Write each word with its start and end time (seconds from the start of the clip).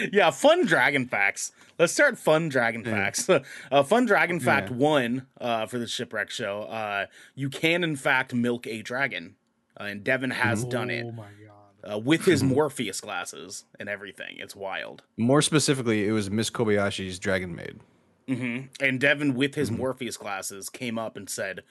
yeah, 0.12 0.30
fun 0.30 0.66
dragon 0.66 1.06
facts. 1.06 1.52
Let's 1.78 1.92
start 1.92 2.18
fun 2.18 2.48
dragon 2.48 2.84
facts. 2.84 3.28
uh, 3.72 3.82
fun 3.82 4.04
dragon 4.06 4.38
fact 4.40 4.70
Yeah. 4.70 4.76
one 4.76 5.26
uh, 5.40 5.66
for 5.66 5.78
the 5.78 5.86
shipwreck 5.86 6.30
show. 6.30 6.62
Uh, 6.62 7.06
you 7.34 7.48
can 7.48 7.82
in 7.84 7.96
fact 7.96 8.34
milk 8.34 8.66
a 8.66 8.82
dragon, 8.82 9.36
uh, 9.78 9.84
and 9.84 10.04
Devin 10.04 10.30
has 10.30 10.64
done 10.64 10.90
it 10.90 11.04
Oh 11.06 11.12
my 11.12 11.28
god. 11.46 11.92
uh, 11.94 11.98
with 11.98 12.24
his 12.26 12.42
Morpheus 12.42 13.00
glasses 13.00 13.64
and 13.78 13.88
everything. 13.88 14.36
It's 14.38 14.54
wild. 14.54 15.02
More 15.16 15.40
specifically, 15.42 16.06
it 16.06 16.12
was 16.12 16.30
Miss 16.30 16.50
Kobayashi's 16.50 17.18
Dragon 17.18 17.54
Maid. 17.54 17.80
hmm 18.28 18.58
And 18.78 19.00
Devin, 19.00 19.34
with 19.34 19.54
his 19.54 19.70
Morpheus 19.70 20.16
glasses, 20.18 20.68
came 20.68 20.98
up 20.98 21.16
and 21.16 21.30
said, 21.30 21.62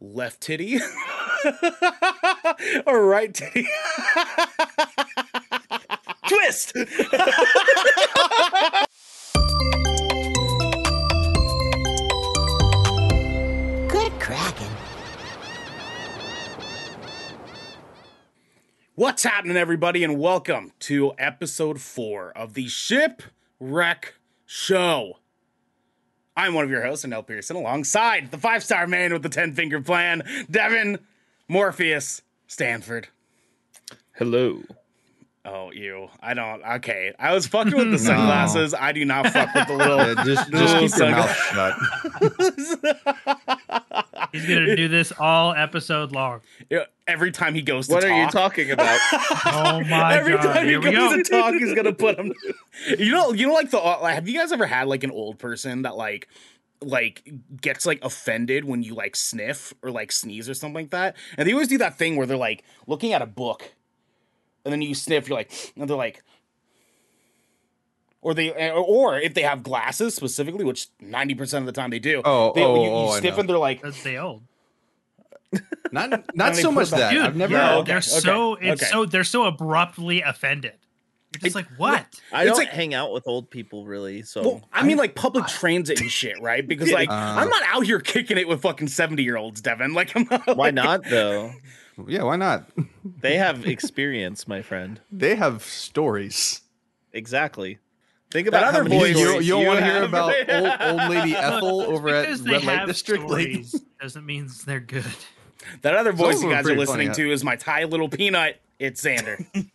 "Left 0.00 0.40
titty 0.40 0.80
or 2.86 3.04
right 3.06 3.32
titty." 3.34 3.68
Twist. 6.52 6.74
Good 13.88 14.12
Kraken. 14.20 14.68
What's 18.94 19.22
happening, 19.22 19.56
everybody, 19.56 20.04
and 20.04 20.20
welcome 20.20 20.72
to 20.80 21.14
episode 21.18 21.80
four 21.80 22.36
of 22.36 22.52
the 22.52 22.68
Shipwreck 22.68 24.16
Show. 24.44 25.20
I'm 26.36 26.52
one 26.52 26.64
of 26.64 26.70
your 26.70 26.84
hosts, 26.84 27.06
Nell 27.06 27.22
Pearson, 27.22 27.56
alongside 27.56 28.30
the 28.30 28.36
five 28.36 28.62
star 28.62 28.86
man 28.86 29.14
with 29.14 29.22
the 29.22 29.30
10 29.30 29.54
finger 29.54 29.80
plan, 29.80 30.22
Devin 30.50 30.98
Morpheus 31.48 32.20
Stanford. 32.46 33.08
Hello. 34.16 34.62
Oh, 35.44 35.72
you. 35.72 36.08
I 36.20 36.34
don't. 36.34 36.62
Okay. 36.76 37.12
I 37.18 37.34
was 37.34 37.48
fucking 37.48 37.76
with 37.76 37.90
the 37.90 37.98
sunglasses. 37.98 38.74
I 38.74 38.92
do 38.92 39.04
not 39.04 39.26
fuck 39.32 39.52
with 39.54 39.66
the 39.66 39.74
little. 39.74 39.98
Yeah, 39.98 40.24
just 40.24 40.50
No, 40.52 40.58
just 40.60 40.94
keep 40.94 41.02
your 41.02 41.10
mouth 41.10 41.36
shut. 41.36 41.74
He's 44.32 44.46
gonna 44.46 44.76
do 44.76 44.88
this 44.88 45.12
all 45.18 45.52
episode 45.52 46.12
long. 46.12 46.40
Every 47.06 47.32
time 47.32 47.54
he 47.54 47.62
goes 47.62 47.88
to 47.88 47.94
What 47.94 48.00
talk. 48.02 48.10
are 48.10 48.22
you 48.24 48.30
talking 48.30 48.70
about? 48.70 48.98
Oh 49.46 49.82
my 49.90 50.16
Every 50.16 50.34
god! 50.34 50.42
time 50.42 50.64
he 50.64 50.70
Here 50.70 50.80
we 50.80 50.92
goes 50.92 51.10
go. 51.16 51.16
to 51.16 51.24
talk, 51.24 51.54
he's 51.54 51.74
gonna 51.74 51.92
put 51.92 52.18
him. 52.18 52.32
You 52.98 53.12
know, 53.12 53.32
you 53.32 53.46
know, 53.48 53.52
like 53.54 53.70
the. 53.70 53.78
Like, 53.78 54.14
have 54.14 54.28
you 54.28 54.38
guys 54.38 54.52
ever 54.52 54.64
had 54.66 54.86
like 54.88 55.04
an 55.04 55.10
old 55.10 55.38
person 55.38 55.82
that 55.82 55.96
like, 55.96 56.28
like 56.80 57.28
gets 57.60 57.84
like 57.84 58.02
offended 58.02 58.64
when 58.64 58.82
you 58.82 58.94
like 58.94 59.16
sniff 59.16 59.74
or 59.82 59.90
like 59.90 60.12
sneeze 60.12 60.48
or 60.48 60.54
something 60.54 60.74
like 60.82 60.90
that? 60.90 61.16
And 61.36 61.46
they 61.48 61.52
always 61.52 61.68
do 61.68 61.78
that 61.78 61.98
thing 61.98 62.16
where 62.16 62.26
they're 62.26 62.36
like 62.36 62.64
looking 62.86 63.12
at 63.12 63.20
a 63.20 63.26
book, 63.26 63.74
and 64.64 64.72
then 64.72 64.82
you 64.82 64.94
sniff. 64.94 65.28
You're 65.28 65.38
like, 65.38 65.52
and 65.76 65.88
they're 65.88 65.96
like. 65.96 66.22
Or 68.24 68.34
they, 68.34 68.70
or 68.70 69.18
if 69.18 69.34
they 69.34 69.42
have 69.42 69.64
glasses 69.64 70.14
specifically, 70.14 70.64
which 70.64 70.86
ninety 71.00 71.34
percent 71.34 71.62
of 71.62 71.66
the 71.66 71.72
time 71.72 71.90
they 71.90 71.98
do. 71.98 72.22
Oh, 72.24 72.52
they, 72.54 72.62
oh, 72.62 72.76
you, 72.76 72.82
you 72.82 72.88
oh, 72.90 73.18
sniff 73.18 73.36
and 73.36 73.48
they're 73.48 73.58
like, 73.58 73.82
That's 73.82 74.00
they 74.04 74.16
old. 74.16 74.44
Not 75.92 76.34
not 76.34 76.54
so 76.56 76.70
much 76.70 76.90
that. 76.90 77.10
Dude, 77.10 77.20
I've 77.20 77.36
never. 77.36 77.52
Yeah, 77.52 77.76
okay, 77.78 77.86
they're 77.88 77.96
okay, 77.98 78.06
so 78.06 78.54
it's 78.54 78.82
okay. 78.82 78.90
so 78.90 79.04
they're 79.06 79.24
so 79.24 79.44
abruptly 79.44 80.22
offended. 80.22 80.74
You're 81.34 81.40
just 81.40 81.54
like, 81.56 81.66
what? 81.78 82.06
I 82.32 82.42
It's 82.42 82.50
don't 82.50 82.58
like- 82.58 82.68
hang 82.68 82.94
out 82.94 83.12
with 83.12 83.26
old 83.26 83.50
people 83.50 83.84
really, 83.86 84.22
so 84.22 84.42
Well, 84.42 84.68
I 84.72 84.86
mean, 84.86 84.98
like 84.98 85.14
public 85.14 85.46
transit 85.46 86.00
and 86.00 86.10
shit, 86.10 86.40
right? 86.40 86.66
Because 86.68 86.92
like, 86.92 87.08
Uh, 87.08 87.12
I'm 87.12 87.48
not 87.48 87.62
out 87.66 87.84
here 87.84 88.00
kicking 88.00 88.38
it 88.38 88.46
with 88.46 88.62
fucking 88.62 88.88
seventy 88.88 89.22
year 89.24 89.36
olds, 89.36 89.60
Devin. 89.60 89.94
Like, 89.94 90.14
I'm 90.14 90.26
not. 90.30 90.46
why 90.46 90.66
like- 90.66 90.74
not 90.74 91.04
though? 91.04 91.52
Yeah, 92.06 92.22
why 92.22 92.36
not? 92.36 92.68
They 93.20 93.36
have 93.36 93.66
experience, 93.66 94.48
my 94.48 94.62
friend. 94.62 95.00
They 95.10 95.34
have 95.36 95.62
stories. 95.62 96.62
Exactly. 97.12 97.78
Think 98.30 98.50
That 98.50 98.58
about 98.62 98.72
how 98.72 98.80
other 98.80 98.88
many 98.88 98.98
voice- 98.98 99.16
You, 99.18 99.18
you, 99.18 99.28
stories 99.28 99.48
don't 99.48 99.66
want 99.66 99.78
to 99.80 99.84
hear 99.84 100.02
about 100.04 100.34
old, 100.48 101.00
old 101.00 101.10
lady 101.10 101.34
Ethel 101.36 101.82
over 101.82 102.08
at 102.08 102.38
they 102.38 102.52
Red 102.52 102.64
Light 102.64 102.78
have 102.78 102.88
District? 102.88 103.24
Like, 103.24 103.66
doesn't 104.00 104.24
mean 104.24 104.48
they're 104.64 104.80
good. 104.80 105.04
That 105.82 105.94
other 105.94 106.12
voice 106.12 106.40
Some 106.40 106.50
you 106.50 106.56
of 106.56 106.56
them 106.56 106.58
are 106.58 106.62
guys 106.62 106.70
are 106.72 106.76
listening 106.78 107.08
funny, 107.12 107.28
to 107.28 107.32
is 107.32 107.44
my 107.44 107.56
Thai 107.56 107.84
little 107.84 108.08
peanut. 108.08 108.58
It's 108.78 109.02
Xander. 109.04 109.44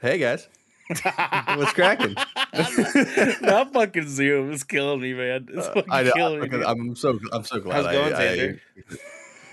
hey 0.00 0.18
guys, 0.18 0.48
what's 0.88 1.72
cracking? 1.74 2.14
that 2.52 3.70
fucking 3.72 4.08
Zoom 4.08 4.50
is 4.52 4.64
killing 4.64 5.00
me, 5.00 5.12
man. 5.14 5.46
It's 5.52 5.66
uh, 5.68 5.72
fucking 5.74 5.92
I 5.92 6.02
know. 6.02 6.12
killing 6.12 6.40
me. 6.50 6.62
I'm. 6.64 6.80
I'm 6.80 6.96
so 6.96 7.18
I'm 7.32 7.44
so 7.44 7.60
glad. 7.60 7.84
How's 7.84 7.94
it 7.94 7.98
going, 7.98 8.14
I, 8.14 8.16
I- 8.16 8.36
Xander? 8.36 8.60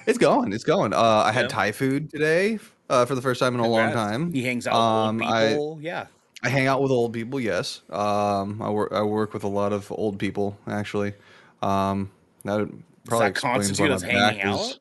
It's 0.07 0.17
going. 0.17 0.53
It's 0.53 0.63
going. 0.63 0.93
Uh, 0.93 0.99
I 1.25 1.31
had 1.31 1.43
Yeah. 1.43 1.47
Thai 1.47 1.71
food 1.71 2.09
today 2.09 2.59
uh, 2.89 3.05
for 3.05 3.15
the 3.15 3.21
first 3.21 3.39
time 3.39 3.53
in 3.53 3.59
a 3.59 3.67
long 3.67 3.91
time. 3.93 4.31
He 4.33 4.43
hangs 4.43 4.67
out 4.67 4.75
Um, 4.75 5.17
with 5.17 5.27
I- 5.27 5.53
old 5.55 5.77
people. 5.77 5.79
yeah. 5.81 6.05
I 6.43 6.49
hang 6.49 6.65
out 6.65 6.81
with 6.81 6.91
old 6.91 7.13
people. 7.13 7.39
Yes. 7.39 7.81
Um, 7.91 8.61
I 8.63 8.69
work. 8.71 8.91
I 8.91 9.03
work 9.03 9.33
with 9.33 9.43
a 9.43 9.47
lot 9.47 9.73
of 9.73 9.91
old 9.91 10.17
people. 10.17 10.57
Actually, 10.67 11.13
um, 11.61 12.09
that 12.45 12.67
probably 13.05 13.25
that 13.25 13.29
explains 13.29 13.67
constitute 13.67 13.91
as 13.91 14.01
hanging 14.01 14.17
back 14.19 14.37
is- 14.37 14.45
out? 14.45 14.79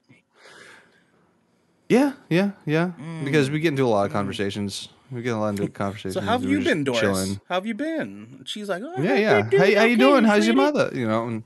Yeah, 1.88 2.12
yeah, 2.28 2.52
yeah. 2.66 2.92
Because 3.24 3.50
we 3.50 3.58
get 3.60 3.68
into 3.70 3.84
a 3.84 3.88
lot 3.88 4.06
of 4.06 4.12
conversations. 4.12 4.88
We 5.10 5.22
get 5.22 5.34
a 5.34 5.38
lot 5.38 5.50
into 5.50 5.68
conversations. 5.84 6.14
So 6.14 6.20
how 6.20 6.38
have 6.38 6.44
you 6.44 6.60
been, 6.62 6.84
Doris? 6.84 7.00
chilling. 7.00 7.40
How 7.48 7.56
have 7.56 7.66
you 7.66 7.74
been? 7.74 8.42
She's 8.46 8.68
like, 8.68 8.82
oh, 8.84 8.94
Yeah, 9.02 9.14
yeah. 9.16 9.42
How, 9.42 9.80
how 9.80 9.84
you 9.84 9.96
doing? 9.96 10.24
How's 10.24 10.46
your 10.46 10.54
mother? 10.56 10.90
You 10.94 11.08
know. 11.08 11.26
And, 11.26 11.42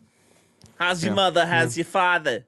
How's 0.78 1.02
your 1.02 1.12
Yeah. 1.12 1.16
mother? 1.16 1.46
How's 1.46 1.76
your 1.78 1.86
father? 1.86 2.44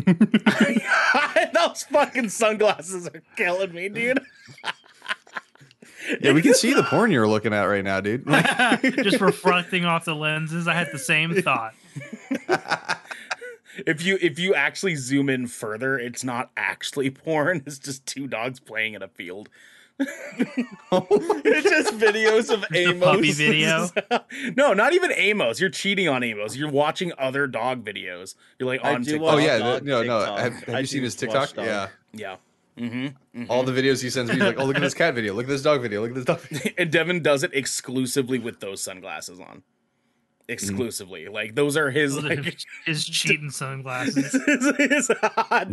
Those 1.54 1.82
fucking 1.84 2.28
sunglasses 2.28 3.08
are 3.08 3.22
killing 3.36 3.72
me, 3.72 3.88
dude. 3.88 4.20
yeah, 6.20 6.32
we 6.32 6.42
can 6.42 6.54
see 6.54 6.74
the 6.74 6.82
porn 6.82 7.10
you're 7.10 7.28
looking 7.28 7.52
at 7.52 7.64
right 7.64 7.84
now, 7.84 8.00
dude. 8.00 8.26
just 9.02 9.20
reflecting 9.20 9.84
off 9.84 10.04
the 10.04 10.14
lenses. 10.14 10.68
I 10.68 10.74
had 10.74 10.88
the 10.92 10.98
same 10.98 11.34
thought. 11.42 11.74
If 13.86 14.04
you 14.04 14.18
if 14.20 14.38
you 14.38 14.54
actually 14.54 14.96
zoom 14.96 15.28
in 15.28 15.46
further, 15.46 15.98
it's 15.98 16.24
not 16.24 16.50
actually 16.56 17.10
porn. 17.10 17.62
It's 17.66 17.78
just 17.78 18.06
two 18.06 18.26
dogs 18.26 18.60
playing 18.60 18.94
in 18.94 19.02
a 19.02 19.08
field. 19.08 19.48
oh 20.92 21.06
It's 21.44 21.70
just 21.70 21.94
videos 21.94 22.52
of 22.52 22.60
Just 22.70 22.72
a 22.72 22.92
puppy 22.94 23.28
Amos. 23.28 23.36
video. 23.36 23.88
no, 24.56 24.74
not 24.74 24.92
even 24.92 25.12
Amos. 25.12 25.60
You're 25.60 25.70
cheating 25.70 26.08
on 26.08 26.22
Amos. 26.22 26.56
You're 26.56 26.70
watching 26.70 27.12
other 27.18 27.46
dog 27.46 27.84
videos. 27.84 28.34
You're 28.58 28.68
like 28.68 28.84
on 28.84 29.02
do 29.02 29.12
TikTok. 29.12 29.34
oh 29.34 29.38
yeah, 29.38 29.58
dog 29.58 29.84
no, 29.84 30.02
no. 30.02 30.20
TikTok. 30.20 30.38
Have, 30.38 30.54
have 30.64 30.80
you 30.80 30.86
seen 30.86 31.02
his 31.02 31.14
TikTok? 31.14 31.54
dog. 31.54 31.66
Yeah. 31.66 31.88
yeah. 32.12 32.36
Mm-hmm. 32.78 33.44
All 33.48 33.62
the 33.62 33.72
videos 33.72 34.02
he 34.02 34.10
sends 34.10 34.30
me, 34.30 34.36
he's 34.36 34.44
like, 34.44 34.58
oh 34.58 34.64
look 34.66 34.76
at 34.76 34.82
this 34.82 34.92
cat 34.92 35.14
video, 35.14 35.32
look 35.32 35.44
at 35.44 35.48
this 35.48 35.62
dog 35.62 35.80
video, 35.80 36.02
look 36.02 36.10
at 36.10 36.14
this 36.14 36.24
dog. 36.26 36.40
Video. 36.40 36.72
and 36.76 36.92
Devin 36.92 37.22
does 37.22 37.42
it 37.42 37.50
exclusively 37.54 38.38
with 38.38 38.60
those 38.60 38.82
sunglasses 38.82 39.40
on. 39.40 39.62
Mm-hmm. 40.48 40.52
Exclusively, 40.52 41.26
like 41.28 41.56
those 41.56 41.76
are 41.76 41.90
his 41.90 42.22
like 42.22 42.56
His 42.86 43.04
cheating 43.04 43.50
sunglasses. 43.50 44.30
his, 44.46 44.76
his 44.78 45.10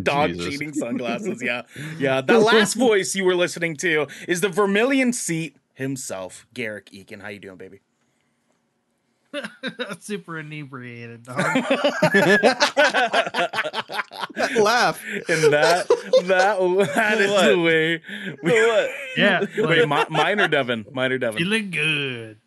dog 0.02 0.32
Jesus. 0.32 0.50
cheating 0.50 0.74
sunglasses. 0.74 1.44
Yeah, 1.44 1.62
yeah. 2.00 2.22
The 2.22 2.40
last 2.40 2.74
voice 2.74 3.14
you 3.14 3.24
were 3.24 3.36
listening 3.36 3.76
to 3.78 4.08
is 4.28 4.42
the 4.42 4.50
Vermilion 4.50 5.14
Seat 5.14 5.58
himself, 5.76 6.48
Garrick 6.56 6.90
Eakin. 6.90 7.22
How 7.22 7.28
you 7.28 7.38
doing, 7.40 7.58
baby? 7.58 7.82
Super 10.00 10.40
inebriated 10.40 11.24
dog. 11.24 11.38
Laugh. 14.58 15.04
And 15.28 15.54
that 15.54 15.88
that 16.26 16.58
that 16.96 17.18
is 17.22 17.32
the 17.48 17.60
way. 17.60 18.02
We, 18.44 18.52
What? 18.52 18.90
Yeah, 19.18 19.46
Wait, 19.58 19.88
like, 19.88 20.10
mi- 20.10 20.16
mine 20.18 20.40
or 20.40 20.48
Devin? 20.48 20.86
Mine 20.92 21.12
or 21.12 21.18
Devin? 21.18 21.38
feeling 21.38 21.70
good. 21.72 22.40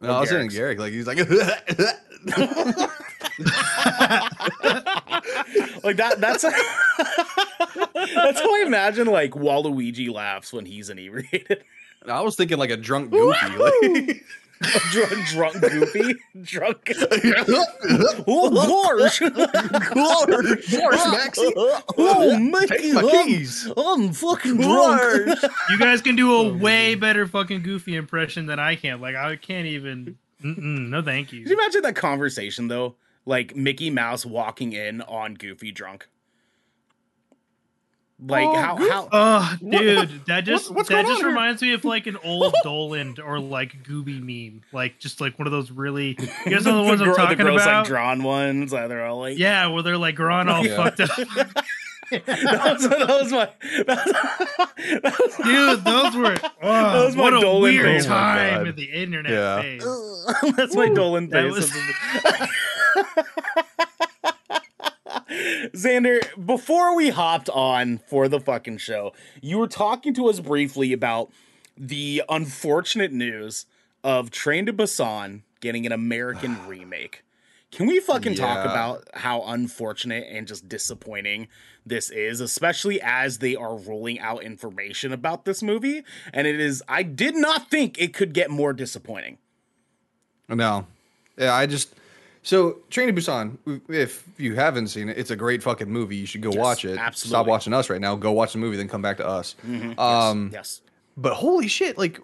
No, 0.00 0.12
I 0.14 0.20
was 0.20 0.30
Garrick's. 0.30 0.54
Garrick, 0.54 0.78
like 0.78 0.92
he's 0.92 1.06
like, 1.06 1.18
Like 5.82 5.96
that. 5.96 6.20
That's 6.20 6.42
that's 8.14 8.40
how 8.40 8.54
I 8.54 8.64
imagine 8.66 9.06
like 9.06 9.32
Waluigi 9.32 10.12
laughs 10.12 10.52
when 10.52 10.66
he's 10.66 10.90
inebriated. 10.90 11.64
I 12.06 12.20
was 12.22 12.36
thinking 12.36 12.58
like 12.58 12.70
a 12.70 12.76
drunk 12.76 13.10
goofy. 13.10 13.56
Like, 13.56 14.24
drunk, 14.90 15.26
drunk, 15.26 15.60
goofy, 15.60 16.14
drunk. 16.42 16.92
Oh, 18.26 18.50
gosh. 18.98 19.18
Horse, 19.18 21.10
Maxie. 21.10 21.52
Oh, 21.56 22.38
Mickey, 22.38 22.66
Take 22.68 22.94
my 22.94 23.00
I'm, 23.00 23.26
keys. 23.26 23.70
I'm 23.76 24.12
fucking 24.12 24.58
drunk. 24.58 25.28
You 25.70 25.78
guys 25.78 26.02
can 26.02 26.16
do 26.16 26.32
a 26.34 26.38
oh, 26.38 26.52
way 26.52 26.94
better 26.94 27.26
fucking 27.26 27.62
Goofy 27.62 27.96
impression 27.96 28.46
than 28.46 28.58
I 28.58 28.76
can. 28.76 29.00
Like 29.00 29.16
I 29.16 29.36
can't 29.36 29.66
even. 29.66 30.18
Mm-mm, 30.44 30.88
no, 30.88 31.02
thank 31.02 31.28
Can 31.28 31.38
you 31.38 31.44
you. 31.46 31.52
imagine 31.52 31.82
that 31.82 31.96
conversation 31.96 32.68
though? 32.68 32.96
Like 33.26 33.56
Mickey 33.56 33.90
Mouse 33.90 34.24
walking 34.24 34.72
in 34.72 35.02
on 35.02 35.34
Goofy 35.34 35.72
drunk. 35.72 36.08
Like 38.22 38.46
Oh, 38.46 38.54
how 38.54 38.76
Goof- 38.76 38.90
how 38.90 39.08
Oh, 39.12 39.56
dude, 39.66 40.24
that 40.26 40.42
just 40.44 40.70
what's 40.70 40.88
that 40.90 41.02
just 41.06 41.12
on 41.12 41.16
here? 41.18 41.28
reminds 41.28 41.62
me 41.62 41.72
of 41.72 41.84
like 41.84 42.06
an 42.06 42.18
old 42.22 42.54
Dolan 42.62 43.16
or 43.24 43.38
like 43.40 43.82
Gooby 43.84 44.20
meme, 44.20 44.62
like 44.72 44.98
just 44.98 45.20
like 45.20 45.38
one 45.38 45.46
of 45.46 45.52
those 45.52 45.70
really. 45.70 46.16
You 46.18 46.26
guys 46.50 46.64
know 46.66 46.82
the 46.82 46.88
ones 46.88 46.98
the, 47.00 47.06
I'm 47.06 47.12
gro- 47.12 47.14
the 47.14 47.22
talking 47.22 47.38
gross 47.38 47.64
like 47.66 47.86
drawn 47.86 48.22
ones. 48.22 48.74
uh, 48.74 48.88
They're 48.88 49.06
all 49.06 49.20
like 49.20 49.38
yeah, 49.38 49.66
where 49.68 49.82
they're 49.82 49.96
like 49.96 50.16
drawn 50.16 50.48
all 50.48 50.66
Yeah. 50.66 50.76
fucked 50.76 51.00
up. 51.00 51.10
that 52.10 52.72
was, 52.74 52.88
that 52.88 53.08
was 53.08 53.32
my. 53.32 53.48
That 53.86 55.16
was, 55.18 55.36
Dude, 55.36 55.84
those 55.84 56.16
were 56.16 56.36
oh, 56.62 57.04
was 57.06 57.14
my 57.16 57.22
what 57.22 57.34
a 57.34 57.40
Dolan 57.40 57.62
weird 57.62 57.84
phase. 57.86 58.06
Oh 58.06 58.08
time 58.08 58.66
in 58.66 58.74
the 58.76 58.84
internet 58.92 59.32
Yeah. 59.32 59.62
phase. 59.62 60.54
that's 60.56 60.74
my 60.74 60.88
Dolan 60.88 61.28
that 61.28 61.54
face. 61.54 61.54
was- 61.54 61.72
Xander, 65.30 66.20
before 66.44 66.96
we 66.96 67.10
hopped 67.10 67.48
on 67.50 67.98
for 67.98 68.28
the 68.28 68.40
fucking 68.40 68.78
show, 68.78 69.12
you 69.40 69.58
were 69.58 69.68
talking 69.68 70.12
to 70.14 70.28
us 70.28 70.40
briefly 70.40 70.92
about 70.92 71.30
the 71.76 72.22
unfortunate 72.28 73.12
news 73.12 73.66
of 74.02 74.30
Train 74.30 74.66
to 74.66 74.72
Busan 74.72 75.42
getting 75.60 75.86
an 75.86 75.92
American 75.92 76.66
remake. 76.66 77.22
Can 77.70 77.86
we 77.86 78.00
fucking 78.00 78.34
talk 78.34 78.64
about 78.64 79.06
how 79.14 79.44
unfortunate 79.46 80.26
and 80.28 80.48
just 80.48 80.68
disappointing 80.68 81.46
this 81.86 82.10
is, 82.10 82.40
especially 82.40 83.00
as 83.00 83.38
they 83.38 83.54
are 83.54 83.76
rolling 83.76 84.18
out 84.18 84.42
information 84.42 85.12
about 85.12 85.44
this 85.44 85.62
movie? 85.62 86.02
And 86.32 86.48
it 86.48 86.58
is, 86.58 86.82
I 86.88 87.04
did 87.04 87.36
not 87.36 87.70
think 87.70 87.96
it 88.00 88.12
could 88.12 88.32
get 88.32 88.50
more 88.50 88.72
disappointing. 88.72 89.38
No. 90.48 90.88
Yeah, 91.38 91.54
I 91.54 91.66
just 91.66 91.94
so 92.42 92.78
Train 92.90 93.06
to 93.08 93.12
Busan. 93.12 93.58
If 93.88 94.26
you 94.38 94.54
haven't 94.54 94.88
seen 94.88 95.08
it, 95.08 95.18
it's 95.18 95.30
a 95.30 95.36
great 95.36 95.62
fucking 95.62 95.90
movie. 95.90 96.16
You 96.16 96.26
should 96.26 96.40
go 96.42 96.50
watch 96.50 96.84
it. 96.84 96.98
Absolutely. 96.98 97.28
Stop 97.36 97.46
watching 97.46 97.72
us 97.72 97.90
right 97.90 98.00
now. 98.00 98.16
Go 98.16 98.32
watch 98.32 98.52
the 98.52 98.58
movie, 98.58 98.76
then 98.76 98.88
come 98.88 99.02
back 99.02 99.16
to 99.18 99.26
us. 99.26 99.54
Um, 99.98 100.50
yes. 100.52 100.80
but 101.16 101.34
holy 101.34 101.68
shit! 101.68 101.98
Like, 101.98 102.18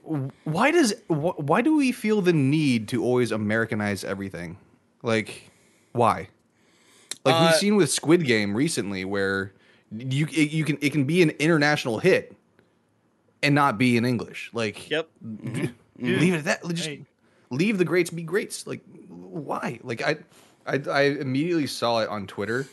why 0.45 0.71
does 0.71 0.95
wh- 1.09 1.39
why 1.39 1.61
do 1.63 1.77
we 1.77 1.93
feel 1.93 2.23
the 2.23 2.33
need 2.33 2.89
to 2.89 3.03
always 3.05 3.31
Americanize 3.33 4.05
everything? 4.05 4.59
Like, 5.03 5.51
why? 5.93 6.29
Like 7.25 7.35
Uh, 7.35 7.49
we've 7.51 7.57
seen 7.57 7.77
with 7.77 7.91
Squid 7.91 8.25
Game 8.25 8.55
recently, 8.57 9.05
where 9.05 9.53
you 9.97 10.27
it, 10.31 10.51
you 10.51 10.65
can 10.65 10.79
it 10.81 10.91
can 10.93 11.05
be 11.05 11.23
an 11.23 11.31
international 11.31 11.99
hit 11.99 12.35
and 13.43 13.55
not 13.55 13.77
be 13.79 13.97
in 13.97 14.05
English. 14.05 14.51
Like, 14.55 14.89
Yep. 14.91 15.09
leave 15.99 16.35
it 16.35 16.39
at 16.39 16.45
that. 16.45 16.69
Just 16.69 16.89
Hey. 16.89 17.05
leave 17.51 17.79
the 17.79 17.85
greats 17.85 18.11
be 18.11 18.23
greats. 18.23 18.67
Like, 18.67 18.81
why? 19.37 19.81
Like, 19.83 20.03
I, 20.03 20.17
I, 20.67 20.81
I 20.91 21.03
immediately 21.03 21.67
saw 21.67 22.01
it 22.01 22.09
on 22.09 22.27
Twitter. 22.27 22.67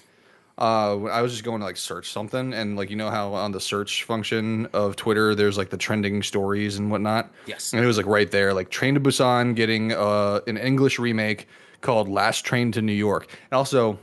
Uh, 0.57 1.05
I 1.05 1.21
was 1.21 1.31
just 1.31 1.43
going 1.43 1.59
to 1.59 1.65
like 1.65 1.77
search 1.77 2.11
something, 2.11 2.53
and 2.53 2.75
like 2.77 2.91
you 2.91 2.95
know 2.95 3.09
how 3.09 3.33
on 3.33 3.51
the 3.51 3.59
search 3.59 4.03
function 4.03 4.67
of 4.73 4.95
Twitter, 4.95 5.33
there's 5.33 5.57
like 5.57 5.71
the 5.71 5.77
trending 5.77 6.21
stories 6.21 6.77
and 6.77 6.91
whatnot. 6.91 7.31
Yes. 7.47 7.73
and 7.73 7.83
it 7.83 7.87
was 7.87 7.97
like 7.97 8.05
right 8.05 8.29
there, 8.29 8.53
like 8.53 8.69
Train 8.69 8.93
to 8.93 8.99
Busan 8.99 9.55
getting 9.55 9.93
uh 9.93 10.41
an 10.45 10.57
English 10.57 10.99
remake 10.99 11.47
called 11.81 12.07
Last 12.07 12.45
Train 12.45 12.71
to 12.73 12.83
New 12.83 12.93
York, 12.93 13.27
and 13.49 13.57
also 13.57 13.97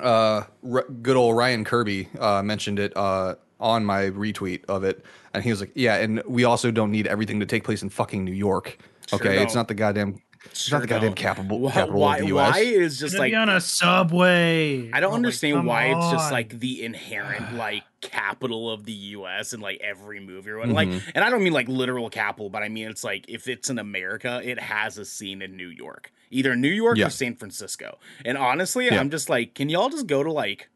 uh, 0.00 0.42
R- 0.70 0.86
good 1.02 1.16
old 1.16 1.36
Ryan 1.36 1.64
Kirby 1.64 2.08
uh, 2.18 2.42
mentioned 2.42 2.78
it 2.78 2.96
uh, 2.96 3.34
on 3.60 3.84
my 3.84 4.04
retweet 4.04 4.64
of 4.66 4.84
it, 4.84 5.04
and 5.34 5.42
he 5.42 5.50
was 5.50 5.60
like, 5.60 5.72
"Yeah, 5.74 5.96
and 5.96 6.22
we 6.26 6.44
also 6.44 6.70
don't 6.70 6.90
need 6.90 7.06
everything 7.06 7.40
to 7.40 7.46
take 7.46 7.64
place 7.64 7.82
in 7.82 7.88
fucking 7.88 8.24
New 8.24 8.32
York. 8.32 8.78
Sure 9.08 9.18
okay, 9.18 9.42
it's 9.42 9.54
not 9.54 9.68
the 9.68 9.74
goddamn, 9.74 10.20
it's 10.44 10.62
Sure 10.64 10.78
not 10.78 10.82
the 10.82 10.88
goddamn 10.88 11.10
don't. 11.10 11.16
capital 11.16 11.58
Why, 11.60 11.72
capital 11.72 12.00
why, 12.00 12.14
of 12.16 12.20
the 12.22 12.26
U.S. 12.28 12.52
why 12.54 12.60
is 12.60 12.98
just 12.98 13.14
Gonna 13.14 13.22
like 13.22 13.32
be 13.32 13.36
on 13.36 13.48
a 13.48 13.60
subway. 13.60 14.90
I 14.92 15.00
don't 15.00 15.12
Oh, 15.12 15.16
understand 15.16 15.56
come 15.56 15.66
why 15.66 15.86
it's 15.86 16.10
just 16.10 16.32
like 16.32 16.58
the 16.58 16.84
inherent 16.84 17.54
like 17.54 17.84
capital 18.00 18.70
of 18.70 18.84
the 18.84 18.92
U.S. 18.92 19.52
in 19.52 19.60
like 19.60 19.80
every 19.82 20.20
movie 20.20 20.50
or 20.50 20.58
what. 20.58 20.68
Like, 20.68 20.88
Mm-hmm. 20.88 21.10
and 21.14 21.24
I 21.24 21.30
don't 21.30 21.42
mean 21.44 21.52
like 21.52 21.68
literal 21.68 22.10
capital, 22.10 22.50
but 22.50 22.62
I 22.62 22.68
mean 22.68 22.88
it's 22.88 23.04
like 23.04 23.24
if 23.28 23.48
it's 23.48 23.70
in 23.70 23.78
America, 23.78 24.40
it 24.44 24.58
has 24.58 24.98
a 24.98 25.04
scene 25.04 25.42
in 25.42 25.56
New 25.56 25.68
York, 25.68 26.12
either 26.30 26.56
New 26.56 26.68
York 26.68 26.98
Yeah. 26.98 27.06
or 27.06 27.10
San 27.10 27.34
Francisco. 27.36 27.98
And 28.24 28.36
honestly, 28.36 28.86
Yeah. 28.86 28.98
I'm 29.00 29.10
just 29.10 29.28
like, 29.30 29.54
can 29.54 29.68
y'all 29.68 29.88
just 29.88 30.06
go 30.06 30.22
to 30.22 30.32
like 30.32 30.68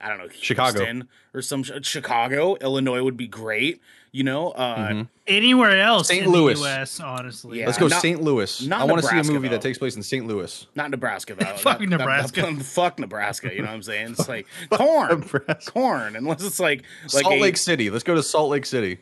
I 0.00 0.08
don't 0.08 0.18
know 0.18 0.28
Chicago. 0.30 1.02
Or 1.34 1.42
some 1.42 1.62
Chicago, 1.62 2.56
Illinois 2.56 3.02
would 3.02 3.16
be 3.18 3.28
great. 3.28 3.82
You 4.12 4.24
know, 4.24 4.48
uh, 4.50 5.04
anywhere 5.28 5.80
else 5.80 6.08
St. 6.08 6.24
in 6.26 6.32
Louis. 6.32 6.54
the 6.54 6.60
U.S. 6.62 6.98
Honestly, 6.98 7.60
Yeah. 7.60 7.66
Let's 7.66 7.78
go 7.78 7.86
not- 7.86 8.02
St. 8.02 8.20
Louis. 8.20 8.66
not 8.66 8.80
I 8.80 8.84
want 8.84 9.00
to 9.02 9.06
see 9.06 9.18
a 9.18 9.22
movie 9.22 9.46
though. 9.46 9.54
that 9.54 9.62
takes 9.62 9.78
place 9.78 9.94
in 9.94 10.02
St. 10.02 10.26
Louis. 10.26 10.66
not 10.74 10.90
Nebraska 10.90 11.36
though. 11.36 11.44
Fuck 11.56 11.78
That- 11.78 11.78
that- 11.78 11.98
Nebraska. 11.98 12.42
that- 12.42 12.62
fuck 12.64 12.98
Nebraska. 12.98 13.54
You 13.54 13.62
know 13.62 13.68
what 13.68 13.74
I'm 13.74 13.82
saying? 13.84 14.10
It's 14.18 14.28
like 14.28 14.46
corn, 14.70 15.20
Nebraska. 15.20 15.70
corn. 15.70 16.16
Unless 16.16 16.42
it's 16.42 16.58
like 16.58 16.82
like 17.14 17.22
Salt 17.22 17.34
a- 17.36 17.40
Lake 17.40 17.56
City. 17.56 17.88
Let's 17.90 18.02
go 18.02 18.16
to 18.16 18.22
Salt 18.22 18.50
Lake 18.50 18.66
City. 18.66 18.98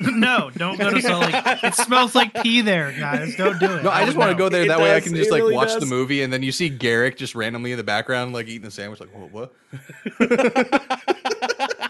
no, 0.00 0.50
don't 0.56 0.78
go 0.78 0.90
to 0.90 1.02
Salt 1.02 1.22
Lake. 1.32 1.44
It 1.64 1.74
smells 1.74 2.14
like 2.14 2.32
pee 2.42 2.60
there, 2.60 2.92
guys. 2.92 3.34
Don't 3.36 3.58
do 3.60 3.66
it. 3.72 3.82
No, 3.84 3.90
I 3.90 4.04
just 4.04 4.16
want 4.16 4.30
to 4.30 4.36
go 4.36 4.48
there. 4.48 4.62
It 4.64 4.68
That 4.68 4.78
way 4.80 4.94
I 4.96 5.00
can 5.00 5.14
just 5.16 5.30
like 5.32 5.42
really 5.42 5.54
watch 5.54 5.68
does. 5.68 5.80
the 5.80 5.86
movie, 5.86 6.22
and 6.22 6.32
then 6.32 6.42
you 6.44 6.50
see 6.52 6.68
Garrick 6.68 7.16
just 7.16 7.34
randomly 7.34 7.70
in 7.72 7.76
the 7.76 7.84
background, 7.84 8.32
like 8.32 8.46
eating 8.48 8.66
a 8.66 8.70
sandwich. 8.70 8.98
Like, 9.00 9.10
what? 9.12 9.32
what? 9.32 9.52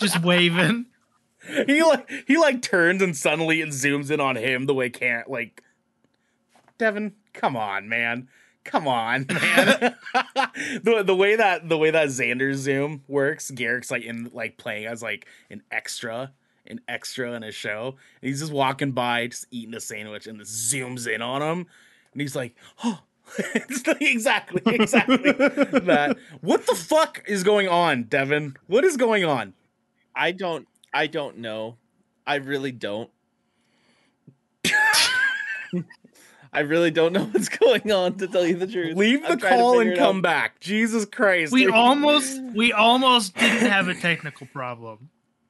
just 0.00 0.22
waving. 0.22 0.86
he 1.66 1.82
like 1.82 2.10
he 2.26 2.36
like 2.36 2.62
turns 2.62 3.02
and 3.02 3.16
suddenly 3.16 3.60
it 3.60 3.70
zooms 3.70 4.10
in 4.10 4.20
on 4.20 4.36
him 4.36 4.66
the 4.66 4.74
way 4.74 4.90
can't 4.90 5.28
like 5.28 5.62
Devin, 6.82 7.12
come 7.32 7.56
on, 7.56 7.88
man. 7.88 8.28
Come 8.64 8.88
on, 8.88 9.26
man. 9.28 9.96
the 10.82 11.02
the 11.04 11.14
way 11.14 11.36
that 11.36 11.68
the 11.68 11.78
way 11.78 11.92
that 11.92 12.08
Xander 12.08 12.54
zoom 12.54 13.02
works, 13.06 13.50
Garrick's 13.52 13.90
like 13.90 14.02
in 14.02 14.30
like 14.32 14.56
playing 14.56 14.86
as 14.86 15.00
like 15.00 15.26
an 15.50 15.62
extra, 15.70 16.32
an 16.66 16.80
extra 16.88 17.34
in 17.34 17.44
a 17.44 17.52
show. 17.52 17.96
And 18.20 18.28
he's 18.28 18.40
just 18.40 18.52
walking 18.52 18.92
by, 18.92 19.28
just 19.28 19.46
eating 19.52 19.74
a 19.74 19.80
sandwich, 19.80 20.26
and 20.26 20.40
this 20.40 20.50
zooms 20.50 21.06
in 21.06 21.22
on 21.22 21.40
him, 21.40 21.66
and 22.12 22.20
he's 22.20 22.34
like, 22.34 22.56
oh. 22.82 23.00
exactly, 24.00 24.60
exactly 24.66 25.22
that. 25.22 26.16
What 26.40 26.66
the 26.66 26.74
fuck 26.74 27.22
is 27.28 27.44
going 27.44 27.68
on, 27.68 28.04
Devin? 28.04 28.56
What 28.66 28.84
is 28.84 28.96
going 28.96 29.24
on? 29.24 29.54
I 30.14 30.32
don't. 30.32 30.66
I 30.92 31.06
don't 31.06 31.38
know. 31.38 31.76
I 32.26 32.36
really 32.36 32.72
don't. 32.72 33.10
I 36.54 36.60
really 36.60 36.90
don't 36.90 37.14
know 37.14 37.24
what's 37.24 37.48
going 37.48 37.90
on. 37.90 38.18
To 38.18 38.28
tell 38.28 38.46
you 38.46 38.56
the 38.56 38.66
truth, 38.66 38.94
Leave 38.96 39.22
the 39.22 39.32
I'm 39.32 39.38
call 39.38 39.80
and 39.80 39.96
come 39.96 40.18
out. 40.18 40.22
back. 40.22 40.60
Jesus 40.60 41.06
Christ. 41.06 41.50
We 41.52 41.66
almost, 41.68 42.40
we 42.54 42.72
almost 42.72 43.34
didn't 43.36 43.70
have 43.70 43.88
a 43.88 43.94
technical 43.94 44.46
problem. 44.48 45.08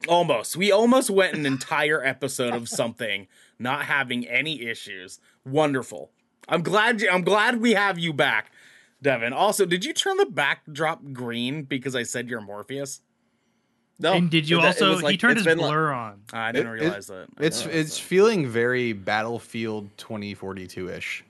almost. 0.09 0.57
We 0.57 0.71
almost 0.71 1.11
went 1.11 1.35
an 1.35 1.45
entire 1.45 2.05
episode 2.05 2.55
of 2.55 2.69
something 2.69 3.27
not 3.59 3.87
having 3.87 4.27
any 4.29 4.63
issues. 4.63 5.19
Wonderful. 5.45 6.11
I'm 6.49 6.63
glad 6.63 7.01
you, 7.01 7.09
I'm 7.11 7.23
glad 7.23 7.61
we 7.61 7.73
have 7.73 7.99
you 7.99 8.13
back, 8.13 8.53
Devin. 9.01 9.33
Also, 9.33 9.67
did 9.67 9.85
you 9.85 9.93
turn 9.93 10.17
the 10.19 10.27
backdrop 10.27 11.01
green 11.13 11.63
because 11.65 11.97
I 11.97 12.05
said 12.05 12.29
you're 12.29 12.41
Morpheus? 12.41 13.01
No, 14.03 14.13
and 14.15 14.31
did 14.31 14.49
you 14.49 14.59
it- 14.59 14.65
it 14.65 14.67
also? 14.67 14.91
was 15.01 15.11
he 15.11 15.17
turned 15.17 15.37
his 15.37 15.47
been 15.47 15.59
like- 15.59 15.69
blur 15.71 15.93
on. 15.93 16.23
I 16.33 16.53
didn't 16.53 16.67
It- 16.67 16.71
it- 16.71 16.83
realize 16.83 17.07
that. 17.07 17.29
I 17.39 17.45
It's 17.45 17.65
it's 17.67 17.97
that. 17.99 18.03
feeling 18.05 18.49
very 18.49 18.93
Battlefield 18.93 19.89
2042 19.97 20.89
ish. 20.91 21.25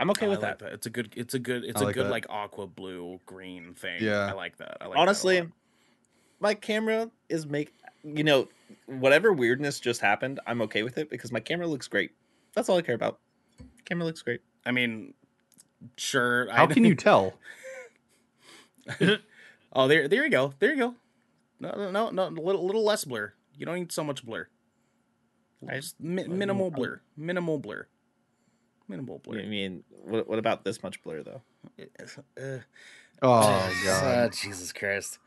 I'm 0.00 0.10
okay 0.10 0.26
I 0.26 0.30
with 0.30 0.42
like 0.42 0.58
that. 0.58 0.64
that. 0.66 0.72
It's 0.72 0.86
a 0.86 0.90
good. 0.90 1.12
It's 1.16 1.34
a 1.34 1.38
good. 1.38 1.64
It's 1.64 1.80
I 1.80 1.84
a 1.84 1.86
like 1.86 1.94
good 1.94 2.06
that. 2.06 2.10
like 2.10 2.26
aqua 2.28 2.66
blue 2.66 3.20
green 3.24 3.74
thing. 3.74 4.02
Yeah. 4.02 4.26
I 4.26 4.32
like 4.32 4.56
that. 4.56 4.78
I 4.80 4.86
like 4.88 4.98
Honestly, 4.98 5.40
lot. 5.42 5.50
my 6.40 6.54
camera 6.54 7.10
is 7.28 7.46
make. 7.46 7.72
You 8.02 8.24
know, 8.24 8.48
whatever 8.86 9.32
weirdness 9.32 9.78
just 9.78 10.00
happened, 10.00 10.40
I'm 10.44 10.60
okay 10.62 10.82
with 10.82 10.98
it 10.98 11.08
because 11.08 11.30
my 11.30 11.38
camera 11.38 11.68
looks 11.68 11.86
great. 11.86 12.10
That's 12.54 12.68
all 12.68 12.76
I 12.78 12.82
care 12.82 12.96
about. 12.96 13.20
Camera 13.84 14.04
looks 14.04 14.22
great. 14.22 14.40
I 14.66 14.72
mean, 14.72 15.14
sure. 15.96 16.50
How 16.50 16.64
I, 16.64 16.66
can 16.66 16.84
you 16.84 16.96
tell? 16.96 17.34
Oh, 19.74 19.88
there, 19.88 20.06
there 20.06 20.22
you 20.24 20.30
go. 20.30 20.52
There 20.58 20.70
you 20.74 20.76
go. 20.76 20.94
No, 21.62 21.72
no, 21.76 21.90
no, 21.90 22.10
no. 22.10 22.24
A 22.28 22.42
little, 22.44 22.66
little 22.66 22.84
less 22.84 23.04
blur. 23.04 23.32
You 23.56 23.64
don't 23.66 23.76
need 23.76 23.92
so 23.92 24.02
much 24.04 24.24
blur. 24.24 24.48
I 25.68 25.76
Just 25.76 26.00
mi- 26.00 26.26
minimal 26.26 26.70
blur. 26.70 27.00
Minimal 27.16 27.58
blur. 27.58 27.86
Minimal 28.88 29.20
blur. 29.20 29.38
I 29.40 29.46
mean, 29.46 29.84
what, 29.90 30.28
what 30.28 30.38
about 30.38 30.64
this 30.64 30.82
much 30.82 31.02
blur 31.02 31.22
though? 31.22 31.42
Uh, 32.36 32.58
Oh 33.22 33.30
uh, 33.30 33.70
god. 33.84 34.32
Jesus 34.32 34.72
Christ. 34.72 35.18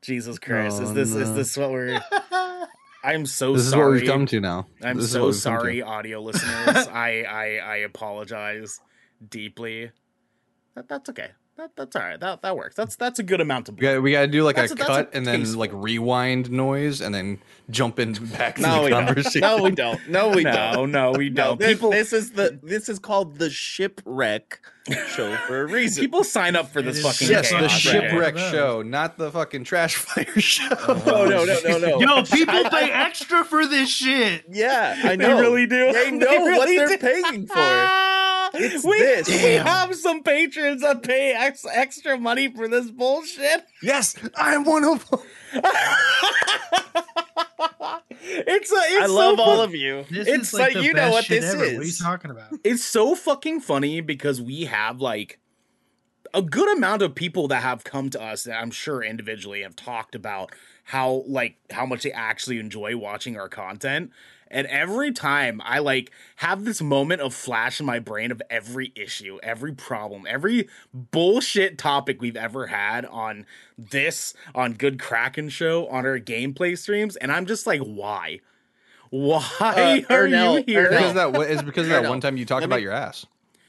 Jesus 0.00 0.38
Christ. 0.38 0.80
is 0.80 0.90
Oh, 0.90 0.94
this 0.94 1.12
is 1.14 1.34
this 1.34 1.56
what 1.56 1.72
we're 1.72 2.00
I'm 3.02 3.26
so 3.26 3.54
This 3.54 3.64
is 3.64 3.70
sorry. 3.70 3.82
what 3.84 3.92
we've 4.00 4.08
come 4.08 4.26
to 4.26 4.40
now. 4.40 4.66
I'm 4.82 4.98
This 4.98 5.10
so 5.12 5.22
what 5.22 5.26
we've 5.32 5.42
come 5.42 5.54
to. 5.54 5.60
sorry, 5.60 5.82
audio 5.82 6.20
listeners. 6.22 6.86
I, 6.86 7.24
I 7.28 7.44
I 7.56 7.76
apologize 7.78 8.80
deeply. 9.28 9.90
That, 10.76 10.88
that's 10.88 11.10
okay. 11.10 11.30
That, 11.60 11.76
that's 11.76 11.94
all 11.94 12.00
right. 12.02 12.18
That 12.18 12.40
that 12.40 12.56
works. 12.56 12.74
That's 12.74 12.96
that's 12.96 13.18
a 13.18 13.22
good 13.22 13.42
amount 13.42 13.68
of 13.68 13.74
We 13.74 13.80
blur. 13.80 13.96
got, 13.96 14.02
we 14.02 14.12
got 14.12 14.20
to 14.22 14.26
do 14.28 14.44
like 14.44 14.56
That's 14.56 14.72
a 14.72 14.74
a- 14.74 14.78
cut 14.78 15.10
a 15.12 15.16
and 15.16 15.26
then 15.26 15.40
tasteful- 15.40 15.60
like 15.60 15.70
rewind 15.74 16.50
noise 16.50 17.02
and 17.02 17.14
then 17.14 17.38
jump 17.68 17.98
in 17.98 18.12
back 18.38 18.56
to 18.56 18.62
No, 18.62 18.76
the 18.78 18.82
we 18.84 18.90
don't. 18.90 19.04
conversation. 19.06 19.40
No, 19.42 19.62
we 19.62 19.70
don't. 19.72 20.08
No, 20.08 20.28
we 20.30 20.42
no, 20.44 20.52
don't. 20.52 20.90
no, 20.90 21.12
we 21.12 21.28
don't. 21.28 21.60
this, 21.60 21.68
people 21.74 21.90
this 21.90 22.14
is 22.14 22.30
the 22.32 22.58
this 22.62 22.88
is 22.88 22.98
called 22.98 23.36
the 23.38 23.50
shipwreck 23.50 24.60
show 25.08 25.36
for 25.46 25.60
a 25.60 25.66
reason. 25.66 26.02
people 26.02 26.24
sign 26.24 26.56
up 26.56 26.70
for 26.72 26.80
this 26.80 26.96
is 26.96 27.02
fucking 27.04 27.28
Yes, 27.28 27.50
the 27.50 27.56
chaos, 27.58 27.70
ship 27.72 27.92
right? 28.02 28.10
shipwreck 28.10 28.38
show, 28.38 28.80
not 28.80 29.18
the 29.18 29.30
fucking 29.30 29.64
trash 29.64 29.96
fire 29.96 30.24
show. 30.40 30.66
Oh 30.88 31.26
no 31.28 31.44
no 31.44 31.58
no 31.62 31.78
no! 31.78 32.00
Yo, 32.00 32.22
people 32.24 32.64
pay 32.70 32.90
extra 32.90 33.44
for 33.44 33.66
this 33.66 33.90
shit. 33.90 34.44
Yeah, 34.50 34.98
I 35.04 35.16
know. 35.16 35.36
They 35.36 35.40
really 35.42 35.66
do. 35.66 35.92
They 35.92 36.10
know 36.10 36.26
what 36.26 36.66
really 36.68 36.76
they're 36.78 36.88
do. 36.88 36.98
paying 36.98 37.46
for. 37.46 37.54
It's 38.62 38.84
we, 38.84 38.98
this. 38.98 39.28
we 39.28 39.34
Damn. 39.36 39.66
have 39.66 39.94
some 39.96 40.22
patrons 40.22 40.82
that 40.82 41.02
pay 41.02 41.32
ex- 41.32 41.66
extra 41.72 42.18
money 42.18 42.48
for 42.48 42.68
this 42.68 42.90
bullshit. 42.90 43.64
Yes, 43.82 44.14
I 44.36 44.54
am 44.54 44.64
one 44.64 44.84
of 44.84 45.08
them. 45.10 45.20
It's 48.22 48.70
a, 48.70 48.74
it's 48.76 49.04
I 49.04 49.06
so 49.06 49.14
love 49.14 49.40
all 49.40 49.56
fu- 49.56 49.62
of 49.62 49.74
you. 49.74 50.04
This 50.10 50.28
It's 50.28 50.48
is 50.48 50.54
like 50.54 50.62
like, 50.68 50.74
the 50.74 50.82
you 50.84 50.94
know 50.94 51.10
what 51.10 51.26
this 51.26 51.44
ever. 51.44 51.64
What 51.64 51.82
are 51.82 51.84
you 51.84 51.92
talking 51.92 52.30
about? 52.30 52.52
it's 52.62 52.84
so 52.84 53.14
fucking 53.14 53.60
funny 53.60 54.00
because 54.00 54.40
we 54.40 54.66
have 54.66 55.00
like 55.00 55.40
a 56.32 56.42
good 56.42 56.76
amount 56.76 57.02
of 57.02 57.14
people 57.14 57.48
that 57.48 57.62
have 57.62 57.82
come 57.82 58.08
to 58.10 58.22
us 58.22 58.44
that 58.44 58.60
I'm 58.60 58.70
sure 58.70 59.02
individually 59.02 59.62
have 59.62 59.74
talked 59.74 60.14
about 60.14 60.52
how 60.84 61.24
like 61.26 61.56
how 61.70 61.86
much 61.86 62.02
they 62.02 62.12
actually 62.12 62.58
enjoy 62.58 62.96
watching 62.96 63.36
our 63.36 63.48
content. 63.48 64.10
And 64.50 64.66
every 64.66 65.12
time 65.12 65.60
I 65.64 65.78
like 65.78 66.10
have 66.36 66.64
this 66.64 66.82
moment 66.82 67.20
of 67.20 67.32
flash 67.32 67.78
in 67.78 67.86
my 67.86 68.00
brain 68.00 68.32
of 68.32 68.42
every 68.50 68.92
issue, 68.96 69.38
every 69.42 69.72
problem, 69.72 70.26
every 70.28 70.68
bullshit 70.92 71.78
topic 71.78 72.20
we've 72.20 72.36
ever 72.36 72.66
had 72.66 73.04
on 73.06 73.46
this, 73.78 74.34
on 74.54 74.72
Good 74.74 74.98
Kraken 74.98 75.48
Show, 75.50 75.86
on 75.88 76.04
our 76.04 76.18
gameplay 76.18 76.76
streams, 76.76 77.14
and 77.16 77.30
I'm 77.30 77.46
just 77.46 77.66
like, 77.66 77.80
why? 77.80 78.40
Why 79.10 80.04
Uh, 80.08 80.14
are 80.14 80.26
Ernell, 80.26 80.58
you 80.66 80.74
here? 80.74 80.88
Because 80.90 81.14
that 81.14 81.34
it's 81.50 81.62
because 81.62 81.86
of 81.86 81.90
that 82.02 82.08
one 82.08 82.20
time 82.20 82.36
you 82.36 82.44
talked 82.46 82.62
Let 82.62 82.68
me- 82.70 82.74
about 82.74 82.82
your 82.82 82.92
ass. 82.92 83.26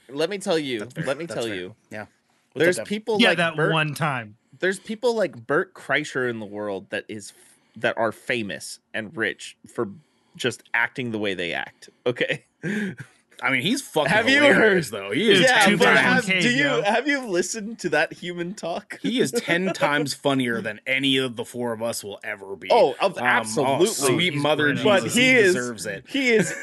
Let 0.08 0.28
me 0.30 0.38
tell 0.38 0.58
you. 0.58 0.88
Let 1.06 1.16
me 1.16 1.26
tell 1.26 1.44
fair. 1.44 1.54
you. 1.54 1.74
Yeah. 1.90 2.06
There's 2.54 2.78
up, 2.78 2.86
people 2.86 3.18
yeah, 3.20 3.28
like 3.28 3.38
that 3.38 3.56
Bert, 3.56 3.72
one 3.72 3.94
time. 3.94 4.36
There's 4.58 4.78
people 4.78 5.16
like 5.16 5.46
Bert 5.46 5.72
Kreischer 5.74 6.28
in 6.28 6.38
the 6.38 6.44
world 6.46 6.90
that 6.90 7.04
is 7.08 7.32
that 7.76 7.96
are 7.96 8.12
famous 8.12 8.78
and 8.92 9.16
rich 9.16 9.56
for 9.66 9.88
just 10.36 10.62
acting 10.74 11.10
the 11.12 11.18
way 11.18 11.34
they 11.34 11.52
act. 11.52 11.90
Okay. 12.06 12.44
I 12.64 13.50
mean, 13.50 13.62
he's 13.62 13.82
fucking 13.82 14.08
Have 14.10 14.28
you 14.28 14.40
heard, 14.40 14.84
though. 14.84 15.10
He 15.10 15.28
is 15.32 15.40
yeah, 15.40 15.66
two 15.66 15.76
but 15.76 15.86
times 15.86 15.98
have, 16.00 16.24
cave, 16.26 16.42
do 16.42 16.50
you 16.50 16.64
yo. 16.64 16.82
have 16.82 17.08
you 17.08 17.26
listened 17.26 17.80
to 17.80 17.88
that 17.88 18.12
human 18.12 18.54
talk? 18.54 18.98
he 19.02 19.20
is 19.20 19.32
ten 19.36 19.72
times 19.72 20.14
funnier 20.14 20.60
than 20.60 20.80
any 20.86 21.16
of 21.16 21.34
the 21.34 21.44
four 21.44 21.72
of 21.72 21.82
us 21.82 22.04
will 22.04 22.20
ever 22.22 22.54
be. 22.54 22.68
Oh, 22.70 22.94
Um, 23.00 23.14
absolutely. 23.18 23.86
sweet 23.88 24.32
He's 24.34 24.42
mother. 24.42 24.70
Jesus, 24.70 24.84
But 24.84 25.02
he, 25.04 25.08
he 25.20 25.30
is- 25.32 25.54
deserves 25.54 25.86
it. 25.86 26.04
He 26.08 26.30
is. 26.30 26.54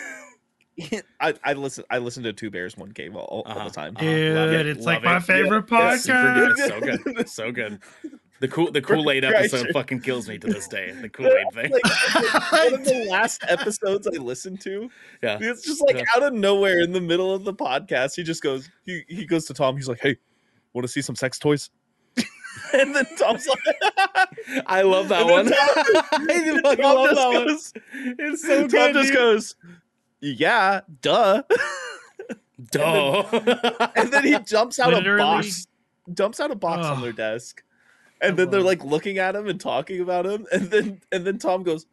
I, 1.19 1.33
I 1.43 1.51
listen. 1.53 1.83
I 1.89 1.97
listen 1.97 2.23
to 2.23 2.31
Two 2.31 2.49
Bears 2.49 2.77
One 2.77 2.93
Cave 2.93 3.13
all, 3.13 3.25
all 3.25 3.43
Uh-huh. 3.45 3.65
the 3.65 3.71
time. 3.71 3.97
Uh, 3.97 3.99
Dude, 3.99 4.53
it, 4.53 4.67
it's 4.67 4.85
like 4.85 5.03
love 5.03 5.13
my 5.15 5.19
favorite 5.19 5.65
Yeah, 5.69 5.95
super 5.97 6.13
podcast. 6.15 6.55
good. 6.55 6.57
So 6.57 7.11
good, 7.13 7.29
so 7.29 7.51
good. 7.51 7.79
The 8.41 8.48
cool, 8.48 8.72
the 8.72 8.81
Kool 8.81 9.12
Aid 9.12 9.25
episode 9.25 9.67
fucking 9.74 10.00
kills 10.00 10.29
me 10.29 10.38
to 10.38 10.48
this 10.48 10.67
day. 10.67 10.91
The 10.91 11.10
Kool 11.10 11.27
Aid 11.27 11.53
thing. 11.53 11.72
Like, 11.72 11.84
one 12.51 12.74
of 12.75 12.86
the 12.86 13.08
last 13.10 13.43
episodes 13.48 14.08
I 14.08 14.12
listened 14.12 14.62
to, 14.62 14.89
yeah, 15.22 15.38
it's 15.41 15.63
just 15.63 15.81
like 15.86 15.98
Yeah. 15.98 16.03
out 16.15 16.24
of 16.24 16.34
nowhere 16.34 16.79
in 16.79 16.91
the 16.93 17.01
middle 17.01 17.34
of 17.34 17.43
the 17.43 17.53
podcast, 17.53 18.15
he 18.15 18.24
just 18.24 18.41
goes, 18.41 18.69
he, 18.86 19.03
he 19.10 19.25
goes 19.25 19.46
to 19.48 19.53
Tom, 19.53 19.75
he's 19.75 19.89
like, 19.89 20.00
Hey, 20.00 20.15
want 20.74 20.86
to 20.86 20.91
see 20.91 21.01
some 21.01 21.15
sex 21.15 21.38
toys? 21.38 21.69
and 22.74 22.96
then 22.96 23.05
Tom's 23.17 23.46
like, 23.48 24.63
I 24.67 24.84
love 24.84 25.10
that 25.10 25.25
one. 25.25 25.46
then 25.48 25.53
I 25.60 26.60
fucking 26.63 26.81
Tom 26.81 26.96
love 26.96 27.10
just 27.10 27.74
that 27.74 27.81
one. 28.05 28.15
It's 28.19 28.41
so 28.41 28.60
Tom 28.62 28.67
good. 28.69 28.93
just 28.93 29.08
dude. 29.10 29.15
goes, 29.15 29.55
Yeah, 30.22 30.81
duh. 31.01 31.43
Duh. 32.72 33.24
and 33.96 34.12
then 34.12 34.24
he 34.25 34.38
jumps 34.39 34.79
out 34.79 34.93
a 34.93 35.17
box, 35.17 35.67
dumps 36.13 36.39
out 36.39 36.51
a 36.51 36.55
box 36.55 36.86
on 36.86 37.01
their 37.01 37.13
desk, 37.13 37.63
and 38.21 38.38
then 38.38 38.49
they're 38.49 38.61
like 38.61 38.83
looking 38.83 39.17
at 39.17 39.35
him 39.35 39.47
and 39.47 39.59
talking 39.59 40.01
about 40.01 40.25
him, 40.25 40.45
and 40.51 40.69
then 40.69 41.01
and 41.11 41.25
then 41.25 41.38
Tom 41.38 41.63
goes, 41.63 41.85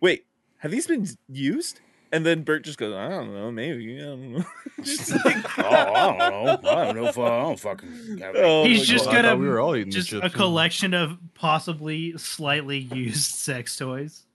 "Wait, 0.00 0.26
have 0.58 0.70
these 0.70 0.86
been 0.86 1.06
used?" 1.28 1.80
And 2.12 2.24
then 2.24 2.42
Bert 2.42 2.64
just 2.64 2.78
goes, 2.78 2.94
"I 2.94 3.08
don't 3.08 3.34
know, 3.34 3.50
maybe." 3.50 3.98
I 4.00 4.04
don't 4.04 4.32
know. 4.34 4.44
just 4.84 5.10
like, 5.24 5.58
oh, 5.58 5.68
I 5.68 6.30
don't 6.30 6.62
know. 6.62 6.70
I 6.70 6.84
don't 6.84 6.96
know 6.96 7.06
if 7.06 7.18
uh, 7.18 7.22
I 7.22 7.42
don't 7.42 7.58
fucking. 7.58 8.18
Have 8.18 8.36
Oh 8.36 8.64
He's 8.64 8.80
my 8.80 8.84
just 8.84 9.08
I 9.08 9.12
gonna 9.14 9.36
we 9.36 9.48
were 9.48 9.60
all 9.60 9.74
eating 9.74 9.90
just 9.90 10.12
a 10.12 10.30
collection 10.30 10.94
of 10.94 11.18
possibly 11.34 12.16
slightly 12.18 12.78
used 12.78 13.34
sex 13.34 13.76
toys 13.76 14.26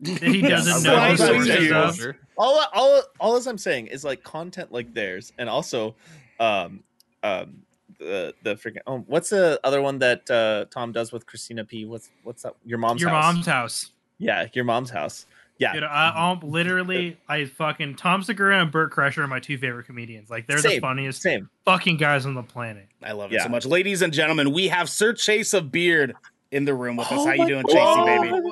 that 0.00 0.22
he 0.22 0.40
doesn't 0.42 0.82
know 0.84 0.94
Slightly 1.16 1.48
sources 1.48 1.72
of. 2.06 2.14
all 2.36 2.64
all 2.72 3.02
all 3.20 3.36
as 3.36 3.46
I'm 3.46 3.58
saying 3.58 3.88
is 3.88 4.04
like 4.04 4.22
content 4.22 4.72
like 4.72 4.94
theirs, 4.94 5.32
and 5.38 5.48
also, 5.48 5.96
um, 6.40 6.82
um, 7.22 7.62
the 7.98 8.34
the 8.42 8.54
freaking 8.54 8.78
oh, 8.86 9.04
what's 9.06 9.30
the 9.30 9.60
other 9.64 9.80
one 9.82 9.98
that 9.98 10.30
uh 10.30 10.66
Tom 10.70 10.92
does 10.92 11.12
with 11.12 11.26
Christina 11.26 11.64
P? 11.64 11.84
What's 11.84 12.10
what's 12.22 12.42
that? 12.42 12.54
Your 12.64 12.78
mom's 12.78 13.00
Your 13.00 13.10
house. 13.10 13.34
mom's 13.34 13.46
house. 13.46 13.90
Yeah, 14.18 14.46
your 14.52 14.64
mom's 14.64 14.90
house. 14.90 15.26
Yeah, 15.58 15.72
Dude, 15.72 15.84
I, 15.84 16.32
um, 16.32 16.40
literally, 16.42 17.16
I 17.30 17.46
fucking 17.46 17.94
Tom 17.96 18.22
Segura 18.22 18.60
and 18.60 18.70
Bert 18.70 18.92
Kreischer 18.92 19.18
are 19.18 19.26
my 19.26 19.40
two 19.40 19.56
favorite 19.56 19.86
comedians. 19.86 20.28
Like, 20.28 20.46
they're 20.46 20.60
the 20.60 20.80
funniest 20.80 21.22
same. 21.22 21.48
fucking 21.64 21.96
guys 21.96 22.26
on 22.26 22.34
the 22.34 22.42
planet. 22.42 22.88
I 23.02 23.12
love 23.12 23.32
it 23.32 23.40
so 23.40 23.48
much, 23.48 23.64
ladies 23.64 24.02
and 24.02 24.12
gentlemen. 24.12 24.52
We 24.52 24.68
have 24.68 24.90
Sir 24.90 25.14
Chase 25.14 25.54
of 25.54 25.72
Beard 25.72 26.14
in 26.50 26.66
the 26.66 26.74
room 26.74 26.96
with 26.96 27.06
us. 27.06 27.12
Oh 27.14 27.26
How 27.26 27.32
you 27.32 27.46
doing, 27.46 27.64
Chasey 27.64 28.22
baby? 28.22 28.50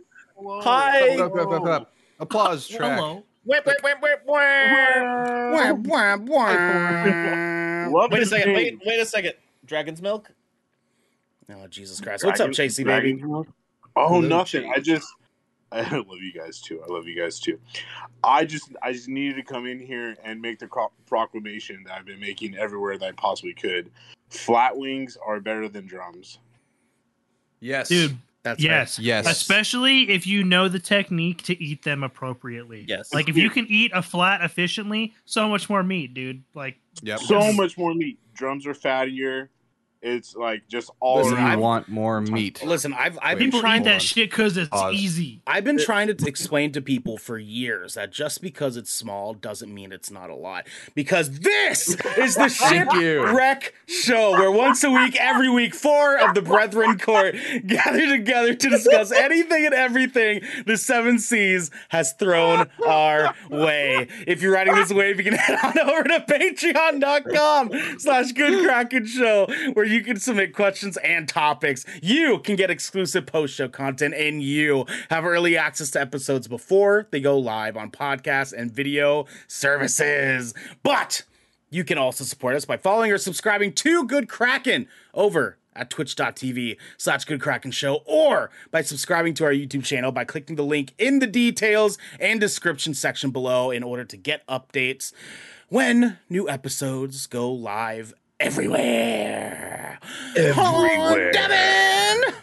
Hi. 0.63 1.19
Up, 1.19 1.37
up, 1.37 1.53
up, 1.53 1.65
up. 1.67 1.93
Applause 2.21 2.69
track. 2.69 2.99
Hello. 2.99 3.23
Wait, 3.45 3.67
wait, 3.67 3.77
wait, 3.83 3.95
wait, 4.01 4.19
wait. 4.25 5.03
Wah, 5.53 5.73
wah, 5.75 6.17
wah. 6.17 7.64
Love 7.95 8.11
Wait 8.11 8.23
a 8.23 8.27
second. 8.27 8.53
name. 8.53 8.79
Wait, 8.81 8.87
wait 8.87 9.01
a 9.01 9.07
second. 9.07 9.35
Dragon's 9.65 10.03
milk. 10.03 10.31
Oh 11.49 11.67
Jesus 11.69 12.01
Christ! 12.01 12.25
What's 12.25 12.41
up, 12.41 12.51
Dragon- 12.51 12.71
Chasey 12.71 12.85
baby? 12.85 13.15
Milk? 13.23 13.47
Oh, 13.95 14.09
Hello, 14.09 14.21
nothing. 14.21 14.73
I 14.75 14.81
just 14.81 15.07
I 15.73 15.83
love 15.99 16.21
you 16.21 16.33
guys 16.33 16.61
too. 16.61 16.83
I 16.83 16.93
love 16.93 17.07
you 17.07 17.15
guys 17.21 17.39
too. 17.39 17.61
I 18.25 18.45
just 18.47 18.71
I 18.83 18.93
just 18.93 19.09
needed 19.09 19.37
to 19.37 19.43
come 19.45 19.67
in 19.67 19.79
here 19.79 20.17
and 20.25 20.43
make 20.43 20.59
the 20.59 20.69
proclamation 21.07 21.85
that 21.85 21.93
I've 21.95 22.05
been 22.07 22.19
making 22.21 22.57
everywhere 22.57 22.99
that 22.99 23.09
I 23.09 23.13
possibly 23.13 23.55
could. 23.55 23.91
Flat 24.29 24.77
wings 24.77 25.17
are 25.25 25.39
better 25.39 25.69
than 25.69 25.87
drums. 25.87 26.39
Yes. 27.61 27.89
Dude, 27.89 28.17
That's 28.45 28.63
yes. 28.63 28.99
Yes. 28.99 29.27
Especially 29.27 30.11
if 30.11 30.27
you 30.27 30.45
know 30.45 30.69
the 30.69 30.79
technique 30.79 31.43
to 31.45 31.61
eat 31.61 31.83
them 31.83 32.05
appropriately. 32.05 32.85
Yes. 32.87 33.13
Like, 33.13 33.29
if 33.29 33.37
you 33.37 33.51
can 33.51 33.67
eat 33.69 33.91
a 33.95 34.03
flat 34.03 34.43
efficiently, 34.43 35.15
so 35.25 35.49
much 35.49 35.69
more 35.69 35.83
meat, 35.83 36.15
dude. 36.15 36.45
Like, 36.55 36.77
Yep. 37.03 37.21
So 37.21 37.53
much 37.53 37.77
more 37.77 37.95
meat. 37.95 38.19
Drums 38.35 38.67
are 38.67 38.75
fattier. 38.75 39.49
It's 40.07 40.37
like 40.37 40.69
just 40.69 40.91
all 41.01 41.17
Listen, 41.23 41.35
around. 41.39 41.51
I've- 41.53 41.61
want 41.63 41.89
more 41.89 42.21
meat. 42.21 42.63
Listen, 42.63 42.93
I've 42.93 43.19
I've 43.23 43.39
Wait, 43.39 43.51
been 43.51 43.61
trying 43.61 43.81
eat 43.81 43.85
to 43.85 43.91
that 43.91 44.03
shit 44.03 44.29
because 44.31 44.57
it's 44.59 44.69
Pause. 44.69 44.95
easy. 44.95 45.41
I've 45.47 45.65
been 45.65 45.79
trying 45.79 46.15
to 46.15 46.27
explain 46.27 46.73
to 46.73 46.83
people 46.83 47.17
for 47.17 47.39
years 47.39 47.95
that 47.95 48.13
just 48.13 48.43
because 48.43 48.77
it's 48.77 48.93
small 48.93 49.33
doesn't 49.33 49.73
mean 49.73 49.93
it's 49.93 50.11
not 50.11 50.29
a 50.29 50.35
lot. 50.35 50.67
Because 50.95 51.41
this 51.41 51.89
is 52.19 52.35
the 52.35 52.51
Thank 52.51 52.93
you. 52.95 53.27
Shipwreck 53.27 53.73
Show, 53.87 54.33
where 54.33 54.51
once 54.51 54.85
a 54.85 54.91
week, 54.91 55.17
every 55.19 55.49
week, 55.49 55.75
four 55.75 56.19
of 56.19 56.35
the 56.35 56.43
Brethren 56.43 56.99
Court 56.99 57.35
gather 57.67 58.07
together 58.07 58.55
to 58.55 58.69
discuss 58.69 59.11
anything 59.11 59.65
and 59.65 59.75
everything 59.75 60.43
the 60.67 60.77
Seven 60.77 61.19
Seas 61.19 61.71
has 61.89 62.13
thrown 62.13 62.69
our 62.87 63.35
way. 63.51 64.09
If 64.27 64.43
you're 64.43 64.53
riding 64.53 64.75
this 64.75 64.93
wave, 64.93 65.17
you 65.17 65.25
can 65.25 65.33
head 65.35 65.59
on 65.63 65.79
over 65.79 66.03
to 66.05 66.21
patreon.com 66.29 67.99
slash 67.99 68.33
good 68.33 68.67
kraken 68.67 69.07
show, 69.07 69.47
where 69.75 69.85
you 69.85 69.94
can 70.03 70.19
submit 70.19 70.55
questions 70.55 70.97
and 70.99 71.29
topics. 71.29 71.85
You 72.03 72.39
can 72.39 72.57
get 72.57 72.71
exclusive 72.71 73.27
post-show 73.27 73.69
content, 73.69 74.15
and 74.15 74.43
you 74.43 74.87
have 75.11 75.25
early 75.25 75.57
access 75.57 75.91
to 75.93 76.01
episodes 76.01 76.49
before 76.49 77.07
they 77.11 77.21
go 77.21 77.39
live 77.39 77.77
on 77.77 77.91
podcast 77.91 78.53
and 78.53 78.71
video 78.71 79.27
services. 79.47 80.55
But 80.83 81.23
you 81.71 81.85
can 81.85 81.99
also 81.99 82.25
support 82.25 82.55
us 82.55 82.65
by 82.65 82.77
following 82.77 83.11
or 83.11 83.19
subscribing 83.19 83.73
to 83.75 84.07
Good 84.07 84.29
Kraken 84.29 84.87
over 85.13 85.59
at 85.77 85.91
twitch.tv 85.91 86.77
slash 86.97 87.25
good 87.25 87.41
kraken 87.41 87.71
show 87.71 88.03
or 88.07 88.51
by 88.71 88.81
subscribing 88.83 89.35
to 89.35 89.45
our 89.45 89.53
youtube 89.53 89.85
channel 89.85 90.13
by 90.13 90.25
clicking 90.25 90.57
the 90.57 90.63
link 90.63 90.95
in 90.99 91.19
the 91.19 91.27
details 91.27 91.99
and 92.21 92.41
description 92.41 92.95
section 92.95 93.31
below 93.31 93.71
in 93.71 93.83
order 93.83 94.05
to 94.05 94.17
get 94.17 94.47
updates 94.47 95.13
when 95.69 96.19
new 96.29 96.49
episodes 96.49 97.27
go 97.27 97.51
live 97.51 98.15
everywhere 98.45 99.99
everywhere 100.37 100.55
Oh, 100.57 101.31
devin 101.33 102.35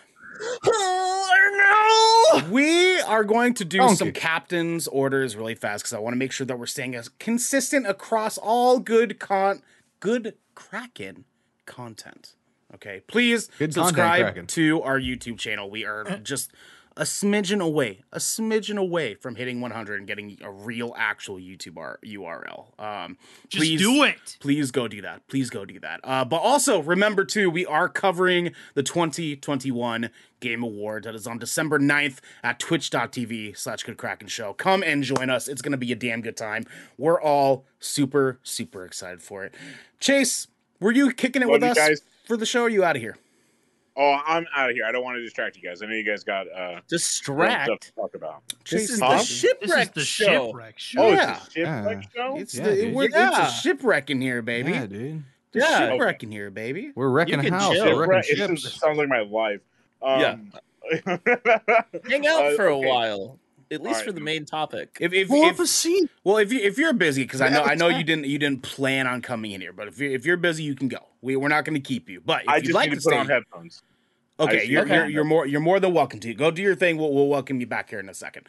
we 2.49 2.99
are 3.01 3.23
going 3.23 3.53
to 3.55 3.65
do 3.65 3.77
Donkey. 3.77 3.95
some 3.95 4.11
captain's 4.11 4.87
orders 4.87 5.35
really 5.35 5.53
fast 5.55 5.83
because 5.83 5.93
I 5.93 5.99
want 5.99 6.13
to 6.13 6.17
make 6.17 6.31
sure 6.31 6.45
that 6.47 6.57
we're 6.57 6.65
staying 6.65 6.95
as 6.95 7.09
consistent 7.19 7.85
across 7.85 8.37
all 8.37 8.79
good 8.79 9.19
con 9.19 9.61
good 9.99 10.33
Kraken 10.55 11.25
content. 11.65 12.35
Okay, 12.73 13.01
please 13.07 13.49
Good 13.59 13.73
subscribe 13.73 14.23
Kraken. 14.23 14.47
to 14.47 14.81
our 14.81 14.99
YouTube 14.99 15.37
channel. 15.37 15.69
We 15.69 15.85
are 15.85 16.07
uh, 16.07 16.17
just 16.17 16.51
a 17.01 17.03
smidgen 17.03 17.63
away, 17.63 18.03
a 18.13 18.19
smidgen 18.19 18.77
away 18.77 19.15
from 19.15 19.33
hitting 19.35 19.59
100 19.59 19.97
and 19.97 20.05
getting 20.07 20.37
a 20.43 20.51
real 20.51 20.93
actual 20.95 21.37
YouTube 21.37 21.75
R- 21.75 21.97
URL. 22.05 22.79
Um, 22.79 23.17
Just 23.49 23.59
please, 23.59 23.81
do 23.81 24.03
it. 24.03 24.37
Please 24.39 24.69
go 24.69 24.87
do 24.87 25.01
that. 25.01 25.27
Please 25.27 25.49
go 25.49 25.65
do 25.65 25.79
that. 25.79 25.99
Uh, 26.03 26.23
but 26.23 26.37
also 26.37 26.79
remember 26.79 27.25
too, 27.25 27.49
we 27.49 27.65
are 27.65 27.89
covering 27.89 28.51
the 28.75 28.83
2021 28.83 30.11
Game 30.41 30.61
Awards. 30.61 31.05
That 31.05 31.15
is 31.15 31.25
on 31.25 31.39
December 31.39 31.79
9th 31.79 32.19
at 32.43 32.59
twitch.tv 32.59 33.57
slash 33.57 33.81
good 33.81 33.97
Kraken 33.97 34.27
show. 34.27 34.53
Come 34.53 34.83
and 34.83 35.01
join 35.03 35.31
us. 35.31 35.47
It's 35.47 35.63
gonna 35.63 35.77
be 35.77 35.91
a 35.91 35.95
damn 35.95 36.21
good 36.21 36.37
time. 36.37 36.65
We're 36.99 37.19
all 37.19 37.65
super, 37.79 38.37
super 38.43 38.85
excited 38.85 39.23
for 39.23 39.43
it. 39.43 39.55
Chase, 39.99 40.45
were 40.79 40.91
you 40.91 41.11
kicking 41.11 41.41
it 41.41 41.47
Love 41.47 41.61
with 41.61 41.63
you 41.63 41.69
us 41.71 41.77
guys. 41.77 42.01
for 42.25 42.37
the 42.37 42.45
show? 42.45 42.61
Or 42.61 42.65
are 42.65 42.69
you 42.69 42.83
out 42.83 42.95
of 42.95 43.01
here? 43.01 43.17
Oh, 44.03 44.19
I'm 44.25 44.47
out 44.55 44.69
of 44.71 44.75
here. 44.75 44.85
I 44.85 44.91
don't 44.91 45.03
want 45.03 45.17
to 45.17 45.21
distract 45.21 45.57
you 45.57 45.61
guys. 45.61 45.83
I 45.83 45.85
know 45.85 45.93
you 45.93 46.03
guys 46.03 46.23
got 46.23 46.47
uh 46.47 46.59
real 46.59 46.75
stuff 46.77 46.87
Distract. 46.87 47.81
to 47.83 47.91
talk 47.93 48.15
about. 48.15 48.41
Chase, 48.63 48.81
This 48.87 48.89
is 48.91 48.99
Huh? 48.99 49.09
the 49.11 49.17
This 49.17 49.29
is 49.31 49.37
shipwreck 49.39 49.93
the 49.93 50.03
show. 50.03 50.47
shipwreck 50.47 50.79
show. 50.79 51.01
Oh, 51.03 51.09
Yeah. 51.11 51.35
it's 51.35 51.47
a 51.47 51.51
shipwreck 51.51 52.03
show. 52.15 52.35
it's, 52.37 52.55
Yeah, 52.57 52.63
the, 52.63 52.75
dude. 52.75 52.95
we're, 52.95 53.05
it's 53.05 53.15
a 53.15 53.51
shipwreck 53.61 54.09
in 54.09 54.19
here, 54.21 54.41
baby. 54.41 54.71
Yeah, 54.71 54.85
dude. 54.87 55.23
There's 55.51 55.65
Yeah. 55.69 55.91
shipwreck 55.91 56.23
in 56.23 56.31
here, 56.31 56.49
baby. 56.49 56.91
We're 56.95 57.09
wrecking 57.09 57.45
a 57.45 57.49
house. 57.51 57.73
chill. 57.73 57.95
We're 57.95 58.07
wrecking 58.07 58.37
it 58.39 58.59
ships. 58.59 58.79
sounds 58.79 58.97
like 58.97 59.07
my 59.09 59.19
life. 59.21 59.59
Um, 60.01 60.51
Hang 61.05 62.27
out 62.27 62.45
Uh, 62.45 62.55
for 62.55 62.65
a 62.67 62.77
while, 62.77 63.37
at 63.69 63.81
least 63.81 63.87
Alright. 63.99 64.05
for 64.05 64.11
the 64.13 64.19
main 64.21 64.45
topic. 64.45 64.97
If 64.99 65.13
if, 65.13 65.27
Pull 65.27 65.43
if 65.45 65.53
up 65.55 65.59
a 65.59 65.67
seat. 65.67 66.09
well, 66.23 66.37
if 66.37 66.51
you 66.51 66.59
if 66.59 66.77
you're 66.79 66.93
busy, 66.93 67.21
because 67.23 67.39
I 67.39 67.49
know 67.49 67.61
I 67.63 67.75
know 67.75 67.87
you 67.87 68.03
didn't 68.03 68.25
you 68.25 68.39
didn't 68.39 68.63
plan 68.63 69.05
on 69.05 69.21
coming 69.21 69.51
in 69.51 69.61
here, 69.61 69.73
but 69.73 69.87
if 69.87 69.99
you 69.99 70.09
if 70.09 70.25
you're 70.25 70.37
busy, 70.37 70.63
you 70.63 70.73
can 70.75 70.87
go. 70.87 71.05
We 71.21 71.35
we're 71.35 71.49
not 71.49 71.65
going 71.65 71.75
to 71.75 71.79
keep 71.87 72.09
you, 72.09 72.19
but 72.25 72.41
if 72.43 72.49
I 72.49 72.55
you'd 72.57 72.63
just 72.65 72.73
like 72.75 72.89
need 72.89 72.95
to 72.95 73.01
to 73.01 73.05
put 73.05 73.11
stay, 73.11 73.19
on 73.19 73.27
headphones. 73.27 73.83
I 74.41 74.45
okay, 74.45 74.65
you're, 74.65 74.83
need 74.85 74.89
to 74.89 74.95
you're 74.95 75.09
you're 75.09 75.23
more 75.23 75.45
you're 75.45 75.61
more 75.61 75.79
than 75.79 75.93
welcome 75.93 76.19
to 76.21 76.33
go 76.33 76.51
do 76.51 76.61
your 76.61 76.75
thing. 76.75 76.97
We'll 76.97 77.13
we'll 77.13 77.27
welcome 77.27 77.59
you 77.59 77.67
back 77.67 77.89
here 77.89 77.99
in 77.99 78.09
a 78.09 78.13
second. 78.13 78.47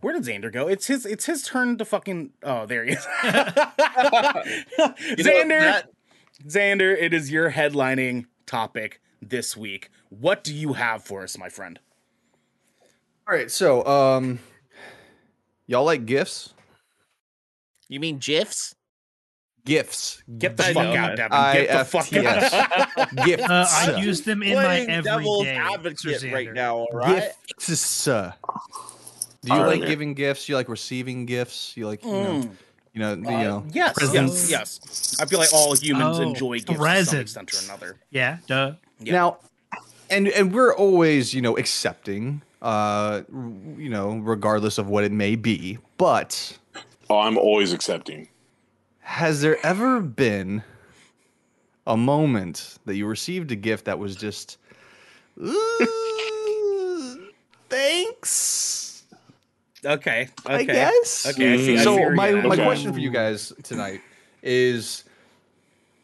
Where 0.00 0.12
did 0.14 0.22
Xander 0.22 0.52
go? 0.52 0.68
It's 0.68 0.86
his 0.86 1.04
it's 1.06 1.26
his 1.26 1.42
turn 1.42 1.78
to 1.78 1.84
fucking 1.84 2.30
oh 2.42 2.66
there 2.66 2.84
he 2.84 2.92
is. 2.92 3.06
Xander 5.18 5.60
that- 5.60 5.90
Xander, 6.46 6.96
it 7.00 7.14
is 7.14 7.30
your 7.30 7.52
headlining 7.52 8.26
topic 8.46 9.00
this 9.22 9.56
week. 9.56 9.90
What 10.10 10.44
do 10.44 10.54
you 10.54 10.74
have 10.74 11.02
for 11.04 11.22
us, 11.22 11.38
my 11.38 11.48
friend? 11.48 11.78
All 13.26 13.34
right, 13.34 13.50
so 13.50 13.84
um, 13.86 14.40
y'all 15.66 15.84
like 15.84 16.04
gifs? 16.04 16.52
you 17.88 18.00
mean 18.00 18.18
GIFs? 18.18 18.74
Gifts. 19.66 20.22
Get 20.38 20.56
the 20.58 20.64
I 20.66 20.72
fuck 20.74 20.84
know. 20.84 20.94
out, 20.96 21.16
Devin. 21.16 21.52
Get 21.66 21.78
the 21.78 21.84
fuck 21.84 22.12
out. 22.12 23.16
Gifts. 23.26 23.42
Uh, 23.44 23.66
I 23.70 24.00
use 24.00 24.20
them 24.22 24.42
in 24.42 24.54
my 24.56 24.62
Playing 24.64 25.02
devil's 25.02 25.46
everyday. 25.46 25.56
advocate 25.74 26.32
right 26.32 26.52
now, 26.52 26.76
all 26.76 26.88
right? 26.92 27.32
Gifts. 27.58 28.06
uh, 28.08 28.32
Do 29.42 29.48
you 29.52 29.58
All 29.58 29.66
like 29.66 29.80
right. 29.80 29.88
giving 29.88 30.14
gifts? 30.14 30.48
You 30.48 30.54
like 30.56 30.68
receiving 30.68 31.24
gifts? 31.26 31.76
You 31.76 31.86
like 31.86 32.04
you 32.04 32.10
know, 32.10 32.24
Mm. 32.42 32.50
you 32.94 33.00
know, 33.00 33.14
you 33.14 33.28
Uh, 33.36 33.42
know. 33.42 33.64
yes, 33.72 33.92
Presents. 33.94 34.50
yes, 34.50 34.80
yes. 34.84 35.16
I 35.20 35.24
feel 35.26 35.38
like 35.38 35.52
all 35.52 35.74
humans 35.76 36.18
Oh, 36.18 36.22
enjoy 36.22 36.58
gifts 36.60 36.78
to 36.80 37.04
some 37.06 37.18
extent 37.20 37.54
or 37.54 37.64
another. 37.64 37.96
Yeah, 38.10 38.38
duh. 38.46 38.72
Yeah. 39.00 39.12
Now, 39.12 39.38
and 40.10 40.28
and 40.28 40.52
we're 40.54 40.74
always 40.74 41.32
you 41.34 41.40
know 41.42 41.56
accepting, 41.56 42.42
uh, 42.62 43.22
you 43.78 43.88
know, 43.88 44.16
regardless 44.18 44.76
of 44.78 44.88
what 44.88 45.04
it 45.04 45.12
may 45.12 45.36
be. 45.36 45.78
But 45.98 46.58
Oh, 47.10 47.18
I'm 47.18 47.36
always 47.38 47.72
accepting. 47.72 48.28
Has 49.04 49.40
there 49.42 49.64
ever 49.64 50.00
been 50.00 50.62
a 51.86 51.96
moment 51.96 52.78
that 52.86 52.96
you 52.96 53.06
received 53.06 53.52
a 53.52 53.56
gift 53.56 53.84
that 53.84 53.98
was 53.98 54.16
just, 54.16 54.56
"Ooh, 55.40 57.28
thanks? 57.68 59.04
Okay, 59.84 60.28
okay. 60.46 60.54
I 60.54 60.64
guess. 60.64 61.26
Okay, 61.26 61.52
I 61.52 61.56
see. 61.58 61.74
I 61.74 61.78
see 61.78 61.84
so 61.84 62.10
my 62.10 62.32
my 62.32 62.56
question 62.56 62.92
for 62.92 62.98
you 62.98 63.10
guys 63.10 63.52
tonight 63.62 64.00
is, 64.42 65.04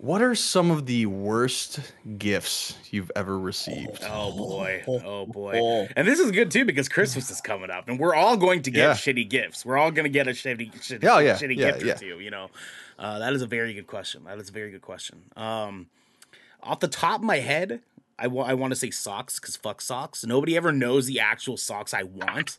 what 0.03 0.23
are 0.23 0.35
some 0.35 0.71
of 0.71 0.87
the 0.87 1.05
worst 1.05 1.81
gifts 2.17 2.75
you've 2.91 3.11
ever 3.15 3.39
received? 3.39 4.03
Oh 4.09 4.33
boy, 4.35 4.83
oh 4.87 5.27
boy. 5.27 5.61
Oh. 5.63 5.89
And 5.95 6.09
this 6.09 6.19
is 6.19 6.31
good 6.31 6.51
too 6.51 6.65
because 6.65 6.89
Christmas 6.89 7.31
is 7.31 7.41
coming 7.43 7.71
up, 7.71 7.89
and 7.89 7.99
we're 7.99 8.15
all 8.15 8.37
going 8.37 8.63
to 8.63 8.71
get 8.71 8.81
Yeah. 8.81 8.93
shitty 8.95 9.29
gifts. 9.29 9.65
We're 9.67 9.77
all 9.77 9.91
going 9.91 10.05
to 10.05 10.11
get 10.11 10.27
a 10.27 10.31
shitty, 10.31 10.73
shitty, 10.81 11.03
Yeah, 11.03 11.19
yeah, 11.21 11.35
shitty 11.35 11.57
yeah, 11.57 11.73
gift 11.73 11.85
yeah. 11.85 11.93
or 11.93 11.97
two. 11.97 12.21
You 12.21 12.31
know, 12.31 12.49
uh, 12.99 13.19
that 13.19 13.33
is 13.35 13.43
a 13.43 13.47
very 13.47 13.75
good 13.75 13.87
question. 13.87 14.25
That 14.25 14.39
is 14.39 14.49
a 14.49 14.53
very 14.53 14.71
good 14.71 14.83
question. 14.83 15.23
Um, 15.37 15.87
off 16.63 16.81
the 16.81 16.89
top 16.89 17.21
of 17.21 17.25
my 17.25 17.39
head, 17.39 17.81
I 18.19 18.27
want 18.27 18.49
I 18.49 18.55
want 18.55 18.71
to 18.73 18.77
say 18.77 18.91
socks 18.91 19.39
because 19.39 19.57
fuck 19.57 19.81
socks. 19.83 20.25
Nobody 20.25 20.57
ever 20.57 20.73
knows 20.73 21.07
the 21.07 21.21
actual 21.21 21.57
socks 21.59 21.93
I 21.93 22.05
want. 22.05 22.59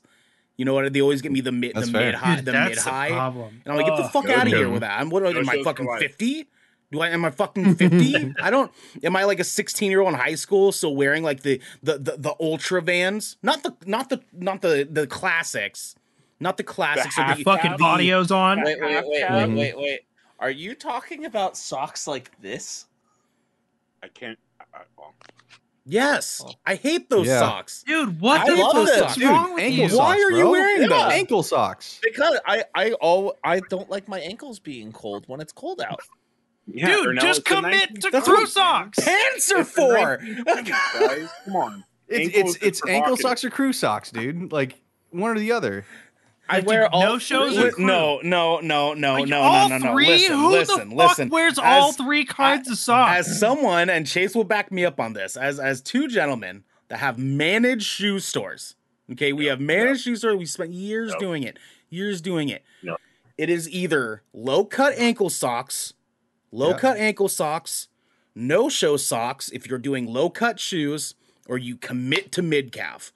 You 0.57 0.65
know 0.65 0.75
what? 0.75 0.93
They 0.93 1.01
always 1.01 1.23
give 1.23 1.31
me 1.31 1.41
the 1.41 1.51
mid, 1.51 1.71
the 1.75 1.79
That's 1.79 1.91
fair. 1.91 2.05
mid 2.07 2.15
high, 2.15 2.35
the 2.35 2.43
mid 2.43 2.53
that's 2.53 2.83
the 2.83 2.89
high. 2.91 3.09
problem. 3.09 3.61
And 3.65 3.71
I'm 3.73 3.77
like, 3.79 3.87
get 3.87 3.97
the 3.97 4.09
fuck 4.09 4.25
no 4.25 4.35
out 4.35 4.45
of 4.45 4.53
here 4.53 4.69
with 4.69 4.81
that. 4.81 4.99
I'm 4.99 5.09
what 5.09 5.25
am 5.25 5.33
No 5.43 5.51
I 5.51 5.63
fucking 5.63 5.87
fifty? 5.97 6.47
Do 6.91 6.99
I 7.01 7.09
am 7.09 7.23
I 7.25 7.31
fucking 7.31 7.75
fifty? 7.77 8.33
I 8.41 8.49
don't. 8.49 8.71
Am 9.03 9.15
I 9.15 9.23
like 9.23 9.39
a 9.39 9.43
sixteen 9.43 9.91
year 9.91 10.01
old 10.01 10.13
in 10.13 10.19
high 10.19 10.35
school 10.35 10.71
still 10.71 10.95
wearing 10.95 11.23
like 11.23 11.41
the 11.41 11.61
the 11.81 11.97
the, 11.97 12.15
the 12.17 12.35
ultra 12.39 12.81
vans? 12.81 13.37
Not 13.41 13.63
the 13.63 13.75
not 13.85 14.09
the 14.09 14.21
not 14.33 14.61
the 14.61 14.87
the 14.89 15.07
classics. 15.07 15.95
Not 16.39 16.57
the 16.57 16.63
classics. 16.63 17.17
or 17.17 17.21
half 17.23 17.37
the, 17.37 17.43
Fucking 17.43 17.77
the- 17.77 17.83
audio's 17.83 18.31
on. 18.31 18.63
Wait, 18.63 18.81
wait, 18.81 19.03
wait, 19.07 19.29
wait, 19.31 19.53
wait, 19.53 19.77
wait. 19.77 19.99
Are 20.39 20.49
you 20.49 20.73
talking 20.73 21.25
about 21.25 21.55
socks 21.55 22.07
like 22.07 22.31
this? 22.41 22.87
I 24.03 24.07
can't. 24.07 24.39
I, 24.59 24.63
I, 24.73 24.81
well, 24.97 25.13
Yes, 25.85 26.43
I 26.65 26.75
hate 26.75 27.09
those 27.09 27.25
Yeah. 27.27 27.39
socks. 27.39 27.83
Dude, 27.87 28.19
what 28.21 28.41
I 28.41 28.49
the 28.49 28.55
love 28.61 28.87
fuck's 28.89 29.15
them. 29.15 29.29
wrong 29.29 29.55
with 29.55 29.71
you? 29.73 29.89
socks, 29.89 29.97
Why 29.99 30.15
are 30.15 30.31
you 30.31 30.49
wearing 30.49 30.81
Yeah. 30.83 30.87
those? 30.89 31.13
Ankle 31.13 31.43
socks. 31.43 31.99
Because 32.03 32.39
I, 32.45 32.63
I 32.75 32.91
all 32.93 33.35
I 33.43 33.61
don't 33.61 33.89
like 33.89 34.07
my 34.07 34.19
ankles 34.19 34.59
being 34.59 34.91
cold 34.91 35.23
when 35.27 35.41
it's 35.41 35.51
cold 35.53 35.81
out. 35.81 35.99
Yeah, 36.73 36.87
Dude, 36.87 37.07
or 37.07 37.13
just 37.15 37.39
it's 37.41 37.49
the 37.49 37.55
commit 37.55 38.01
to 38.01 38.09
1920s, 38.11 38.23
crew 38.23 38.45
socks. 38.45 38.99
Pants 38.99 39.51
are 39.51 39.59
It's 39.61 39.71
for. 39.71 40.17
1920s, 40.17 40.65
guys. 40.99 41.29
Come 41.45 41.55
on. 41.55 41.83
It's 42.07 42.35
Ankle 42.35 42.51
it's 42.51 42.55
it's 42.63 42.81
ankle 42.87 43.17
socks 43.17 43.43
or 43.45 43.49
crew 43.49 43.71
socks, 43.73 44.11
dude. 44.11 44.51
Like 44.51 44.75
one 45.11 45.31
or 45.31 45.39
the 45.39 45.51
other. 45.53 45.85
I 46.49 46.57
Like, 46.57 46.65
wear 46.67 46.89
all 46.93 47.01
no 47.03 47.17
shows 47.17 47.55
three. 47.55 47.65
Li- 47.65 47.85
no, 47.85 48.19
no, 48.23 48.59
no, 48.59 48.93
no, 48.93 49.13
Like, 49.13 49.29
no, 49.29 49.41
no, 49.41 49.67
no, 49.69 49.77
no. 49.77 49.93
three? 49.93 50.07
Listen, 50.07 50.35
Who 50.37 50.49
listen, 50.49 50.89
the 50.89 50.95
fuck 50.97 51.07
listen. 51.09 51.29
wears 51.29 51.57
all 51.57 51.93
three 51.93 52.25
kinds 52.25 52.69
of 52.69 52.77
socks? 52.77 53.19
as 53.29 53.39
someone 53.39 53.89
and 53.89 54.05
Chase 54.05 54.35
will 54.35 54.43
back 54.43 54.69
me 54.71 54.83
up 54.83 54.99
on 54.99 55.13
this 55.13 55.37
as 55.37 55.59
as 55.61 55.81
two 55.81 56.09
gentlemen 56.09 56.65
that 56.89 56.97
have 56.97 57.17
managed 57.17 57.85
shoe 57.85 58.19
stores. 58.19 58.75
Okay, 59.13 59.31
we 59.31 59.45
have 59.45 59.61
managed 59.61 60.01
shoe 60.03 60.17
stores. 60.17 60.35
We 60.35 60.45
spent 60.45 60.71
years 60.71 61.11
Yep. 61.11 61.19
doing 61.19 61.43
it. 61.43 61.57
Years 61.89 62.19
doing 62.19 62.49
it. 62.49 62.63
Yep. 62.83 62.97
It 63.37 63.49
is 63.49 63.69
either 63.69 64.23
low 64.33 64.65
cut 64.65 64.93
ankle 64.97 65.29
socks, 65.29 65.93
low 66.51 66.71
Yeah. 66.71 66.77
cut 66.77 66.97
ankle 66.97 67.27
socks, 67.29 67.87
no 68.35 68.69
show 68.69 68.97
socks 68.97 69.49
if 69.49 69.67
you're 69.67 69.79
doing 69.79 70.05
low 70.05 70.29
cut 70.29 70.59
shoes, 70.59 71.15
or 71.47 71.57
you 71.57 71.75
commit 71.75 72.31
to 72.33 72.41
mid 72.41 72.71
calf. 72.71 73.11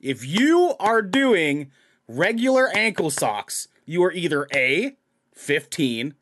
If 0.00 0.24
you 0.24 0.74
are 0.78 1.02
doing 1.02 1.70
regular 2.06 2.68
ankle 2.76 3.10
socks, 3.10 3.66
you 3.86 4.02
are 4.04 4.12
either 4.12 4.46
A, 4.54 4.96
15, 5.34 6.14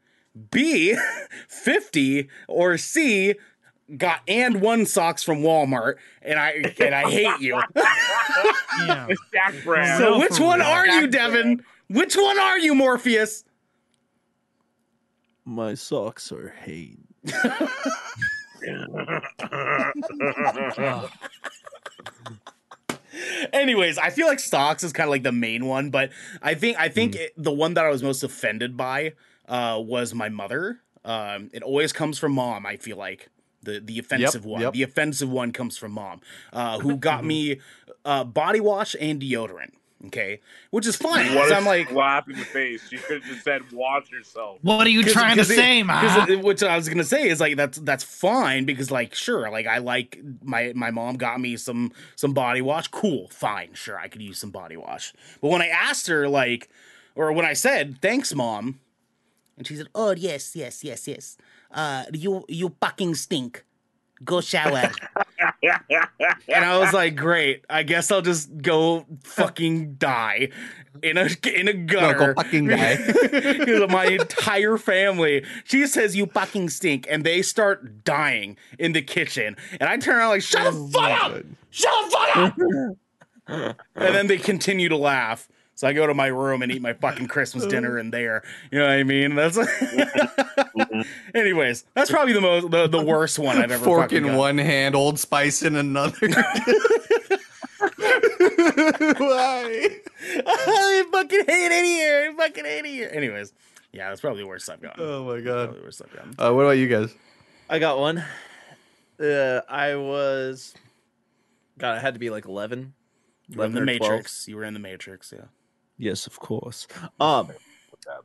B, 0.50 0.96
50, 1.48 2.28
or 2.48 2.78
C, 2.78 3.34
got 3.98 4.20
and 4.26 4.60
one 4.62 4.86
socks 4.86 5.22
from 5.22 5.42
Walmart, 5.42 5.96
and 6.22 6.38
I 6.38 6.72
and 6.80 6.94
I 6.94 7.10
hate 7.10 7.40
you. 7.40 7.60
yeah. 7.76 9.08
Jack 9.32 9.54
Brown. 9.64 9.98
so 9.98 10.18
which 10.18 10.38
one 10.40 10.60
real. 10.60 10.68
are 10.68 10.86
you, 10.86 11.06
Devin? 11.06 11.62
Which 11.88 12.16
one 12.16 12.38
are 12.38 12.58
you, 12.58 12.74
Morpheus? 12.74 13.43
My 15.44 15.74
socks 15.74 16.32
are 16.32 16.48
hate. 16.50 16.98
Anyways, 23.52 23.96
I 23.98 24.10
feel 24.10 24.26
like 24.26 24.40
stocks 24.40 24.82
is 24.82 24.92
kind 24.92 25.06
of 25.06 25.10
like 25.12 25.22
the 25.22 25.30
main 25.32 25.66
one, 25.66 25.90
but 25.90 26.10
I 26.42 26.54
think 26.54 26.76
I 26.78 26.88
think 26.88 27.14
it- 27.14 27.32
the 27.36 27.52
one 27.52 27.74
that 27.74 27.84
I 27.84 27.90
was 27.90 28.02
most 28.02 28.22
offended 28.24 28.76
by 28.76 29.12
uh, 29.48 29.80
was 29.84 30.14
my 30.14 30.28
mother. 30.28 30.80
Um, 31.04 31.50
it 31.52 31.62
always 31.62 31.92
comes 31.92 32.18
from 32.18 32.32
mom. 32.32 32.66
I 32.66 32.76
feel 32.76 32.96
like 32.96 33.28
the 33.62 33.78
the 33.78 33.98
offensive 34.00 34.44
one. 34.44 34.62
yep. 34.62 34.72
The 34.72 34.82
offensive 34.82 35.28
one 35.28 35.52
comes 35.52 35.76
from 35.78 35.92
mom, 35.92 36.22
uh, 36.52 36.78
who 36.80 36.96
got 37.08 37.24
me 37.24 37.60
uh, 38.04 38.24
body 38.24 38.58
wash 38.60 38.96
and 39.00 39.20
deodorant. 39.22 39.72
Okay, 40.08 40.40
which 40.70 40.86
is 40.86 40.96
fine. 40.96 41.34
What 41.34 41.42
'cause 41.44 41.50
a 41.52 41.56
I'm 41.56 41.64
like, 41.64 41.88
slap 41.88 42.28
in 42.28 42.36
the 42.38 42.44
face. 42.44 42.92
You 42.92 42.98
could 42.98 43.22
have 43.22 43.30
just 43.32 43.42
said, 43.42 43.62
"Watch 43.72 44.10
yourself." 44.10 44.58
What 44.60 44.86
are 44.86 44.90
you 44.90 45.02
trying 45.02 45.36
to 45.38 45.44
say, 45.46 45.56
say, 45.56 45.82
'cause 45.82 46.16
ma? 46.18 46.26
it- 46.28 46.40
What 46.42 46.62
I 46.62 46.76
was 46.76 46.90
gonna 46.90 47.04
say 47.04 47.26
is 47.28 47.40
like 47.40 47.56
that's 47.56 47.78
that's 47.78 48.04
fine 48.04 48.66
because 48.66 48.90
like 48.90 49.14
sure 49.14 49.50
like 49.50 49.66
I 49.66 49.78
like 49.78 50.18
my 50.42 50.72
my 50.74 50.90
mom 50.90 51.16
got 51.16 51.40
me 51.40 51.56
some 51.56 51.90
some 52.16 52.34
body 52.34 52.60
wash 52.60 52.88
cool 52.88 53.28
fine 53.28 53.70
sure 53.72 53.98
I 53.98 54.08
could 54.08 54.20
use 54.20 54.38
some 54.38 54.50
body 54.50 54.76
wash 54.76 55.14
but 55.40 55.48
when 55.48 55.62
I 55.62 55.68
asked 55.68 56.06
her 56.08 56.28
like 56.28 56.68
or 57.14 57.32
when 57.32 57.46
I 57.46 57.54
said 57.54 57.98
thanks 58.02 58.34
mom 58.34 58.80
and 59.56 59.66
she 59.66 59.74
said 59.76 59.86
oh 59.94 60.14
yes 60.14 60.54
yes 60.54 60.84
yes 60.84 61.08
yes 61.08 61.38
uh 61.70 62.04
you 62.12 62.44
you 62.48 62.74
fucking 62.80 63.14
stink 63.14 63.64
go 64.22 64.42
shower 64.42 64.90
and 66.48 66.64
I 66.64 66.78
was 66.78 66.92
like, 66.92 67.16
great. 67.16 67.64
I 67.70 67.82
guess 67.82 68.10
I'll 68.10 68.22
just 68.22 68.56
go 68.58 69.06
fucking 69.24 69.94
die 69.94 70.50
in 71.02 71.16
a 71.18 71.28
in 71.54 71.68
a 71.68 71.72
No, 71.72 71.86
gutter. 71.86 72.34
go 72.34 72.42
fucking 72.42 72.66
die. 72.68 72.96
Because 73.64 73.90
my 73.90 74.06
entire 74.06 74.76
family, 74.78 75.44
she 75.64 75.86
says 75.86 76.14
you 76.16 76.26
fucking 76.26 76.68
stink, 76.70 77.06
and 77.10 77.24
they 77.24 77.42
start 77.42 78.04
dying 78.04 78.56
in 78.78 78.92
the 78.92 79.02
kitchen. 79.02 79.56
And 79.80 79.88
I 79.88 79.96
turn 79.96 80.16
around 80.16 80.30
like, 80.30 80.42
shut 80.42 80.72
the 80.72 80.78
oh 80.78 80.88
fuck 80.88 81.24
up! 81.24 81.42
Shut 81.70 81.92
the 82.04 82.10
fuck 82.10 82.36
up! 82.36 83.76
and 83.96 84.14
then 84.14 84.26
they 84.26 84.38
continue 84.38 84.88
to 84.88 84.96
laugh. 84.96 85.48
So 85.76 85.88
I 85.88 85.92
go 85.92 86.06
to 86.06 86.14
my 86.14 86.28
room 86.28 86.62
and 86.62 86.70
eat 86.70 86.80
my 86.80 86.92
fucking 86.92 87.26
Christmas 87.26 87.66
dinner 87.66 87.98
in 87.98 88.10
there. 88.10 88.44
You 88.70 88.78
know 88.78 88.86
what 88.86 88.92
I 88.92 89.02
mean? 89.02 89.34
That's 89.34 89.58
anyways. 91.34 91.84
That's 91.94 92.10
probably 92.10 92.32
the 92.32 92.40
most 92.40 92.70
the, 92.70 92.86
the 92.86 93.02
worst 93.02 93.40
one 93.40 93.58
I've 93.58 93.72
ever 93.72 93.84
Fork 93.84 94.12
in 94.12 94.24
got. 94.24 94.38
one 94.38 94.58
hand, 94.58 94.94
Old 94.94 95.18
Spice 95.18 95.62
in 95.62 95.74
another. 95.74 96.16
Why? 99.18 99.88
I 100.46 101.04
fucking 101.10 101.44
hate 101.46 101.72
it 101.72 101.84
here. 101.84 102.30
I 102.30 102.34
fucking 102.36 102.64
hate 102.64 102.84
it 102.84 102.90
here. 102.90 103.10
Anyways, 103.12 103.52
yeah, 103.92 104.08
that's 104.08 104.20
probably 104.20 104.42
the 104.42 104.48
worst 104.48 104.70
I've 104.70 104.80
gotten. 104.80 105.04
Oh 105.04 105.24
my 105.24 105.40
god. 105.40 105.74
the 105.74 105.82
worst 105.82 106.02
I've 106.04 106.14
gotten. 106.14 106.34
Uh, 106.38 106.52
what 106.54 106.62
about 106.62 106.72
you 106.72 106.86
guys? 106.86 107.12
I 107.68 107.80
got 107.80 107.98
one. 107.98 108.24
Uh, 109.18 109.60
I 109.68 109.96
was. 109.96 110.74
God, 111.78 111.96
I 111.96 112.00
had 112.00 112.14
to 112.14 112.20
be 112.20 112.30
like 112.30 112.44
eleven. 112.46 112.94
You 113.48 113.58
were 113.58 113.64
in 113.66 113.72
the 113.72 113.82
11 113.82 113.96
or 113.96 113.98
12. 113.98 114.12
Matrix. 114.12 114.48
You 114.48 114.56
were 114.56 114.64
in 114.64 114.74
the 114.74 114.80
Matrix. 114.80 115.32
Yeah. 115.34 115.46
Yes, 115.98 116.26
of 116.26 116.38
course. 116.38 116.86
Um, 117.20 117.50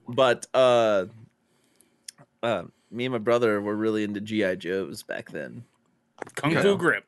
but 0.08 0.48
uh, 0.54 1.06
uh, 2.42 2.64
me 2.92 3.06
and 3.06 3.12
my 3.14 3.20
brother 3.20 3.62
were 3.62 3.76
really 3.76 4.04
into 4.04 4.22
GI 4.22 4.58
Joes 4.58 5.04
back 5.04 5.30
then. 5.30 5.64
Kung 6.36 6.56
Fu 6.56 6.78
Grip. 6.78 7.06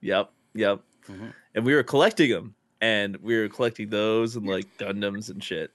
Yep, 0.00 0.30
yep. 0.54 0.80
Mhm. 1.08 1.32
And 1.54 1.64
we 1.64 1.74
were 1.74 1.82
collecting 1.82 2.30
them, 2.30 2.54
and 2.80 3.16
we 3.16 3.36
were 3.36 3.48
collecting 3.48 3.90
those 3.90 4.36
and 4.36 4.46
like 4.46 4.66
Gundams 4.78 5.30
and 5.30 5.42
shit. 5.42 5.70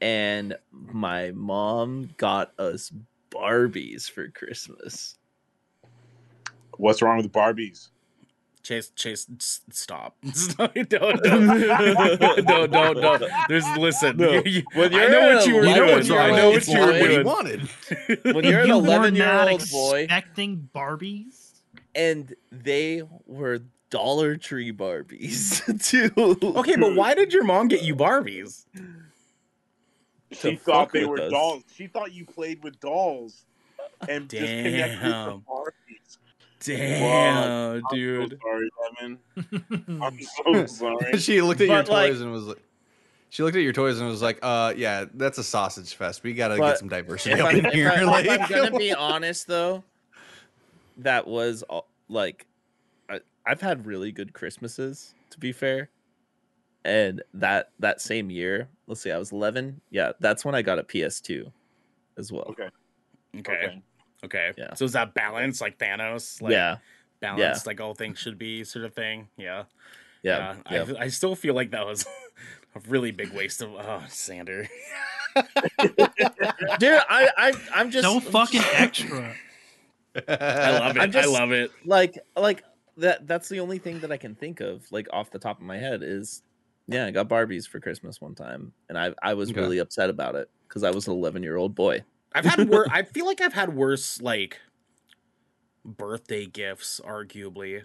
And 0.00 0.56
my 0.70 1.32
mom 1.32 2.10
got 2.16 2.52
us 2.58 2.92
Barbies 3.30 4.10
for 4.10 4.28
Christmas. 4.28 5.18
What's 6.76 7.02
wrong 7.02 7.16
with 7.18 7.32
Barbies? 7.32 7.88
Chase, 8.68 8.90
Chase, 8.94 9.26
stop! 9.70 10.16
don't, 10.22 10.74
don't, 10.90 11.22
don't, 11.22 12.44
don't, 12.46 12.70
don't, 12.70 13.00
don't. 13.00 13.22
There's 13.48 13.64
listen. 13.78 14.18
No. 14.18 14.30
you- 14.30 14.42
you- 14.44 14.62
When 14.74 14.92
I 14.94 14.98
you're 15.04 15.10
know 15.10 15.34
what 15.36 15.46
you 15.46 15.54
were 15.54 15.62
11 15.62 15.88
doing. 15.88 16.04
year 16.04 16.20
I 16.20 16.30
know 16.36 16.50
what 16.50 16.68
you 16.68 16.78
were 16.78 16.86
boy- 16.86 17.00
what 17.00 17.00
he 17.00 17.14
doing. 17.16 17.26
wanted. 17.26 17.60
When 18.34 18.44
you're 18.44 18.60
an 18.60 18.66
you 18.66 18.74
were 18.78 18.84
11 18.86 19.14
year 19.14 19.24
not 19.24 19.48
old 19.50 19.70
boy, 19.70 20.00
expecting 20.00 20.68
Barbies. 20.74 21.52
and 21.94 22.34
they 22.52 23.02
were 23.26 23.60
Dollar 23.88 24.36
Tree 24.36 24.70
Barbies 24.70 25.62
too. 25.82 26.12
Okay, 26.58 26.76
but 26.76 26.94
why 26.94 27.14
did 27.14 27.32
your 27.32 27.44
mom 27.44 27.68
get 27.68 27.82
you 27.84 27.96
Barbies? 27.96 28.66
She 30.32 30.56
thought 30.56 30.92
they 30.92 31.06
were 31.06 31.22
us. 31.22 31.30
dolls. 31.30 31.62
She 31.74 31.86
thought 31.86 32.12
you 32.12 32.26
played 32.26 32.62
with 32.62 32.78
dolls 32.80 33.46
and 34.06 34.28
disconnected 34.28 34.98
from 35.00 35.42
to 35.46 35.87
Damn. 36.76 37.02
Barbies. 37.02 37.82
Damn, 37.82 37.82
I'm 37.84 37.96
dude. 37.96 38.30
so 38.30 38.38
sorry, 38.42 38.70
Evan. 39.00 39.18
I'm 40.02 40.18
so 40.20 40.66
sorry. 41.00 41.18
she 41.18 41.40
looked 41.42 41.60
at 41.60 41.66
your 41.68 41.76
like- 41.78 41.86
toys 41.86 42.20
and 42.20 42.32
was 42.32 42.44
like, 42.44 42.62
she 43.30 43.42
looked 43.42 43.56
at 43.56 43.62
your 43.62 43.72
toys 43.74 43.98
and 44.00 44.08
was 44.08 44.22
like, 44.22 44.38
uh, 44.42 44.72
yeah, 44.76 45.04
that's 45.14 45.36
a 45.38 45.44
sausage 45.44 45.94
fest. 45.94 46.22
We 46.22 46.32
gotta 46.32 46.56
But 46.56 46.70
get 46.70 46.78
some 46.78 46.88
diversity 46.88 47.40
up 47.40 47.48
I'm, 47.50 47.58
in 47.58 47.66
if, 47.66 47.72
here. 47.74 47.90
I, 47.94 48.02
like, 48.04 48.24
if 48.26 48.40
I'm 48.40 48.48
gonna 48.48 48.78
be 48.78 48.94
honest 48.94 49.46
though, 49.46 49.84
that 50.98 51.26
was 51.26 51.62
all- 51.64 51.88
like, 52.08 52.46
I, 53.10 53.20
I've 53.46 53.60
had 53.60 53.84
really 53.86 54.12
good 54.12 54.32
Christmases 54.32 55.14
to 55.30 55.38
be 55.38 55.52
fair, 55.52 55.90
and 56.86 57.22
that 57.34 57.70
that 57.80 58.00
same 58.00 58.30
year, 58.30 58.68
let's 58.86 59.02
see, 59.02 59.10
I 59.10 59.18
was 59.18 59.30
11. 59.32 59.80
Yeah, 59.90 60.12
that's 60.20 60.42
when 60.44 60.54
I 60.54 60.62
got 60.62 60.78
a 60.78 60.82
PS2 60.82 61.52
as 62.16 62.32
well. 62.32 62.46
Okay. 62.48 62.68
Okay. 63.36 63.52
Okay. 63.52 63.82
Okay. 64.24 64.52
Yeah. 64.58 64.74
So 64.74 64.84
is 64.84 64.92
that 64.92 65.14
balance 65.14 65.60
like 65.60 65.78
Thanos? 65.78 66.40
Like 66.42 66.52
yeah, 66.52 66.78
balance 67.20 67.66
like 67.66 67.80
all 67.80 67.94
things 67.94 68.18
should 68.18 68.38
be 68.38 68.64
sort 68.64 68.84
of 68.84 68.94
thing. 68.94 69.28
Yeah. 69.36 69.64
yeah, 70.22 70.56
yeah. 70.70 70.84
I, 70.98 71.04
I 71.04 71.08
still 71.08 71.34
feel 71.36 71.54
like 71.54 71.70
that 71.70 71.86
was 71.86 72.04
a 72.74 72.80
really 72.88 73.10
big 73.12 73.32
waste 73.32 73.62
of 73.62 73.70
oh 73.74 74.02
Xander. 74.08 74.66
Dude, 76.78 77.00
I, 77.08 77.28
I, 77.36 77.52
I'm 77.74 77.90
just 77.90 78.04
so 78.06 78.18
fucking 78.20 78.62
extra. 78.72 79.34
I 80.28 80.78
love 80.78 80.96
it. 80.96 81.00
I'm 81.00 81.12
just- 81.12 81.28
I 81.28 81.30
love 81.30 81.52
it. 81.52 81.70
like 81.84 82.18
like 82.36 82.64
that 82.96 83.26
that's 83.28 83.48
the 83.48 83.60
only 83.60 83.78
thing 83.78 84.00
that 84.00 84.10
I 84.10 84.16
can 84.16 84.34
think 84.34 84.60
of 84.60 84.90
like 84.90 85.06
off 85.12 85.30
the 85.30 85.38
top 85.38 85.58
of 85.60 85.64
my 85.64 85.78
head 85.78 86.02
is 86.02 86.42
yeah, 86.88 87.06
I 87.06 87.10
got 87.12 87.28
Barbies 87.28 87.68
for 87.68 87.78
Christmas 87.78 88.20
one 88.20 88.34
time 88.34 88.72
and 88.88 88.98
I 88.98 89.14
I 89.22 89.34
was 89.34 89.50
Okay. 89.50 89.60
really 89.60 89.78
upset 89.78 90.10
about 90.10 90.34
it 90.34 90.50
cuz 90.68 90.82
I 90.82 90.90
was 90.90 91.06
an 91.06 91.14
11-year-old 91.14 91.74
boy. 91.76 92.02
I've 92.34 92.44
had 92.44 92.68
wor- 92.68 92.86
I 92.90 93.02
feel 93.02 93.26
like 93.26 93.40
I've 93.40 93.54
had 93.54 93.74
worse 93.74 94.20
like 94.20 94.60
birthday 95.84 96.46
gifts, 96.46 97.00
arguably. 97.04 97.82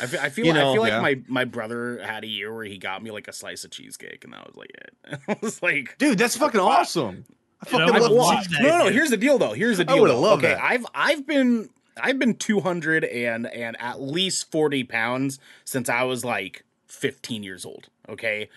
I 0.00 0.06
feel, 0.06 0.20
I 0.20 0.28
feel, 0.30 0.46
You 0.46 0.52
I 0.52 0.72
feel 0.72 0.80
like 0.80 0.92
Yeah. 0.92 1.00
my, 1.00 1.20
my 1.28 1.44
brother 1.44 2.00
had 2.02 2.24
a 2.24 2.26
year 2.26 2.54
where 2.54 2.64
he 2.64 2.78
got 2.78 3.02
me 3.02 3.10
like 3.10 3.28
a 3.28 3.32
slice 3.32 3.64
of 3.64 3.70
cheesecake, 3.70 4.24
and 4.24 4.32
that 4.32 4.46
was 4.46 4.56
like 4.56 4.70
it. 4.70 5.20
I 5.28 5.36
was 5.42 5.62
like, 5.62 5.96
Dude, 5.98 6.16
that's 6.18 6.36
fucking 6.36 6.60
awesome. 6.60 7.24
I 7.66 7.70
You 7.70 7.78
know, 7.78 7.86
fucking 7.88 8.02
love 8.02 8.10
well, 8.12 8.20
love 8.34 8.46
no, 8.60 8.68
no, 8.68 8.78
no. 8.84 8.90
Here's 8.90 9.10
the 9.10 9.16
deal, 9.16 9.36
though. 9.38 9.52
Here's 9.52 9.78
the 9.78 9.84
I 9.84 9.94
deal. 9.94 10.00
would've 10.02 10.16
though. 10.16 10.22
loved 10.22 10.44
okay, 10.44 10.54
that. 10.54 10.62
I've 10.62 10.86
I've 10.94 11.26
been 11.26 11.68
I've 12.00 12.18
been 12.18 12.34
200 12.34 13.04
and 13.04 13.46
and 13.46 13.76
at 13.80 14.00
least 14.00 14.50
40 14.50 14.84
pounds 14.84 15.38
since 15.64 15.88
I 15.88 16.02
was 16.04 16.24
like 16.24 16.64
15 16.88 17.42
years 17.42 17.64
old. 17.66 17.88
Okay, 18.08 18.48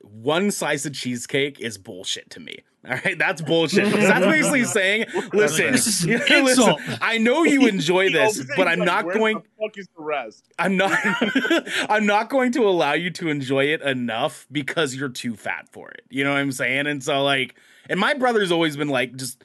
one 0.00 0.50
slice 0.50 0.86
of 0.86 0.94
cheesecake 0.94 1.60
is 1.60 1.78
bullshit 1.78 2.30
to 2.30 2.40
me. 2.40 2.58
All 2.88 2.96
right, 3.04 3.18
that's 3.18 3.42
bullshit. 3.42 3.92
That's 3.92 4.24
basically 4.26 4.64
saying, 4.78 5.06
listen, 5.32 5.72
This 5.72 5.86
is 5.88 6.04
an 6.04 6.10
you 6.10 6.18
know, 6.18 6.48
insult. 6.48 6.80
I 7.00 7.18
know 7.18 7.42
you 7.42 7.66
enjoy 7.66 8.10
this, 8.10 8.46
but 8.56 8.68
I'm 8.68 8.78
not 8.78 9.04
going. 9.12 9.42
Fuck 9.60 9.76
is 9.76 9.88
the 9.96 10.02
rest? 10.02 10.44
I'm 10.58 10.76
not. 10.76 10.96
I'm 11.90 12.06
not 12.06 12.28
going 12.28 12.52
to 12.52 12.68
allow 12.68 12.92
you 12.92 13.10
to 13.10 13.28
enjoy 13.28 13.64
it 13.64 13.82
enough 13.82 14.46
because 14.52 14.94
you're 14.94 15.08
too 15.08 15.34
fat 15.34 15.68
for 15.72 15.90
it. 15.90 16.02
You 16.10 16.22
know 16.22 16.30
what 16.30 16.38
I'm 16.38 16.52
saying? 16.52 16.86
And 16.86 17.02
so 17.02 17.24
like, 17.24 17.56
and 17.90 17.98
my 17.98 18.14
brother's 18.14 18.52
always 18.52 18.76
been 18.76 18.88
like 18.88 19.16
just. 19.16 19.42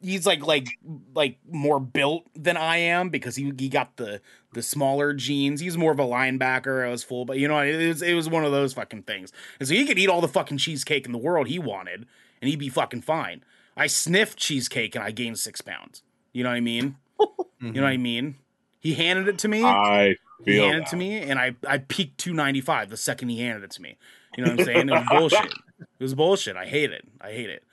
He's 0.00 0.26
like 0.26 0.46
like 0.46 0.68
like 1.14 1.38
more 1.50 1.80
built 1.80 2.26
than 2.34 2.58
I 2.58 2.76
am 2.76 3.08
because 3.08 3.36
he 3.36 3.52
he 3.58 3.70
got 3.70 3.96
the 3.96 4.20
the 4.54 4.62
smaller 4.62 5.12
jeans. 5.12 5.60
He's 5.60 5.76
more 5.76 5.92
of 5.92 5.98
a 5.98 6.04
linebacker. 6.04 6.86
I 6.86 6.90
was 6.90 7.04
full, 7.04 7.24
but 7.24 7.38
you 7.38 7.46
know 7.48 7.58
it 7.60 7.88
was 7.88 8.02
it 8.02 8.14
was 8.14 8.28
one 8.28 8.44
of 8.44 8.52
those 8.52 8.72
fucking 8.72 9.02
things. 9.02 9.32
And 9.58 9.68
so 9.68 9.74
he 9.74 9.84
could 9.84 9.98
eat 9.98 10.08
all 10.08 10.20
the 10.20 10.28
fucking 10.28 10.58
cheesecake 10.58 11.06
in 11.06 11.12
the 11.12 11.18
world 11.18 11.48
he 11.48 11.58
wanted, 11.58 12.06
and 12.40 12.48
he'd 12.48 12.58
be 12.58 12.68
fucking 12.68 13.02
fine. 13.02 13.44
I 13.76 13.86
sniffed 13.88 14.38
cheesecake 14.38 14.94
and 14.94 15.04
I 15.04 15.10
gained 15.10 15.38
six 15.38 15.60
pounds. 15.60 16.02
You 16.32 16.44
know 16.44 16.50
what 16.50 16.56
I 16.56 16.60
mean? 16.60 16.96
You 17.60 17.72
know 17.72 17.84
what 17.84 17.92
I 17.92 17.96
mean? 17.96 18.34
He 18.78 18.92
handed 18.92 19.26
it 19.26 19.38
to 19.38 19.48
me 19.48 19.64
I 19.64 20.16
he 20.44 20.52
feel 20.52 20.64
handed 20.64 20.82
it 20.82 20.88
to 20.88 20.96
me, 20.96 21.16
and 21.16 21.38
I 21.38 21.54
I 21.66 21.78
peaked 21.78 22.18
295 22.18 22.90
the 22.90 22.98
second 22.98 23.30
he 23.30 23.40
handed 23.40 23.64
it 23.64 23.70
to 23.70 23.82
me. 23.82 23.96
You 24.36 24.44
know 24.44 24.50
what 24.50 24.60
I'm 24.60 24.66
saying? 24.66 24.88
It 24.90 24.92
was 24.92 25.06
bullshit. 25.08 25.52
It 25.80 26.02
was 26.02 26.14
bullshit. 26.14 26.56
I 26.56 26.66
hate 26.66 26.92
it. 26.92 27.06
I 27.20 27.30
hate 27.30 27.48
it. 27.48 27.64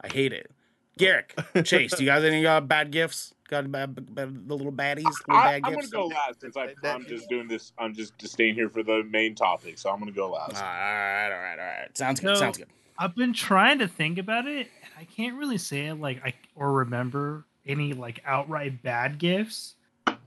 I 0.00 0.08
hate 0.08 0.32
it. 0.32 0.50
Garrick, 0.96 1.38
Chase, 1.64 1.94
do 1.94 2.02
you 2.02 2.10
guys 2.10 2.24
any 2.24 2.44
uh, 2.44 2.60
bad 2.60 2.90
gifts? 2.90 3.32
Got 3.48 3.72
bad, 3.72 4.14
bad, 4.14 4.46
the 4.46 4.54
little 4.54 4.70
baddies, 4.70 5.04
little 5.04 5.22
I, 5.30 5.44
bad 5.44 5.54
I'm 5.56 5.62
gonna 5.62 5.76
gifts. 5.76 5.88
go 5.88 6.06
last 6.06 6.40
since 6.42 6.56
I, 6.56 6.74
I'm 6.84 7.06
just 7.06 7.28
doing 7.30 7.48
this. 7.48 7.72
I'm 7.78 7.94
just, 7.94 8.16
just 8.18 8.34
staying 8.34 8.54
here 8.54 8.68
for 8.68 8.82
the 8.82 9.02
main 9.04 9.34
topic, 9.34 9.78
so 9.78 9.90
I'm 9.90 9.98
gonna 9.98 10.12
go 10.12 10.34
All 10.34 10.48
last. 10.48 10.60
right, 10.60 11.30
all 11.32 11.38
right, 11.40 11.58
all 11.58 11.64
right. 11.64 11.96
Sounds 11.96 12.20
good. 12.20 12.26
No. 12.26 12.34
Sounds 12.34 12.58
good. 12.58 12.66
I've 12.98 13.14
been 13.14 13.32
trying 13.32 13.78
to 13.78 13.88
think 13.88 14.18
about 14.18 14.46
it, 14.46 14.68
and 14.82 14.92
I 14.98 15.04
can't 15.04 15.36
really 15.36 15.56
say 15.56 15.86
it 15.86 15.94
like 15.94 16.20
I 16.24 16.34
or 16.54 16.72
remember 16.72 17.46
any 17.66 17.94
like 17.94 18.20
outright 18.26 18.82
bad 18.82 19.18
gifts, 19.18 19.76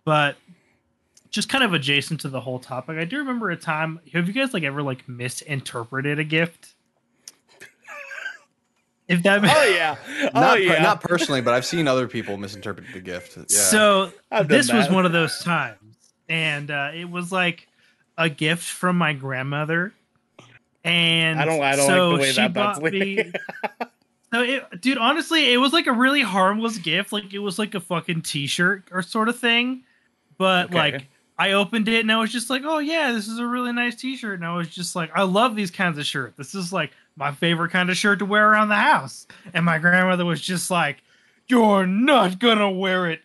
but 0.03 0.37
just 1.29 1.47
kind 1.47 1.63
of 1.63 1.73
adjacent 1.73 2.21
to 2.21 2.29
the 2.29 2.41
whole 2.41 2.59
topic. 2.59 2.97
I 2.97 3.05
do 3.05 3.17
remember 3.17 3.51
a 3.51 3.55
time. 3.55 3.99
Have 4.13 4.27
you 4.27 4.33
guys 4.33 4.53
like 4.53 4.63
ever 4.63 4.81
like 4.81 5.07
misinterpreted 5.07 6.17
a 6.17 6.23
gift? 6.23 6.73
If 9.11 9.23
that 9.23 9.43
Oh 9.43 9.63
yeah. 9.69 9.97
Oh 10.33 10.39
not, 10.39 10.55
per- 10.55 10.61
yeah. 10.61 10.81
not 10.81 11.01
personally, 11.01 11.41
but 11.41 11.53
I've 11.53 11.65
seen 11.65 11.87
other 11.87 12.07
people 12.07 12.37
misinterpret 12.37 12.87
the 12.93 13.01
gift. 13.01 13.35
Yeah. 13.37 13.43
So 13.47 14.13
this 14.45 14.71
was 14.71 14.89
one 14.89 15.05
of 15.05 15.11
those 15.11 15.43
times, 15.43 15.97
and 16.29 16.71
uh, 16.71 16.91
it 16.93 17.09
was 17.09 17.31
like 17.31 17.67
a 18.17 18.29
gift 18.29 18.63
from 18.63 18.97
my 18.97 19.13
grandmother. 19.13 19.93
And 20.83 21.39
I 21.39 21.45
don't. 21.45 21.61
I 21.61 21.75
don't 21.75 21.87
so 21.87 22.09
like 22.11 22.17
the 22.17 22.21
way 22.21 22.31
she 22.31 22.41
that 22.41 22.53
bought 22.53 22.81
me. 22.81 23.31
So, 24.33 24.43
it, 24.43 24.79
dude, 24.79 24.97
honestly, 24.97 25.51
it 25.51 25.57
was 25.57 25.73
like 25.73 25.87
a 25.87 25.91
really 25.91 26.21
harmless 26.21 26.77
gift. 26.77 27.11
Like 27.11 27.33
it 27.33 27.39
was 27.39 27.59
like 27.59 27.75
a 27.75 27.81
fucking 27.81 28.21
T-shirt 28.21 28.85
or 28.89 29.01
sort 29.01 29.27
of 29.27 29.37
thing. 29.37 29.83
But 30.37 30.67
Okay. 30.67 30.77
like, 30.77 31.07
I 31.37 31.51
opened 31.51 31.89
it 31.89 31.99
and 31.99 32.09
I 32.09 32.17
was 32.17 32.31
just 32.31 32.49
like, 32.49 32.61
"Oh 32.63 32.77
yeah, 32.79 33.11
this 33.11 33.27
is 33.27 33.39
a 33.39 33.45
really 33.45 33.73
nice 33.73 33.95
T-shirt." 33.97 34.35
And 34.35 34.45
I 34.45 34.55
was 34.55 34.69
just 34.69 34.95
like, 34.95 35.11
"I 35.13 35.23
love 35.23 35.57
these 35.57 35.69
kinds 35.69 35.97
of 35.97 36.05
shirts. 36.05 36.37
This 36.37 36.55
is 36.55 36.71
like 36.71 36.91
my 37.15 37.31
favorite 37.31 37.71
kind 37.71 37.89
of 37.89 37.97
shirt 37.97 38.19
to 38.19 38.25
wear 38.25 38.49
around 38.51 38.69
the 38.69 38.75
house." 38.75 39.27
And 39.53 39.65
my 39.65 39.77
grandmother 39.79 40.25
was 40.25 40.41
just 40.41 40.69
like, 40.71 41.01
"You're 41.47 41.85
not 41.87 42.39
gonna 42.39 42.69
wear 42.71 43.09
it 43.09 43.21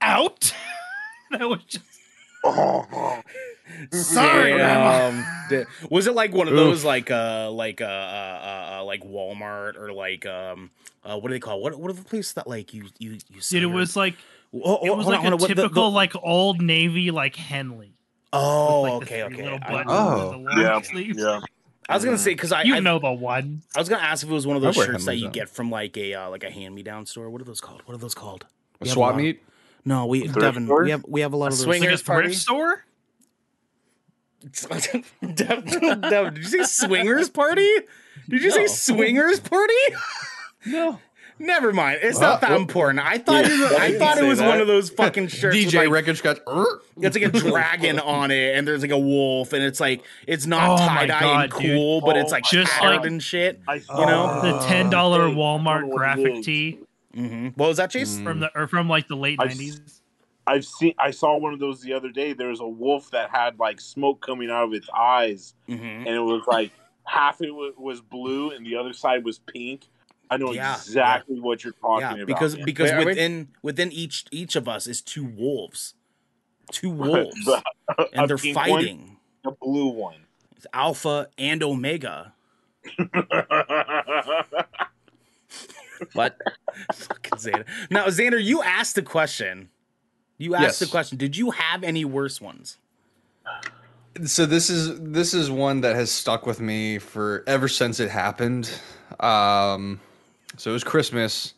out." 0.00 0.52
and 1.32 1.42
I 1.42 1.46
was 1.46 1.62
just 1.64 1.84
Oh, 2.44 3.22
Sorry, 3.92 4.52
Grandma. 4.52 5.24
Damn. 5.50 5.66
Was 5.90 6.06
it 6.06 6.14
like 6.14 6.32
one 6.32 6.46
of 6.48 6.54
those 6.54 6.84
like 6.84 7.10
uh 7.10 7.50
like 7.50 7.80
uh, 7.80 7.84
uh, 7.84 8.78
uh 8.80 8.84
like 8.84 9.02
Walmart 9.02 9.76
or 9.76 9.92
like 9.92 10.24
um 10.26 10.70
uh 11.04 11.18
what 11.18 11.28
do 11.28 11.34
they 11.34 11.40
call 11.40 11.60
what 11.60 11.74
what 11.76 11.90
are 11.90 11.94
the 11.94 12.04
places 12.04 12.34
that 12.34 12.46
like 12.46 12.72
you 12.72 12.84
you 12.98 13.18
you 13.32 13.40
Dude, 13.40 13.62
it 13.64 13.66
was 13.66 13.96
like 13.96 14.14
Oh, 14.54 14.78
oh, 14.80 14.86
it 14.86 14.96
was 14.96 15.04
hold 15.06 15.16
on, 15.16 15.22
like 15.24 15.30
a 15.30 15.34
on, 15.34 15.38
what 15.40 15.48
the- 15.48 15.54
the- 15.54 15.62
typical 15.62 15.90
like 15.90 16.12
old 16.22 16.62
navy 16.62 17.10
like 17.10 17.34
Henley. 17.34 17.94
oh 18.32 18.82
with, 18.82 18.92
like, 18.92 19.02
okay 19.02 19.22
okay 19.24 19.42
little 19.42 19.58
I, 19.62 19.84
Oh. 19.88 20.30
and 20.32 20.46
the 20.46 20.50
long 20.50 20.60
yeah, 20.60 20.80
sleeves. 20.82 21.18
yeah. 21.18 21.40
I 21.88 21.94
was 21.94 22.04
gonna 22.04 22.18
say 22.18 22.30
because 22.32 22.52
I 22.52 22.62
You 22.62 22.74
I, 22.76 22.80
know 22.80 22.98
the 22.98 23.12
one. 23.12 23.62
I 23.74 23.78
was 23.78 23.88
gonna 23.88 24.02
ask 24.02 24.24
if 24.24 24.30
it 24.30 24.32
was 24.32 24.46
one 24.46 24.56
of 24.56 24.62
those 24.62 24.74
shirts 24.74 25.04
that 25.04 25.16
you 25.16 25.26
on. 25.26 25.32
get 25.32 25.48
from 25.48 25.70
like 25.70 25.96
a 25.96 26.14
uh, 26.14 26.30
like 26.30 26.42
a 26.44 26.50
hand 26.50 26.74
me 26.74 26.82
down 26.82 27.06
store 27.06 27.30
what 27.30 27.40
are 27.40 27.44
those 27.44 27.60
called 27.60 27.82
what 27.86 27.94
are 27.94 27.98
those 27.98 28.14
called 28.14 28.46
A 28.80 28.86
swap 28.86 29.12
lot- 29.12 29.16
meet. 29.20 29.42
no 29.84 30.06
we 30.06 30.26
Devin 30.26 30.66
store? 30.66 30.82
we 30.84 30.90
have 30.90 31.04
we 31.06 31.20
have 31.20 31.32
a 31.32 31.36
lot 31.36 31.46
A 31.46 31.48
of 31.54 31.58
those 31.58 31.62
swing- 31.64 31.80
Like 31.82 31.98
Swingers 31.98 32.02
party? 32.02 32.28
thrift 32.28 32.40
store? 32.42 32.82
Devin, 35.34 36.00
Devin, 36.02 36.34
did 36.34 36.44
you 36.44 36.44
say 36.44 36.62
swingers 36.86 37.28
party 37.28 37.68
did 38.28 38.42
you 38.42 38.50
say 38.50 38.66
swingers 38.66 39.40
party 39.40 39.72
No. 40.66 40.98
Never 41.38 41.72
mind. 41.72 41.98
It's 42.02 42.18
Well, 42.18 42.30
not 42.32 42.40
that 42.40 42.50
well- 42.50 42.60
important. 42.60 43.00
I 43.00 43.18
thought 43.18 43.44
Yeah, 43.44 43.54
it 43.54 43.60
was, 43.60 43.72
I 43.72 43.98
thought 43.98 44.18
it 44.18 44.24
was 44.24 44.40
one 44.40 44.60
of 44.60 44.66
those 44.66 44.88
fucking 44.90 45.28
shirts. 45.28 45.54
with, 45.56 45.66
DJ 45.72 45.80
like, 45.80 45.90
Record 45.90 46.16
Scratch. 46.16 46.38
er, 46.48 46.80
It's 47.00 47.16
like 47.16 47.34
a 47.34 47.38
dragon 47.50 47.98
on 47.98 48.30
it, 48.30 48.56
and 48.56 48.66
there's 48.66 48.80
like 48.82 48.90
a 48.90 48.98
wolf, 48.98 49.52
and 49.52 49.62
it's 49.62 49.78
like 49.80 50.02
it's 50.26 50.46
not 50.46 50.80
Oh 50.80 50.86
my 50.86 51.06
tie 51.06 51.06
dye 51.06 51.42
and 51.42 51.52
God, 51.52 51.60
dude. 51.60 51.76
cool, 51.76 52.00
but 52.00 52.16
Oh 52.16 52.20
it's 52.20 52.32
like 52.32 52.44
Just 52.44 52.72
tattered 52.72 52.96
like- 52.98 53.06
and 53.06 53.22
shit. 53.22 53.60
I 53.68 53.74
You 53.74 54.06
know? 54.06 54.40
The 54.42 54.66
ten 54.66 54.88
dollar 54.88 55.26
Hey, 55.28 55.32
I 55.32 55.36
Walmart 55.36 55.64
don't 55.64 55.64
know 55.82 55.86
what 55.88 55.94
it 55.94 55.96
graphic 55.98 56.34
is. 56.36 56.46
tee 56.46 56.78
hmm 57.14 57.48
What 57.54 57.68
was 57.68 57.76
that, 57.78 57.90
Chase? 57.90 58.16
Mm. 58.16 58.24
from 58.24 58.40
the 58.40 58.58
or 58.58 58.66
from 58.66 58.88
like 58.88 59.08
the 59.08 59.16
late 59.16 59.38
I've 59.40 59.48
nineties. 59.48 59.80
I've 60.46 60.64
seen. 60.64 60.94
I 60.98 61.10
saw 61.10 61.36
one 61.36 61.52
of 61.52 61.58
those 61.58 61.80
the 61.82 61.92
other 61.92 62.10
day. 62.10 62.32
There 62.32 62.48
was 62.48 62.60
a 62.60 62.68
wolf 62.68 63.10
that 63.10 63.30
had 63.30 63.58
like 63.58 63.80
smoke 63.80 64.20
coming 64.24 64.50
out 64.50 64.64
of 64.64 64.72
its 64.74 64.88
eyes, 64.96 65.54
hmm 65.66 65.74
and 65.74 66.08
it 66.08 66.20
was 66.20 66.42
like 66.46 66.70
half 67.04 67.40
it 67.42 67.50
was, 67.50 67.74
was 67.76 68.00
blue 68.00 68.50
and 68.52 68.64
the 68.64 68.76
other 68.76 68.92
side 68.92 69.24
was 69.24 69.38
pink. 69.38 69.86
I 70.30 70.36
know 70.38 70.52
Yeah, 70.52 70.74
exactly 70.74 71.38
what 71.40 71.62
you're 71.64 71.72
talking 71.74 72.00
Yeah, 72.00 72.14
about. 72.14 72.26
because 72.26 72.56
man. 72.56 72.64
because 72.64 72.90
Wait, 72.90 72.94
are 72.96 72.98
we- 73.00 73.04
within 73.06 73.48
within 73.62 73.92
each 73.92 74.24
each 74.30 74.56
of 74.56 74.68
us 74.68 74.86
is 74.86 75.00
two 75.00 75.24
wolves, 75.24 75.94
two 76.72 76.90
wolves, 77.02 77.36
and 78.12 78.28
they're 78.28 78.36
pink 78.36 78.56
one, 78.56 78.68
fighting. 78.70 79.16
a 79.44 79.50
blue 79.52 79.88
one. 79.88 80.16
It's 80.56 80.66
Alpha 80.72 81.28
and 81.38 81.62
Omega. 81.62 82.32
What? 86.12 86.36
Fucking 86.92 87.32
Xander. 87.38 87.64
Now, 87.90 88.04
Xander, 88.06 88.42
you 88.42 88.62
asked 88.62 88.96
the 88.96 89.02
question. 89.02 89.70
You 90.36 90.54
asked 90.54 90.62
Yes. 90.62 90.78
the 90.80 90.86
question. 90.86 91.16
Did 91.16 91.36
you 91.38 91.52
have 91.52 91.82
any 91.82 92.04
worse 92.04 92.40
ones? 92.40 92.76
so 94.24 94.44
this 94.46 94.68
is 94.70 94.98
this 95.00 95.32
is 95.34 95.50
one 95.50 95.82
that 95.82 95.94
has 95.94 96.10
stuck 96.10 96.46
with 96.46 96.58
me 96.60 96.98
for 96.98 97.44
ever 97.46 97.68
since 97.68 97.98
it 98.00 98.10
happened. 98.10 98.70
Um, 99.20 100.00
so 100.56 100.70
it 100.70 100.72
was 100.72 100.84
Christmas. 100.84 101.54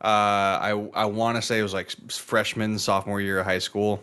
Uh, 0.00 0.58
I 0.60 0.90
I 0.94 1.04
want 1.04 1.36
to 1.36 1.42
say 1.42 1.58
it 1.58 1.62
was 1.62 1.74
like 1.74 1.90
freshman 2.10 2.78
sophomore 2.78 3.20
year 3.20 3.38
of 3.38 3.46
high 3.46 3.60
school, 3.60 4.02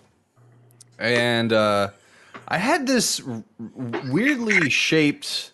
and 0.97 1.51
uh, 1.51 1.89
I 2.47 2.57
had 2.57 2.87
this 2.87 3.21
r- 3.27 3.43
weirdly 4.05 4.69
shaped 4.69 5.51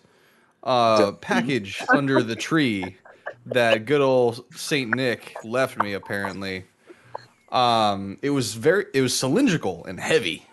uh, 0.62 1.12
package 1.12 1.82
under 1.88 2.22
the 2.22 2.36
tree 2.36 2.96
that 3.46 3.86
good 3.86 4.00
old 4.00 4.44
Saint 4.54 4.94
Nick 4.94 5.36
left 5.44 5.78
me. 5.78 5.94
Apparently, 5.94 6.64
um, 7.50 8.18
it 8.22 8.30
was 8.30 8.54
very 8.54 8.86
it 8.94 9.00
was 9.00 9.18
cylindrical 9.18 9.84
and 9.86 9.98
heavy. 9.98 10.46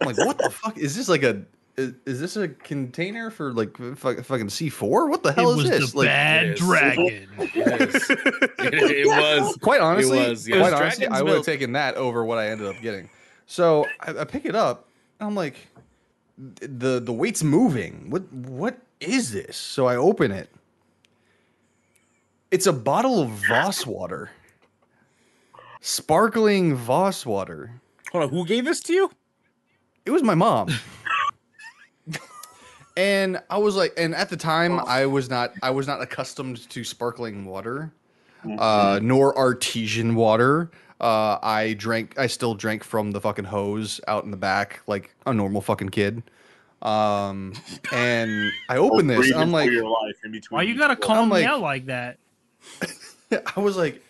I'm 0.00 0.06
like, 0.06 0.18
what 0.18 0.38
the 0.38 0.50
fuck 0.50 0.78
is 0.78 0.96
this? 0.96 1.08
Like 1.08 1.22
a 1.22 1.42
is, 1.80 1.94
is 2.06 2.20
this 2.20 2.36
a 2.36 2.48
container 2.48 3.30
for 3.30 3.52
like 3.52 3.76
fucking 3.76 4.24
C4? 4.24 5.08
What 5.08 5.22
the 5.22 5.32
hell 5.32 5.50
is 5.52 5.56
was 5.56 5.70
this? 5.70 5.92
the 5.92 5.98
Like, 5.98 6.06
bad 6.06 6.46
it 6.48 6.52
is. 6.52 6.58
dragon. 6.60 7.28
It, 7.38 7.94
is. 7.94 8.10
it, 8.10 8.74
it 8.74 9.06
was. 9.06 9.56
quite 9.62 9.80
honestly, 9.80 10.18
was, 10.18 10.46
yeah. 10.46 10.58
quite 10.58 10.72
honestly, 10.74 11.06
Dragon's 11.06 11.20
I 11.20 11.22
would 11.22 11.34
have 11.34 11.44
taken 11.44 11.72
that 11.72 11.96
over 11.96 12.24
what 12.24 12.38
I 12.38 12.48
ended 12.48 12.66
up 12.66 12.80
getting. 12.82 13.08
So 13.46 13.86
I, 14.00 14.20
I 14.20 14.24
pick 14.24 14.44
it 14.44 14.54
up, 14.54 14.88
and 15.18 15.28
I'm 15.28 15.34
like, 15.34 15.56
the 16.38 17.00
the 17.00 17.12
weight's 17.12 17.42
moving. 17.42 18.10
What 18.10 18.30
what 18.32 18.78
is 19.00 19.32
this? 19.32 19.56
So 19.56 19.86
I 19.86 19.96
open 19.96 20.30
it. 20.32 20.50
It's 22.50 22.66
a 22.66 22.72
bottle 22.72 23.20
of 23.22 23.30
Voss 23.48 23.86
water, 23.86 24.30
sparkling 25.80 26.74
Voss 26.74 27.24
water. 27.24 27.80
Hold 28.12 28.24
on, 28.24 28.30
who 28.30 28.44
gave 28.44 28.64
this 28.64 28.80
to 28.80 28.92
you? 28.92 29.10
It 30.04 30.10
was 30.10 30.22
my 30.22 30.34
mom. 30.34 30.68
and 32.96 33.40
I 33.50 33.58
was 33.58 33.76
like, 33.76 33.92
and 33.96 34.14
at 34.14 34.28
the 34.30 34.36
time, 34.36 34.78
I 34.80 35.06
was 35.06 35.30
not, 35.30 35.52
I 35.62 35.70
was 35.70 35.86
not 35.86 36.00
accustomed 36.02 36.68
to 36.70 36.84
sparkling 36.84 37.44
water, 37.44 37.92
uh, 38.58 38.98
nor 39.02 39.36
artesian 39.36 40.14
water. 40.14 40.70
Uh, 41.00 41.38
I 41.42 41.74
drank, 41.78 42.18
I 42.18 42.26
still 42.26 42.54
drank 42.54 42.84
from 42.84 43.10
the 43.12 43.20
fucking 43.20 43.46
hose 43.46 44.00
out 44.06 44.24
in 44.24 44.30
the 44.30 44.36
back, 44.36 44.80
like 44.86 45.14
a 45.26 45.32
normal 45.32 45.62
fucking 45.62 45.88
kid. 45.90 46.22
Um, 46.82 47.54
and 47.92 48.52
I 48.68 48.76
opened 48.76 49.08
this, 49.10 49.30
and 49.30 49.40
I'm 49.40 49.52
like, 49.52 49.70
your 49.70 49.88
life 49.88 50.16
in 50.24 50.40
Why 50.50 50.62
you 50.62 50.76
gotta 50.76 50.94
one. 50.94 51.00
call 51.00 51.26
me 51.26 51.32
like- 51.32 51.46
out 51.46 51.60
like 51.60 51.86
that? 51.86 52.18
I 53.56 53.60
was 53.60 53.76
like, 53.76 54.02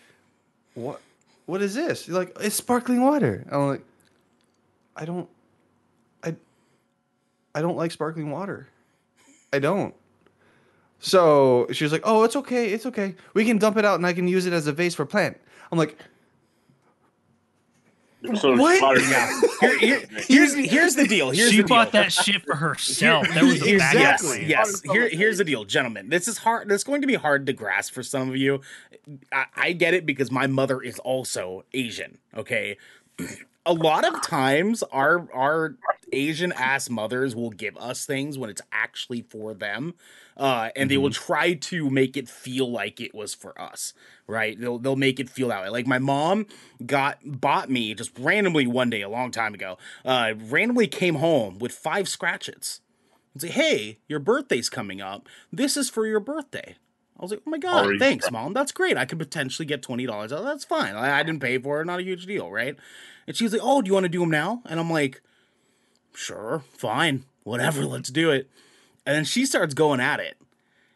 what? 0.73 1.01
What 1.45 1.61
is 1.61 1.73
this? 1.75 2.07
You're 2.07 2.17
like, 2.17 2.35
it's 2.39 2.55
sparkling 2.55 3.01
water. 3.01 3.45
I'm 3.51 3.67
like, 3.67 3.83
I 4.95 5.05
don't, 5.05 5.27
I, 5.27 5.40
I 7.55 7.61
don't 7.61 7.75
like 7.77 7.91
sparkling 7.91 8.31
water. 8.31 8.67
I 9.53 9.59
don't. 9.59 9.93
So 10.99 11.67
she 11.71 11.83
was 11.83 11.91
like, 11.91 12.03
oh, 12.05 12.23
it's 12.23 12.35
okay, 12.35 12.69
it's 12.69 12.85
okay. 12.85 13.15
We 13.33 13.43
can 13.45 13.57
dump 13.57 13.77
it 13.77 13.85
out 13.85 13.95
and 13.95 14.05
I 14.05 14.13
can 14.13 14.27
use 14.27 14.45
it 14.45 14.53
as 14.53 14.67
a 14.67 14.71
vase 14.71 14.93
for 14.95 15.05
plant. 15.05 15.39
I'm 15.71 15.77
like, 15.77 15.97
So 18.35 18.55
What? 18.55 18.79
water- 18.81 19.01
Here- 19.61 19.79
here- 19.79 20.01
here's 20.27 20.53
here's 20.53 20.93
the 20.95 21.07
deal. 21.07 21.31
Here's 21.31 21.49
she 21.51 21.57
the 21.63 21.67
bought 21.67 21.91
that 21.93 22.13
shit 22.13 22.43
for 22.43 22.55
herself. 22.55 23.25
Here- 23.25 23.33
that 23.33 23.43
was 23.43 23.61
a 23.61 23.65
here's- 23.65 23.81
bad 23.81 23.95
yes, 23.95 24.37
yes. 24.45 24.81
Here, 24.91 25.09
here's 25.09 25.39
the 25.39 25.43
deal, 25.43 25.65
gentlemen. 25.65 26.09
This 26.09 26.27
is 26.27 26.37
hard. 26.37 26.69
This 26.69 26.81
is 26.81 26.83
going 26.83 27.01
to 27.01 27.07
be 27.07 27.15
hard 27.15 27.47
to 27.47 27.53
grasp 27.53 27.93
for 27.93 28.03
some 28.03 28.29
of 28.29 28.37
you. 28.37 28.61
I, 29.31 29.45
I 29.55 29.71
get 29.73 29.95
it 29.95 30.05
because 30.05 30.29
my 30.29 30.45
mother 30.45 30.81
is 30.81 30.99
also 30.99 31.63
Asian. 31.73 32.19
Okay, 32.37 32.77
a 33.65 33.73
lot 33.73 34.05
of 34.05 34.21
times 34.21 34.83
our 34.91 35.27
our 35.33 35.75
Asian 36.11 36.51
ass 36.53 36.89
mothers 36.89 37.35
will 37.35 37.51
give 37.51 37.77
us 37.77 38.05
things 38.05 38.37
when 38.37 38.49
it's 38.49 38.61
actually 38.71 39.21
for 39.21 39.53
them, 39.53 39.93
uh, 40.35 40.69
and 40.75 40.89
they 40.89 40.97
will 40.97 41.11
try 41.11 41.53
to 41.53 41.89
make 41.89 42.17
it 42.17 42.27
feel 42.27 42.69
like 42.69 42.99
it 42.99 43.13
was 43.13 43.33
for 43.33 43.59
us. 43.61 43.93
Right? 44.27 44.59
They'll 44.59 44.79
they'll 44.79 44.95
make 44.95 45.19
it 45.19 45.29
feel 45.29 45.49
that 45.49 45.61
way. 45.63 45.69
Like 45.69 45.87
my 45.87 45.99
mom 45.99 46.47
got 46.85 47.19
bought 47.23 47.69
me 47.69 47.93
just 47.93 48.17
randomly 48.17 48.65
one 48.65 48.89
day 48.89 49.01
a 49.01 49.09
long 49.09 49.31
time 49.31 49.53
ago. 49.53 49.77
Uh, 50.03 50.33
randomly 50.37 50.87
came 50.87 51.15
home 51.15 51.59
with 51.59 51.71
five 51.71 52.07
scratchets 52.07 52.81
and 53.33 53.41
say, 53.41 53.49
"Hey, 53.49 53.99
your 54.07 54.19
birthday's 54.19 54.69
coming 54.69 55.01
up. 55.01 55.27
This 55.51 55.77
is 55.77 55.89
for 55.89 56.07
your 56.07 56.19
birthday." 56.19 56.75
I 57.19 57.21
was 57.21 57.31
like, 57.31 57.41
"Oh 57.45 57.51
my 57.51 57.59
god, 57.59 57.91
thanks, 57.99 58.31
mom. 58.31 58.53
That's 58.53 58.71
great. 58.71 58.97
I 58.97 59.05
could 59.05 59.19
potentially 59.19 59.67
get 59.67 59.83
twenty 59.83 60.07
dollars. 60.07 60.31
Oh, 60.31 60.43
that's 60.43 60.65
fine. 60.65 60.95
I, 60.95 61.19
I 61.19 61.23
didn't 61.23 61.41
pay 61.41 61.59
for 61.59 61.79
it. 61.81 61.85
Not 61.85 61.99
a 61.99 62.03
huge 62.03 62.25
deal, 62.25 62.49
right?" 62.49 62.75
And 63.27 63.35
she's 63.35 63.53
like, 63.53 63.61
"Oh, 63.63 63.81
do 63.81 63.87
you 63.87 63.93
want 63.93 64.05
to 64.05 64.09
do 64.09 64.21
them 64.21 64.31
now?" 64.31 64.61
And 64.65 64.79
I'm 64.79 64.91
like, 64.91 65.21
"Sure, 66.13 66.63
fine, 66.73 67.25
whatever. 67.43 67.85
Let's 67.85 68.09
do 68.09 68.31
it." 68.31 68.49
And 69.05 69.15
then 69.15 69.25
she 69.25 69.45
starts 69.45 69.73
going 69.73 69.99
at 69.99 70.19
it, 70.19 70.37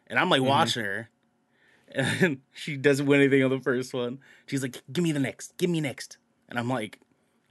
and 0.06 0.18
I'm 0.18 0.30
like 0.30 0.40
mm-hmm. 0.40 0.48
watching 0.48 0.84
her, 0.84 1.10
and 1.94 2.40
she 2.52 2.76
doesn't 2.76 3.06
win 3.06 3.20
anything 3.20 3.42
on 3.42 3.50
the 3.50 3.60
first 3.60 3.92
one. 3.94 4.18
She's 4.46 4.62
like, 4.62 4.82
"Give 4.92 5.02
me 5.02 5.12
the 5.12 5.20
next. 5.20 5.56
Give 5.58 5.70
me 5.70 5.80
next." 5.80 6.18
And 6.48 6.58
I'm 6.58 6.68
like, 6.68 7.00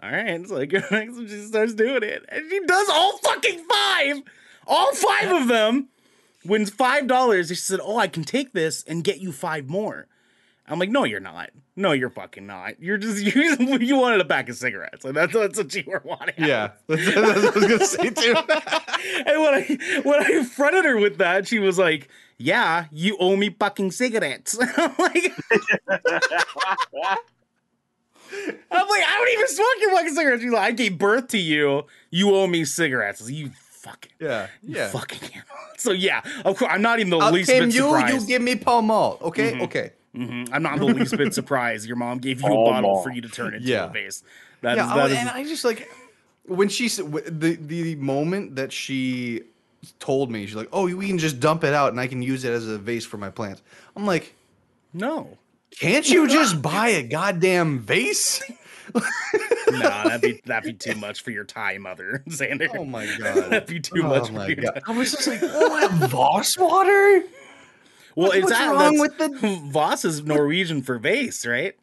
"All 0.01 0.11
right." 0.11 0.47
So 0.47 0.57
I 0.57 0.65
go 0.65 0.79
next, 0.91 1.17
and 1.17 1.29
she 1.29 1.41
starts 1.41 1.73
doing 1.73 2.03
it, 2.03 2.25
and 2.29 2.49
she 2.49 2.59
does 2.65 2.89
all 2.89 3.17
fucking 3.19 3.65
five, 3.69 4.21
all 4.67 4.93
five 4.93 5.31
of 5.31 5.47
them. 5.47 5.89
Wins 6.45 6.69
five 6.69 7.07
dollars. 7.07 7.47
She 7.47 7.55
said, 7.55 7.79
"Oh, 7.81 7.97
I 7.97 8.07
can 8.07 8.23
take 8.23 8.53
this 8.53 8.83
and 8.83 9.03
get 9.03 9.19
you 9.19 9.31
five 9.31 9.67
more." 9.67 10.07
I'm 10.67 10.79
like, 10.79 10.89
"No, 10.89 11.03
you're 11.03 11.19
not. 11.19 11.49
No, 11.77 11.91
you're 11.91 12.09
fucking 12.09 12.47
not. 12.47 12.81
You're 12.81 12.97
just 12.97 13.21
you 13.35 13.57
you 13.79 13.97
wanted 13.97 14.21
a 14.21 14.25
pack 14.25 14.47
of 14.49 14.55
cigarettes. 14.55 15.03
Like 15.03 15.13
that's 15.13 15.33
that's 15.33 15.57
what 15.57 15.75
you 15.75 15.83
were 15.87 16.01
wanting." 16.05 16.35
yeah, 16.37 16.71
that's, 16.87 17.05
that's 17.15 17.15
what 17.15 17.57
I 17.57 17.59
was 17.59 17.67
gonna 17.67 17.85
say 17.85 18.09
too. 18.09 18.35
And 19.27 19.41
when 19.41 19.53
I 19.53 20.01
when 20.03 20.19
I 20.23 20.43
fronted 20.43 20.85
her 20.85 20.97
with 20.97 21.17
that, 21.17 21.47
she 21.47 21.59
was 21.59 21.77
like, 21.77 22.09
"Yeah, 22.37 22.85
you 22.91 23.17
owe 23.19 23.35
me 23.35 23.49
fucking 23.49 23.91
cigarettes." 23.91 24.57
I'm 24.59 24.95
like, 24.97 25.33
I'm 28.71 28.87
like, 28.87 29.03
I 29.03 29.17
don't 29.17 29.33
even 29.33 29.47
smoke 29.47 29.67
your 29.81 29.91
fucking 29.91 30.15
cigarettes. 30.15 30.41
She's 30.41 30.51
like, 30.51 30.61
I 30.63 30.71
gave 30.71 30.97
birth 30.97 31.27
to 31.29 31.37
you. 31.37 31.85
You 32.09 32.35
owe 32.35 32.47
me 32.47 32.65
cigarettes. 32.65 33.21
Like, 33.21 33.33
you 33.33 33.51
fucking, 33.71 34.11
yeah, 34.19 34.47
yeah. 34.63 34.89
fucking. 34.89 35.19
animal." 35.19 35.43
So 35.77 35.91
yeah, 35.91 36.21
of 36.45 36.57
course, 36.57 36.71
I'm 36.73 36.81
not 36.81 36.99
even 36.99 37.11
the 37.11 37.17
I'll 37.17 37.31
least 37.31 37.49
tame 37.49 37.65
bit 37.65 37.75
you, 37.75 37.83
surprised. 37.83 38.21
you 38.21 38.27
give 38.27 38.41
me 38.41 38.55
Pall 38.55 38.81
Mall. 38.81 39.19
Okay, 39.21 39.51
mm-hmm. 39.51 39.61
okay. 39.63 39.91
Mhm. 40.15 40.49
I'm 40.51 40.63
not 40.63 40.77
the 40.79 40.85
least 40.85 41.15
bit 41.17 41.33
surprised. 41.33 41.85
Your 41.87 41.97
mom 41.97 42.19
gave 42.19 42.41
you 42.41 42.47
a 42.47 42.51
Oh, 42.51 42.65
bottle 42.71 42.95
Mom. 42.95 43.03
for 43.03 43.11
you 43.11 43.21
to 43.21 43.29
turn 43.29 43.53
into 43.53 43.67
Yeah. 43.67 43.85
a 43.85 43.89
vase. 43.91 44.23
That 44.61 44.77
yeah, 44.77 44.85
is- 44.85 44.91
I- 44.91 44.95
that 44.95 45.11
is- 45.11 45.17
and 45.17 45.29
I 45.29 45.43
just 45.43 45.65
like, 45.65 45.89
when 46.45 46.69
she 46.69 46.85
s- 46.85 46.97
w- 46.97 47.25
the 47.29 47.55
the 47.55 47.95
moment 47.95 48.55
that 48.55 48.71
she 48.71 49.41
told 49.99 50.31
me 50.31 50.45
she's 50.45 50.55
like, 50.55 50.69
"Oh, 50.73 50.83
we 50.95 51.07
can 51.07 51.17
just 51.17 51.39
dump 51.39 51.63
it 51.63 51.73
out 51.73 51.91
and 51.91 51.99
I 51.99 52.07
can 52.07 52.21
use 52.21 52.43
it 52.45 52.51
as 52.51 52.67
a 52.67 52.77
vase 52.77 53.05
for 53.05 53.17
my 53.17 53.29
plants." 53.29 53.61
I'm 53.95 54.05
like, 54.05 54.33
No. 54.93 55.37
"Can't 55.79 56.07
you 56.09 56.27
just 56.27 56.61
buy 56.61 56.89
a 56.89 57.03
goddamn 57.03 57.79
vase?" 57.79 58.41
No, 59.71 59.79
that'd 59.79 60.21
be 60.21 60.41
that'd 60.45 60.63
be 60.63 60.73
too 60.73 60.97
much 60.99 61.21
for 61.23 61.31
your 61.31 61.43
Thai 61.43 61.79
mother, 61.79 62.23
Xander. 62.29 62.69
Oh 62.77 62.85
my 62.85 63.05
god, 63.17 63.35
that'd 63.49 63.67
be 63.67 63.79
too 63.79 64.01
Oh 64.03 64.07
much 64.07 64.31
my 64.31 64.45
for 64.45 64.51
your 64.51 64.61
god. 64.63 64.81
Thai- 64.85 64.93
I 64.93 64.95
was 64.97 65.11
just 65.11 65.27
like, 65.27 65.41
"What? 65.41 65.91
Voss 66.09 66.57
water?" 66.57 67.23
Well, 68.15 68.27
What's 68.27 68.37
it's 68.39 68.49
that, 68.49 68.71
wrong 68.73 68.97
with 68.99 69.17
the- 69.17 69.61
Voss 69.71 70.05
is 70.05 70.23
Norwegian 70.23 70.81
for 70.81 70.97
vase, 70.97 71.45
right? 71.45 71.75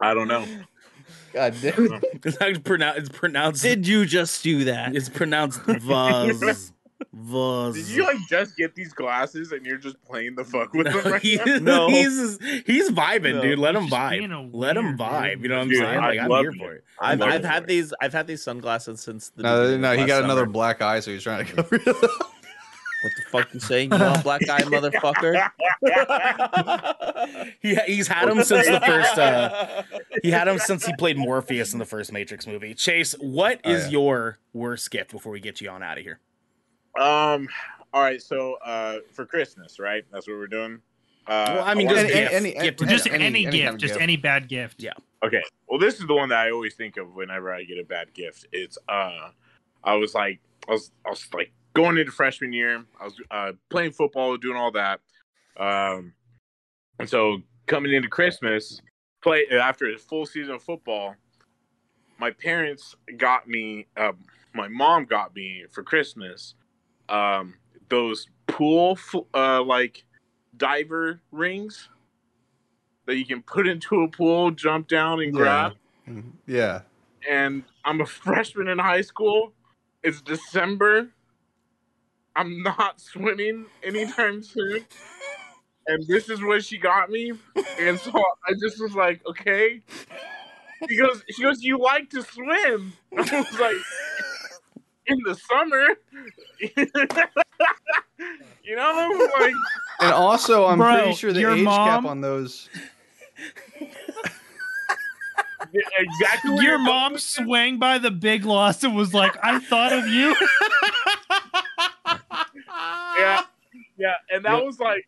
I 0.00 0.14
don't 0.14 0.28
know. 0.28 0.46
God 1.32 1.54
damn 1.60 1.92
it. 1.94 2.04
It's 2.24 2.36
actually 2.40 2.60
pronounced. 2.60 2.98
It's 2.98 3.08
pronounced. 3.10 3.62
Did 3.62 3.86
you 3.86 4.04
just 4.06 4.42
do 4.42 4.64
that? 4.64 4.96
it's 4.96 5.08
pronounced 5.08 5.60
Vaz. 5.62 6.72
Vaz. 7.12 7.74
Did 7.74 7.88
you 7.88 8.04
like 8.04 8.16
just 8.28 8.56
get 8.56 8.74
these 8.74 8.92
glasses 8.94 9.52
and 9.52 9.64
you're 9.66 9.76
just 9.76 10.02
playing 10.04 10.34
the 10.34 10.44
fuck 10.44 10.72
with 10.72 10.86
them 10.86 11.12
right 11.12 11.20
He- 11.22 11.36
now? 11.36 11.58
No. 11.58 11.88
he's 11.88 12.38
he's 12.64 12.90
vibing, 12.90 13.34
No. 13.36 13.42
dude. 13.42 13.58
Let 13.58 13.76
him 13.76 13.82
He's 13.84 13.92
vibe. 13.92 14.50
Let 14.54 14.76
him 14.78 14.96
vibe. 14.98 15.42
You 15.42 15.48
know 15.48 15.56
what 15.56 15.62
I'm 15.62 15.68
Dude, 15.68 15.78
saying? 15.78 15.98
I 16.00 16.08
Like 16.08 16.18
I'm 16.20 16.28
love 16.30 16.40
here 16.42 16.50
it. 16.52 16.58
for 16.58 16.72
it. 16.74 16.84
I've, 16.98 17.20
I've 17.22 17.44
it. 17.44 17.46
had 17.46 17.66
these 17.66 17.92
I've 18.00 18.12
had 18.14 18.26
these 18.26 18.42
sunglasses 18.42 19.00
since 19.00 19.28
the 19.30 19.42
No, 19.42 19.76
no, 19.76 19.92
he 19.92 19.98
last 19.98 20.06
got 20.08 20.24
another 20.24 20.46
black 20.46 20.80
eye, 20.80 21.00
so 21.00 21.10
he's 21.10 21.22
trying 21.22 21.44
to 21.46 21.52
cover 21.52 21.74
it 21.76 21.86
up. 21.86 22.32
What 23.02 23.12
the 23.16 23.22
fuck 23.30 23.54
you 23.54 23.60
saying? 23.60 23.92
You 23.92 23.98
want 23.98 24.22
black 24.24 24.40
guy, 24.46 24.60
motherfucker? 24.62 25.50
He 27.60 27.74
he's 27.86 28.08
had 28.08 28.28
him 28.28 28.42
since 28.42 28.66
the 28.66 28.80
first. 28.80 29.18
uh 29.18 29.82
He 30.22 30.30
had 30.30 30.48
him 30.48 30.58
since 30.58 30.84
he 30.86 30.94
played 30.96 31.16
Morpheus 31.16 31.72
in 31.72 31.78
the 31.78 31.84
first 31.84 32.12
Matrix 32.12 32.46
movie. 32.46 32.74
Chase, 32.74 33.14
what 33.20 33.60
is 33.64 33.82
Oh, 33.82 33.84
yeah. 33.86 33.90
your 33.90 34.38
worst 34.52 34.90
gift 34.90 35.10
before 35.12 35.32
we 35.32 35.40
get 35.40 35.60
you 35.60 35.68
on 35.70 35.82
out 35.82 35.98
of 35.98 36.04
here? 36.04 36.20
Um. 36.98 37.48
All 37.92 38.02
right. 38.02 38.20
So, 38.22 38.54
uh, 38.64 38.98
for 39.12 39.24
Christmas, 39.26 39.78
right? 39.78 40.04
That's 40.12 40.26
what 40.28 40.36
we're 40.36 40.46
doing. 40.46 40.80
Uh, 41.26 41.52
Well, 41.56 41.64
I 41.64 41.74
mean, 41.74 41.86
want- 41.86 41.98
just 41.98 42.10
Any- 42.14 42.20
gift. 42.22 42.34
any- 42.34 42.52
gift 42.52 42.82
any- 42.82 42.90
just 42.92 43.06
in 43.06 43.12
any, 43.14 43.22
general. 43.22 43.26
any- 43.26 43.46
any 43.46 43.50
gift, 43.52 43.64
kind 43.66 43.74
of 43.74 43.80
just 43.80 43.92
gift. 43.94 44.02
any 44.02 44.16
bad 44.16 44.48
gift. 44.48 44.82
Yeah. 44.82 44.92
Okay. 45.24 45.42
Well, 45.68 45.78
this 45.78 45.98
is 46.00 46.06
the 46.06 46.14
one 46.14 46.28
that 46.28 46.38
I 46.38 46.50
always 46.50 46.74
think 46.74 46.96
of 46.96 47.14
whenever 47.14 47.52
I 47.52 47.64
get 47.64 47.78
a 47.78 47.84
bad 47.84 48.12
gift. 48.14 48.46
It's 48.52 48.78
uh, 48.88 49.30
I 49.82 49.94
was 49.94 50.14
like, 50.14 50.40
I 50.68 50.72
was, 50.72 50.90
I 51.04 51.10
was 51.10 51.26
like 51.34 51.52
going 51.76 51.98
into 51.98 52.10
freshman 52.10 52.52
year. 52.52 52.82
I 53.00 53.04
was 53.04 53.14
uh 53.30 53.52
playing 53.70 53.92
football, 53.92 54.36
doing 54.38 54.56
all 54.56 54.72
that. 54.72 55.00
Um, 55.58 56.14
and 56.98 57.08
so 57.08 57.38
coming 57.66 57.92
into 57.92 58.08
Christmas, 58.08 58.80
play 59.22 59.46
after 59.52 59.88
a 59.90 59.98
full 59.98 60.24
season 60.26 60.54
of 60.54 60.62
football, 60.62 61.14
my 62.18 62.30
parents 62.30 62.96
got 63.18 63.46
me. 63.46 63.86
Uh, 63.96 64.12
my 64.54 64.68
mom 64.68 65.04
got 65.04 65.34
me 65.36 65.64
for 65.70 65.82
Christmas, 65.82 66.54
um, 67.10 67.54
those 67.90 68.26
pool 68.46 68.98
uh 69.34 69.62
like 69.62 70.04
diver 70.56 71.20
rings 71.30 71.90
that 73.04 73.16
you 73.16 73.26
can 73.26 73.42
put 73.42 73.68
into 73.68 74.02
a 74.02 74.08
pool, 74.08 74.50
jump 74.50 74.88
down 74.88 75.20
and 75.20 75.34
Yeah. 75.34 75.38
grab. 75.38 75.72
Yeah. 76.46 76.80
And 77.28 77.64
I'm 77.84 78.00
a 78.00 78.06
freshman 78.24 78.68
in 78.68 78.78
high 78.78 79.02
school. 79.02 79.52
It's 80.02 80.22
December. 80.22 81.10
I'm 82.36 82.62
not 82.62 83.00
swimming 83.00 83.66
anytime 83.82 84.42
soon. 84.42 84.84
And 85.86 86.06
this 86.06 86.28
is 86.28 86.42
what 86.42 86.62
she 86.64 86.76
got 86.78 87.10
me. 87.10 87.32
And 87.80 87.98
so 87.98 88.12
I 88.12 88.52
just 88.60 88.80
was 88.80 88.94
like, 88.94 89.24
okay. 89.26 89.80
She 90.88 90.96
goes, 90.96 91.22
she 91.30 91.42
goes, 91.42 91.62
you 91.62 91.78
like 91.78 92.10
to 92.10 92.22
swim. 92.22 92.92
I 93.16 93.20
was 93.20 93.58
like, 93.58 93.76
in 95.06 95.18
the 95.24 95.34
summer. 95.34 95.86
you 98.64 98.76
know, 98.76 99.28
like 99.38 99.54
And 100.00 100.12
also, 100.12 100.66
I'm 100.66 100.78
Bro, 100.78 100.96
pretty 100.96 101.14
sure 101.14 101.32
the 101.32 101.40
your 101.40 101.52
age 101.52 101.64
cap 101.64 102.04
on 102.04 102.20
those. 102.20 102.68
exactly 105.72 106.64
Your 106.64 106.78
mom 106.78 107.18
swang 107.18 107.78
by 107.78 107.98
the 107.98 108.10
Big 108.10 108.44
Lots 108.44 108.82
and 108.84 108.96
was 108.96 109.14
like, 109.14 109.36
I 109.42 109.58
thought 109.58 109.92
of 109.92 110.06
you. 110.08 110.34
yeah, 113.18 113.42
yeah, 113.98 114.14
and 114.30 114.44
that 114.44 114.64
was 114.64 114.78
like 114.78 115.06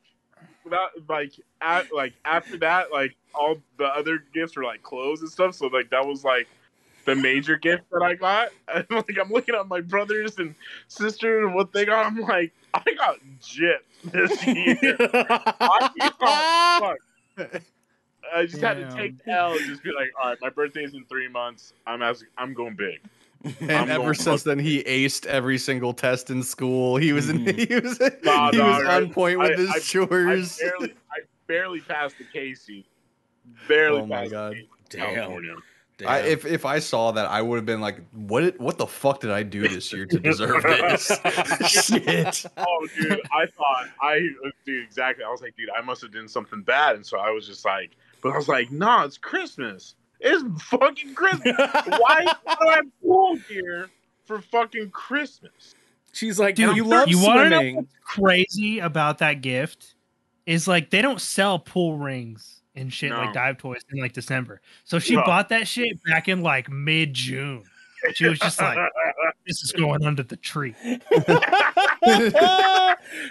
that 0.70 0.90
like 1.08 1.32
at, 1.60 1.92
like 1.92 2.14
after 2.24 2.56
that, 2.58 2.92
like 2.92 3.16
all 3.34 3.56
the 3.78 3.84
other 3.86 4.24
gifts 4.32 4.56
were 4.56 4.64
like 4.64 4.82
clothes 4.82 5.20
and 5.20 5.30
stuff. 5.30 5.54
So 5.54 5.66
like 5.66 5.90
that 5.90 6.06
was 6.06 6.24
like 6.24 6.48
the 7.04 7.14
major 7.14 7.56
gift 7.56 7.84
that 7.90 8.02
I 8.02 8.14
got. 8.14 8.50
And 8.74 8.86
like 8.90 9.16
I'm 9.18 9.30
looking 9.30 9.54
at 9.54 9.66
my 9.66 9.80
brothers 9.80 10.38
and 10.38 10.54
sisters 10.88 11.44
and 11.44 11.54
what 11.54 11.72
they 11.72 11.86
got. 11.86 12.06
I'm 12.06 12.20
like, 12.20 12.52
I 12.74 12.82
got 12.94 13.18
gypped 13.40 13.78
this 14.04 14.46
year. 14.46 14.96
I 15.00 15.90
got. 16.20 16.96
I 18.30 18.44
just 18.44 18.60
had 18.60 18.74
to 18.74 18.94
take 18.94 19.24
the 19.24 19.32
L 19.32 19.52
and 19.52 19.64
just 19.66 19.82
be 19.82 19.90
like, 19.90 20.10
all 20.20 20.30
right, 20.30 20.38
my 20.42 20.50
birthday's 20.50 20.92
in 20.92 21.04
three 21.06 21.28
months. 21.28 21.72
I'm 21.86 22.02
asking, 22.02 22.28
I'm 22.36 22.52
going 22.52 22.74
big. 22.74 23.00
And 23.60 23.70
I'm 23.70 23.88
ever 23.90 24.14
since 24.14 24.42
then, 24.42 24.58
he 24.58 24.82
aced 24.84 25.24
every 25.26 25.58
single 25.58 25.92
test 25.94 26.28
in 26.30 26.42
school. 26.42 26.96
He 26.96 27.12
was 27.12 27.28
in, 27.28 27.38
Mhm. 27.44 27.68
he 27.68 27.74
was 27.76 28.00
Nah, 28.24 28.50
he 28.50 28.58
dog, 28.58 28.78
was 28.80 28.86
I- 28.88 28.96
on 28.96 29.12
point 29.12 29.38
with 29.38 29.52
I- 29.52 29.56
his 29.56 29.70
I- 29.70 29.74
I 29.74 29.78
chores. 29.78 30.58
barely, 30.58 30.94
I 31.12 31.18
barely 31.46 31.80
passed 31.80 32.16
the 32.18 32.24
CAHSEE. 32.24 32.84
Barely 33.68 34.00
Oh 34.00 34.06
my 34.06 34.16
passed 34.22 34.30
God. 34.32 34.52
the 34.52 34.56
CAHSEE. 34.56 34.68
Damn. 34.90 35.14
California. 35.14 35.54
I, 36.06 36.20
Damn. 36.22 36.26
if 36.30 36.46
if 36.46 36.64
I 36.64 36.78
saw 36.78 37.10
that, 37.12 37.26
I 37.26 37.42
would 37.42 37.56
have 37.56 37.66
been 37.66 37.80
like, 37.80 37.98
"What? 38.12 38.58
What 38.60 38.78
the 38.78 38.86
fuck 38.86 39.20
did 39.20 39.30
I 39.32 39.42
do 39.42 39.66
this 39.66 39.92
year 39.92 40.06
to 40.06 40.18
deserve 40.20 40.62
this?" 40.62 41.06
Shit. 41.66 42.44
Oh, 42.56 42.88
dude, 42.96 43.20
I 43.32 43.46
thought 43.46 43.88
I, 44.00 44.20
dude, 44.64 44.84
exactly. 44.84 45.24
I 45.24 45.28
was 45.30 45.42
like, 45.42 45.56
dude, 45.56 45.70
I 45.76 45.80
must 45.82 46.02
have 46.02 46.12
done 46.12 46.28
something 46.28 46.62
bad, 46.62 46.94
and 46.96 47.04
so 47.04 47.18
I 47.18 47.30
was 47.30 47.46
just 47.48 47.64
like, 47.64 47.96
but 48.22 48.30
I 48.32 48.36
was 48.36 48.46
like, 48.48 48.70
nah, 48.70 49.04
it's 49.04 49.18
Christmas. 49.18 49.96
It's 50.20 50.62
fucking 50.64 51.14
Christmas. 51.14 51.54
Why 51.56 52.24
do 52.24 52.30
I 52.46 52.74
have 52.76 52.84
pool 53.02 53.36
gear 53.48 53.88
for 54.24 54.40
fucking 54.40 54.90
Christmas? 54.90 55.74
She's 56.12 56.38
like, 56.38 56.54
Dude, 56.54 56.76
you 56.76 56.84
love 56.84 57.08
you 57.08 57.18
wanna 57.20 57.48
know 57.50 57.58
swimming. 57.58 57.76
what's 57.76 57.94
crazy 58.04 58.78
about 58.80 59.18
that 59.18 59.42
gift 59.42 59.94
is 60.46 60.66
like 60.66 60.90
they 60.90 61.02
don't 61.02 61.20
sell 61.20 61.58
pool 61.58 61.98
rings 61.98 62.62
and 62.74 62.92
shit 62.92 63.10
No. 63.10 63.18
like 63.18 63.32
dive 63.32 63.58
toys 63.58 63.82
in 63.92 64.00
like 64.00 64.12
December. 64.12 64.60
So 64.84 64.98
she 64.98 65.14
No. 65.16 65.22
bought 65.24 65.50
that 65.50 65.68
shit 65.68 66.02
back 66.04 66.28
in 66.28 66.42
like 66.42 66.70
mid 66.70 67.14
June. 67.14 67.64
She 68.14 68.26
was 68.26 68.38
just 68.38 68.60
like, 68.60 68.78
"This 69.48 69.62
is 69.62 69.72
going 69.72 70.04
under 70.04 70.22
the 70.22 70.36
tree." 70.36 70.76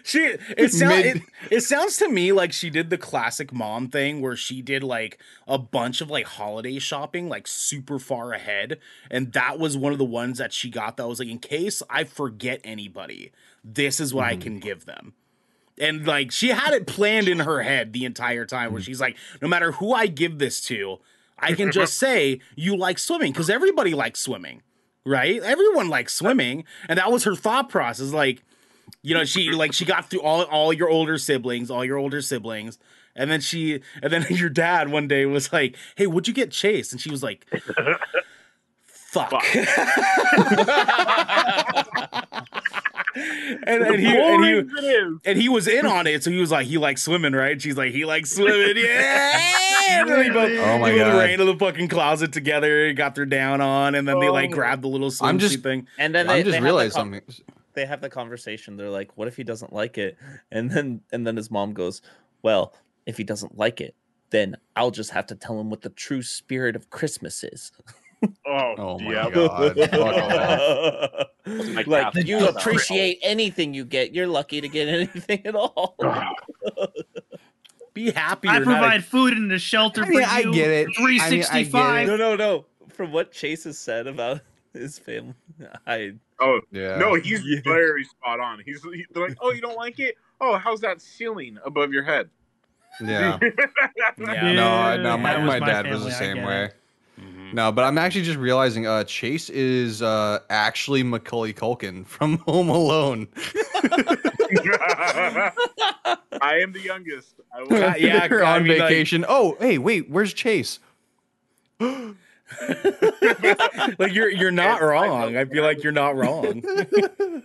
she 0.03 0.35
it 0.57 0.71
sounds 0.71 1.03
Mid- 1.03 1.17
it, 1.17 1.21
it 1.51 1.61
sounds 1.61 1.97
to 1.97 2.09
me 2.09 2.31
like 2.31 2.51
she 2.51 2.69
did 2.69 2.89
the 2.89 2.97
classic 2.97 3.53
mom 3.53 3.89
thing 3.89 4.21
where 4.21 4.35
she 4.35 4.61
did 4.61 4.83
like 4.83 5.19
a 5.47 5.57
bunch 5.57 6.01
of 6.01 6.09
like 6.09 6.25
holiday 6.25 6.79
shopping 6.79 7.29
like 7.29 7.47
super 7.47 7.99
far 7.99 8.33
ahead. 8.33 8.79
And 9.09 9.31
that 9.33 9.59
was 9.59 9.77
one 9.77 9.93
of 9.93 9.97
the 9.97 10.05
ones 10.05 10.37
that 10.39 10.51
she 10.51 10.69
got 10.69 10.97
that 10.97 11.07
was 11.07 11.19
like 11.19 11.29
in 11.29 11.39
case 11.39 11.81
I 11.89 12.03
forget 12.03 12.59
anybody 12.63 13.31
this 13.63 13.99
is 13.99 14.13
what 14.13 14.25
I 14.25 14.33
mm-hmm. 14.33 14.41
can 14.41 14.59
give 14.59 14.85
them. 14.85 15.13
And 15.79 16.07
like 16.07 16.31
she 16.31 16.49
had 16.49 16.73
it 16.73 16.87
planned 16.87 17.27
in 17.27 17.39
her 17.39 17.61
head 17.61 17.93
the 17.93 18.05
entire 18.05 18.45
time 18.45 18.71
where 18.71 18.81
mm-hmm. 18.81 18.85
she's 18.85 19.01
like 19.01 19.17
no 19.41 19.47
matter 19.47 19.73
who 19.73 19.93
I 19.93 20.07
give 20.07 20.39
this 20.39 20.61
to 20.61 20.97
I 21.37 21.53
can 21.53 21.71
just 21.71 21.95
say 21.95 22.39
you 22.55 22.75
like 22.75 22.97
swimming 22.97 23.31
because 23.31 23.49
everybody 23.49 23.93
likes 23.93 24.19
swimming 24.19 24.63
right 25.07 25.41
everyone 25.41 25.89
likes 25.89 26.13
swimming 26.13 26.65
and 26.89 26.99
that 26.99 27.11
was 27.11 27.23
her 27.23 27.35
thought 27.35 27.69
process 27.69 28.11
like 28.11 28.43
you 29.01 29.13
know 29.13 29.23
she 29.23 29.51
like 29.51 29.73
she 29.73 29.85
got 29.85 30.09
through 30.09 30.21
all 30.21 30.43
all 30.43 30.73
your 30.73 30.89
older 30.89 31.17
siblings 31.17 31.71
all 31.71 31.85
your 31.85 31.97
older 31.97 32.21
siblings 32.21 32.77
and 33.15 33.31
then 33.31 33.39
she 33.39 33.79
and 34.03 34.11
then 34.11 34.25
your 34.29 34.49
dad 34.49 34.89
one 34.89 35.07
day 35.07 35.25
was 35.25 35.53
like 35.53 35.75
hey 35.95 36.07
would 36.07 36.27
you 36.27 36.33
get 36.33 36.51
chased?" 36.51 36.91
and 36.91 36.99
she 37.01 37.09
was 37.09 37.23
like 37.23 37.45
fuck, 38.85 39.31
Fuck. 39.31 39.43
and, 43.17 43.83
and 43.83 43.99
he 43.99 44.05
and 44.07 44.43
he 44.45 44.51
rings 44.53 44.71
it 44.77 44.83
is. 44.83 45.13
and 45.25 45.37
he 45.41 45.49
was 45.49 45.67
in 45.67 45.85
on 45.85 46.07
it, 46.07 46.23
so 46.23 46.31
he 46.31 46.39
was 46.39 46.51
like, 46.51 46.67
he 46.67 46.77
likes 46.77 47.03
swimming, 47.03 47.33
right? 47.33 47.61
She's 47.61 47.77
like, 47.77 47.91
he 47.93 48.05
likes 48.05 48.31
swimming, 48.35 48.77
yeah. 48.83 49.53
And 49.89 50.09
then 50.09 50.19
they 50.19 50.29
both, 50.29 50.51
Oh 50.59 50.77
my 50.79 50.89
God. 50.89 50.91
they 50.91 50.97
both 50.99 51.11
God. 51.13 51.17
ran 51.17 51.39
to 51.39 51.45
the 51.45 51.55
fucking 51.57 51.87
closet 51.87 52.31
together, 52.33 52.91
got 52.93 53.15
their 53.15 53.25
down 53.25 53.61
on, 53.61 53.95
and 53.95 54.07
then 54.07 54.19
they 54.19 54.29
like 54.29 54.51
Oh. 54.51 54.53
grabbed 54.55 54.83
the 54.83 54.87
little 54.89 55.09
swimsuit 55.09 55.27
I'm 55.27 55.39
just- 55.39 55.63
thing. 55.63 55.87
And 55.97 56.13
then 56.13 56.27
they, 56.27 56.33
I'm 56.33 56.39
they 56.39 56.43
just 56.43 56.55
have 56.55 56.63
realized 56.63 56.95
the 56.95 56.99
con- 56.99 57.13
something. 57.13 57.45
They 57.73 57.85
have 57.85 58.01
the 58.01 58.09
conversation. 58.09 58.75
They're 58.75 58.89
like, 58.89 59.15
"What 59.17 59.27
if 59.27 59.35
he 59.37 59.43
doesn't 59.43 59.71
like 59.71 59.97
it?" 59.99 60.17
And 60.51 60.71
then 60.71 61.01
and 61.11 61.27
then 61.27 61.35
his 61.37 61.51
mom 61.51 61.73
goes, 61.73 62.01
"Well, 62.41 62.73
if 63.05 63.17
he 63.17 63.23
doesn't 63.23 63.55
like 63.57 63.79
it, 63.81 63.93
then 64.31 64.57
I'll 64.75 64.89
just 64.91 65.11
have 65.11 65.27
to 65.27 65.35
tell 65.35 65.59
him 65.59 65.69
what 65.69 65.81
the 65.81 65.89
true 65.89 66.23
spirit 66.23 66.75
of 66.75 66.89
Christmas 66.89 67.43
is." 67.43 67.71
Oh, 68.47 68.73
Oh 68.77 68.99
my 68.99 69.11
yeah. 69.13 69.29
god. 69.29 69.75
Fuck. 69.91 71.29
Like 71.75 71.87
like 71.87 72.15
you 72.27 72.39
stuff. 72.39 72.55
appreciate 72.57 73.19
anything 73.21 73.73
you 73.73 73.85
get. 73.85 74.13
You're 74.13 74.27
lucky 74.27 74.59
to 74.61 74.67
get 74.67 74.87
anything 74.89 75.45
at 75.45 75.55
all. 75.55 75.95
Be 77.93 78.11
happy. 78.11 78.47
I 78.47 78.53
you're 78.55 78.61
a- 78.63 78.65
provide 78.65 79.05
food 79.05 79.33
and 79.33 79.51
a 79.51 79.59
shelter 79.59 80.03
I 80.03 80.09
mean, 80.09 80.21
for 80.23 80.29
I 80.29 80.41
get 80.43 80.69
it. 80.69 80.83
I 80.97 81.01
mean, 81.01 81.19
365. 81.19 82.07
No, 82.07 82.15
no, 82.17 82.35
no. 82.35 82.65
From 82.89 83.11
what 83.11 83.31
Chase 83.31 83.63
has 83.65 83.77
said 83.77 84.07
about 84.07 84.41
his 84.73 84.97
family, 84.99 85.33
I 85.85 86.13
Oh 86.39 86.59
Yeah. 86.71 86.97
no, 86.97 87.15
he's 87.15 87.43
Yeah. 87.45 87.59
very 87.63 88.03
spot 88.03 88.39
on. 88.39 88.61
He's 88.65 88.81
he, 88.83 89.05
they're 89.11 89.27
like, 89.27 89.37
oh, 89.41 89.51
you 89.51 89.61
don't 89.61 89.75
like 89.77 89.99
it? 89.99 90.15
Oh, 90.41 90.57
how's 90.57 90.81
that 90.81 91.01
ceiling 91.01 91.57
above 91.65 91.91
your 91.93 92.03
head? 92.03 92.29
Yeah. 93.01 93.37
Yeah. 94.19 94.53
No, 94.53 95.01
no, 95.01 95.17
my, 95.17 95.37
my 95.37 95.59
my 95.59 95.65
dad 95.65 95.87
was 95.89 96.03
the 96.03 96.11
same 96.11 96.41
way. 96.43 96.65
it. 96.65 96.73
Mhm. 97.47 97.53
No, 97.53 97.71
but 97.71 97.83
I'm 97.83 97.97
actually 97.97 98.23
just 98.23 98.37
realizing 98.37 98.87
uh, 98.87 99.03
Chase 99.03 99.49
is 99.49 100.01
uh, 100.01 100.39
actually 100.49 101.03
Macaulay 101.03 101.53
Culkin 101.53 102.05
from 102.05 102.37
Home 102.47 102.69
Alone. 102.69 103.27
I 106.41 106.59
am 106.61 106.71
the 106.73 106.81
youngest. 106.81 107.35
I 107.53 107.61
will- 107.63 107.71
Yeah, 107.79 107.95
yeah, 107.97 108.27
They're 108.27 108.43
I 108.43 108.55
on 108.57 108.63
mean, 108.63 108.79
like- 108.79 108.89
vacation. 108.89 109.25
oh, 109.27 109.55
hey, 109.59 109.77
wait, 109.77 110.09
where's 110.09 110.33
Chase? 110.33 110.79
like 111.79 114.13
you're 114.13 114.29
you're 114.29 114.51
not 114.51 114.77
I 114.77 114.79
know. 114.79 114.85
wrong. 114.87 115.37
I 115.37 115.45
feel 115.45 115.63
like 115.63 115.83
you're 115.83 115.91
not 115.91 116.15
wrong. 116.15 116.63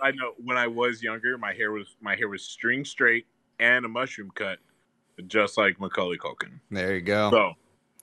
I 0.00 0.11
know 0.12 0.32
when 0.42 0.57
I 0.57 0.66
was 0.68 1.03
younger, 1.03 1.36
my 1.38 1.53
hair 1.53 1.72
was 1.72 1.96
my 2.00 2.14
hair 2.16 2.28
was 2.28 2.42
string 2.44 2.84
straight 2.84 3.26
and 3.59 3.84
a 3.84 3.88
mushroom 3.88 4.30
cut, 4.34 4.59
just 5.26 5.59
like 5.59 5.80
Macaulay 5.80 6.16
Culkin. 6.18 6.61
There 6.70 6.94
you 6.94 7.00
go. 7.03 7.30
So 7.30 7.53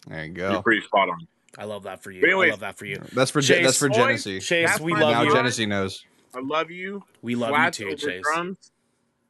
There 0.08 0.26
you 0.26 0.34
you're 0.36 0.52
go. 0.52 0.62
pretty 0.62 0.82
spot 0.82 1.10
on. 1.10 1.28
I 1.58 1.66
love 1.66 1.84
that 1.84 2.04
for 2.04 2.12
you. 2.12 2.22
But 2.22 2.28
anyways- 2.30 2.50
I 2.50 2.52
love 2.52 2.60
that 2.62 2.78
for 2.78 2.86
you. 2.86 2.98
That's 3.14 3.32
for 3.32 3.42
Chase, 3.42 3.66
that's 3.66 3.78
for 3.78 3.90
boy, 3.90 3.96
Genesee. 3.96 4.40
Chase, 4.40 4.70
That's 4.70 4.82
we 4.82 4.94
love 4.94 5.12
Now 5.12 5.22
you. 5.24 5.30
John. 5.30 5.38
Genesee 5.38 5.66
knows. 5.66 6.06
I 6.36 6.40
love 6.42 6.70
you. 6.70 7.04
We 7.22 7.36
love 7.36 7.50
Flats 7.50 7.80
you 7.80 7.90
too, 7.96 8.08
Chase. 8.08 8.22
drums 8.24 8.72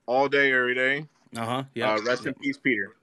all 0.06 0.28
day, 0.28 0.52
every 0.52 0.76
day. 0.76 1.08
Uh 1.36 1.46
huh. 1.46 1.64
Yeah. 1.74 1.94
Uh, 1.94 2.02
rest 2.02 2.26
in 2.26 2.34
peace, 2.34 2.58
Peter, 2.58 2.96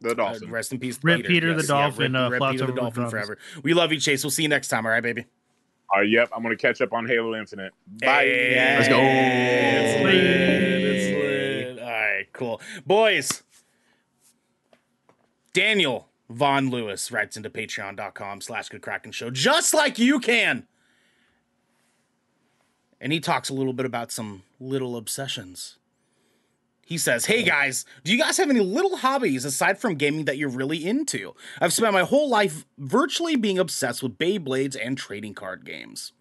the 0.00 0.10
Uh, 0.10 0.14
dolphin. 0.14 0.50
rest 0.50 0.72
in 0.72 0.78
peace, 0.80 0.98
Rip 1.02 1.24
Peter 1.24 1.52
the 1.54 1.60
Yes, 1.60 1.66
dolphin, 1.68 2.12
Yeah, 2.12 2.26
uh, 2.26 2.28
rip, 2.30 2.42
rip 2.42 2.50
Peter 2.52 2.66
the 2.66 2.72
dolphin 2.72 2.94
drums. 3.04 3.10
forever. 3.10 3.38
We 3.62 3.72
love 3.72 3.92
you, 3.92 4.00
Chase. 4.00 4.22
We'll 4.22 4.30
see 4.30 4.42
you 4.42 4.48
next 4.48 4.68
time. 4.68 4.84
All 4.84 4.92
right, 4.92 5.02
baby. 5.02 5.24
Uh, 5.96 6.00
yep, 6.02 6.28
I'm 6.36 6.42
gonna 6.42 6.56
catch 6.56 6.82
up 6.82 6.92
on 6.92 7.06
Halo 7.06 7.34
Infinite. 7.34 7.72
Bye. 7.86 8.24
Hey, 8.24 8.76
Let's 8.76 8.88
go. 8.88 8.98
It's 9.00 10.02
lit. 10.04 10.14
Hey. 10.14 10.82
It's 10.82 11.76
lit. 11.78 11.82
All 11.82 11.90
right, 11.90 12.26
cool. 12.34 12.60
Boys, 12.84 13.42
Daniel 15.54 16.07
Von 16.30 16.70
Lewis 16.70 17.10
writes 17.10 17.36
into 17.36 17.48
patreon.com 17.50 18.40
slash 18.42 18.68
good 18.68 18.82
kraken 18.82 19.12
show, 19.12 19.30
just 19.30 19.72
like 19.72 19.98
you 19.98 20.20
can. 20.20 20.66
And 23.00 23.12
he 23.12 23.20
talks 23.20 23.48
a 23.48 23.54
little 23.54 23.72
bit 23.72 23.86
about 23.86 24.10
some 24.12 24.42
little 24.60 24.96
obsessions. 24.96 25.76
He 26.84 26.98
says, 26.98 27.26
Hey 27.26 27.42
guys, 27.42 27.84
do 28.02 28.12
you 28.12 28.18
guys 28.18 28.36
have 28.38 28.50
any 28.50 28.60
little 28.60 28.96
hobbies 28.98 29.44
aside 29.44 29.78
from 29.78 29.94
gaming 29.94 30.24
that 30.24 30.36
you're 30.38 30.48
really 30.48 30.84
into? 30.86 31.34
I've 31.60 31.72
spent 31.72 31.92
my 31.92 32.02
whole 32.02 32.28
life 32.28 32.64
virtually 32.76 33.36
being 33.36 33.58
obsessed 33.58 34.02
with 34.02 34.18
Beyblades 34.18 34.76
and 34.82 34.96
trading 34.98 35.34
card 35.34 35.64
games. 35.64 36.12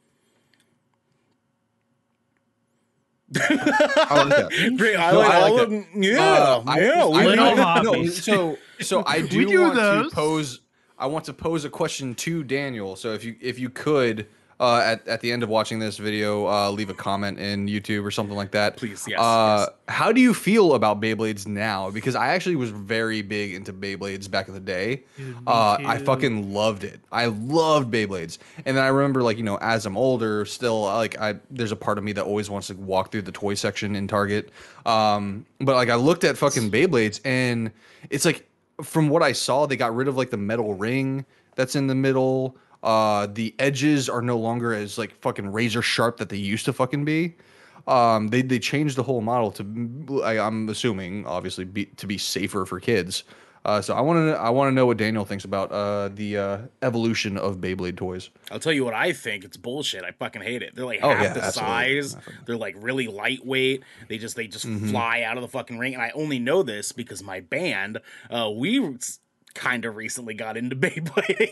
I 3.36 4.24
like 4.24 4.30
that. 4.30 4.74
Great. 4.78 4.96
I 4.98 5.12
No, 5.12 5.20
like, 5.20 5.32
I 5.32 5.40
like 5.42 5.52
all 5.52 5.58
that. 5.58 5.68
of. 5.74 5.86
Yeah. 5.96 6.20
Uh, 6.22 6.64
yeah. 6.78 7.04
I, 7.06 7.26
Little 7.26 7.46
like- 7.46 7.58
no, 7.58 7.64
hobbies. 7.64 8.24
so 8.24 8.58
so 8.82 9.04
I 9.08 9.22
do, 9.22 9.46
do 9.48 9.62
want 9.62 9.76
those. 9.76 10.10
to 10.10 10.16
pose. 10.16 10.60
I 11.00 11.06
want 11.08 11.26
to 11.26 11.34
pose 11.34 11.64
a 11.66 11.70
question 11.70 12.16
to 12.16 12.44
Daniel. 12.44 12.96
So 12.96 13.14
if 13.14 13.24
you 13.24 13.36
if 13.40 13.60
you 13.60 13.70
could 13.70 14.28
uh, 14.60 14.82
at 14.84 15.08
at 15.08 15.22
the 15.22 15.32
end 15.32 15.44
of 15.44 15.50
watching 15.50 15.78
this 15.78 15.98
video, 16.00 16.48
uh, 16.48 16.72
leave 16.72 16.90
a 16.90 16.94
comment 16.96 17.38
in 17.38 17.68
YouTube 17.68 18.04
or 18.04 18.10
something 18.10 18.36
like 18.36 18.50
that. 18.50 18.78
Please, 18.78 19.06
yes, 19.08 19.20
Uh, 19.20 19.68
yes. 19.68 19.70
How 19.88 20.12
do 20.12 20.20
you 20.20 20.34
feel 20.34 20.74
about 20.74 21.00
Beyblades 21.00 21.46
now? 21.46 21.92
Because 21.92 22.16
I 22.16 22.30
actually 22.30 22.56
was 22.56 22.72
very 22.72 23.22
big 23.22 23.54
into 23.54 23.72
Beyblades 23.72 24.30
back 24.32 24.48
in 24.48 24.56
the 24.56 24.60
day. 24.60 25.04
Dude, 25.16 25.36
Uh, 25.46 25.78
I 25.86 26.00
fucking 26.00 26.52
loved 26.52 26.84
it. 26.84 27.00
I 27.12 27.28
loved 27.28 27.94
Beyblades, 27.94 28.40
and 28.66 28.76
then 28.76 28.84
I 28.84 28.88
remember, 28.88 29.22
like 29.22 29.38
you 29.38 29.44
know, 29.44 29.60
as 29.62 29.86
I'm 29.86 29.96
older, 29.96 30.44
still 30.46 30.82
like 30.82 31.20
I 31.22 31.36
there's 31.52 31.72
a 31.72 31.76
part 31.76 32.00
of 32.00 32.04
me 32.04 32.14
that 32.14 32.24
always 32.26 32.50
wants 32.50 32.66
to 32.70 32.74
walk 32.74 33.12
through 33.12 33.22
the 33.22 33.32
toy 33.32 33.54
section 33.54 33.96
in 33.96 34.08
Target. 34.08 34.50
Um, 34.88 35.46
but 35.60 35.76
like 35.76 35.90
I 35.90 35.96
looked 35.96 36.24
at 36.24 36.36
fucking 36.36 36.72
Beyblades, 36.72 37.22
and 37.24 37.70
it's 38.10 38.26
like 38.26 38.47
from 38.84 39.10
what 39.10 39.24
I 39.24 39.32
saw, 39.32 39.66
they 39.66 39.78
got 39.78 39.96
rid 39.96 40.08
of 40.08 40.18
like 40.18 40.30
the 40.30 40.38
metal 40.38 40.74
ring 40.74 41.26
that's 41.56 41.76
in 41.76 41.88
the 41.88 41.96
middle. 41.96 42.58
Uh, 42.84 43.28
the 43.28 43.56
edges 43.60 44.08
are 44.08 44.22
no 44.22 44.38
longer 44.38 44.74
as 44.74 44.98
like 44.98 45.14
fucking 45.22 45.52
razor 45.52 45.82
sharp 45.82 46.18
that 46.18 46.30
they 46.30 46.38
used 46.38 46.66
to 46.66 46.74
fucking 46.74 47.06
be. 47.06 47.36
Um, 47.88 48.28
they 48.28 48.42
they 48.42 48.60
changed 48.60 48.98
the 48.98 49.04
whole 49.04 49.22
model 49.22 49.52
to 49.54 50.22
I, 50.24 50.40
I'm 50.40 50.68
assuming 50.70 51.26
obviously 51.26 51.64
be, 51.64 51.86
to 51.86 52.06
be 52.06 52.18
safer 52.18 52.66
for 52.66 52.80
kids. 52.80 53.24
Uh, 53.68 53.82
so 53.82 53.94
I 53.94 54.00
want 54.02 54.18
to 54.30 54.40
I 54.40 54.50
want 54.50 54.70
to 54.70 54.74
know 54.74 54.86
what 54.86 54.96
Daniel 54.98 55.26
thinks 55.26 55.44
about 55.44 55.72
uh, 55.74 56.08
the 56.08 56.38
uh, 56.38 56.58
evolution 56.82 57.38
of 57.38 57.58
Beyblade 57.58 57.98
toys. 57.98 58.30
I'll 58.50 58.60
tell 58.62 58.72
you 58.72 58.86
what 58.86 58.94
I 58.94 59.12
think. 59.12 59.44
It's 59.44 59.58
bullshit. 59.58 60.06
I 60.06 60.12
fucking 60.12 60.42
hate 60.42 60.62
it. 60.64 60.74
They're 60.74 60.86
like 60.86 61.02
Oh, 61.04 61.10
half 61.10 61.22
yeah, 61.22 61.34
the 61.34 61.44
absolutely. 61.44 62.02
size. 62.02 62.18
They're 62.46 62.56
like 62.58 62.76
really 62.80 63.08
lightweight. 63.08 63.84
They 64.08 64.18
just 64.18 64.38
they 64.38 64.48
just 64.48 64.66
Mhm. 64.66 64.90
fly 64.92 65.22
out 65.24 65.36
of 65.38 65.42
the 65.42 65.50
fucking 65.50 65.78
ring. 65.78 65.94
And 65.96 66.02
I 66.02 66.12
only 66.16 66.40
know 66.40 66.64
this 66.64 66.94
because 66.94 67.22
my 67.22 67.42
band, 67.42 68.00
uh, 68.32 68.50
we 68.56 68.98
kind 69.54 69.84
of 69.86 69.98
recently 69.98 70.34
got 70.34 70.56
into 70.56 70.76
Beyblading. 70.86 71.52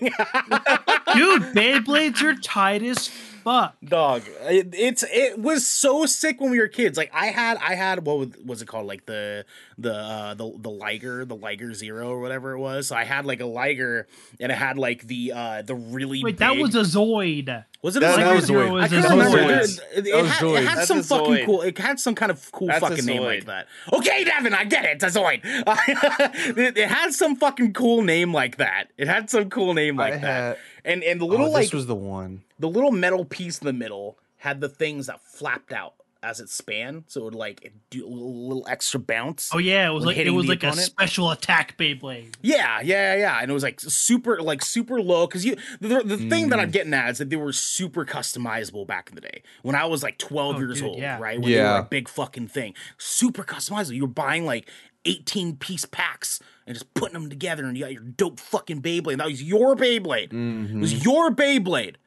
Dude, 1.14 1.42
Beyblades 1.54 2.22
are 2.22 2.36
tight 2.36 2.82
as 2.84 3.10
fuck. 3.46 3.78
Dog, 3.86 4.24
it, 4.42 4.74
it's 4.74 5.04
it 5.10 5.40
was 5.40 5.66
so 5.66 6.06
sick 6.06 6.42
when 6.42 6.52
we 6.52 6.60
were 6.60 6.68
kids. 6.68 6.98
Like 6.98 7.12
I 7.14 7.28
had 7.28 7.58
I 7.58 7.76
had 7.76 8.06
what 8.06 8.18
was, 8.18 8.30
was 8.46 8.62
it 8.62 8.66
called? 8.68 8.88
Like 8.88 9.06
the 9.06 9.46
the 9.78 9.94
uh, 9.94 10.34
the 10.34 10.52
the 10.58 10.70
Liger, 10.70 11.24
the 11.24 11.36
Liger 11.38 11.74
Zero 11.74 12.10
or 12.10 12.20
whatever 12.20 12.52
it 12.52 12.60
was. 12.60 12.88
So 12.88 12.96
I 12.98 13.06
had 13.06 13.26
like 13.26 13.40
a 13.40 13.46
Liger, 13.46 14.08
and 14.42 14.52
it 14.52 14.56
had 14.56 14.78
like 14.78 15.08
the 15.08 15.32
uh 15.34 15.62
the 15.62 15.76
really 15.76 16.22
Wait, 16.24 16.40
that 16.40 16.58
was 16.58 16.76
a 16.76 16.80
Zoid. 16.82 17.64
was 17.82 17.96
it 17.96 18.00
That- 18.02 18.20
a 18.20 18.24
that 18.24 18.36
was 18.36 18.46
Zero 18.46 18.68
Zoid. 18.68 18.72
was 18.74 18.84
I 18.84 18.86
a 18.86 18.90
can't 19.02 19.10
remember. 19.12 19.38
Zoid. 19.38 19.48
There- 19.48 20.00
It, 20.00 20.04
That 20.12 20.22
was 20.24 20.32
had, 20.32 20.44
Zoid. 20.44 20.58
it 20.62 20.68
had 20.68 20.86
some 20.88 21.04
fucking 21.04 21.26
Zoid. 21.34 21.46
cool. 21.46 21.62
It 21.62 21.78
had 21.78 22.00
some 22.00 22.16
kind 22.16 22.32
of 22.32 22.52
cool 22.52 22.68
That's 22.68 22.80
fucking 22.80 23.06
name 23.06 23.22
like 23.24 23.46
that. 23.46 23.68
Okay, 23.94 24.24
Devin, 24.26 24.54
I 24.54 24.64
get 24.66 24.86
it. 24.86 25.02
It's 25.04 25.16
a 25.16 25.20
Zoid. 25.20 25.42
it, 26.58 26.78
it 26.78 26.90
had 26.90 27.14
some 27.14 27.36
fucking 27.36 27.74
cool 27.74 28.02
name 28.02 28.34
like 28.34 28.58
that. 28.58 28.86
It 28.98 29.08
had 29.08 29.30
some 29.30 29.50
cool 29.50 29.74
name 29.74 29.98
like 29.98 30.14
I 30.16 30.18
that. 30.18 30.22
had- 30.24 30.58
And 30.84 31.04
and 31.04 31.20
the 31.22 31.26
Oh, 31.26 31.30
little 31.30 31.52
like 31.52 31.66
this 31.66 31.74
was 31.74 31.86
the 31.88 31.96
one. 31.96 32.42
The 32.60 32.70
little 32.70 32.92
metal 32.92 33.26
piece 33.26 33.60
in 33.60 33.66
the 33.66 33.74
middle 33.74 34.18
had 34.38 34.62
the 34.62 34.70
things 34.70 35.08
that 35.08 35.22
flapped 35.22 35.72
out 35.74 35.94
as 36.24 36.40
it 36.40 36.50
span, 36.50 37.04
so 37.08 37.22
it 37.22 37.24
would 37.26 37.36
like 37.36 37.72
do 37.92 38.04
a 38.04 38.10
little, 38.10 38.48
little 38.48 38.68
extra 38.68 39.00
bounce. 39.00 39.52
Oh 39.54 39.60
yeah, 39.60 39.88
it 39.88 39.94
was 39.94 40.06
like 40.06 40.18
it 40.18 40.32
was 40.32 40.46
the 40.46 40.54
like 40.54 40.64
a 40.64 40.74
special 40.74 41.30
attack 41.30 41.78
Beyblade. 41.78 42.34
Yeah, 42.42 42.82
yeah, 42.82 43.16
yeah, 43.16 43.38
and 43.42 43.52
it 43.52 43.54
was 43.54 43.62
like 43.62 43.80
super, 43.80 44.42
like 44.42 44.64
super 44.64 45.00
low. 45.00 45.28
Because 45.28 45.46
you, 45.46 45.56
the, 45.82 46.02
the 46.04 46.18
thing 46.18 46.48
Mm. 46.48 46.50
that 46.50 46.60
I'm 46.60 46.72
getting 46.72 46.96
at 46.96 47.12
is 47.12 47.18
that 47.20 47.30
they 47.30 47.36
were 47.36 47.52
super 47.54 48.06
customizable 48.06 48.88
back 48.88 49.10
in 49.10 49.16
the 49.16 49.22
day. 49.22 49.44
When 49.62 49.76
I 49.76 49.86
was 49.86 50.02
like 50.02 50.18
12 50.18 50.56
Oh, 50.56 50.60
years 50.60 50.80
dude, 50.80 50.90
old, 50.90 50.98
yeah. 51.00 51.20
right? 51.20 51.40
When 51.40 51.52
they 51.52 51.60
were 51.62 51.78
a 51.78 51.84
big 51.84 52.10
fucking 52.10 52.48
thing, 52.48 52.74
super 52.98 53.44
customizable. 53.44 53.94
You 53.96 54.04
were 54.04 54.08
buying 54.08 54.46
like 54.46 54.68
18 55.06 55.58
piece 55.58 55.86
packs 55.86 56.40
and 56.66 56.76
just 56.76 56.92
putting 56.96 57.14
them 57.14 57.30
together, 57.30 57.66
and 57.66 57.78
you 57.78 57.84
got 57.84 57.94
your 57.94 58.02
dope 58.02 58.40
fucking 58.40 58.82
Beyblade. 58.82 59.18
That 59.18 59.28
was 59.28 59.44
your 59.44 59.76
Beyblade. 59.76 60.34
It 60.34 60.80
was 60.80 61.06
your 61.06 61.30
Beyblade. 61.30 61.98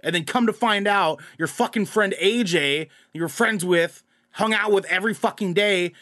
And 0.00 0.14
then 0.14 0.24
come 0.24 0.46
to 0.46 0.52
find 0.52 0.86
out, 0.86 1.20
your 1.38 1.48
fucking 1.48 1.86
friend 1.86 2.14
AJ, 2.22 2.88
you're 3.12 3.28
friends 3.28 3.64
with, 3.64 4.02
hung 4.32 4.54
out 4.54 4.70
with 4.72 4.84
every 4.86 5.12
fucking 5.14 5.54
day. 5.54 5.92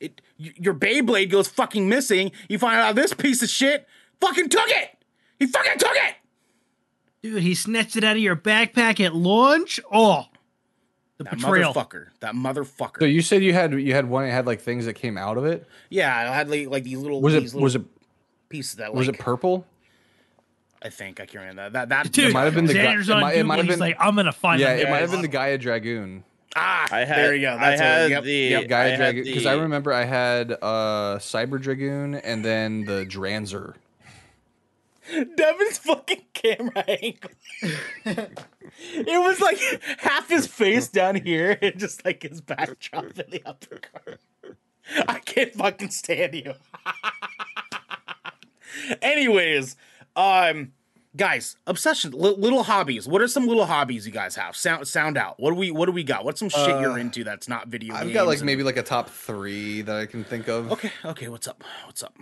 It, 0.00 0.20
your 0.36 0.74
Beyblade 0.74 1.30
goes 1.30 1.48
fucking 1.48 1.88
missing. 1.88 2.30
You 2.48 2.58
find 2.58 2.76
out 2.78 2.94
this 2.94 3.14
piece 3.14 3.42
of 3.42 3.48
shit 3.48 3.86
fucking 4.20 4.48
took 4.50 4.68
it. 4.68 4.90
He 5.38 5.46
fucking 5.46 5.78
took 5.78 5.94
it. 5.96 6.14
Dude, 7.22 7.42
he 7.42 7.54
snatched 7.54 7.96
it 7.96 8.04
out 8.04 8.16
of 8.16 8.22
your 8.22 8.36
backpack 8.36 9.00
at 9.04 9.14
lunch. 9.14 9.80
Oh, 9.92 10.26
the 11.16 11.24
That 11.24 11.36
betrayal. 11.36 11.72
motherfucker. 11.74 12.06
That 12.20 12.34
motherfucker. 12.34 13.00
So 13.00 13.04
you 13.06 13.22
said 13.22 13.42
you 13.42 13.52
had 13.52 13.72
you 13.72 13.92
had 13.94 14.08
one 14.08 14.24
that 14.24 14.30
had 14.30 14.46
like 14.46 14.60
things 14.60 14.84
that 14.84 14.94
came 14.94 15.18
out 15.18 15.36
of 15.36 15.44
it. 15.44 15.66
yeah, 15.90 16.14
I 16.30 16.34
had 16.34 16.48
like, 16.48 16.68
like 16.68 16.84
these 16.84 16.98
little 16.98 17.20
Was 17.20 17.34
these 17.34 17.52
it 17.52 17.54
little 17.56 17.64
was 17.64 17.74
it 17.74 17.82
pieces 18.48 18.76
that 18.76 18.94
was 18.94 19.08
like, 19.08 19.16
it 19.16 19.20
purple? 19.20 19.66
I 20.82 20.90
think 20.90 21.20
I 21.20 21.26
can't 21.26 21.40
remember 21.48 21.70
that. 21.70 21.72
That 21.72 21.88
that 22.04 22.12
Dude, 22.12 22.32
might 22.32 22.44
have 22.44 22.54
been 22.54 22.66
the 22.66 22.74
guy- 22.74 22.86
Xander's 22.94 23.08
it 23.08 23.12
on 23.14 23.20
might- 23.22 23.36
it 23.36 23.44
might 23.44 23.56
Google, 23.56 23.70
have 23.72 23.78
been- 23.78 23.88
like, 23.88 23.96
I'm 23.98 24.14
gonna 24.16 24.32
find. 24.32 24.60
Yeah, 24.60 24.74
it 24.74 24.88
might 24.88 24.98
have 24.98 25.10
been 25.10 25.22
the 25.22 25.28
Gaia 25.28 25.58
Dragoon. 25.58 26.24
ah, 26.56 26.86
I 26.90 27.00
had, 27.00 27.18
there 27.18 27.34
you 27.34 27.42
go. 27.42 27.58
That's 27.58 27.80
I 27.80 27.84
had 27.84 28.02
it. 28.02 28.10
Yep, 28.10 28.24
the 28.24 28.32
yep. 28.32 28.68
Gaia 28.68 28.96
Dragoon 28.96 29.24
because 29.24 29.46
I 29.46 29.54
remember 29.54 29.92
I 29.92 30.04
had 30.04 30.52
uh 30.52 31.18
Cyber 31.18 31.60
Dragoon 31.60 32.14
and 32.14 32.44
then 32.44 32.84
the 32.84 33.04
Dranzer. 33.06 33.74
Devin's 35.10 35.78
fucking 35.78 36.22
camera 36.34 36.84
angle. 36.86 37.30
it 38.04 38.28
was 39.22 39.40
like 39.40 39.58
half 40.00 40.28
his 40.28 40.46
face 40.46 40.88
down 40.88 41.14
here 41.16 41.58
and 41.62 41.78
just 41.78 42.04
like 42.04 42.22
his 42.22 42.40
backdrop 42.42 43.04
in 43.18 43.30
the 43.30 43.42
upper 43.46 43.80
corner. 43.80 44.18
I 45.08 45.18
can't 45.20 45.54
fucking 45.54 45.90
stand 45.90 46.34
you. 46.34 46.54
Anyways, 49.02 49.76
um, 50.18 50.72
guys, 51.16 51.56
obsession, 51.66 52.12
li- 52.12 52.34
little 52.36 52.64
hobbies. 52.64 53.06
What 53.06 53.22
are 53.22 53.28
some 53.28 53.46
little 53.46 53.66
hobbies 53.66 54.06
you 54.06 54.12
guys 54.12 54.34
have? 54.36 54.56
Sound 54.56 54.86
sound 54.88 55.16
out. 55.16 55.38
What 55.38 55.50
do 55.50 55.56
we 55.56 55.70
What 55.70 55.86
do 55.86 55.92
we 55.92 56.02
got? 56.04 56.24
What's 56.24 56.40
some 56.40 56.48
shit 56.48 56.80
you're 56.80 56.98
into 56.98 57.24
that's 57.24 57.48
not 57.48 57.68
video 57.68 57.94
I've 57.94 58.12
got 58.12 58.26
like 58.26 58.38
and- 58.38 58.46
maybe 58.46 58.62
like 58.62 58.76
a 58.76 58.82
top 58.82 59.08
three 59.08 59.82
that 59.82 59.96
I 59.96 60.06
can 60.06 60.24
think 60.24 60.48
of. 60.48 60.72
Okay, 60.72 60.90
okay. 61.04 61.28
What's 61.28 61.46
up? 61.48 61.62
What's 61.86 62.02
up? 62.02 62.14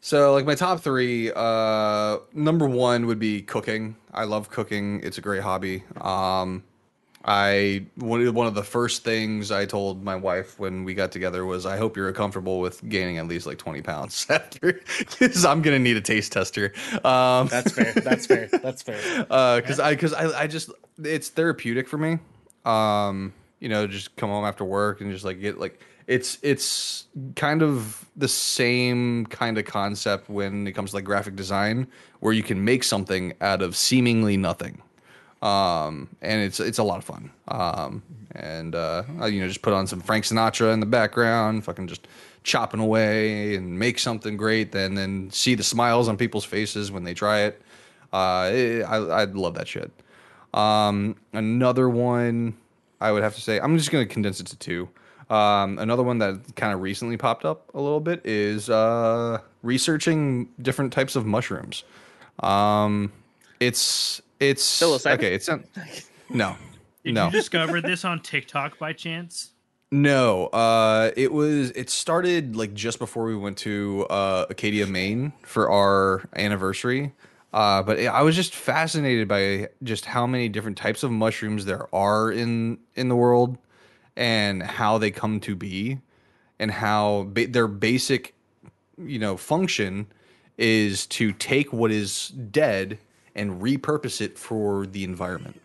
So 0.00 0.32
like 0.32 0.44
my 0.46 0.54
top 0.54 0.80
three, 0.80 1.32
uh, 1.34 2.18
number 2.32 2.66
one 2.68 3.06
would 3.06 3.18
be 3.18 3.42
cooking. 3.42 3.96
I 4.14 4.24
love 4.24 4.48
cooking. 4.48 5.00
It's 5.02 5.18
a 5.18 5.20
great 5.20 5.42
hobby. 5.42 5.82
Um, 6.00 6.62
I 7.24 7.84
one 7.96 8.24
of- 8.26 8.34
one 8.34 8.46
of 8.46 8.54
the 8.54 8.62
first 8.62 9.04
things 9.04 9.50
I 9.50 9.66
told 9.66 10.02
my 10.04 10.16
wife 10.16 10.58
when 10.58 10.84
we 10.84 10.94
got 10.94 11.10
together 11.12 11.44
was, 11.44 11.66
"I 11.66 11.76
hope 11.76 11.96
you're 11.96 12.12
comfortable 12.12 12.60
with 12.60 12.86
gaining 12.88 13.18
at 13.18 13.26
least 13.26 13.46
like 13.46 13.58
20 13.58 13.82
pounds 13.82 14.26
after, 14.30 14.80
because 15.18 15.44
I'm 15.44 15.60
gonna 15.62 15.78
need 15.78 15.96
a 15.96 16.00
taste 16.00 16.32
tester." 16.32 16.72
Um, 17.04 17.48
That's 17.48 17.72
fair. 17.72 17.92
That's 17.92 18.26
fair. 18.26 18.48
That's 18.62 18.82
fair. 18.82 18.98
because 19.60 19.80
I 19.80 19.90
because 19.94 20.12
I, 20.14 20.42
I 20.42 20.46
just 20.46 20.70
it's 21.02 21.28
therapeutic 21.28 21.88
for 21.88 21.98
me. 21.98 22.18
Um, 22.64 23.32
you 23.60 23.68
know, 23.68 23.86
just 23.86 24.14
come 24.16 24.30
home 24.30 24.44
after 24.44 24.64
work 24.64 25.00
and 25.00 25.10
just 25.12 25.24
like 25.24 25.40
get 25.40 25.58
like 25.58 25.80
it's 26.06 26.38
it's 26.42 27.06
kind 27.36 27.62
of 27.62 28.06
the 28.16 28.28
same 28.28 29.26
kind 29.26 29.58
of 29.58 29.64
concept 29.64 30.30
when 30.30 30.66
it 30.66 30.72
comes 30.72 30.90
to 30.90 30.96
like 30.96 31.04
graphic 31.04 31.34
design, 31.36 31.88
where 32.20 32.32
you 32.32 32.42
can 32.42 32.64
make 32.64 32.84
something 32.84 33.32
out 33.40 33.60
of 33.60 33.76
seemingly 33.76 34.36
nothing. 34.36 34.80
Um, 35.42 36.08
and 36.20 36.42
it's 36.42 36.60
it's 36.60 36.78
a 36.78 36.82
lot 36.82 36.98
of 36.98 37.04
fun. 37.04 37.30
Um, 37.48 38.02
and 38.32 38.74
uh, 38.74 39.04
you 39.22 39.40
know, 39.40 39.48
just 39.48 39.62
put 39.62 39.72
on 39.72 39.86
some 39.86 40.00
Frank 40.00 40.24
Sinatra 40.24 40.72
in 40.72 40.80
the 40.80 40.86
background, 40.86 41.64
fucking 41.64 41.86
just 41.86 42.08
chopping 42.42 42.80
away 42.80 43.54
and 43.54 43.78
make 43.78 43.98
something 43.98 44.36
great. 44.36 44.72
Then 44.72 44.94
then 44.94 45.30
see 45.30 45.54
the 45.54 45.62
smiles 45.62 46.08
on 46.08 46.16
people's 46.16 46.44
faces 46.44 46.90
when 46.90 47.04
they 47.04 47.14
try 47.14 47.40
it. 47.40 47.62
Uh, 48.12 48.50
it, 48.52 48.82
I 48.82 48.96
I 48.96 49.24
love 49.24 49.54
that 49.54 49.68
shit. 49.68 49.90
Um, 50.54 51.16
another 51.32 51.88
one 51.88 52.56
I 53.00 53.12
would 53.12 53.22
have 53.22 53.34
to 53.34 53.40
say 53.40 53.60
I'm 53.60 53.76
just 53.78 53.90
gonna 53.90 54.06
condense 54.06 54.40
it 54.40 54.46
to 54.48 54.56
two. 54.56 54.88
Um, 55.30 55.78
another 55.78 56.02
one 56.02 56.18
that 56.18 56.40
kind 56.56 56.72
of 56.72 56.80
recently 56.80 57.18
popped 57.18 57.44
up 57.44 57.70
a 57.74 57.80
little 57.80 58.00
bit 58.00 58.24
is 58.24 58.70
uh, 58.70 59.38
researching 59.62 60.48
different 60.60 60.92
types 60.92 61.16
of 61.16 61.26
mushrooms. 61.26 61.84
Um, 62.40 63.12
it's 63.60 64.22
it's 64.40 64.62
Psilocybin? 64.64 65.14
okay. 65.14 65.34
It's 65.34 65.48
not, 65.48 65.60
no, 66.30 66.56
Did 67.04 67.14
no. 67.14 67.26
you 67.26 67.30
discover 67.32 67.80
this 67.80 68.04
on 68.04 68.20
TikTok 68.20 68.78
by 68.78 68.92
chance? 68.92 69.52
No, 69.90 70.48
uh, 70.48 71.12
it 71.16 71.32
was. 71.32 71.70
It 71.70 71.88
started 71.88 72.54
like 72.56 72.74
just 72.74 72.98
before 72.98 73.24
we 73.24 73.34
went 73.36 73.56
to 73.58 74.06
uh, 74.10 74.44
Acadia, 74.50 74.86
Maine, 74.86 75.32
for 75.42 75.70
our 75.70 76.28
anniversary. 76.36 77.14
Uh, 77.54 77.82
but 77.82 77.98
I 77.98 78.20
was 78.20 78.36
just 78.36 78.54
fascinated 78.54 79.26
by 79.26 79.68
just 79.82 80.04
how 80.04 80.26
many 80.26 80.50
different 80.50 80.76
types 80.76 81.02
of 81.02 81.10
mushrooms 81.10 81.64
there 81.64 81.92
are 81.94 82.30
in 82.30 82.78
in 82.96 83.08
the 83.08 83.16
world, 83.16 83.56
and 84.14 84.62
how 84.62 84.98
they 84.98 85.10
come 85.10 85.40
to 85.40 85.56
be, 85.56 86.00
and 86.58 86.70
how 86.70 87.26
ba- 87.30 87.46
their 87.46 87.66
basic, 87.66 88.34
you 89.02 89.18
know, 89.18 89.38
function 89.38 90.06
is 90.58 91.06
to 91.06 91.32
take 91.32 91.72
what 91.72 91.90
is 91.90 92.28
dead 92.28 92.98
and 93.38 93.60
repurpose 93.62 94.20
it 94.20 94.38
for 94.38 94.86
the 94.86 95.04
environment. 95.04 95.60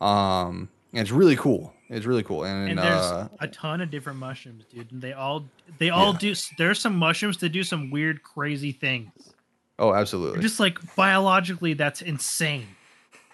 Um, 0.00 0.68
and 0.92 1.00
it's 1.02 1.10
really 1.10 1.36
cool. 1.36 1.72
It's 1.90 2.06
really 2.06 2.22
cool. 2.22 2.44
And, 2.44 2.70
And 2.70 2.78
there's 2.78 3.00
uh, 3.12 3.28
a 3.40 3.48
ton 3.48 3.80
of 3.80 3.90
different 3.90 4.18
mushrooms, 4.18 4.64
dude. 4.72 4.90
And 4.92 5.00
they 5.00 5.12
all 5.12 5.44
they 5.78 5.90
all 5.90 6.12
Yeah. 6.14 6.18
do. 6.18 6.34
There's 6.56 6.80
some 6.80 6.96
mushrooms 6.96 7.38
that 7.38 7.50
do 7.50 7.62
some 7.62 7.90
weird, 7.90 8.22
crazy 8.22 8.72
things. 8.72 9.10
oh, 9.78 9.94
absolutely. 9.94 10.40
Just 10.42 10.58
like 10.60 10.78
biologically, 10.96 11.74
that's 11.74 12.02
insane. 12.02 12.66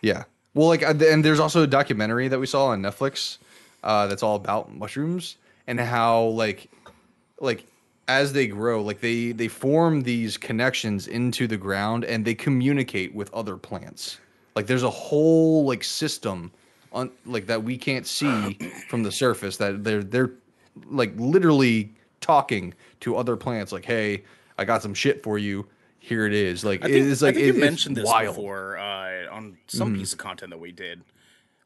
Yeah. 0.02 0.24
Well, 0.52 0.68
like, 0.68 0.82
uh, 0.82 0.94
and 1.10 1.24
there's 1.24 1.40
also 1.40 1.62
a 1.62 1.66
documentary 1.66 2.28
that 2.28 2.38
we 2.38 2.46
saw 2.46 2.66
on 2.66 2.82
Netflix 2.82 3.38
uh, 3.82 4.06
that's 4.06 4.22
all 4.22 4.36
about 4.36 4.72
mushrooms 4.72 5.36
and 5.66 5.80
how, 5.80 6.24
like, 6.26 6.70
like 7.40 7.66
as 8.08 8.32
they 8.32 8.46
grow, 8.46 8.82
like 8.82 9.00
they 9.00 9.32
they 9.32 9.48
form 9.48 10.02
these 10.02 10.36
connections 10.36 11.06
into 11.06 11.46
the 11.46 11.56
ground 11.56 12.04
and 12.04 12.24
they 12.24 12.34
communicate 12.34 13.14
with 13.14 13.32
other 13.32 13.56
plants. 13.56 14.18
Like, 14.54 14.66
there's 14.66 14.82
a 14.84 14.90
whole 14.90 15.64
like 15.64 15.82
system 15.82 16.52
on 16.92 17.10
like 17.26 17.46
that 17.46 17.62
we 17.64 17.76
can't 17.76 18.06
see 18.06 18.54
from 18.88 19.02
the 19.02 19.10
surface 19.12 19.56
that 19.56 19.82
they're 19.84 20.02
they're 20.04 20.30
like 20.86 21.12
literally 21.16 21.92
talking 22.20 22.74
to 23.00 23.16
other 23.16 23.36
plants. 23.36 23.72
Like, 23.72 23.84
hey, 23.84 24.24
I 24.58 24.64
got 24.64 24.82
some 24.82 24.94
shit 24.94 25.22
for 25.22 25.38
you. 25.38 25.66
Here 25.98 26.26
it 26.26 26.34
is. 26.34 26.64
Like, 26.64 26.82
think, 26.82 26.92
it's 26.94 27.22
like 27.22 27.30
I 27.30 27.38
think 27.38 27.42
it- 27.42 27.46
you 27.46 27.52
it's 27.54 27.60
mentioned 27.60 27.96
this 27.96 28.04
wild. 28.06 28.36
before 28.36 28.76
uh, 28.78 29.26
on 29.32 29.56
some 29.66 29.94
piece 29.94 30.12
of 30.12 30.18
content 30.18 30.50
that 30.50 30.58
we 30.60 30.70
did. 30.70 31.02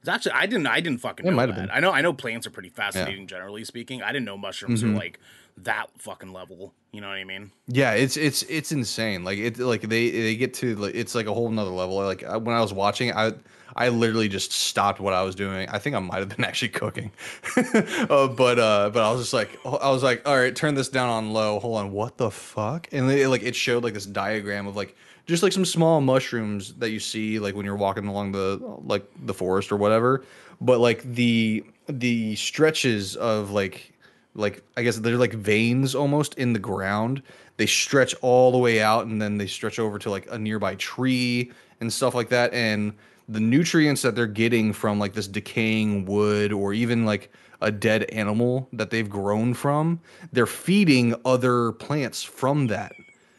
It's 0.01 0.09
actually 0.09 0.32
I 0.32 0.47
didn't 0.47 0.68
I 0.68 0.78
didn't 0.80 1.01
fucking 1.01 1.26
It 1.26 1.30
know 1.30 1.36
might 1.36 1.47
that. 1.47 1.57
have 1.57 1.62
been. 1.66 1.76
I 1.76 1.80
know 1.80 1.91
I 1.91 2.01
know 2.03 2.12
plants 2.12 2.47
are 2.47 2.51
pretty 2.51 2.68
fascinating 2.68 3.26
generally 3.26 3.64
speaking. 3.64 4.01
I 4.01 4.12
didn't 4.12 4.26
know 4.26 4.39
mushrooms 4.39 4.82
Mm-hmm. 4.84 4.95
are 4.95 4.99
like 4.99 5.18
that 5.65 5.89
fucking 5.99 6.33
level. 6.33 6.75
You 6.93 7.01
know 7.01 7.09
what 7.09 7.19
I 7.19 7.25
mean? 7.25 7.51
Yeah, 7.67 7.93
it's 7.93 8.17
it's 8.17 8.43
it's 8.45 8.73
insane. 8.73 9.25
Like 9.25 9.39
it 9.39 9.59
like 9.59 9.83
they 9.83 10.11
they 10.11 10.37
get 10.37 10.55
to 10.55 10.75
like 10.77 10.95
it's 10.95 11.15
like 11.15 11.27
a 11.27 11.35
whole 11.35 11.51
nother 11.51 11.71
level. 11.71 11.97
Like 11.97 12.23
when 12.23 12.57
I 12.57 12.61
was 12.61 12.73
watching, 12.73 13.13
I 13.13 13.33
I 13.77 13.91
literally 13.91 14.29
just 14.29 14.53
stopped 14.53 14.99
what 14.99 15.13
I 15.13 15.23
was 15.23 15.35
doing. 15.35 15.69
I 15.69 15.79
think 15.79 15.95
I 15.95 15.99
might 15.99 16.19
have 16.19 16.31
been 16.31 16.45
actually 16.45 16.71
cooking, 16.71 17.13
uh, 17.57 18.29
but 18.29 18.59
uh, 18.59 18.91
but 18.93 19.03
I 19.03 19.13
was 19.13 19.21
just 19.21 19.33
like 19.35 19.59
I 19.65 19.91
was 19.91 20.03
like, 20.03 20.27
all 20.27 20.37
right, 20.37 20.55
turn 20.55 20.75
this 20.75 20.89
down 20.89 21.09
on 21.09 21.33
low. 21.33 21.61
Hold 21.61 21.79
on, 21.79 21.93
what 21.93 22.17
the 22.17 22.31
fuck? 22.31 22.89
And 22.93 23.09
like 23.31 23.43
it 23.43 23.55
showed 23.55 23.85
like 23.85 23.95
this 23.95 24.07
diagram 24.07 24.67
of 24.67 24.75
like 24.75 24.97
just 25.27 25.43
like 25.43 25.53
some 25.53 25.67
small 25.67 26.01
mushrooms 26.01 26.73
that 26.75 26.91
you 26.91 26.99
see 26.99 27.39
like 27.39 27.55
when 27.55 27.67
you're 27.67 27.77
walking 27.77 28.07
along 28.07 28.33
the 28.33 28.59
like 28.85 29.07
the 29.27 29.35
forest 29.35 29.71
or 29.71 29.77
whatever. 29.77 30.25
But 30.61 30.81
like 30.81 31.03
the 31.03 31.65
the 31.87 32.35
stretches 32.37 33.15
of 33.15 33.51
like 33.51 33.93
like 34.39 34.62
I 34.76 34.82
guess 34.82 34.97
they're 34.97 35.16
like 35.16 35.34
veins 35.34 35.95
almost 35.95 36.34
in 36.34 36.53
the 36.53 36.59
ground. 36.59 37.22
They 37.57 37.66
stretch 37.66 38.14
all 38.22 38.53
the 38.53 38.59
way 38.59 38.80
out 38.80 39.07
and 39.07 39.20
then 39.20 39.39
they 39.39 39.47
stretch 39.47 39.78
over 39.78 39.99
to 39.99 40.11
like 40.11 40.28
a 40.30 40.39
nearby 40.39 40.76
tree 40.76 41.53
and 41.80 41.93
stuff 41.93 42.14
like 42.14 42.28
that. 42.30 42.53
And 42.55 42.95
the 43.28 43.41
nutrients 43.41 44.03
that 44.03 44.14
they're 44.14 44.26
getting 44.26 44.72
from 44.72 44.99
like 44.99 45.12
this 45.12 45.28
decaying 45.28 46.07
wood 46.07 46.53
or 46.53 46.72
even 46.72 47.05
like 47.05 47.30
a 47.61 47.72
dead 47.72 48.05
animal 48.05 48.68
that 48.72 48.91
they've 48.91 49.11
grown 49.11 49.53
from, 49.53 50.01
they're 50.32 50.47
feeding 50.47 51.14
other 51.24 51.72
plants 51.72 52.22
from 52.22 52.68
that. 52.68 52.93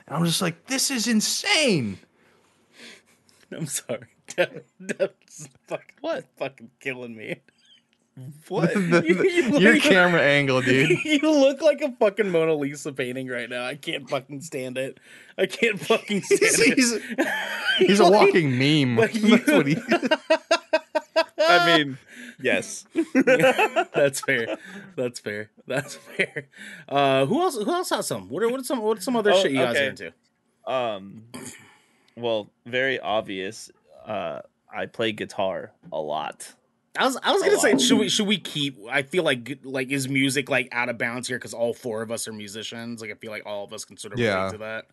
And 0.08 0.18
I'm 0.18 0.26
just 0.26 0.42
like, 0.42 0.68
this 0.68 0.92
is 0.92 1.08
insane. 1.08 1.98
I'm 3.52 3.66
sorry. 3.66 4.08
That's 4.80 5.50
fucking 5.68 5.96
what 6.02 6.26
fucking 6.38 6.72
killing 6.80 7.16
me. 7.16 7.42
What? 8.48 8.74
The- 8.74 8.80
the- 9.02 9.32
you 9.32 9.60
your 9.60 9.74
look- 9.74 9.84
camera 9.84 10.22
angle, 10.22 10.62
dude. 10.62 10.98
you 11.06 11.20
look 11.22 11.62
like 11.62 11.82
a 11.82 11.92
fucking 11.94 12.30
Mona 12.30 12.54
Lisa 12.54 12.92
painting 12.94 13.28
right 13.28 13.50
now. 13.50 13.66
I 13.66 13.76
can't 13.76 14.10
fucking 14.10 14.42
stand 14.42 14.78
it. 14.78 15.00
I 15.38 15.46
can't 15.46 15.80
fucking 15.80 16.22
stand 16.24 16.74
he's, 16.76 16.92
it. 16.94 17.28
he's 17.78 18.00
a 18.00 18.06
Like- 18.06 18.28
walking 18.28 18.58
meme. 18.58 18.98
like 18.98 19.14
you- 19.16 19.38
That's 19.38 19.52
what 19.52 19.68
he 19.68 19.78
I 21.42 21.78
mean, 21.78 21.98
yes. 22.42 22.86
That's 23.14 24.22
fair. 24.22 24.58
That's 24.96 25.20
fair. 25.20 25.50
That's 25.68 25.96
fair. 25.96 26.48
Uh, 26.88 27.26
who 27.26 27.42
else? 27.42 27.56
Who 27.56 27.72
else 27.72 27.90
has 27.90 28.08
some? 28.08 28.30
What 28.30 28.44
are 28.44 28.50
what 28.50 28.60
are 28.60 28.64
some 28.64 28.82
what's 28.82 29.04
some 29.06 29.16
other 29.16 29.32
Oh, 29.34 29.42
shit 29.42 29.52
you 29.52 29.58
guys 29.58 29.76
okay. 29.76 29.86
are 29.86 29.90
into? 29.90 30.14
Um, 30.68 31.24
well, 32.16 32.50
very 32.66 33.00
obvious. 33.00 33.72
Uh, 34.06 34.42
I 34.72 34.86
play 34.86 35.12
guitar 35.12 35.72
a 35.92 36.00
lot. 36.00 36.54
I 36.98 37.06
was 37.06 37.18
I 37.22 37.32
was 37.32 37.42
gonna 37.44 37.60
say 37.60 37.78
should 37.78 38.00
we 38.00 38.10
should 38.10 38.28
we 38.28 38.38
keep? 38.38 38.78
I 38.90 39.04
feel 39.04 39.24
like 39.24 39.60
like 39.64 39.90
is 39.92 40.10
music 40.10 40.50
like 40.50 40.70
out 40.72 40.90
of 40.90 40.98
bounds 40.98 41.28
here 41.28 41.38
because 41.38 41.54
all 41.54 41.74
four 41.74 42.02
of 42.02 42.12
us 42.12 42.28
are 42.28 42.34
musicians. 42.34 43.02
Like 43.02 43.12
I 43.12 43.14
feel 43.16 43.32
like 43.32 43.46
all 43.46 43.64
of 43.64 43.74
us 43.74 43.86
can 43.86 43.96
sort 43.98 44.14
of 44.14 44.20
Yeah. 44.20 44.36
relate 44.38 44.52
to 44.54 44.58
that. 44.60 44.86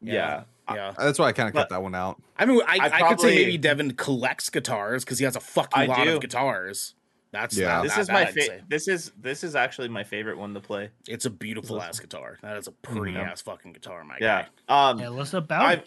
Yeah. 0.00 0.44
Yeah. 0.72 0.92
That's 0.98 1.18
why 1.18 1.26
I 1.26 1.32
kind 1.32 1.48
of 1.48 1.54
cut 1.54 1.68
that 1.70 1.82
one 1.82 1.94
out. 1.94 2.20
I 2.36 2.44
mean, 2.44 2.60
I, 2.66 2.78
I, 2.80 2.90
I 2.90 3.08
could 3.08 3.20
say 3.20 3.34
maybe 3.34 3.56
Devin 3.58 3.92
collects 3.92 4.50
guitars 4.50 5.04
because 5.04 5.18
he 5.18 5.24
has 5.24 5.36
a 5.36 5.40
fucking 5.40 5.82
I 5.82 5.86
lot 5.86 6.04
do. 6.04 6.14
of 6.16 6.20
guitars. 6.20 6.94
That's 7.32 7.56
Yeah. 7.56 7.66
that- 7.78 7.82
This 7.84 7.94
that- 7.94 8.00
is 8.02 8.08
my 8.08 8.14
that 8.20 8.28
I'd 8.28 8.34
favorite. 8.34 8.62
This 8.68 8.88
is 8.88 9.12
this 9.20 9.42
is 9.44 9.56
actually 9.56 9.88
my 9.88 10.04
favorite 10.04 10.38
one 10.38 10.54
to 10.54 10.60
play. 10.60 10.90
It's 11.08 11.24
a 11.24 11.30
beautiful 11.30 11.80
ass 11.82 11.98
guitar. 11.98 12.38
That 12.42 12.56
is 12.56 12.66
a 12.66 12.72
pretty 12.72 13.16
Mhm. 13.16 13.26
ass 13.30 13.42
fucking 13.42 13.72
guitar, 13.72 14.04
my 14.04 14.18
Yeah. 14.20 14.46
guy. 14.68 14.90
Um, 14.90 14.98
Yeah, 15.00 15.08
what's 15.10 15.34
about 15.34 15.62
I, 15.62 15.72
it? 15.74 15.86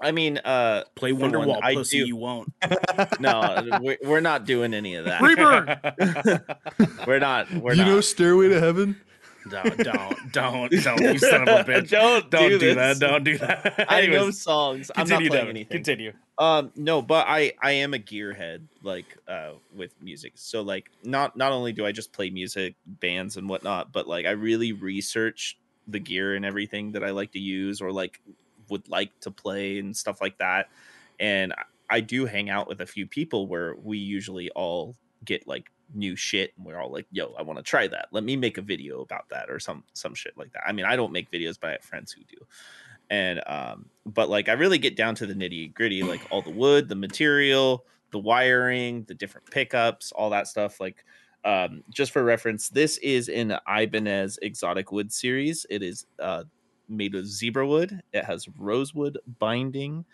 I 0.00 0.12
mean, 0.12 0.38
uh, 0.38 0.84
Play 0.94 1.12
for 1.12 1.16
one, 1.20 1.32
Wonderwall, 1.32 1.60
I 1.62 1.74
pussy. 1.74 2.00
do- 2.00 2.06
You 2.06 2.16
won't. 2.16 2.52
no, 3.20 3.78
we're, 3.80 3.98
we're 4.04 4.20
not 4.20 4.44
doing 4.44 4.74
any 4.74 4.94
of 4.96 5.06
that. 5.06 5.20
Freebird. 5.22 7.06
We're 7.06 7.18
not. 7.18 7.50
We're 7.52 7.72
you 7.72 7.82
not. 7.84 7.88
know 7.88 8.00
Stairway 8.00 8.48
to 8.48 8.60
Heaven? 8.60 9.00
don't, 9.48 9.76
don't, 9.78 10.32
don't, 10.32 10.70
don't, 10.82 11.00
you 11.00 11.18
son 11.18 11.42
of 11.42 11.48
a 11.48 11.64
bitch. 11.70 11.88
Don't 11.90 12.28
Don't 12.30 12.48
do 12.50 12.58
do, 12.58 12.74
that. 12.74 12.98
Don't 12.98 13.22
do 13.24 13.38
that. 13.38 13.86
I 13.88 14.06
know 14.06 14.30
songs. 14.32 14.90
I'm 14.96 15.06
not 15.08 15.18
continue, 15.18 15.28
playing 15.30 15.44
Devin. 15.44 15.56
anything. 15.56 15.76
Continue. 15.78 16.12
Um, 16.38 16.72
no, 16.74 17.00
but 17.00 17.26
I 17.28 17.52
I 17.62 17.70
am 17.72 17.94
a 17.94 17.98
gearhead 17.98 18.62
like 18.82 19.06
uh 19.28 19.52
with 19.74 19.94
music. 20.02 20.32
So 20.34 20.62
like 20.62 20.90
not 21.04 21.36
not 21.36 21.52
only 21.52 21.72
do 21.72 21.86
I 21.86 21.92
just 21.92 22.12
play 22.12 22.28
music, 22.30 22.74
bands 22.86 23.36
and 23.36 23.48
whatnot, 23.48 23.92
but 23.92 24.06
like 24.08 24.26
I 24.26 24.32
really 24.32 24.72
research 24.72 25.56
the 25.86 26.00
gear 26.00 26.34
and 26.34 26.44
everything 26.44 26.92
that 26.92 27.04
I 27.04 27.10
like 27.10 27.32
to 27.32 27.38
use 27.38 27.80
or 27.80 27.92
like 27.92 28.20
would 28.68 28.88
like 28.88 29.18
to 29.20 29.30
play 29.30 29.78
and 29.78 29.96
stuff 29.96 30.20
like 30.20 30.38
that. 30.38 30.68
And 31.18 31.52
I- 31.88 32.00
do 32.00 32.26
hang 32.26 32.50
out 32.50 32.68
with 32.68 32.80
a 32.80 32.86
few 32.86 33.06
people 33.06 33.46
where 33.46 33.74
we 33.76 33.98
usually 33.98 34.50
all 34.50 34.96
get 35.24 35.46
like 35.46 35.70
new 35.94 36.16
shit 36.16 36.52
and 36.56 36.66
we're 36.66 36.80
all 36.80 36.90
like 36.90 37.06
yo 37.12 37.32
i 37.38 37.42
want 37.42 37.58
to 37.58 37.62
try 37.62 37.86
that. 37.86 38.08
Let 38.10 38.24
me 38.24 38.36
make 38.36 38.58
a 38.58 38.62
video 38.62 39.00
about 39.02 39.28
that 39.30 39.48
or 39.50 39.60
some 39.60 39.84
some 39.94 40.14
shit 40.14 40.36
like 40.36 40.52
that. 40.52 40.62
I 40.66 40.72
mean 40.72 40.84
i 40.84 40.96
don't 40.96 41.12
make 41.12 41.30
videos 41.30 41.56
but 41.60 41.68
i 41.68 41.72
have 41.72 41.82
friends 41.82 42.12
who 42.12 42.22
do. 42.24 42.44
And 43.08 43.40
um 43.46 43.86
but 44.04 44.28
like 44.28 44.48
i 44.48 44.52
really 44.52 44.78
get 44.78 44.96
down 44.96 45.14
to 45.16 45.26
the 45.26 45.34
nitty 45.34 45.72
gritty 45.74 46.02
like 46.02 46.20
all 46.30 46.42
the 46.42 46.50
wood 46.50 46.88
the 46.88 46.96
material 46.96 47.86
the 48.10 48.18
wiring 48.18 49.04
the 49.04 49.14
different 49.14 49.48
pickups 49.50 50.12
all 50.12 50.30
that 50.30 50.48
stuff. 50.48 50.80
Like 50.80 51.04
um 51.44 51.84
just 51.90 52.10
for 52.10 52.24
reference 52.24 52.68
this 52.68 52.98
is 52.98 53.28
an 53.28 53.56
ibanez 53.68 54.38
exotic 54.42 54.90
wood 54.90 55.12
series. 55.12 55.66
It 55.70 55.82
is 55.84 56.06
uh 56.18 56.44
made 56.88 57.14
of 57.14 57.26
zebra 57.26 57.66
wood. 57.66 58.00
It 58.12 58.24
has 58.24 58.48
rosewood 58.58 59.18
binding. 59.38 60.04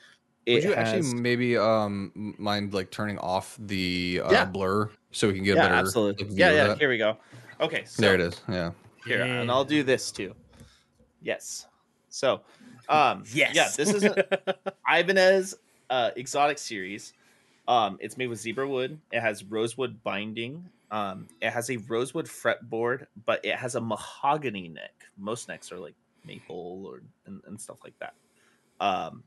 It 0.44 0.54
Would 0.54 0.64
you 0.64 0.74
has, 0.74 0.94
actually 0.94 1.20
maybe 1.20 1.56
um 1.56 2.34
mind 2.38 2.74
like 2.74 2.90
turning 2.90 3.18
off 3.18 3.56
the 3.60 4.20
uh, 4.24 4.32
Yeah. 4.32 4.44
blur 4.44 4.90
so 5.12 5.28
we 5.28 5.34
can 5.34 5.44
get 5.44 5.52
a 5.52 5.56
yeah 5.56 5.62
better 5.68 5.74
absolutely. 5.76 6.24
like, 6.24 6.32
view 6.34 6.44
yeah 6.44 6.50
yeah 6.50 6.68
that? 6.68 6.78
here 6.78 6.88
we 6.88 6.98
go. 6.98 7.16
Okay 7.60 7.84
so 7.84 8.02
there 8.02 8.14
it 8.14 8.20
is. 8.20 8.40
Yeah. 8.48 8.72
here 9.04 9.22
and 9.22 9.50
i'll 9.50 9.64
do 9.64 9.82
this 9.84 10.10
too. 10.10 10.34
Yes. 11.20 11.66
So 12.08 12.42
um 12.88 13.22
Yes. 13.32 13.54
yeah 13.54 13.68
this 13.76 13.94
is 13.94 14.02
a 14.04 14.24
ibanez 14.88 15.54
uh 15.90 16.10
exotic 16.16 16.58
series. 16.58 17.12
Um 17.68 17.98
it's 18.00 18.16
made 18.16 18.26
with 18.26 18.40
zebra 18.40 18.68
wood. 18.68 18.98
It 19.12 19.20
has 19.20 19.44
rosewood 19.44 20.02
binding. 20.02 20.68
Um 20.90 21.28
it 21.40 21.50
has 21.50 21.70
a 21.70 21.76
rosewood 21.76 22.26
fretboard 22.26 23.06
but 23.26 23.44
it 23.44 23.54
has 23.54 23.76
a 23.76 23.80
mahogany 23.80 24.66
neck. 24.68 24.92
Most 25.16 25.46
necks 25.46 25.70
are 25.70 25.78
like 25.78 25.94
maple 26.24 26.84
or 26.86 27.02
and, 27.26 27.40
and 27.46 27.60
stuff 27.60 27.78
like 27.84 27.98
that 27.98 28.14
um 28.80 29.22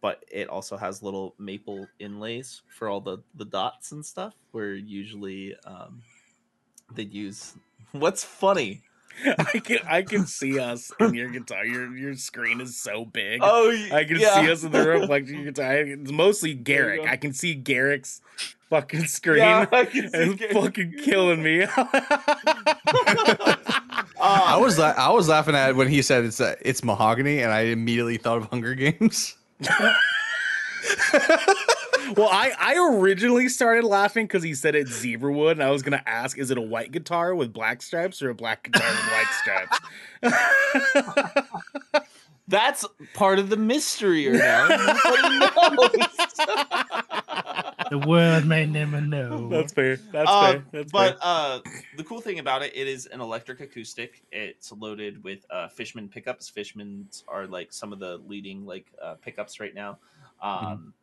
but 0.00 0.24
it 0.30 0.48
also 0.48 0.76
has 0.76 1.02
little 1.02 1.34
maple 1.38 1.86
inlays 1.98 2.62
for 2.68 2.88
all 2.88 3.00
the 3.00 3.18
the 3.34 3.44
dots 3.44 3.92
and 3.92 4.04
stuff 4.04 4.34
where 4.52 4.74
usually 4.74 5.54
um 5.64 6.02
they 6.94 7.04
use 7.04 7.54
what's 7.92 8.24
funny 8.24 8.82
I 9.24 9.60
can 9.60 9.78
I 9.88 10.02
can 10.02 10.26
see 10.26 10.58
us 10.58 10.92
in 11.00 11.14
your 11.14 11.30
guitar. 11.30 11.64
Your 11.64 11.96
your 11.96 12.14
screen 12.14 12.60
is 12.60 12.76
so 12.76 13.04
big. 13.04 13.40
oh 13.42 13.70
I 13.92 14.04
can 14.04 14.20
yeah. 14.20 14.42
see 14.42 14.50
us 14.50 14.62
in 14.62 14.72
the 14.72 14.86
reflection 14.86 15.36
of 15.38 15.42
your 15.44 15.52
guitar. 15.52 15.76
It's 15.76 16.12
mostly 16.12 16.54
Garrick. 16.54 17.08
I 17.08 17.16
can 17.16 17.32
see 17.32 17.54
Garrick's 17.54 18.20
fucking 18.68 19.06
screen. 19.06 19.38
Yeah, 19.38 19.66
I 19.72 19.84
can 19.86 20.10
see 20.10 20.18
It's 20.18 20.34
Garrick. 20.34 20.56
fucking 20.56 20.92
killing 21.02 21.42
me. 21.42 21.60
I 24.56 24.58
was 24.58 24.78
la- 24.78 24.94
I 24.96 25.10
was 25.10 25.28
laughing 25.28 25.54
at 25.54 25.76
when 25.76 25.86
he 25.86 26.00
said 26.00 26.24
it's 26.24 26.40
uh, 26.40 26.54
it's 26.62 26.82
mahogany, 26.82 27.40
and 27.40 27.52
I 27.52 27.60
immediately 27.64 28.16
thought 28.16 28.38
of 28.38 28.44
Hunger 28.48 28.74
Games. 28.74 29.36
well, 29.60 29.90
I 32.32 32.52
I 32.58 32.94
originally 32.94 33.50
started 33.50 33.84
laughing 33.84 34.24
because 34.24 34.42
he 34.42 34.54
said 34.54 34.74
it's 34.74 34.92
zebra 34.92 35.30
wood, 35.30 35.58
and 35.58 35.62
I 35.62 35.70
was 35.70 35.82
gonna 35.82 36.02
ask, 36.06 36.38
is 36.38 36.50
it 36.50 36.56
a 36.56 36.62
white 36.62 36.90
guitar 36.90 37.34
with 37.34 37.52
black 37.52 37.82
stripes 37.82 38.22
or 38.22 38.30
a 38.30 38.34
black 38.34 38.62
guitar 38.62 38.88
with 38.88 39.10
white 39.12 39.28
stripes? 39.42 39.78
that's 42.48 42.86
part 43.12 43.38
of 43.38 43.50
the 43.50 43.58
mystery, 43.58 44.26
or 44.26 44.38
Nobody 44.38 45.38
knows. 45.38 46.06
The 47.90 47.98
world 47.98 48.46
may 48.46 48.66
never 48.66 49.00
know. 49.00 49.48
That's 49.48 49.72
fair. 49.72 49.96
That's 50.12 50.30
Uh, 50.30 50.54
fair. 50.54 50.64
That's 50.72 50.92
but 50.92 51.16
fair. 51.16 51.18
uh, 51.22 51.60
the 51.96 52.04
cool 52.04 52.20
thing 52.20 52.38
about 52.38 52.62
it, 52.62 52.72
it 52.74 52.88
is 52.88 53.06
an 53.06 53.20
electric 53.20 53.60
acoustic. 53.60 54.24
It's 54.32 54.72
loaded 54.72 55.22
with 55.22 55.44
uh, 55.50 55.68
Fishman 55.68 56.08
pickups. 56.08 56.50
Fishmans 56.50 57.22
are 57.28 57.46
like 57.46 57.72
some 57.72 57.92
of 57.92 57.98
the 57.98 58.18
leading 58.18 58.66
like 58.66 58.86
uh, 59.02 59.14
pickups 59.16 59.60
right 59.60 59.74
now. 59.74 59.98
Um, 60.42 60.94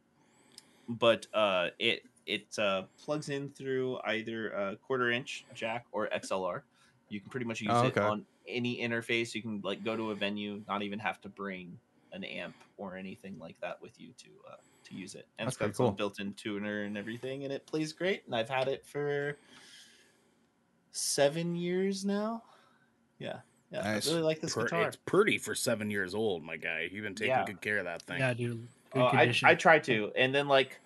But 0.88 1.28
uh, 1.34 1.70
it 1.80 2.04
it 2.26 2.58
uh, 2.60 2.84
plugs 2.98 3.30
in 3.30 3.50
through 3.52 4.00
either 4.06 4.50
a 4.52 4.76
quarter 4.78 5.12
inch 5.12 5.46
jack 5.54 5.86
or 5.92 6.12
XLR. 6.14 6.66
You 7.10 7.22
can 7.22 7.30
pretty 7.30 7.46
much 7.46 7.62
use 7.62 7.70
Oh, 7.70 7.84
it 7.84 7.98
on 8.02 8.26
any 8.48 8.80
interface. 8.82 9.34
You 9.34 9.42
can 9.42 9.62
like 9.64 9.84
go 9.84 9.96
to 9.96 10.12
a 10.12 10.16
venue, 10.16 10.64
not 10.68 10.84
even 10.84 11.00
have 11.00 11.22
to 11.22 11.30
bring 11.30 11.80
an 12.12 12.24
amp 12.24 12.56
or 12.78 12.98
anything 12.98 13.38
like 13.40 13.60
that 13.62 13.82
with 13.82 14.00
you 14.00 14.14
to 14.18 14.30
uh, 14.52 14.56
to 14.94 15.00
use 15.00 15.16
it. 15.16 15.28
And 15.38 15.48
That's 15.48 15.56
it's 15.56 15.60
got 15.60 15.66
pretty 15.66 15.90
some 15.90 15.96
built-in 15.96 16.34
tuner 16.34 16.84
and 16.84 16.98
everything, 16.98 17.44
and 17.44 17.52
it 17.54 17.66
plays 17.66 17.94
great. 17.94 18.24
And 18.26 18.36
I've 18.36 18.50
had 18.50 18.68
it 18.68 18.86
for 18.86 19.38
seven 20.92 21.56
years 21.56 22.06
now. 22.06 22.44
Yeah, 23.20 23.40
yeah. 23.72 23.82
Nice. 23.82 24.08
I 24.08 24.12
really 24.12 24.24
like 24.24 24.42
this 24.42 24.54
Per- 24.54 24.64
guitar. 24.64 24.88
It's 24.88 24.96
pretty 24.98 25.38
for 25.38 25.56
seven 25.56 25.90
years 25.90 26.14
old, 26.14 26.44
my 26.44 26.58
guy. 26.58 26.90
You've 26.92 27.04
been 27.04 27.16
taking 27.16 27.30
Yeah. 27.32 27.46
good 27.46 27.62
care 27.62 27.78
of 27.80 27.86
that 27.86 28.02
thing. 28.04 28.20
yeah, 28.20 28.34
dude. 28.34 28.68
Good 28.92 29.00
Oh, 29.02 29.08
I, 29.08 29.12
condition. 29.12 29.48
I 29.48 29.56
try 29.56 29.80
to, 29.80 30.12
and 30.16 30.34
then 30.34 30.48
like 30.48 30.80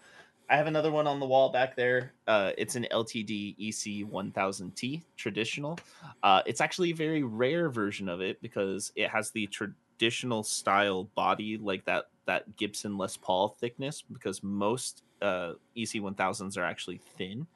I 0.49 0.55
have 0.55 0.67
another 0.67 0.91
one 0.91 1.07
on 1.07 1.19
the 1.19 1.25
wall 1.25 1.49
back 1.49 1.75
there. 1.75 2.13
Uh, 2.25 2.53
it's 2.57 2.75
an 2.77 2.87
LTD 2.89 3.55
EC 3.59 4.05
1000T 4.09 5.03
traditional. 5.17 5.77
Uh, 6.23 6.41
it's 6.45 6.61
actually 6.61 6.91
a 6.91 6.95
very 6.95 7.21
rare 7.23 7.69
version 7.69 8.07
of 8.07 8.21
it 8.21 8.41
because 8.41 8.93
it 8.95 9.09
has 9.09 9.31
the 9.31 9.45
traditional 9.47 10.43
style 10.43 11.03
body, 11.15 11.57
like 11.57 11.83
that 11.83 12.05
that 12.28 12.55
Gibson 12.55 12.97
Les 12.97 13.17
Paul 13.17 13.49
thickness. 13.49 14.03
Because 14.03 14.43
most 14.43 15.03
uh, 15.21 15.53
EC 15.75 15.93
1000s 16.01 16.57
are 16.57 16.63
actually 16.63 16.99
thin. 17.17 17.47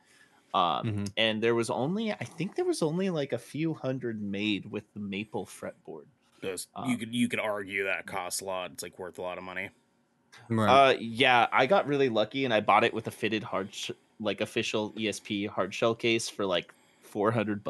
Um, 0.54 0.62
Mhm. 0.88 1.14
And 1.16 1.42
there 1.44 1.56
was 1.56 1.70
only, 1.70 2.12
I 2.12 2.26
think 2.26 2.56
there 2.56 2.66
was 2.66 2.82
only 2.82 3.10
like 3.10 3.32
a 3.32 3.38
few 3.38 3.74
hundred 3.74 4.22
made 4.22 4.66
with 4.70 4.84
the 4.94 5.00
maple 5.00 5.46
fretboard. 5.46 6.08
Those, 6.42 6.68
Um, 6.76 6.90
you 6.90 6.98
could 6.98 7.14
you 7.14 7.30
could 7.30 7.40
argue 7.40 7.84
that 7.86 8.06
costs 8.08 8.42
a 8.42 8.46
lot. 8.46 8.72
It's 8.72 8.82
like 8.84 8.98
worth 9.00 9.20
a 9.20 9.22
lot 9.22 9.38
of 9.38 9.44
money. 9.44 9.70
Right. 10.50 10.68
Uh, 10.96 10.98
yeah, 11.00 11.48
I 11.52 11.68
got 11.68 11.86
really 11.88 12.10
lucky 12.10 12.46
and 12.46 12.54
I 12.54 12.62
bought 12.62 12.84
it 12.84 12.94
with 12.94 13.06
a 13.08 13.12
fitted 13.12 13.44
hard, 13.44 13.74
sh- 13.74 13.92
like 14.20 14.42
official 14.42 14.92
ESP 14.94 15.48
hard 15.48 15.74
shell 15.74 15.94
case 15.96 16.28
for 16.30 16.46
like 16.46 16.74
four 17.02 17.32
hundred 17.32 17.64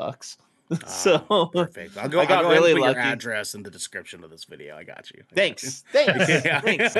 bucks. 0.79 0.93
so 1.03 1.25
Ah, 1.29 1.45
perfect. 1.47 1.97
I'll 1.97 2.09
go. 2.09 2.19
I 2.19 2.21
I'll 2.23 2.27
got 2.27 2.41
go 2.43 2.49
ahead 2.49 2.59
really 2.59 2.71
and 2.71 2.79
put 2.79 2.87
lucky. 2.87 2.99
your 2.99 3.07
address 3.13 3.53
in 3.55 3.63
the 3.63 3.69
description 3.71 4.23
of 4.23 4.29
this 4.29 4.45
video. 4.45 4.75
I 4.75 4.83
got 4.83 5.09
you. 5.11 5.21
I 5.21 5.23
got 5.29 5.35
thanks, 5.35 5.63
you. 5.93 6.03
thanks, 6.05 6.29
Yeah. 6.45 6.61
thanks. 6.61 6.93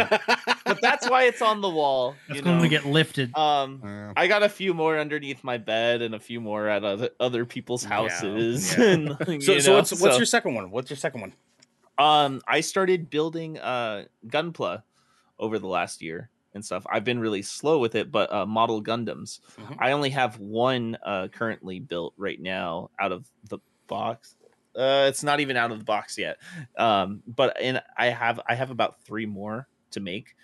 But 0.65 0.79
that's 0.81 1.09
why 1.09 1.23
it's 1.23 1.41
on 1.41 1.61
the 1.61 1.69
wall. 1.69 2.15
That's 2.27 2.39
you 2.39 2.45
when 2.45 2.57
know? 2.57 2.61
we 2.63 2.69
get 2.69 2.85
lifted. 2.85 3.35
Um, 3.37 3.81
Yeah. 3.83 4.13
I 4.17 4.27
got 4.27 4.43
a 4.43 4.49
few 4.49 4.73
more 4.73 4.97
underneath 4.97 5.43
my 5.43 5.57
bed 5.57 6.01
and 6.01 6.15
a 6.15 6.19
few 6.19 6.41
more 6.41 6.67
at 6.67 6.83
other, 6.83 7.09
other 7.19 7.45
people's 7.45 7.83
houses. 7.83 8.75
yeah. 8.77 8.83
and, 8.85 9.17
So, 9.19 9.31
you 9.53 9.61
so 9.61 9.71
know, 9.71 9.77
what's 9.77 9.91
what's 9.91 10.01
so- 10.01 10.17
your 10.17 10.25
second 10.25 10.55
one? 10.55 10.71
What's 10.71 10.89
your 10.89 10.97
second 10.97 11.21
one? 11.21 11.33
Um, 11.97 12.41
I 12.47 12.61
started 12.61 13.09
building 13.11 13.59
uh 13.59 14.05
Gunpla 14.25 14.81
over 15.37 15.59
the 15.59 15.67
last 15.67 16.01
year 16.01 16.29
and 16.53 16.63
stuff. 16.65 16.85
I've 16.89 17.03
been 17.03 17.19
really 17.19 17.41
slow 17.41 17.79
with 17.79 17.95
it, 17.95 18.11
but 18.11 18.31
uh, 18.31 18.45
model 18.45 18.83
Gundams. 18.83 19.39
Mhm. 19.59 19.77
I 19.79 19.91
only 19.91 20.09
have 20.11 20.39
one 20.39 20.97
uh 21.05 21.27
currently 21.29 21.79
built 21.79 22.13
right 22.17 22.39
now 22.39 22.89
out 22.99 23.11
of 23.11 23.25
the 23.49 23.59
box. 23.87 24.35
Uh, 24.75 25.05
it's 25.09 25.23
not 25.23 25.39
even 25.41 25.57
out 25.57 25.71
of 25.71 25.79
the 25.79 25.85
box 25.85 26.17
yet. 26.17 26.37
Um, 26.77 27.23
but 27.27 27.57
and 27.61 27.81
I 27.97 28.07
have 28.07 28.39
I 28.47 28.55
have 28.55 28.71
about 28.71 29.01
three 29.03 29.25
more 29.25 29.67
to 29.91 29.99
make. 29.99 30.35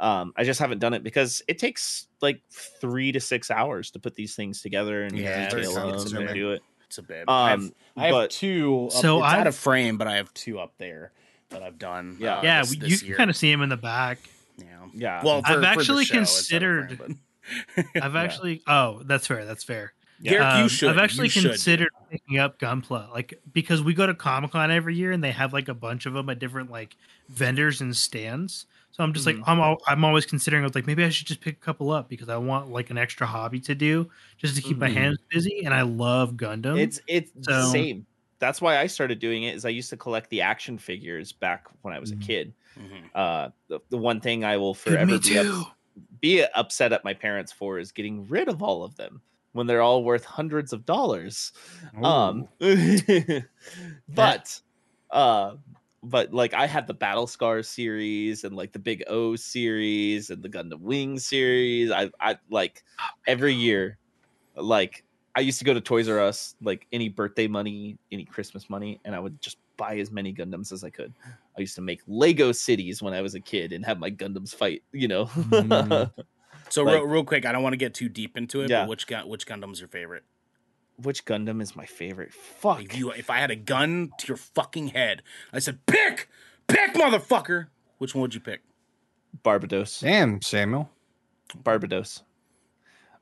Um, 0.00 0.32
I 0.36 0.44
just 0.44 0.58
haven't 0.58 0.78
done 0.80 0.92
it 0.94 1.04
because 1.04 1.42
it 1.46 1.58
takes 1.58 2.08
like 2.20 2.40
three 2.50 3.12
to 3.12 3.20
six 3.20 3.50
hours 3.50 3.90
to 3.92 3.98
put 4.00 4.14
these 4.16 4.34
things 4.34 4.60
together 4.60 5.04
and 5.04 5.16
Yeah, 5.16 5.44
it's 5.44 5.54
detail 5.54 5.74
very 5.74 5.92
them 6.10 6.26
and 6.26 6.34
do 6.34 6.50
it. 6.52 6.62
It's 6.86 6.98
a 6.98 7.02
bit. 7.02 7.24
I 7.28 7.50
have, 7.50 7.60
Um, 7.60 7.74
I 7.96 8.02
have 8.06 8.12
but 8.12 8.30
two. 8.30 8.86
Up, 8.86 8.92
So 8.92 9.18
it's 9.18 9.26
out 9.32 9.38
I've- 9.40 9.48
of 9.48 9.54
frame, 9.56 9.96
but 9.96 10.06
I 10.08 10.16
have 10.16 10.32
two 10.34 10.58
up 10.58 10.72
there 10.78 11.12
that 11.50 11.62
I've 11.62 11.78
done. 11.78 12.16
Yeah. 12.18 12.38
uh, 12.38 12.42
yeah, 12.42 12.60
this- 12.62 12.70
we, 12.70 12.76
this 12.78 13.02
you 13.02 13.08
can 13.08 13.16
kind 13.16 13.30
of 13.30 13.36
see 13.36 13.50
him 13.52 13.62
in 13.62 13.68
the 13.68 13.76
back. 13.76 14.18
Yeah. 14.56 14.66
yeah. 14.94 15.22
Well, 15.24 15.42
for, 15.42 15.52
I've 15.52 15.64
actually 15.64 16.04
show, 16.04 16.20
it's 16.20 16.52
out 16.52 16.62
of 16.62 16.62
frame, 16.62 16.86
considered- 16.88 16.98
but- 16.98 17.86
I've 18.02 18.16
actually. 18.16 18.62
Oh, 18.66 19.02
that's 19.04 19.26
fair. 19.26 19.44
That's 19.44 19.64
fair. 19.64 19.92
Garrick, 20.22 20.40
you 20.56 20.62
Um, 20.62 20.68
should. 20.68 20.88
I've 20.90 20.98
actually 20.98 21.26
you 21.26 21.30
should. 21.30 21.50
considered 21.50 21.88
picking 22.10 22.38
up 22.38 22.58
Gunpla, 22.58 23.12
like 23.12 23.38
because 23.52 23.82
we 23.82 23.92
go 23.94 24.06
to 24.06 24.14
Comic 24.14 24.52
Con 24.52 24.70
every 24.70 24.94
year 24.94 25.12
and 25.12 25.22
they 25.22 25.32
have 25.32 25.52
like 25.52 25.68
a 25.68 25.74
bunch 25.74 26.06
of 26.06 26.14
them 26.14 26.28
at 26.30 26.38
different 26.38 26.70
like 26.70 26.96
vendors 27.28 27.80
and 27.80 27.94
stands. 27.94 28.66
So 28.92 29.02
I'm 29.02 29.12
just 29.12 29.26
Mhm. 29.26 29.38
like 29.40 29.48
I'm 29.48 29.58
al- 29.58 29.82
I'm 29.88 30.04
always 30.04 30.24
considering 30.24 30.62
I 30.62 30.66
was 30.66 30.74
like 30.76 30.86
maybe 30.86 31.04
I 31.04 31.08
should 31.10 31.26
just 31.26 31.40
pick 31.40 31.56
a 31.56 31.60
couple 31.60 31.90
up 31.90 32.08
because 32.08 32.28
I 32.28 32.36
want 32.38 32.70
like 32.70 32.88
an 32.90 32.96
extra 32.96 33.26
hobby 33.26 33.58
to 33.60 33.74
do 33.74 34.08
just 34.38 34.54
to 34.56 34.62
keep 34.62 34.78
my 34.78 34.88
Mhm. 34.88 34.94
hands 34.94 35.18
busy 35.30 35.62
and 35.64 35.74
I 35.74 35.82
love 35.82 36.34
Gundam. 36.34 36.78
It's 36.80 37.00
it's 37.08 37.32
the 37.34 37.62
So- 37.64 37.72
same. 37.72 38.06
That's 38.38 38.60
why 38.62 38.78
I 38.78 38.86
started 38.86 39.18
doing 39.18 39.42
it. 39.42 39.54
Is 39.56 39.64
I 39.64 39.70
used 39.70 39.90
to 39.90 39.96
collect 39.96 40.30
the 40.30 40.40
action 40.42 40.78
figures 40.78 41.32
back 41.32 41.66
when 41.82 41.92
I 41.92 41.98
was 41.98 42.12
a 42.12 42.16
Mhm. 42.16 42.22
kid. 42.22 42.52
Mhm. 42.78 43.10
Uh, 43.14 43.50
the, 43.68 43.80
the 43.90 43.98
one 43.98 44.20
thing 44.20 44.44
I 44.44 44.56
will 44.56 44.74
forever 44.74 45.06
be, 45.06 45.14
ups- 45.14 45.28
too. 45.28 45.64
be 46.20 46.44
upset 46.54 46.92
at 46.92 47.04
my 47.04 47.14
parents 47.14 47.52
for 47.52 47.78
is 47.78 47.92
getting 47.92 48.26
rid 48.28 48.48
of 48.48 48.62
all 48.62 48.82
of 48.84 48.96
them 48.96 49.22
when 49.52 49.66
they're 49.66 49.82
all 49.82 50.02
worth 50.02 50.24
hundreds 50.24 50.72
of 50.72 50.84
dollars. 50.84 51.52
Um, 52.02 52.48
but 54.08 54.60
uh, 55.10 55.54
but 56.02 56.32
like 56.34 56.54
I 56.54 56.66
had 56.66 56.86
the 56.86 56.94
Battle 56.94 57.26
Scar 57.26 57.62
series 57.62 58.44
and 58.44 58.56
like 58.56 58.72
the 58.72 58.78
Big 58.78 59.04
O 59.06 59.36
series 59.36 60.30
and 60.30 60.42
the 60.42 60.48
Gundam 60.48 60.80
Wing 60.80 61.18
series. 61.18 61.90
I 61.90 62.10
I 62.20 62.36
like 62.50 62.82
every 63.26 63.54
year, 63.54 63.98
like 64.56 65.04
I 65.34 65.40
used 65.40 65.58
to 65.60 65.64
go 65.64 65.74
to 65.74 65.80
Toys 65.80 66.08
R 66.08 66.20
Us 66.20 66.56
like 66.62 66.86
any 66.92 67.08
birthday 67.08 67.46
money, 67.46 67.96
any 68.12 68.24
Christmas 68.24 68.68
money, 68.68 69.00
and 69.04 69.14
I 69.14 69.20
would 69.20 69.40
just 69.40 69.58
buy 69.76 69.98
as 69.98 70.10
many 70.10 70.32
Gundams 70.32 70.72
as 70.72 70.84
I 70.84 70.90
could. 70.90 71.12
I 71.56 71.60
used 71.60 71.74
to 71.76 71.80
make 71.82 72.00
Lego 72.06 72.52
cities 72.52 73.02
when 73.02 73.14
I 73.14 73.20
was 73.22 73.34
a 73.34 73.40
kid 73.40 73.72
and 73.72 73.84
have 73.84 73.98
my 73.98 74.10
Gundams 74.10 74.54
fight. 74.54 74.82
You 74.92 75.08
know. 75.08 75.26
Mhm. 75.26 76.12
So 76.70 76.82
Like- 76.82 76.94
real, 76.94 77.04
real 77.06 77.24
quick, 77.24 77.44
I 77.44 77.52
don't 77.52 77.62
want 77.62 77.74
to 77.74 77.78
get 77.78 77.92
too 77.92 78.08
deep 78.08 78.38
into 78.38 78.62
it. 78.62 78.70
Yeah. 78.70 78.82
But 78.84 78.88
which 78.88 79.06
gun, 79.06 79.28
which 79.28 79.46
Gundam's 79.46 79.80
your 79.80 79.88
favorite? 79.88 80.24
which 80.96 81.24
Gundam 81.24 81.60
is 81.60 81.74
my 81.76 81.84
favorite? 81.86 82.32
Fuck. 82.32 82.82
If 82.84 82.96
you 82.96 83.10
if 83.10 83.28
I 83.28 83.38
had 83.38 83.50
a 83.50 83.56
gun 83.56 84.12
to 84.18 84.26
your 84.28 84.36
fucking 84.36 84.88
head, 84.88 85.22
I 85.52 85.58
said 85.58 85.84
pick, 85.86 86.28
pick, 86.68 86.94
motherfucker. 86.94 87.66
Which 87.98 88.14
one 88.14 88.22
would 88.22 88.34
you 88.34 88.40
pick? 88.40 88.62
Barbatos. 89.44 90.00
Damn, 90.00 90.40
Samuel. 90.40 90.88
Barbatos. 91.62 92.22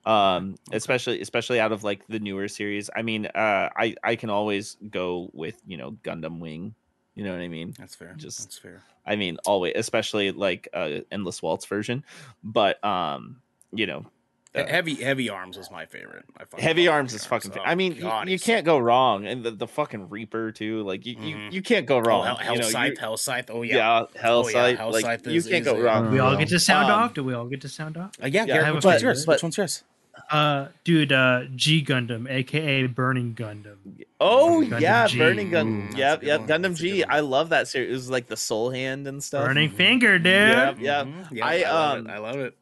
Um, 0.05 0.57
especially 0.73 1.21
especially 1.21 1.61
out 1.61 1.71
of 1.73 1.85
like 1.85 2.07
the 2.09 2.19
newer 2.19 2.49
series. 2.49 2.91
I 2.95 3.03
mean, 3.03 3.27
uh, 3.27 3.69
I 3.77 3.95
I 4.03 4.17
can 4.17 4.31
always 4.31 4.77
go 4.91 5.31
with 5.33 5.61
you 5.67 5.77
know 5.77 5.93
Gundam 6.03 6.41
Wing. 6.41 6.75
You 7.15 7.25
know 7.25 7.33
what 7.33 7.41
I 7.41 7.49
mean? 7.49 7.75
That's 7.79 7.95
fair. 7.95 8.15
Just- 8.17 8.41
That's 8.43 8.59
fair. 8.59 8.83
I 9.05 9.17
mean, 9.17 9.37
always, 9.47 9.73
especially 9.77 10.31
like 10.33 10.69
uh, 10.73 11.01
Endless 11.11 11.43
Waltz 11.43 11.67
version. 11.67 12.05
But 12.43 12.83
um, 12.85 13.43
you 13.73 13.87
know, 13.87 14.07
uh, 14.55 14.65
heavy 14.67 14.95
heavy 14.95 15.29
arms 15.29 15.57
was 15.59 15.71
my 15.73 15.87
favorite. 15.87 16.25
I 16.37 16.45
fucking 16.45 16.63
Heavy 16.65 16.87
love 16.87 16.95
Arms 16.95 17.13
is 17.15 17.25
fucking. 17.27 17.51
Oh, 17.51 17.55
fa- 17.55 17.63
I 17.67 17.75
mean, 17.75 17.97
you- 17.97 18.03
God, 18.03 18.29
you, 18.29 18.33
he's 18.33 18.45
can't 18.45 18.65
go 18.65 18.79
wrong, 18.79 19.27
and 19.27 19.43
the, 19.45 19.51
the 19.51 19.67
fucking 19.67 20.09
Reaper 20.09 20.53
too. 20.53 20.83
Like 20.85 21.05
you, 21.05 21.17
you, 21.21 21.37
Mhm. 21.37 21.53
you 21.53 21.63
can't 21.63 21.85
go 21.87 21.97
Oh, 21.97 22.01
wrong. 22.01 22.25
Hell, 22.27 22.37
Hell 22.37 22.55
you 22.55 22.61
know, 22.63 22.69
Scythe, 22.69 22.99
Hell 22.99 23.17
Scythe. 23.17 23.51
Oh 23.51 23.63
yeah, 23.63 23.77
yeah. 23.77 24.21
Hell 24.21 24.39
Oh, 24.45 24.47
yeah, 24.49 24.53
Scythe. 24.53 24.79
Hell 24.79 24.93
like 24.93 25.05
Scythe 25.05 25.27
you 25.27 25.33
is- 25.35 25.47
can't 25.49 25.67
is 25.67 25.73
go 25.73 25.81
wrong. 25.81 26.11
We 26.13 26.19
all 26.21 26.37
get 26.37 26.49
to 26.49 26.59
sound 26.61 26.91
Um, 26.91 26.99
off. 27.03 27.15
Do 27.15 27.25
we 27.25 27.35
all 27.35 27.47
get 27.47 27.61
to 27.63 27.69
sound 27.69 27.97
off? 27.97 28.13
Uh, 28.23 28.27
yeah, 28.29 28.45
Yeah, 28.45 28.55
Garrett, 28.59 28.75
which 28.77 28.85
a 28.85 28.89
one's 28.89 29.03
yours? 29.03 29.27
but- 29.27 29.33
Which 29.37 29.43
one's 29.43 29.57
yours? 29.59 29.85
Uh, 30.33 30.69
dude, 30.85 31.13
uh, 31.13 31.45
G 31.55 31.85
Gundam, 31.85 32.29
aka 32.31 32.87
Burning 32.87 33.35
Gundam. 33.35 33.77
Oh 34.19 34.63
Gundam 34.67 34.81
yeah, 34.81 35.07
G. 35.07 35.19
Burning 35.19 35.49
Mm, 35.49 35.53
Gun. 35.53 35.91
that's 35.91 35.99
Yep, 35.99 36.23
yep. 36.23 36.41
one. 36.41 36.49
Gundam 36.49 36.63
That's 36.63 36.81
a 36.81 36.83
G. 36.83 36.91
good 37.01 37.07
one. 37.09 37.17
I 37.17 37.21
love 37.21 37.49
that 37.51 37.69
series. 37.69 37.91
It 37.91 37.93
was 37.93 38.11
like 38.11 38.27
the 38.29 38.37
Soul 38.37 38.71
Hand 38.71 39.07
and 39.07 39.23
stuff. 39.23 39.47
Burning 39.47 39.69
Mhm. 39.71 39.75
Finger, 39.77 40.19
dude. 40.19 40.49
Yep, 40.49 40.79
yep. 40.81 41.07
Mhm. 41.07 41.27
Yeah, 41.33 41.45
I, 41.47 41.63
I, 41.63 41.71
love 41.73 41.99
um, 41.99 42.07
it. 42.07 42.11
I 42.11 42.19
love 42.19 42.37
it. 42.39 42.59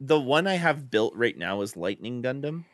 the 0.00 0.18
one 0.20 0.46
I 0.48 0.54
have 0.54 0.90
built 0.90 1.14
right 1.14 1.36
now 1.36 1.60
is 1.60 1.76
Lightning 1.76 2.22
Gundam, 2.22 2.64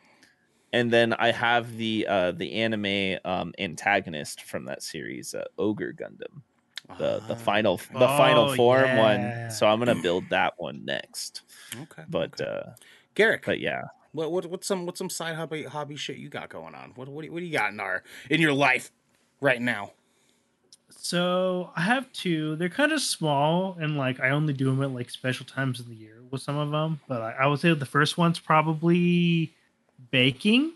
and 0.73 0.91
then 0.91 1.13
I 1.13 1.31
have 1.31 1.75
the 1.77 2.07
uh 2.07 2.31
the 2.31 2.53
anime 2.53 3.19
um 3.25 3.53
antagonist 3.59 4.43
from 4.43 4.65
that 4.65 4.81
series, 4.83 5.35
uh, 5.35 5.45
Ogre 5.57 5.93
Gundam, 5.93 6.41
the 6.97 7.21
the 7.27 7.35
Ah, 7.35 7.35
final 7.35 7.73
okay. 7.75 7.99
the 7.99 8.09
final 8.09 8.47
Oh, 8.49 8.55
form 8.55 8.95
yeah. 8.95 8.97
one. 8.97 9.49
So 9.51 9.67
I'm 9.67 9.79
gonna 9.79 9.95
build 9.95 10.29
that 10.29 10.53
one 10.57 10.85
next. 10.85 11.43
Okay. 11.75 12.03
But 12.07 12.39
okay. 12.39 12.49
uh 12.49 12.71
Garrick, 13.15 13.43
but 13.45 13.59
yeah, 13.59 13.83
what 14.11 14.31
what 14.31 14.45
what's 14.47 14.67
some 14.67 14.85
what's 14.85 14.97
some 14.97 15.09
side 15.09 15.35
hobby 15.35 15.63
hobby 15.63 15.95
shit 15.95 16.17
you 16.17 16.29
got 16.29 16.49
going 16.49 16.75
on? 16.75 16.91
What 16.95 17.07
what 17.09 17.23
do, 17.25 17.31
what 17.31 17.39
do 17.39 17.45
you 17.45 17.51
got 17.53 17.71
in 17.71 17.79
our 17.79 18.03
in 18.29 18.41
your 18.41 18.53
life 18.53 18.91
right 19.41 19.61
now? 19.61 19.91
So 20.89 21.71
I 21.75 21.81
have 21.81 22.11
two. 22.13 22.55
They're 22.55 22.69
kind 22.69 22.91
of 22.91 23.01
small, 23.01 23.77
and 23.79 23.97
like 23.97 24.19
I 24.19 24.29
only 24.29 24.53
do 24.53 24.65
them 24.65 24.81
at 24.81 24.91
like 24.91 25.09
special 25.09 25.45
times 25.45 25.79
of 25.79 25.87
the 25.87 25.95
year 25.95 26.21
with 26.31 26.41
some 26.41 26.57
of 26.57 26.71
them. 26.71 26.99
But 27.07 27.21
I, 27.21 27.31
I 27.43 27.47
would 27.47 27.59
say 27.59 27.73
the 27.73 27.85
first 27.85 28.17
one's 28.17 28.39
probably 28.39 29.53
baking. 30.11 30.73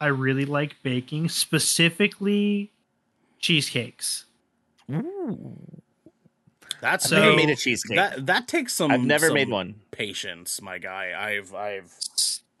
I 0.00 0.06
really 0.06 0.44
like 0.44 0.76
baking, 0.82 1.28
specifically 1.28 2.70
cheesecakes. 3.38 4.24
Ooh. 4.90 5.56
That's 6.80 7.04
I've 7.06 7.10
So- 7.10 7.20
never 7.20 7.36
made 7.36 7.50
a 7.50 7.56
cheesecake. 7.56 7.96
that 7.96 8.26
that 8.26 8.48
takes 8.48 8.72
some. 8.74 8.90
I've 8.90 9.00
never 9.02 9.26
some 9.26 9.34
made 9.34 9.48
one. 9.48 9.76
Patience, 9.92 10.60
my 10.60 10.78
guy. 10.78 11.12
I've 11.16 11.54
I've 11.54 11.92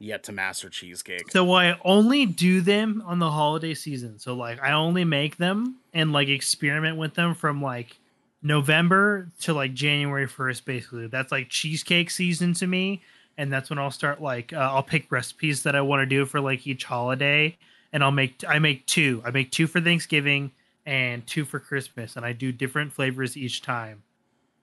yet 0.02 0.24
to 0.24 0.32
master 0.32 0.68
cheesecake. 0.68 1.30
So 1.30 1.52
I 1.52 1.78
only 1.84 2.26
do 2.26 2.60
them 2.60 3.02
on 3.06 3.18
the 3.18 3.30
holiday 3.30 3.74
season. 3.74 4.18
So 4.18 4.34
like 4.34 4.60
I 4.62 4.72
only 4.72 5.04
make 5.04 5.36
them 5.36 5.76
and 5.94 6.12
like 6.12 6.28
experiment 6.28 6.96
with 6.96 7.14
them 7.14 7.34
from 7.34 7.62
like 7.62 7.96
November 8.42 9.28
to 9.40 9.54
like 9.54 9.74
January 9.74 10.26
1st 10.26 10.64
basically. 10.64 11.06
That's 11.06 11.30
like 11.30 11.48
cheesecake 11.48 12.10
season 12.10 12.54
to 12.54 12.66
me 12.66 13.02
and 13.38 13.52
that's 13.52 13.70
when 13.70 13.78
I'll 13.78 13.90
start 13.90 14.20
like 14.20 14.52
uh, 14.52 14.56
I'll 14.56 14.82
pick 14.82 15.10
recipes 15.10 15.62
that 15.62 15.76
I 15.76 15.80
want 15.80 16.02
to 16.02 16.06
do 16.06 16.26
for 16.26 16.40
like 16.40 16.66
each 16.66 16.84
holiday 16.84 17.56
and 17.92 18.02
I'll 18.02 18.10
make 18.10 18.42
I 18.48 18.58
make 18.58 18.86
two. 18.86 19.22
I 19.24 19.30
make 19.30 19.50
two 19.52 19.66
for 19.66 19.80
Thanksgiving 19.80 20.50
and 20.84 21.24
two 21.26 21.44
for 21.44 21.60
Christmas 21.60 22.16
and 22.16 22.26
I 22.26 22.32
do 22.32 22.50
different 22.50 22.92
flavors 22.92 23.36
each 23.36 23.62
time. 23.62 24.02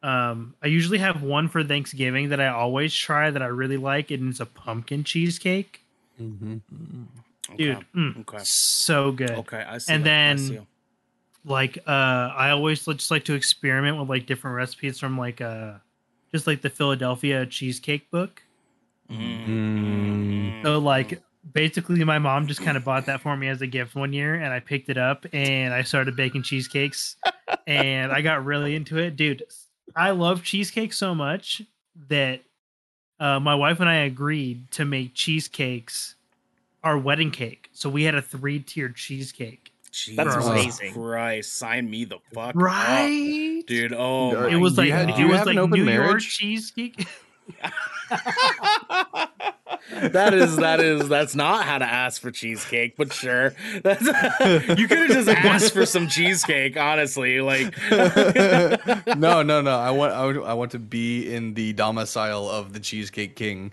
Um, 0.02 0.56
I 0.64 0.68
usually 0.68 0.98
have 1.00 1.22
one 1.24 1.48
for 1.50 1.64
Thanksgiving 1.64 2.30
that 2.30 2.40
I 2.40 2.48
always 2.48 2.94
try 2.94 3.30
that 3.32 3.42
I 3.42 3.48
really 3.48 3.78
like, 3.78 4.12
and 4.12 4.30
it's 4.30 4.40
a 4.40 4.46
pumpkin 4.46 5.04
cheesecake. 5.04 5.82
Mm-hmm. 6.22 6.58
Dude, 7.58 7.76
Okay. 7.78 7.86
mm, 7.96 8.20
Okay. 8.22 8.38
so 8.44 9.12
good. 9.12 9.32
Okay, 9.32 9.58
I 9.68 9.78
see. 9.80 9.94
And 9.94 10.04
that. 10.06 10.10
I 10.10 10.14
then- 10.14 10.38
see. 10.38 10.60
Like, 11.46 11.78
uh, 11.88 11.92
I 12.36 12.50
always 12.50 12.86
just 12.86 13.10
like 13.12 13.24
to 13.26 13.34
experiment 13.34 13.98
with 13.98 14.10
like 14.10 14.26
different 14.26 14.58
recipes 14.58 15.00
from 15.00 15.18
like 15.18 15.40
uh, 15.40 15.76
just 16.34 16.46
like 16.46 16.62
the 16.62 16.70
Philadelphia 16.70 17.46
cheesecake 17.46 18.12
book. 18.12 18.44
Mm. 19.10 20.64
So 20.64 20.80
like, 20.80 21.22
basically, 21.54 22.04
my 22.04 22.20
mom 22.20 22.48
just 22.48 22.62
kind 22.62 22.76
of 22.76 22.84
bought 22.84 23.06
that 23.06 23.22
for 23.22 23.36
me 23.38 23.48
as 23.48 23.62
a 23.62 23.68
gift 23.68 23.96
one 23.96 24.12
year, 24.14 24.36
and 24.36 24.54
I 24.54 24.60
picked 24.60 24.90
it 24.90 24.98
up 24.98 25.26
and 25.32 25.74
I 25.74 25.82
started 25.84 26.16
baking 26.18 26.44
cheesecakes, 26.44 27.16
and 27.66 28.12
I 28.12 28.22
got 28.22 28.44
really 28.46 28.76
into 28.76 28.98
it, 28.98 29.16
dude. 29.16 29.44
I 30.00 30.12
love 30.12 30.44
cheesecake 30.44 30.94
so 30.94 31.14
much 31.14 31.62
that 32.08 32.40
uh, 33.20 33.40
my 33.42 33.54
wife 33.54 33.82
and 33.82 33.90
I 33.90 33.96
agreed 33.96 34.72
to 34.72 34.86
make 34.86 35.14
cheesecakes 35.14 36.16
our 36.86 36.98
wedding 36.98 37.32
cake. 37.32 37.70
So 37.74 37.90
we 37.90 38.04
had 38.04 38.16
a 38.16 38.22
three 38.22 38.60
tiered 38.60 38.96
cheesecake. 38.96 39.74
That's 40.16 40.36
amazing. 40.36 40.94
Christ, 40.94 41.58
sign 41.58 41.90
me 41.90 42.06
the 42.06 42.20
fuck 42.34 42.50
up, 42.50 42.56
Right? 42.56 43.62
dude. 43.68 43.92
Oh, 43.94 44.46
It 44.46 44.56
was 44.56 44.78
like 44.78 44.88
you 44.88 44.94
have- 44.94 45.08
do 45.16 45.26
it 45.26 45.32
was 45.32 45.46
like 45.46 45.58
open 45.58 45.84
New 45.86 45.92
York 45.92 46.22
cheesecake. 46.22 47.06
that 50.02 50.34
is 50.34 50.56
that 50.58 50.80
is 50.80 51.08
that's 51.10 51.36
not 51.36 51.66
how 51.66 51.78
to 51.78 51.86
ask 51.86 52.22
for 52.22 52.32
cheesecake, 52.32 52.96
but 52.98 53.12
sure. 53.14 53.54
That's 53.84 54.02
you 54.80 54.88
could 54.88 54.98
have 54.98 55.10
just 55.10 55.30
asked 55.30 55.74
for 55.74 55.86
some 55.86 56.08
cheesecake, 56.08 56.78
honestly. 56.78 57.42
Like 57.42 57.74
no, 57.92 59.42
no, 59.44 59.62
no. 59.62 59.78
I 59.78 59.92
want, 59.92 60.14
I, 60.14 60.26
would- 60.26 60.44
I 60.44 60.54
want 60.54 60.72
to 60.72 60.80
be 60.80 61.34
in 61.34 61.54
the 61.54 61.74
domicile 61.74 62.50
of 62.50 62.74
the 62.74 62.80
Cheesecake 62.80 63.36
King. 63.36 63.72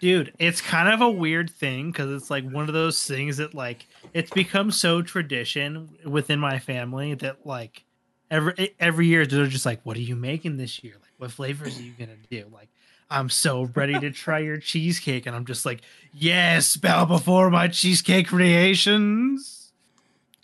Dude, 0.00 0.34
it's 0.38 0.60
kind 0.60 0.92
of 0.92 1.00
a 1.00 1.10
weird 1.10 1.48
thing 1.48 1.90
because 1.90 2.12
it's 2.12 2.30
like 2.30 2.48
one 2.50 2.68
of 2.68 2.74
those 2.74 3.04
things 3.06 3.38
that 3.38 3.54
like 3.54 3.86
it's 4.12 4.30
become 4.30 4.70
so 4.70 5.00
tradition 5.00 5.88
within 6.04 6.38
my 6.38 6.58
family 6.58 7.14
that 7.14 7.46
like 7.46 7.84
every 8.30 8.74
every 8.78 9.06
year 9.06 9.24
they're 9.24 9.46
just 9.46 9.64
like, 9.64 9.80
"What 9.84 9.96
are 9.96 10.00
you 10.02 10.14
making 10.16 10.58
this 10.58 10.84
year? 10.84 10.94
Like, 11.00 11.10
what 11.16 11.30
flavors 11.30 11.78
are 11.78 11.82
you 11.82 11.92
gonna 11.98 12.16
do?" 12.30 12.44
Like, 12.52 12.68
I'm 13.10 13.28
so 13.30 13.70
ready 13.74 13.98
to 14.00 14.10
try 14.10 14.38
your 14.40 14.58
cheesecake, 14.58 15.26
and 15.26 15.36
I'm 15.36 15.44
just 15.44 15.64
like, 15.66 15.80
"Yes, 16.12 16.76
bow 16.76 17.04
before 17.04 17.50
my 17.50 17.68
cheesecake 17.68 18.28
creations." 18.28 19.72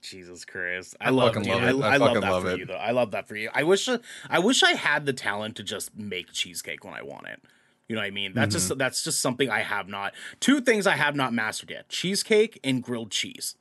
Jesus 0.02 0.44
Christ, 0.44 0.96
I, 1.00 1.06
I 1.06 1.10
love, 1.10 1.34
fucking 1.34 1.48
love 1.48 1.62
it. 1.62 1.66
I 1.84 1.94
I 1.94 1.96
love 1.98 2.08
fucking 2.08 2.20
that 2.22 2.30
love 2.30 2.42
for 2.42 2.50
it. 2.52 2.58
you, 2.60 2.66
though. 2.66 2.74
I 2.76 2.90
love 2.90 3.10
that 3.12 3.28
for 3.28 3.36
you. 3.36 3.50
I 3.54 3.62
wish, 3.64 3.88
I 4.28 4.38
wish 4.38 4.62
I 4.62 4.72
had 4.72 5.04
the 5.06 5.12
talent 5.12 5.56
to 5.56 5.62
just 5.62 5.96
make 5.96 6.32
cheesecake 6.32 6.84
when 6.84 6.94
I 6.94 7.02
want 7.02 7.26
it. 7.26 7.40
You 7.86 7.96
know 7.96 8.02
what 8.02 8.06
I 8.06 8.10
mean? 8.10 8.32
That's 8.34 8.54
Mm-hmm. 8.54 8.68
just 8.68 8.78
that's 8.78 9.04
just 9.04 9.20
something 9.20 9.50
I 9.50 9.60
have 9.60 9.88
not. 9.88 10.14
Two 10.38 10.60
things 10.60 10.86
I 10.86 10.96
have 10.96 11.16
not 11.16 11.32
mastered 11.32 11.70
yet: 11.70 11.88
cheesecake 11.88 12.58
and 12.64 12.82
grilled 12.82 13.10
cheese. 13.10 13.56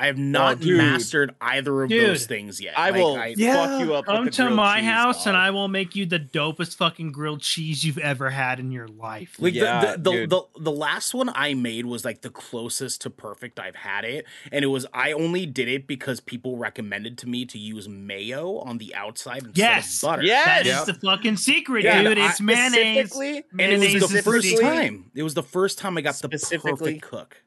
I 0.00 0.06
have 0.06 0.16
not 0.18 0.60
dude. 0.60 0.78
mastered 0.78 1.34
either 1.40 1.82
of 1.82 1.90
Dude, 1.90 2.08
those 2.08 2.26
things 2.26 2.60
yet. 2.60 2.78
I 2.78 2.90
Like, 2.90 3.00
will 3.02 3.16
I- 3.16 3.34
fuck 3.34 3.80
you 3.80 3.94
up. 3.94 4.06
Come 4.06 4.24
with 4.24 4.34
the 4.36 4.44
to 4.44 4.50
my 4.50 4.76
cheese, 4.80 4.88
house, 4.88 5.26
and. 5.26 5.36
I 5.36 5.50
will 5.50 5.68
make 5.68 5.94
you 5.94 6.06
the 6.06 6.18
dopest 6.18 6.76
fucking 6.76 7.12
grilled 7.12 7.42
cheese 7.42 7.84
you've 7.84 7.98
ever 7.98 8.30
had 8.30 8.58
in 8.60 8.70
your 8.72 8.88
life. 8.88 9.36
Like 9.38 9.54
Yeah, 9.54 9.96
the, 9.96 10.02
the, 10.02 10.10
the, 10.10 10.26
the 10.26 10.42
the 10.64 10.72
last 10.72 11.12
one 11.14 11.30
I 11.34 11.54
made 11.54 11.86
was 11.86 12.04
like 12.04 12.22
the 12.22 12.30
closest 12.30 13.02
to 13.02 13.10
perfect 13.10 13.58
I've 13.60 13.76
had 13.76 14.04
it, 14.04 14.24
and 14.50 14.64
it 14.64 14.68
was 14.68 14.86
I 14.94 15.12
only 15.12 15.44
did 15.46 15.68
it 15.68 15.86
because 15.86 16.20
people 16.20 16.56
recommended 16.56 17.18
to 17.18 17.28
me 17.28 17.44
to 17.46 17.58
use 17.58 17.88
mayo 17.88 18.58
on 18.58 18.78
the 18.78 18.94
outside 18.94 19.44
instead 19.44 19.56
Yes. 19.58 20.02
of 20.02 20.08
butter. 20.08 20.22
Yes. 20.22 20.46
That 20.46 20.60
is 20.66 20.66
Yep. 20.66 20.86
the 20.86 20.94
fucking 21.06 21.36
secret, 21.36 21.84
Yeah, 21.84 22.02
dude. 22.02 22.18
I- 22.18 22.28
It's 22.30 22.40
mayonnaise. 22.40 23.12
And 23.16 23.42
it 23.60 23.92
was 24.00 24.10
the 24.10 24.22
first 24.22 24.60
time. 24.60 25.10
It 25.14 25.22
was 25.22 25.34
the 25.34 25.42
first 25.42 25.78
time 25.78 25.98
I 25.98 26.00
got 26.00 26.12
the 26.14 26.28
Specifically- 26.28 26.94
perfect 27.00 27.02
cook. 27.02 27.42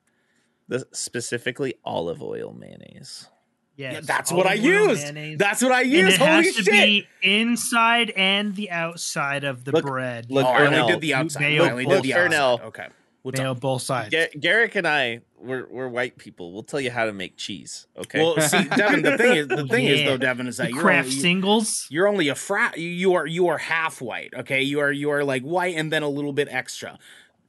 The, 0.67 0.85
specifically 0.93 1.75
olive 1.83 2.21
oil 2.23 2.55
mayonnaise. 2.57 3.27
Yes, 3.75 3.93
Yeah, 3.95 3.99
that's 4.03 4.31
what 4.31 4.45
I 4.45 4.51
olive 4.51 4.63
used. 4.63 5.01
mayonnaise. 5.03 5.37
That's 5.39 5.61
what 5.61 5.71
I 5.71 5.81
and 5.81 5.91
used. 5.91 6.15
it 6.15 6.19
Holy 6.19 6.31
has 6.45 6.55
to 6.55 6.63
shit! 6.63 6.73
be 6.73 7.07
inside 7.21 8.11
and 8.11 8.55
the 8.55 8.69
outside 8.71 9.43
of 9.43 9.65
the 9.65 9.71
Look- 9.71 9.85
bread. 9.85 10.27
look, 10.29 10.45
oh, 10.45 10.49
I 10.49 10.65
only 10.65 10.77
Ernell, 10.77 10.87
did 10.87 11.01
the 11.01 11.13
outside. 11.15 11.41
mayo- 11.41 11.63
I 11.65 11.71
only 11.71 11.85
did 11.85 12.03
the 12.03 12.13
outside. 12.13 12.31
Ernell. 12.31 12.61
Okay. 12.65 12.87
What's 13.23 13.39
Mayo 13.39 13.51
up? 13.51 13.61
both 13.61 13.81
sides. 13.81 14.09
Ga- 14.11 14.29
Garrick 14.37 14.75
and 14.75 14.85
I, 14.85 15.21
we're 15.39 15.65
we're 15.69 15.87
white 15.87 16.17
people. 16.17 16.51
We'll 16.51 16.63
tell 16.63 16.81
you 16.81 16.91
how 16.91 17.05
to 17.05 17.13
make 17.13 17.37
cheese. 17.37 17.87
Okay. 17.97 18.19
Well, 18.21 18.37
see, 18.41 18.63
Devin. 18.75 19.01
The 19.01 19.17
thing 19.17 19.35
is, 19.37 19.47
the 19.47 19.65
thing 19.67 19.85
is 19.85 20.03
though, 20.03 20.17
Devin, 20.17 20.47
is 20.47 20.57
that 20.57 20.65
The 20.67 20.73
you're 20.73 20.81
Kraft 20.81 21.07
only, 21.07 21.19
singles. 21.21 21.87
you're 21.89 22.07
only 22.09 22.27
a 22.27 22.35
frat. 22.35 22.77
You, 22.77 22.89
you 22.89 23.13
are 23.13 23.25
you 23.25 23.47
are 23.47 23.57
half 23.57 24.01
white. 24.01 24.33
Okay, 24.39 24.61
you 24.61 24.81
are 24.81 24.91
you 24.91 25.09
are 25.09 25.23
like 25.23 25.41
white 25.43 25.75
and 25.77 25.89
then 25.91 26.03
a 26.03 26.09
little 26.09 26.33
bit 26.33 26.49
extra. 26.51 26.99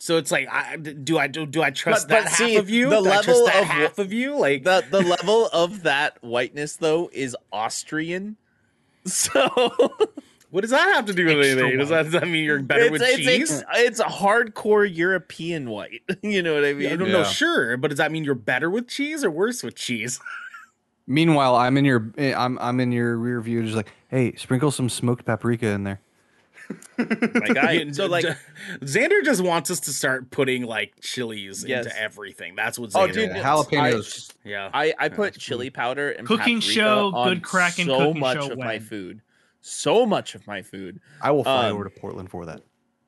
So 0.05 0.19
it's 0.19 0.31
like, 0.31 0.47
I, 0.53 0.77
do 0.77 1.17
I 1.17 1.29
do, 1.29 1.47
do 1.47 1.63
I 1.63 1.71
trust 1.71 2.09
But- 2.09 2.17
but 2.17 2.25
that 2.25 2.33
see, 2.35 2.53
half 2.57 2.65
of 2.65 2.69
you? 2.69 2.91
the 2.91 3.01
Do 3.01 3.09
I 3.09 3.23
trust 3.23 3.29
level 3.29 3.47
that 3.47 3.63
of 3.63 3.65
wh- 3.65 3.71
half 3.71 3.99
of 3.99 4.13
you, 4.13 4.37
like 4.37 4.63
the 4.63 4.85
the 4.91 5.01
level 5.17 5.49
of 5.51 5.85
that 5.85 6.19
whiteness 6.21 6.77
though 6.77 7.09
is 7.11 7.35
Austrian. 7.51 8.37
So 9.07 9.31
What 10.51 10.61
does 10.61 10.71
that 10.73 10.95
have 10.95 11.07
to 11.07 11.15
do 11.15 11.25
with 11.25 11.39
Extra 11.39 11.63
anything? 11.63 11.79
Does 11.79 11.89
that, 11.89 12.03
does 12.03 12.13
that 12.13 12.29
mean 12.29 12.45
you're 12.45 12.61
better 12.61 12.83
it's, 12.83 12.91
with 12.93 13.01
it's, 13.03 13.17
cheese? 13.17 13.51
It's, 13.51 13.65
it's 13.77 14.01
a 14.01 14.05
hardcore 14.05 14.87
European 14.95 15.71
white. 15.71 16.03
you 16.23 16.43
know 16.43 16.55
what 16.55 16.67
I 16.67 16.75
mean? 16.75 16.93
I 16.93 16.97
don't 16.97 17.11
know, 17.11 17.25
sure, 17.25 17.79
but 17.79 17.89
does 17.89 17.97
that 17.97 18.13
mean 18.13 18.25
you're 18.25 18.35
better 18.35 18.69
with 18.69 18.89
cheese 18.89 19.25
or 19.25 19.31
worse 19.31 19.63
with 19.63 19.75
cheese? 19.75 20.21
Meanwhile, 21.07 21.57
I'm 21.57 21.79
in 21.79 21.87
your 21.87 22.13
eh, 22.19 22.35
I'm 22.37 22.59
I'm 22.59 22.79
in 22.79 22.93
your 22.93 23.17
rear 23.17 23.41
view, 23.41 23.63
just 23.63 23.75
like, 23.75 23.91
hey, 24.09 24.35
sprinkle 24.37 24.71
some 24.71 24.91
smoked 24.91 25.25
paprika 25.25 25.69
in 25.69 25.85
there. 25.85 26.01
My 26.99 27.49
guy. 27.49 27.73
Yeah, 27.73 27.93
so 27.93 28.07
like, 28.07 28.25
Xander 28.81 29.23
just 29.25 29.43
wants 29.43 29.71
us 29.71 29.81
to 29.81 29.93
start 29.93 30.31
putting 30.31 30.65
like 30.65 30.95
chilies 31.01 31.65
Yes. 31.65 31.87
into 31.87 31.99
everything. 32.01 32.55
That's 32.55 32.79
what 32.79 32.91
Oh, 32.95 33.07
Xander 33.09 33.13
dude, 33.13 33.31
Yeah, 33.37 33.55
wants. 33.55 33.71
jalapenos. 33.71 34.33
yeah. 34.45 34.71
I, 34.73 34.95
I 34.99 35.09
put 35.09 35.35
that's 35.35 35.39
chili 35.39 35.71
powder 35.71 36.11
and 36.11 36.27
Cooking 36.27 36.61
show, 36.61 37.11
Good 37.25 37.43
Kraken. 37.43 37.87
so 37.87 37.99
cooking 37.99 38.21
much 38.21 38.39
show 38.39 38.53
of 38.53 38.59
my 38.59 38.79
food. 38.79 39.21
So 39.61 40.05
much 40.07 40.35
of 40.35 40.47
my 40.47 40.63
food. 40.63 41.01
I 41.23 41.31
will 41.31 41.45
fly 41.45 41.69
Um, 41.69 41.75
over 41.75 41.85
to 41.85 41.91
Portland 41.91 42.31
for 42.31 42.47
that. 42.47 42.61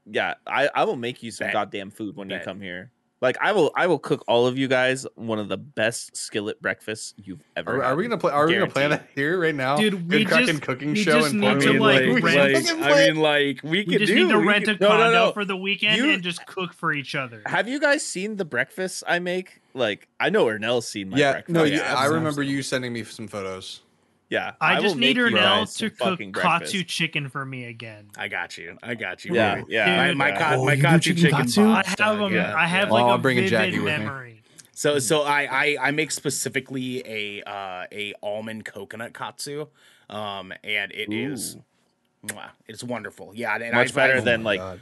Yeah, 0.06 0.34
I, 0.46 0.68
I 0.74 0.84
will 0.84 0.96
make 0.96 1.22
you 1.22 1.30
some 1.30 1.48
Bet. 1.48 1.52
goddamn 1.52 1.90
food 1.90 2.16
when 2.16 2.30
you 2.30 2.38
come 2.44 2.60
here. 2.60 2.90
Like 3.22 3.38
I 3.40 3.52
will 3.52 3.72
I 3.74 3.86
will 3.86 3.98
cook 3.98 4.22
all 4.28 4.46
of 4.46 4.58
you 4.58 4.68
guys 4.68 5.06
one 5.14 5.38
of 5.38 5.48
the 5.48 5.56
best 5.56 6.14
skillet 6.16 6.60
breakfasts 6.60 7.14
you've 7.16 7.42
ever 7.56 7.78
Are, 7.78 7.82
had. 7.82 7.92
are 7.92 7.96
we 7.96 8.02
gonna 8.02 8.18
play? 8.18 8.30
Are 8.32 8.46
we 8.46 8.52
gonna 8.54 8.66
plan 8.66 8.90
Guaranteed. 8.90 9.08
that 9.08 9.20
here 9.20 9.40
right 9.40 9.54
now? 9.54 9.76
Dude, 9.76 10.08
Good 10.08 10.18
we 10.18 10.24
Kraken 10.26 10.46
just- 10.46 10.62
cooking 10.62 10.92
we 10.92 11.02
show 11.02 11.20
just 11.20 11.32
in 11.32 11.40
need 11.40 11.46
I 11.48 11.54
to, 11.54 11.72
mean, 11.72 11.78
like, 11.80 12.00
like, 12.06 12.22
rent- 12.22 12.54
like, 12.54 12.92
I 12.92 13.06
mean, 13.06 13.16
like, 13.16 13.60
we 13.62 13.70
We 13.70 13.84
could 13.84 13.98
just 14.00 14.12
do. 14.12 14.26
need 14.26 14.30
to 14.32 14.38
we 14.38 14.46
rent 14.46 14.64
a 14.64 14.72
could- 14.72 14.80
No, 14.82 14.88
no, 14.88 14.96
condo 14.98 15.12
no. 15.26 15.32
for 15.32 15.44
the 15.46 15.56
weekend 15.56 15.96
You- 15.96 16.10
and 16.10 16.22
just 16.22 16.44
cook 16.46 16.74
for 16.74 16.92
each 16.92 17.14
other. 17.14 17.42
Have 17.46 17.68
you 17.68 17.80
guys 17.80 18.04
seen 18.04 18.36
the 18.36 18.44
breakfasts 18.44 19.02
I 19.06 19.18
make? 19.18 19.60
Like 19.72 20.08
I 20.20 20.28
know 20.28 20.44
Ernell's 20.46 20.86
seen 20.86 21.08
my 21.10 21.16
yeah, 21.16 21.32
breakfast. 21.32 21.54
no, 21.54 21.64
yeah, 21.64 21.76
yeah, 21.76 21.94
I 21.94 22.06
remember 22.06 22.42
you 22.42 22.62
sending 22.62 22.92
me 22.92 23.02
some 23.04 23.28
photos. 23.28 23.80
Yeah. 24.28 24.52
I, 24.60 24.76
will 24.76 24.82
just 24.82 24.96
need 24.96 25.16
her 25.16 25.30
now 25.30 25.64
to 25.64 25.90
cook 25.90 26.20
katsu 26.34 26.82
chicken 26.84 27.28
for 27.28 27.44
me 27.44 27.64
again. 27.64 28.08
I 28.16 28.28
got 28.28 28.56
you. 28.58 28.76
I 28.82 28.94
got 28.94 29.24
you. 29.24 29.34
Yeah, 29.34 29.56
baby. 29.56 29.66
yeah. 29.70 29.96
My 29.96 30.14
my, 30.14 30.28
yeah. 30.28 30.38
ka- 30.38 30.54
Oh, 30.58 30.64
my 30.64 30.72
you 30.74 30.82
katsu 30.82 31.14
chicken 31.14 31.22
chicken. 31.24 31.38
katsu? 31.38 31.62
I 31.62 31.74
box, 31.82 31.94
have 32.00 32.20
a, 32.20 32.30
yeah, 32.30 32.54
I 32.56 32.66
have 32.66 32.88
yeah. 32.88 32.94
like 32.94 33.04
Oh, 33.04 33.08
a 33.08 33.10
I'll 33.10 33.18
bring 33.18 33.38
a 33.38 33.42
vivid 33.42 33.50
Jackie 33.50 33.78
with 33.78 33.98
me. 33.98 34.04
memory. 34.04 34.42
So 34.72 34.98
so 34.98 35.22
I, 35.22 35.48
I 35.50 35.76
I 35.88 35.90
make 35.92 36.10
specifically 36.10 37.02
a 37.06 37.42
uh 37.48 37.86
a 37.92 38.14
almond 38.22 38.64
coconut 38.64 39.14
katsu, 39.14 39.66
um 40.10 40.52
and 40.62 40.92
it 40.92 41.12
is, 41.12 41.56
Ooh. 41.56 42.26
mwah, 42.28 42.50
it's 42.68 42.84
wonderful. 42.84 43.32
Yeah, 43.34 43.54
and 43.56 43.74
Much 43.74 43.92
I, 43.92 43.94
better 43.94 44.16
I, 44.18 44.20
than 44.20 44.42
my 44.42 44.50
like 44.50 44.60
God. 44.60 44.80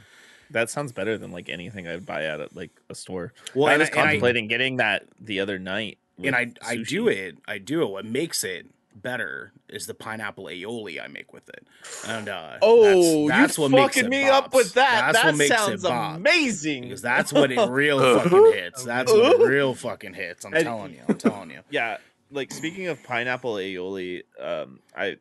that 0.51 0.69
sounds 0.69 0.91
better 0.91 1.17
than 1.17 1.31
like 1.31 1.47
anything 1.49 1.87
I'd 1.87 2.05
buy 2.05 2.25
at 2.25 2.53
like 2.55 2.71
a 2.89 2.95
store. 2.95 3.31
Well, 3.53 3.67
I 3.73 3.77
was 3.77 3.87
I- 3.87 3.91
and 3.91 3.99
I- 3.99 4.03
contemplating 4.03 4.47
getting 4.47 4.77
that 4.77 5.05
the 5.19 5.39
other 5.39 5.59
night. 5.59 5.97
and 6.21 6.35
I 6.35 6.51
I 6.61 6.77
do 6.77 7.07
it. 7.07 7.37
I 7.47 7.57
do 7.57 7.81
it. 7.83 7.89
What 7.89 8.03
makes 8.05 8.43
it 8.43 8.65
better 8.95 9.51
is 9.69 9.85
the 9.87 9.93
pineapple 9.93 10.45
aioli 10.45 11.03
I 11.03 11.07
make 11.07 11.33
with 11.33 11.49
it. 11.49 11.67
And 12.07 12.29
uh 12.29 12.57
Oh, 12.61 13.27
that's, 13.27 13.37
that's 13.39 13.57
you 13.57 13.61
what 13.63 13.71
makes 13.71 13.95
fucking 13.95 14.05
it 14.05 14.09
me 14.09 14.23
up 14.29 14.53
with 14.53 14.73
that. 14.75 15.11
That's 15.13 15.23
that 15.23 15.25
what 15.31 15.37
makes 15.37 15.55
sounds 15.55 15.83
it 15.83 15.91
amazing. 15.91 16.83
Because 16.83 17.01
that's 17.01 17.33
what 17.33 17.51
it 17.51 17.59
real 17.69 17.99
fucking 18.19 18.53
hits. 18.53 18.83
That's 18.83 19.11
what 19.11 19.41
it 19.41 19.45
real 19.47 19.73
fucking 19.75 20.13
hits. 20.13 20.45
I'm 20.45 20.53
And- 20.53 20.63
telling 20.63 20.93
you. 20.93 21.01
I'm 21.07 21.17
telling 21.17 21.49
you. 21.51 21.59
yeah 21.69 21.97
like 22.31 22.51
speaking 22.51 22.87
of 22.87 23.01
pineapple 23.03 23.53
aioli 23.53 24.23
um 24.41 24.79
i 24.97 25.15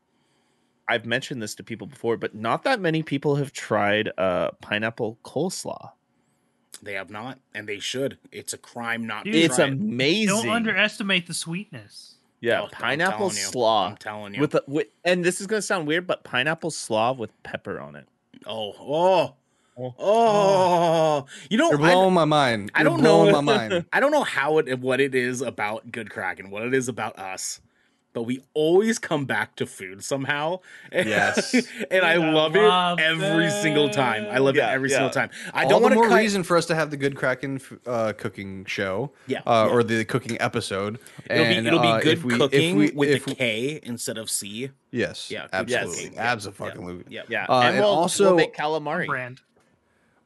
i've 0.88 1.04
mentioned 1.04 1.42
this 1.42 1.54
to 1.54 1.62
people 1.62 1.86
before 1.86 2.16
but 2.16 2.34
not 2.34 2.64
that 2.64 2.80
many 2.80 3.02
people 3.02 3.36
have 3.36 3.52
tried 3.52 4.10
uh 4.16 4.50
pineapple 4.62 5.18
coleslaw 5.22 5.90
They 6.82 6.94
have 6.94 7.10
not, 7.10 7.38
and 7.54 7.68
they 7.68 7.78
should. 7.78 8.18
It's 8.32 8.52
a 8.54 8.58
crime 8.58 9.06
not 9.06 9.24
Dude, 9.24 9.34
to 9.34 9.40
it's 9.40 9.56
try 9.56 9.66
it. 9.66 9.72
amazing 9.72 10.34
Don't 10.34 10.48
underestimate 10.48 11.26
the 11.26 11.34
sweetness. 11.34 12.13
Yeah 12.44 12.60
Oh, 12.60 12.64
I'm 12.64 12.70
pineapple 12.70 13.26
you. 13.28 13.32
slaw 13.32 13.88
I'm 13.88 13.96
telling 13.96 14.34
you. 14.34 14.40
with, 14.40 14.54
a, 14.54 14.62
with 14.66 14.86
and 15.04 15.24
this 15.24 15.40
is 15.40 15.46
gonna 15.46 15.62
sound 15.62 15.86
weird 15.86 16.06
but 16.06 16.24
pineapple 16.24 16.70
slaw 16.70 17.12
with 17.12 17.30
pepper 17.42 17.80
on 17.80 17.96
it 17.96 18.06
oh, 18.46 18.72
oh, 18.78 19.34
Oh. 19.76 19.92
oh. 19.98 21.26
You 21.50 21.58
know, 21.58 21.70
You're 21.70 21.82
I, 21.82 21.92
blowing 21.94 22.14
my 22.14 22.24
mind. 22.24 22.70
I 22.76 22.82
You're 22.82 22.90
don't 22.90 23.02
know. 23.02 23.24
blowing 23.28 23.44
my 23.44 23.56
mind. 23.68 23.84
I 23.92 23.98
don't 23.98 24.12
know 24.12 24.22
how 24.22 24.58
it 24.58 24.78
what 24.78 25.00
it 25.00 25.16
is 25.16 25.40
about 25.40 25.90
Good 25.90 26.10
Kraken, 26.10 26.50
what 26.50 26.62
it 26.62 26.74
is 26.74 26.86
about 26.88 27.18
us, 27.18 27.60
but 28.14 28.22
we 28.22 28.42
always 28.54 28.98
come 28.98 29.26
back 29.26 29.56
to 29.56 29.66
food 29.66 30.02
somehow. 30.02 30.60
Yes. 30.92 31.52
and 31.90 32.02
I 32.04 32.12
I 32.14 32.16
love, 32.16 32.54
love 32.54 32.98
it 32.98 33.02
every 33.02 33.50
single 33.50 33.90
time. 33.90 34.26
I 34.30 34.38
love 34.38 34.56
Yeah, 34.56 34.70
it 34.70 34.74
every 34.74 34.88
yeah. 34.90 34.96
single 34.96 35.10
time. 35.10 35.28
I 35.52 35.64
All 35.64 35.68
don't 35.70 35.82
want 35.82 35.92
to 35.92 35.96
more 35.96 36.08
cut. 36.08 36.16
reason 36.20 36.42
for 36.44 36.56
us 36.56 36.64
to 36.66 36.74
have 36.74 36.90
the 36.90 36.96
Good 36.96 37.16
Kraken 37.16 37.60
uh, 37.86 38.12
cooking 38.16 38.64
show, 38.64 39.12
Yeah, 39.26 39.40
uh, 39.40 39.66
yeah. 39.68 39.74
or 39.74 39.82
the 39.82 40.04
cooking 40.06 40.40
episode. 40.40 40.98
It'll 41.28 41.44
and, 41.44 41.62
be 41.64 41.66
it'll 41.68 41.80
be 41.82 41.88
uh, 41.88 42.00
good 42.00 42.18
if 42.18 42.24
we, 42.24 42.38
cooking 42.38 42.80
if 42.80 42.92
we, 42.94 42.96
with 42.96 43.08
if 43.10 43.26
a 43.26 43.34
K 43.34 43.80
instead 43.82 44.16
of 44.16 44.30
C. 44.30 44.70
Yes. 44.90 45.30
Yeah, 45.30 45.42
good 45.42 45.50
Absolutely. 45.72 45.96
cooking. 46.04 46.12
Yeah, 46.14 46.32
Absolutely. 46.32 47.04
Yeah, 47.08 47.22
yeah 47.28 47.46
Uh, 47.48 47.60
and, 47.60 47.68
and 47.70 47.78
we'll, 47.80 47.88
also- 47.88 48.24
we'll 48.26 48.36
make 48.36 48.54
calamari 48.56 49.06
Brand. 49.06 49.40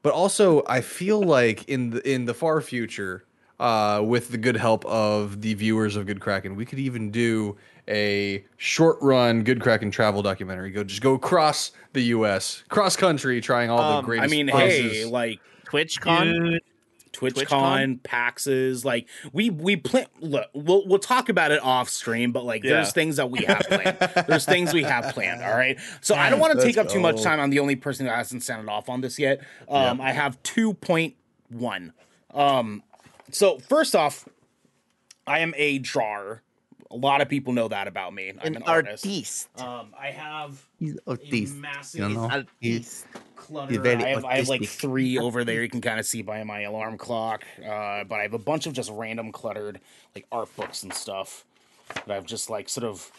But 0.02 0.12
also, 0.12 0.62
I 0.68 0.80
feel 0.80 1.20
like 1.20 1.68
in 1.68 1.90
the 1.90 2.08
in 2.08 2.26
the 2.26 2.34
far 2.34 2.60
future, 2.60 3.24
uh, 3.58 4.00
with 4.04 4.30
the 4.30 4.38
good 4.38 4.56
help 4.56 4.84
of 4.86 5.40
the 5.40 5.54
viewers 5.54 5.96
of 5.96 6.06
Good 6.06 6.20
Kraken, 6.20 6.54
we 6.54 6.64
could 6.64 6.78
even 6.78 7.10
do 7.10 7.56
a 7.88 8.44
short 8.58 8.98
run 9.00 9.42
Good 9.44 9.60
Kraken 9.60 9.90
travel 9.90 10.22
documentary. 10.22 10.70
Go 10.70 10.84
just 10.84 11.00
go 11.00 11.14
across 11.14 11.72
the 11.94 12.02
U.S., 12.02 12.62
cross 12.68 12.96
country, 12.96 13.40
trying 13.40 13.70
all 13.70 13.78
the 13.78 13.98
Um, 13.98 14.04
greatest. 14.04 14.24
I 14.24 14.30
mean, 14.30 14.48
places. 14.48 14.92
hey, 14.92 15.04
like 15.06 15.40
twitchcon 15.64 16.50
Dude, 16.52 16.62
TwitchCon, 17.12 18.00
PAXes. 18.02 18.84
like 18.84 19.08
we 19.32 19.50
we 19.50 19.76
plan. 19.76 20.06
Look, 20.20 20.46
we'll 20.52 20.86
we'll 20.86 20.98
talk 20.98 21.28
about 21.30 21.50
it 21.50 21.60
off 21.62 21.88
stream, 21.88 22.30
but 22.32 22.44
like 22.44 22.62
Yeah. 22.62 22.74
there's 22.74 22.92
things 22.92 23.16
that 23.16 23.30
we 23.30 23.40
have 23.44 23.60
planned. 23.60 23.96
there's 24.28 24.44
things 24.44 24.72
we 24.74 24.82
have 24.84 25.12
planned. 25.14 25.42
All 25.42 25.56
right, 25.56 25.78
so 26.00 26.14
I 26.14 26.28
don't 26.30 26.38
want 26.38 26.58
to 26.58 26.64
take 26.64 26.76
up 26.76 26.88
too 26.88 27.00
much 27.00 27.22
time. 27.22 27.40
I'm 27.40 27.50
the 27.50 27.58
only 27.60 27.76
person 27.76 28.06
who 28.06 28.12
hasn't 28.12 28.42
sounded 28.42 28.70
off 28.70 28.88
on 28.88 29.00
this 29.00 29.18
yet. 29.18 29.40
Um, 29.68 30.00
I 30.00 30.12
have 30.12 30.40
two 30.42 30.74
point 30.74 31.14
one. 31.48 31.92
Um, 32.34 32.82
so 33.30 33.58
first 33.58 33.96
off, 33.96 34.28
I 35.26 35.38
am 35.40 35.54
a 35.56 35.78
drawer. 35.78 36.42
A 36.90 36.96
lot 36.96 37.20
of 37.20 37.28
people 37.28 37.52
know 37.52 37.68
that 37.68 37.86
about 37.86 38.14
me. 38.14 38.32
I'm 38.42 38.56
an, 38.56 38.62
artist. 38.62 39.48
Um, 39.58 39.94
I 39.98 40.10
have 40.10 40.64
a 41.06 41.18
massive 41.54 42.00
You 42.00 42.08
know? 42.08 42.44
clutter. 43.36 43.72
He's 43.72 43.80
very 43.80 44.04
I 44.04 44.08
have, 44.10 44.24
I 44.24 44.36
have 44.36 44.48
like 44.48 44.64
three 44.64 45.18
over 45.18 45.44
there. 45.44 45.62
You 45.62 45.68
can 45.68 45.80
kind 45.80 46.00
of 46.00 46.06
see 46.06 46.22
by 46.22 46.42
my 46.44 46.62
alarm 46.62 46.96
clock. 46.96 47.44
Uh, 47.58 48.04
but 48.04 48.16
I 48.16 48.22
have 48.22 48.34
a 48.34 48.38
bunch 48.38 48.66
of 48.66 48.72
just 48.72 48.90
random 48.90 49.32
cluttered 49.32 49.80
like 50.14 50.26
art 50.32 50.54
books 50.56 50.82
and 50.82 50.92
stuff 50.92 51.44
that 52.06 52.10
I've 52.10 52.26
just 52.26 52.48
like 52.50 52.68
sort 52.68 52.84
of 52.84 53.10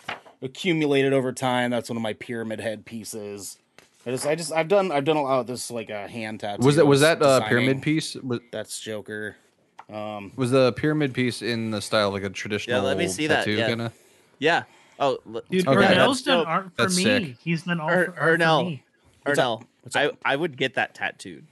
accumulated 0.41 1.13
over 1.13 1.31
time. 1.31 1.71
That's 1.71 1.89
one 1.89 1.97
of 1.97 2.03
my 2.03 2.13
pyramid 2.13 2.59
head 2.59 2.85
pieces. 2.85 3.57
I 4.05 4.11
just, 4.11 4.25
I 4.25 4.35
just, 4.35 4.51
I've 4.51 4.67
done, 4.67 4.91
I've 4.91 5.03
done 5.03 5.17
a 5.17 5.21
lot 5.21 5.39
of 5.39 5.47
this 5.47 5.69
like 5.69 5.89
a 5.89 6.07
hand 6.07 6.39
tattoo. 6.39 6.65
was 6.65 6.77
that 6.77 6.87
was 6.87 7.03
I 7.03 7.15
that 7.15 7.25
uh, 7.25 7.47
pyramid 7.47 7.81
piece? 7.81 8.15
Was, 8.15 8.39
That's 8.51 8.79
Joker. 8.79 9.35
Um, 9.91 10.31
was 10.35 10.51
the 10.51 10.71
pyramid 10.73 11.13
piece 11.13 11.41
in 11.41 11.71
the 11.71 11.81
style 11.81 12.11
like 12.11 12.23
a 12.23 12.29
traditional? 12.29 12.77
Yeah, 12.77 12.83
let 12.83 12.97
me 12.97 13.07
see 13.07 13.27
that, 13.27 13.47
yeah. 13.47 13.67
Kinda? 13.67 13.91
yeah 14.37 14.63
oh 14.99 15.17
dude, 15.49 15.67
Okay. 15.67 15.77
Ernell's 15.95 16.21
That's 16.21 16.21
done 16.23 16.45
art 16.45 16.65
for 16.65 16.71
That's 16.83 16.97
me. 16.97 17.03
sick. 17.03 17.35
He's 17.43 17.63
done 17.63 17.79
art, 17.79 18.09
Er- 18.09 18.11
for, 18.13 18.19
art 18.21 18.39
Ernell. 18.39 18.59
for 18.63 18.65
me. 18.69 18.83
What's? 19.23 19.39
Ernell, 19.39 19.63
What's 19.83 19.95
I, 19.95 20.05
up? 20.07 20.17
I 20.23 20.35
would 20.35 20.57
get 20.57 20.75
that 20.75 20.93
tattooed 20.93 21.45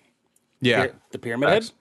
Yeah, 0.62 0.88
Pyra- 0.88 0.94
the 1.12 1.20
pyramid 1.20 1.50
head. 1.50 1.72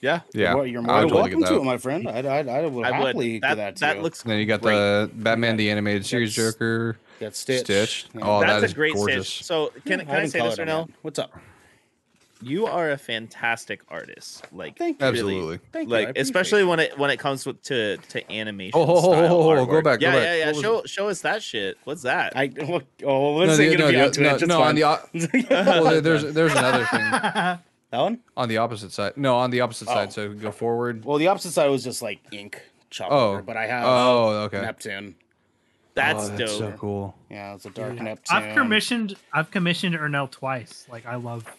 yeah 0.00 0.20
yeah. 0.34 0.54
Well, 0.54 0.66
you're 0.66 0.82
more 0.82 1.02
totally 1.02 1.20
welcome 1.36 1.42
to 1.44 1.56
it, 1.56 1.64
my 1.64 1.76
friend. 1.76 2.08
I, 2.08 2.18
I, 2.20 2.38
I 2.40 2.66
would 2.66 2.84
I 2.84 2.92
happily 2.92 3.34
would 3.34 3.42
that 3.42 3.50
do 3.50 3.56
that. 3.56 3.76
To 3.76 3.80
that 3.80 3.96
you. 3.98 4.02
looks 4.02 4.22
Then 4.22 4.38
you 4.38 4.46
got 4.46 4.60
great. 4.62 4.74
the 4.74 5.10
Batman 5.14 5.56
the 5.56 5.70
animated 5.70 6.04
series 6.04 6.34
That's- 6.34 6.54
Joker 6.54 6.96
That's 7.20 7.38
Stitch. 7.38 7.60
stitched. 7.60 8.08
Yeah. 8.14 8.20
Oh, 8.24 8.40
that's 8.40 8.62
that 8.62 8.72
a 8.72 8.74
great 8.74 8.94
gorgeous. 8.94 9.28
stitch 9.28 9.44
so 9.46 9.68
can, 9.86 10.00
can 10.00 10.08
I, 10.10 10.14
haven't 10.14 10.30
say 10.30 10.40
this 10.40 10.56
colored 10.56 10.58
or 10.58 10.64
them 10.64 10.66
no 10.66 10.78
yet. 10.80 10.88
What's 11.02 11.18
up? 11.20 11.32
You 12.42 12.66
are 12.66 12.90
a 12.90 12.96
fantastic 12.98 13.82
artist 13.88 14.44
like 14.52 14.76
Thank 14.76 15.00
you. 15.00 15.06
really. 15.06 15.18
Absolutely. 15.18 15.58
Thank 15.72 15.88
like 15.90 16.08
appreciate 16.10 16.22
especially 16.22 16.64
when 16.64 16.80
it 16.80 16.98
when 16.98 17.10
it 17.10 17.18
comes 17.18 17.46
with, 17.46 17.62
to 17.62 17.96
to 17.96 18.32
animation 18.32 18.72
Oh, 18.74 19.00
style 19.12 19.28
ho, 19.28 19.42
ho, 19.42 19.66
go 19.66 19.72
artwork. 19.72 19.84
back, 19.84 20.00
go 20.00 20.06
yeah 20.06 20.12
back. 20.12 20.22
yeah 20.24 20.34
yeah 20.34 20.46
What 20.52 20.62
show 20.62 20.82
show 20.84 21.08
us 21.08 21.20
that 21.22 21.42
shit 21.42 21.78
what's 21.84 22.02
that 22.02 22.32
I 22.36 22.46
look. 22.66 22.84
Oh, 23.04 23.34
let's 23.36 23.50
No, 23.50 23.56
say 23.56 23.68
the- 23.68 23.76
gonna 23.76 23.84
no, 23.84 23.90
be 23.90 23.96
the- 23.96 24.04
on 24.04 24.10
Twitch. 24.12 24.26
no, 24.26 24.34
it's 24.34 24.46
no, 24.46 24.62
on 24.62 24.74
the 24.74 25.46
well, 25.82 26.00
there's 26.02 26.34
there's 26.34 26.52
another 26.52 26.84
thing 26.86 27.00
that 27.10 27.60
one. 27.90 28.18
on 28.36 28.48
the 28.48 28.56
opposite 28.58 28.90
side. 28.92 29.16
No, 29.16 29.36
on 29.36 29.50
the 29.50 29.60
opposite 29.60 29.88
Oh. 29.88 29.94
side. 29.94 30.12
So 30.12 30.28
we 30.28 30.34
can 30.34 30.42
go 30.42 30.50
forward. 30.52 31.04
Well, 31.04 31.18
the 31.18 31.28
opposite 31.28 31.52
side 31.52 31.68
was 31.68 31.84
just 31.84 32.00
like 32.02 32.20
ink 32.32 32.60
chopped 32.90 33.12
Oh. 33.12 33.42
but 33.44 33.56
I 33.56 33.66
have 33.66 33.84
Oh, 33.86 34.28
um, 34.28 34.34
okay. 34.44 34.60
Neptune. 34.62 35.14
that's 35.94 36.30
oh, 36.30 36.36
dope 36.38 36.48
so 36.48 36.72
cool. 36.78 37.14
Yeah, 37.30 37.54
it's 37.54 37.66
a 37.66 37.70
dark 37.70 37.94
Neptune. 37.94 38.36
I've 38.36 38.54
commissioned 38.56 39.16
I've 39.32 39.50
commissioned 39.50 39.94
Ernell 39.94 40.30
twice. 40.30 40.86
Like 40.90 41.04
I 41.06 41.16
love 41.16 41.44
Ernell. 41.44 41.52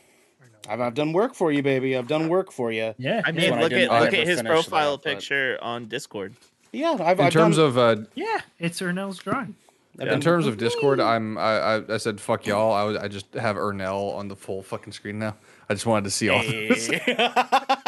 I've, 0.67 0.79
I've 0.81 0.93
done 0.93 1.13
work 1.13 1.33
for 1.35 1.51
you, 1.51 1.61
baby. 1.61 1.97
I've 1.97 2.07
done 2.07 2.29
work 2.29 2.51
for 2.51 2.71
you. 2.71 2.93
Yeah, 2.97 3.21
I 3.25 3.29
yeah. 3.29 3.31
mean, 3.31 3.49
one 3.51 3.59
I 3.59 3.63
look 3.63 3.71
at 3.73 4.01
look 4.01 4.13
at 4.13 4.27
his 4.27 4.41
profile 4.41 4.97
that, 4.97 5.03
but- 5.03 5.09
picture 5.15 5.57
on 5.61 5.87
Discord. 5.87 6.33
Yeah, 6.71 6.97
I've. 6.99 7.19
In 7.19 7.25
I've 7.27 7.33
terms 7.33 7.57
done, 7.57 7.65
of 7.67 7.77
uh, 7.77 7.95
yeah, 8.15 8.41
it's 8.59 8.81
Ernell's 8.81 9.19
drawing. 9.19 9.55
I've 9.99 10.07
In 10.07 10.21
terms 10.21 10.47
of 10.47 10.57
Discord, 10.57 10.99
I'm 10.99 11.37
I, 11.37 11.59
I, 11.59 11.93
I 11.93 11.97
said 11.97 12.19
fuck 12.19 12.47
y'all. 12.47 12.73
I 12.73 12.83
was, 12.83 12.97
I 12.97 13.07
just 13.07 13.31
have 13.35 13.57
Ernell 13.57 14.15
on 14.15 14.27
the 14.27 14.35
full 14.35 14.63
fucking 14.63 14.91
screen 14.93 15.19
now. 15.19 15.35
I 15.73 15.75
just 15.75 15.87
wanted 15.87 16.03
to 16.03 16.11
see 16.11 16.29
all 16.29 16.43
this. 16.43 16.87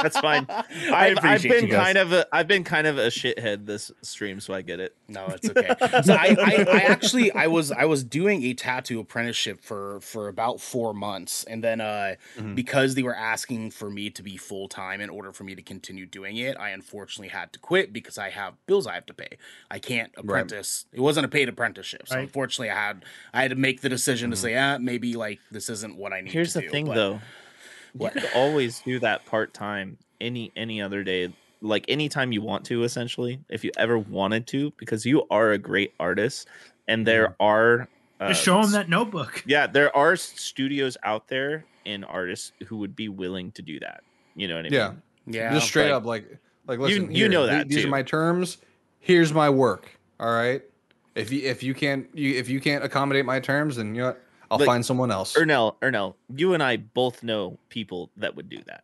That's 0.02 0.20
fine. 0.20 0.48
I 0.50 0.64
I've, 0.92 1.18
I've 1.22 1.42
been 1.44 1.66
you 1.66 1.72
guys. 1.72 1.84
kind 1.86 1.98
of 2.00 2.14
a 2.14 2.26
I've 2.36 2.48
been 2.48 2.64
kind 2.64 2.88
of 2.88 2.98
a 2.98 3.08
shithead 3.08 3.68
this 3.68 3.92
stream, 4.02 4.40
so 4.40 4.56
I 4.56 4.64
get 4.64 4.80
it. 4.80 4.96
No, 5.08 5.26
it's 5.28 5.48
okay. 5.48 5.76
So 6.04 6.14
I, 6.16 6.36
I, 6.40 6.66
I 6.68 6.80
actually 6.80 7.32
I 7.32 7.46
was 7.46 7.72
I 7.72 7.86
was 7.86 8.04
doing 8.04 8.44
a 8.46 8.56
tattoo 8.56 9.00
apprenticeship 9.00 9.62
for 9.64 10.00
for 10.02 10.28
about 10.28 10.60
four 10.60 10.96
months, 10.96 11.44
and 11.44 11.64
then 11.64 11.80
uh, 11.80 12.16
because 12.56 12.96
they 12.96 13.04
were 13.04 13.16
asking 13.16 13.70
for 13.70 13.92
me 13.92 14.10
to 14.10 14.24
be 14.24 14.36
full 14.36 14.68
time 14.68 15.00
in 15.00 15.12
order 15.12 15.32
for 15.32 15.44
me 15.44 15.54
to 15.54 15.62
continue 15.62 16.08
doing 16.08 16.38
it, 16.38 16.58
I 16.58 16.70
unfortunately 16.72 17.30
had 17.30 17.54
to 17.54 17.60
quit 17.60 17.94
because 17.94 18.18
I 18.18 18.32
have 18.32 18.56
bills 18.66 18.88
I 18.88 18.96
have 18.96 19.06
to 19.06 19.14
pay. 19.14 19.38
I 19.70 19.78
can't 19.78 20.12
apprentice. 20.18 20.86
It 20.92 21.02
wasn't 21.02 21.26
a 21.28 21.30
paid 21.30 21.50
apprenticeship, 21.50 22.08
so 22.08 22.16
Right. 22.16 22.22
unfortunately 22.24 22.72
I 22.72 22.76
had 22.88 23.06
I 23.32 23.42
had 23.44 23.52
to 23.52 23.56
make 23.56 23.82
the 23.82 23.90
decision 23.90 24.32
to 24.32 24.36
say, 24.36 24.58
ah, 24.58 24.80
maybe 24.80 25.14
like 25.14 25.40
this 25.52 25.70
isn't 25.70 25.98
what 25.98 26.14
I 26.14 26.22
need. 26.22 26.32
Here's 26.34 26.54
to 26.54 26.60
the 26.62 26.66
do, 26.66 26.70
thing, 26.72 26.88
but- 26.88 26.96
though. 26.96 27.20
What? 27.98 28.16
You 28.16 28.22
could 28.22 28.30
always 28.36 28.80
do 28.82 29.00
that 29.00 29.26
part 29.26 29.54
time 29.54 29.98
any 30.20 30.52
any 30.56 30.82
other 30.82 31.04
day, 31.04 31.34
like 31.62 31.86
anytime 31.88 32.32
you 32.32 32.42
want 32.42 32.66
to. 32.66 32.84
Essentially, 32.84 33.40
if 33.50 33.64
you 33.64 33.72
ever 33.78 33.98
wanted 33.98 34.48
to, 34.48 34.72
because 34.78 35.06
you 35.06 35.26
are 35.30 35.52
a 35.52 35.58
great 35.58 35.94
artist, 36.00 36.48
and 36.88 37.08
there 37.08 37.36
are 37.40 37.88
uh, 38.20 38.30
Just 38.30 38.44
show 38.44 38.62
him 38.62 38.72
that 38.72 38.90
notebook. 38.90 39.44
Yeah, 39.48 39.68
there 39.68 39.96
are 39.96 40.16
studios 40.16 40.98
out 41.04 41.28
there 41.28 41.66
and 41.86 42.06
artists 42.06 42.52
who 42.68 42.78
would 42.78 42.96
be 42.96 43.10
willing 43.10 43.52
to 43.54 43.62
do 43.62 43.80
that. 43.80 44.04
You 44.36 44.48
know 44.48 44.56
what 44.56 44.66
I 44.66 44.70
mean? 44.70 44.74
Yeah, 44.74 44.94
yeah. 45.28 45.54
just 45.54 45.68
straight 45.68 45.92
like- 45.92 45.94
up 45.94 46.06
like 46.06 46.40
like 46.68 46.80
listen, 46.80 47.12
you 47.12 47.18
here, 47.18 47.30
know 47.30 47.46
that, 47.46 47.70
these 47.70 47.82
too. 47.84 47.88
are 47.88 47.92
my 47.92 48.04
terms. 48.04 48.58
Here's 49.00 49.34
my 49.34 49.50
work. 49.50 49.90
All 50.20 50.34
right. 50.34 50.64
If 51.14 51.32
you 51.32 51.48
if 51.48 51.64
you 51.64 51.74
can't 51.74 52.08
you 52.14 52.36
if 52.36 52.50
you 52.50 52.60
can't 52.60 52.84
accommodate 52.84 53.26
my 53.26 53.40
terms, 53.40 53.76
then 53.78 53.96
you 53.96 54.02
know 54.02 54.08
what? 54.08 54.22
I'll 54.56 54.60
Like, 54.60 54.66
find 54.68 54.86
someone 54.86 55.12
else. 55.12 55.36
Ernell, 55.36 55.76
Ernell, 55.82 56.16
you 56.36 56.54
and 56.54 56.64
I 56.64 56.78
both 56.78 57.24
know 57.24 57.60
people 57.70 58.12
that 58.18 58.36
would 58.36 58.50
do 58.50 58.60
that. 58.68 58.84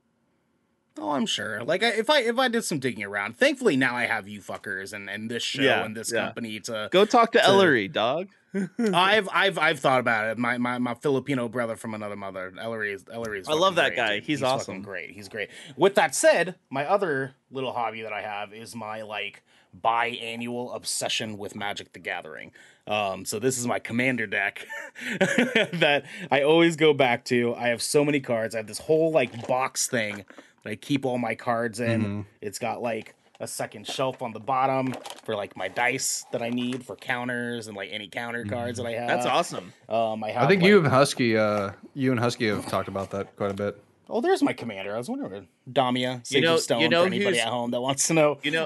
Oh, 0.99 1.11
I'm 1.11 1.25
sure. 1.25 1.63
Like, 1.63 1.83
I, 1.83 1.87
if 1.91 2.09
I 2.09 2.19
if 2.19 2.37
I 2.37 2.47
did 2.49 2.63
some 2.65 2.77
digging 2.79 3.03
around, 3.03 3.37
thankfully 3.37 3.77
now 3.77 3.95
I 3.95 4.05
have 4.05 4.27
you 4.27 4.41
fuckers 4.41 4.91
and 4.93 5.09
and 5.09 5.31
this 5.31 5.41
show 5.41 5.61
Yeah, 5.61 5.85
and 5.85 5.95
this 5.95 6.11
yeah. 6.13 6.25
company 6.25 6.59
to. 6.61 6.89
Go 6.91 7.05
talk 7.05 7.31
to 7.31 7.39
To- 7.39 7.45
Ellery, 7.45 7.87
dog. 7.87 8.27
I've 8.93 9.29
I've 9.31 9.57
I've 9.57 9.79
thought 9.79 10.01
about 10.01 10.27
it. 10.27 10.37
My 10.37 10.57
my, 10.57 10.77
my 10.79 10.93
Filipino 10.95 11.47
brother 11.47 11.77
from 11.77 11.93
another 11.93 12.17
mother, 12.17 12.51
Ellery 12.59 12.91
is 12.91 13.05
Ellery 13.11 13.39
is. 13.39 13.47
I 13.47 13.53
love 13.53 13.75
that 13.75 13.89
great, 13.91 13.95
guy. 13.95 14.15
dude. 14.15 14.25
He's 14.25 14.43
awesome. 14.43 14.81
great. 14.81 15.11
He's 15.11 15.29
great. 15.29 15.49
With 15.77 15.95
that 15.95 16.13
said, 16.13 16.55
my 16.69 16.85
other 16.85 17.35
little 17.49 17.71
hobby 17.71 18.01
that 18.01 18.11
I 18.11 18.21
have 18.21 18.53
is 18.53 18.75
my 18.75 19.03
like 19.03 19.43
biannual 19.79 20.75
obsession 20.75 21.37
with 21.37 21.55
Magic 21.55 21.93
the 21.93 21.99
Gathering. 21.99 22.51
Um, 22.87 23.25
so 23.25 23.39
this 23.39 23.57
is 23.57 23.67
my 23.67 23.79
commander 23.79 24.27
deck 24.27 24.65
that 25.19 26.03
I 26.29 26.41
always 26.43 26.75
go 26.75 26.93
back 26.93 27.25
to. 27.25 27.55
I 27.55 27.67
have 27.69 27.81
so 27.81 28.03
many 28.03 28.19
cards. 28.19 28.55
I 28.55 28.59
have 28.59 28.67
this 28.67 28.79
whole 28.79 29.11
like 29.11 29.47
box 29.47 29.87
thing 29.87 30.25
that 30.63 30.69
I 30.69 30.75
keep 30.75 31.05
all 31.05 31.17
my 31.17 31.35
cards 31.35 31.79
in. 31.79 32.03
Mhm. 32.03 32.25
It's 32.41 32.59
got 32.59 32.81
like 32.81 33.15
a 33.39 33.47
second 33.47 33.87
shelf 33.87 34.21
on 34.21 34.33
the 34.33 34.39
bottom 34.39 34.93
for 35.23 35.35
like 35.35 35.55
my 35.57 35.67
dice 35.67 36.25
that 36.31 36.43
I 36.43 36.49
need 36.49 36.85
for 36.85 36.95
counters 36.95 37.67
and 37.67 37.75
like 37.75 37.89
any 37.91 38.07
counter 38.07 38.45
cards 38.45 38.77
that 38.77 38.85
I 38.85 38.91
have. 38.91 39.07
That's 39.07 39.25
awesome. 39.25 39.73
Um, 39.89 40.23
I 40.23 40.29
have. 40.31 40.43
I 40.43 40.47
think 40.47 40.61
like- 40.61 40.69
you 40.69 40.77
and 40.79 40.87
Husky, 40.87 41.37
uh, 41.37 41.71
you 41.95 42.11
and 42.11 42.19
Husky 42.19 42.47
have 42.49 42.67
talked 42.67 42.87
about 42.87 43.09
that 43.11 43.35
quite 43.37 43.51
a 43.51 43.55
bit. 43.55 43.81
Oh, 44.11 44.21
there's 44.21 44.43
my 44.43 44.53
commander. 44.53 44.93
I 44.93 44.97
was 44.97 45.09
wondering. 45.09 45.47
Damia, 45.71 46.21
Sage 46.23 46.41
You 46.41 46.47
know- 46.47 46.55
of 46.55 46.59
Stone. 46.61 46.81
you 46.81 46.89
know 46.89 47.01
for 47.01 47.07
anybody 47.07 47.39
at 47.39 47.47
home 47.47 47.71
that 47.71 47.81
wants 47.81 48.07
to 48.07 48.13
know. 48.13 48.39
You 48.43 48.51
know, 48.51 48.65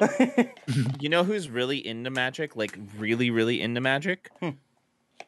you 0.99 1.09
know 1.09 1.23
who's 1.23 1.49
really 1.49 1.85
into 1.85 2.09
magic? 2.09 2.55
Like 2.55 2.77
really, 2.97 3.29
really 3.29 3.61
into 3.61 3.79
magic? 3.79 4.31
Hmm. 4.39 4.49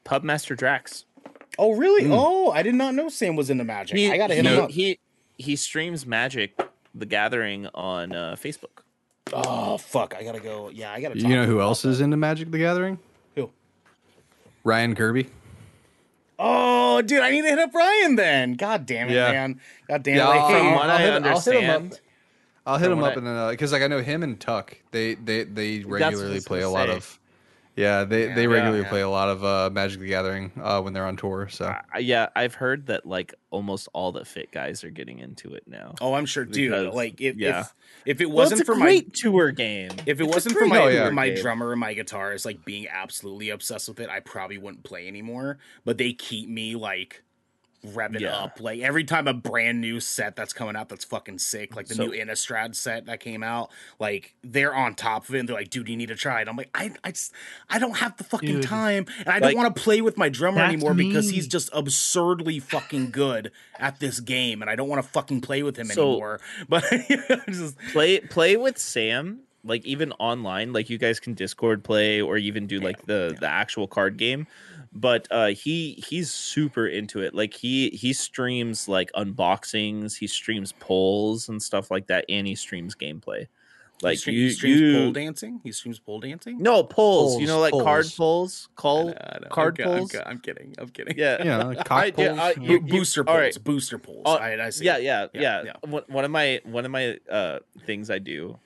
Pubmaster 0.05 0.57
Drax. 0.57 1.05
oh, 1.59 1.74
really? 1.76 2.03
Mm. 2.03 2.18
Oh, 2.18 2.51
I 2.51 2.63
did 2.63 2.76
not 2.76 2.95
know 2.95 3.09
Sam 3.09 3.36
was 3.36 3.49
into 3.49 3.63
magic. 3.63 3.97
He, 3.97 4.11
I 4.11 4.18
gotta 4.18 4.34
hit 4.36 4.45
he, 4.45 4.51
him 4.53 4.63
up. 4.63 4.72
He 4.72 4.99
he 5.38 5.55
streams 5.55 6.05
Magic 6.05 6.59
the 6.95 7.05
Gathering 7.05 7.68
on 7.76 8.13
uh, 8.13 8.36
Facebook. 8.39 8.82
oh, 9.34 9.78
fuck! 9.78 10.15
I 10.18 10.24
gotta 10.24 10.39
go. 10.39 10.70
Yeah, 10.70 10.91
I 10.91 11.01
gotta. 11.01 11.20
You 11.20 11.28
know 11.28 11.45
who 11.45 11.61
else 11.61 11.84
about 11.84 11.91
is 11.91 12.01
into 12.01 12.18
Magic 12.18 12.49
the 12.51 12.57
Gathering? 12.57 12.97
Who? 13.36 13.51
Ryan 14.63 14.95
Kirby. 14.95 15.28
That. 16.38 16.43
Oh, 16.43 17.01
dude, 17.01 17.21
I 17.21 17.31
need 17.31 17.41
to 17.43 17.47
hit 17.49 17.59
up 17.59 17.73
Ryan 17.73 18.15
then. 18.15 18.53
God 18.55 18.85
damn 18.85 19.09
it, 19.09 19.13
Yeah. 19.13 19.31
man. 19.31 19.61
God 19.88 20.03
damn 20.03 20.15
it. 20.15 20.17
Yeah, 20.17 20.27
I 20.29 20.38
I'll- 20.38 20.47
hate- 20.47 20.57
From 20.57 20.67
I'll- 20.67 20.73
what 20.75 20.83
I'll 20.89 20.89
I 20.97 21.01
hit- 21.01 21.25
I'll 21.25 21.39
hit 21.41 21.53
him 21.63 21.69
up. 21.69 21.93
I'll 22.65 22.77
hit 22.77 22.83
From 22.85 22.93
him 22.93 22.99
what 23.01 23.11
up 23.17 23.23
I- 23.23 23.27
and 23.47 23.51
because 23.51 23.71
like 23.71 23.81
I 23.81 23.88
know 23.88 24.01
him 24.01 24.23
and 24.23 24.39
Tuck. 24.39 24.77
They 24.91 25.15
they 25.15 25.43
they 25.45 25.79
regularly 25.85 26.41
play 26.41 26.59
a 26.59 26.63
gonna 26.63 26.73
lot 26.73 26.88
say. 26.89 26.95
of. 26.97 27.19
Yeah, 27.78 28.03
they 28.03 28.28
Yeah, 28.30 28.36
they 28.36 28.47
regularly 28.47 28.82
yeah. 28.84 28.89
play 28.89 29.01
a 29.01 29.09
lot 29.09 29.30
of 29.30 29.43
uh, 29.45 29.69
Magic 29.71 29.99
the 29.99 30.07
Gathering 30.07 30.51
uh, 30.61 30.82
when 30.82 30.93
they're 30.93 31.05
on 31.05 31.15
tour. 31.15 31.47
So 31.49 31.65
Uh, 31.65 31.99
yeah, 31.99 32.28
I've 32.36 32.55
heard 32.55 32.88
that 32.88 33.05
like 33.05 33.34
almost 33.51 33.88
all 33.93 34.11
the 34.11 34.25
fit 34.25 34.51
guys 34.51 34.84
are 34.84 34.89
getting 34.89 35.19
into 35.19 35.53
it 35.53 35.63
now. 35.67 35.93
Oh, 36.01 36.13
I'm 36.15 36.25
sure, 36.25 36.43
dude. 36.43 36.71
Because- 36.71 36.93
like, 36.93 37.21
if 37.21 37.36
yeah. 37.38 37.61
if, 37.61 37.73
if 38.05 38.21
it 38.21 38.30
wasn't 38.30 38.61
it's 38.61 38.69
a 38.69 38.73
for 38.73 38.80
great 38.80 39.07
my 39.07 39.11
tour 39.13 39.51
game. 39.51 39.91
if 40.05 40.19
it 40.19 40.23
It's 40.25 40.34
wasn't 40.34 40.57
for 40.57 40.65
my 40.65 40.80
Oh, 40.82 40.88
yeah. 40.88 41.09
my 41.11 41.30
drummer 41.30 41.71
and 41.71 41.80
my 41.80 41.93
guitarist 41.93 42.45
like 42.45 42.65
being 42.65 42.88
absolutely 42.89 43.51
obsessed 43.51 43.88
with 43.88 43.99
it, 43.99 44.09
I 44.09 44.19
probably 44.21 44.57
wouldn't 44.57 44.84
play 44.84 45.07
anymore. 45.07 45.59
But 45.86 45.97
they 45.99 46.13
keep 46.13 46.49
me 46.49 46.75
like 46.75 47.23
revving 47.86 48.19
Yeah. 48.21 48.36
up. 48.36 48.59
Like 48.59 48.80
every 48.82 49.03
time 49.03 49.28
a 49.28 49.34
brand 49.34 49.80
new 49.82 49.99
set 49.99 50.36
that's 50.36 50.51
coming 50.51 50.75
out 50.75 50.89
that's 50.89 51.05
fucking 51.05 51.39
sick, 51.39 51.75
like 51.75 51.88
the 51.88 51.95
So- 51.95 52.07
new 52.07 52.11
Innistrad 52.11 52.75
set 52.75 53.05
that 53.05 53.19
came 53.19 53.43
out, 53.43 53.71
like 53.99 54.34
they're 54.43 54.73
on 54.73 54.95
top 54.95 55.30
of 55.30 55.36
it 55.36 55.39
and 55.39 55.47
they're 55.49 55.55
like, 55.55 55.69
dude, 55.69 55.88
you 55.88 55.95
need 55.95 56.07
to 56.09 56.15
try 56.15 56.41
it. 56.41 56.47
I'm 56.47 56.55
like, 56.57 56.69
I 56.73 56.91
I 57.03 57.11
just 57.11 57.34
I 57.69 57.80
don't 57.80 57.97
have 57.97 58.17
the 58.17 58.23
fucking 58.23 58.55
Dude. 58.55 58.63
time 58.63 59.05
and 59.19 59.30
I 59.30 59.34
Like- 59.34 59.41
don't 59.53 59.57
want 59.63 59.75
to 59.75 59.82
play 59.82 60.01
with 60.01 60.17
my 60.17 60.30
drummer 60.30 60.61
anymore 60.61 60.93
because 60.93 61.30
he's 61.30 61.47
just 61.47 61.69
absurdly 61.73 62.59
fucking 62.59 63.11
good 63.11 63.51
at 63.80 63.99
this 63.99 64.19
game 64.19 64.61
and 64.61 64.69
I 64.71 64.75
don't 64.75 64.89
want 64.89 65.01
to 65.03 65.07
fucking 65.07 65.41
play 65.41 65.63
with 65.63 65.78
him 65.78 65.88
So- 65.88 66.11
anymore. 66.11 66.39
But 66.69 66.84
just 67.47 67.78
play 67.91 68.19
play 68.19 68.57
with 68.57 68.78
Sam, 68.78 69.41
like 69.63 69.86
even 69.86 70.11
online, 70.13 70.73
like 70.73 70.89
you 70.89 70.97
guys 70.97 71.19
can 71.19 71.34
Discord 71.36 71.84
play 71.84 72.21
or 72.21 72.38
even 72.38 72.67
do 72.67 72.80
like 72.80 73.05
the 73.05 73.36
the 73.39 73.47
actual 73.47 73.88
card 73.88 74.17
game. 74.17 74.47
But 74.93 75.27
uh 75.31 75.47
he 75.47 76.03
he's 76.07 76.31
super 76.31 76.88
into 76.88 77.21
it. 77.21 77.33
Like 77.35 77.53
he 77.53 77.89
he 77.89 78.13
streams 78.13 78.88
like 78.88 79.11
unboxings, 79.13 80.17
he 80.17 80.27
streams 80.27 80.71
polls 80.79 81.49
and 81.49 81.61
stuff 81.61 81.91
like 81.91 82.07
that, 82.07 82.25
and 82.29 82.47
he 82.47 82.55
streams 82.55 82.95
gameplay. 82.95 83.47
Like 84.03 84.13
he, 84.13 84.17
stream, 84.17 84.35
you, 84.35 84.41
he 84.43 84.49
streams 84.51 84.79
you 84.79 84.93
pole 84.93 85.11
dancing. 85.11 85.59
He 85.63 85.71
streams 85.71 85.97
pole 85.97 86.19
dancing. 86.19 86.59
no 86.59 86.83
polls, 86.83 87.39
you 87.41 87.47
know, 87.47 87.59
like 87.59 87.71
card 87.71 87.83
polls. 87.83 88.13
polls, 88.15 88.69
call 88.75 88.99
I 89.09 89.11
know, 89.11 89.17
I 89.19 89.39
know. 89.41 89.47
card 89.49 89.71
I'm, 89.71 89.75
ki- 89.77 89.83
I'm 89.91 89.97
polls. 89.97 90.11
ki- 90.11 90.19
I'm 90.23 90.39
kidding. 90.39 90.75
I'm 90.77 90.89
kidding. 90.89 91.17
Yeah, 91.17 91.38
yeah. 91.43 91.57
know, 91.57 91.67
like 91.69 91.85
cock 91.85 92.13
pulls, 92.13 92.38
I- 92.39 92.51
you 92.51 92.55
know. 92.57 92.67
Bo- 92.67 92.73
you- 92.73 92.79
booster 92.81 93.21
all 93.21 93.25
polls. 93.25 93.39
right. 93.39 93.63
Booster 93.63 93.97
polls. 93.97 94.23
Uh, 94.27 94.33
I, 94.35 94.65
I 94.65 94.69
see. 94.69 94.85
yeah, 94.85 94.97
yeah, 94.97 95.27
Yeah, 95.33 95.41
yeah, 95.41 95.63
yeah. 95.65 95.89
One, 95.89 96.03
one 96.09 96.25
of 96.25 96.29
my 96.31 96.61
one 96.63 96.85
of 96.85 96.91
my 96.91 97.17
uh 97.29 97.59
things 97.88 98.11
I 98.11 98.19
do 98.19 98.59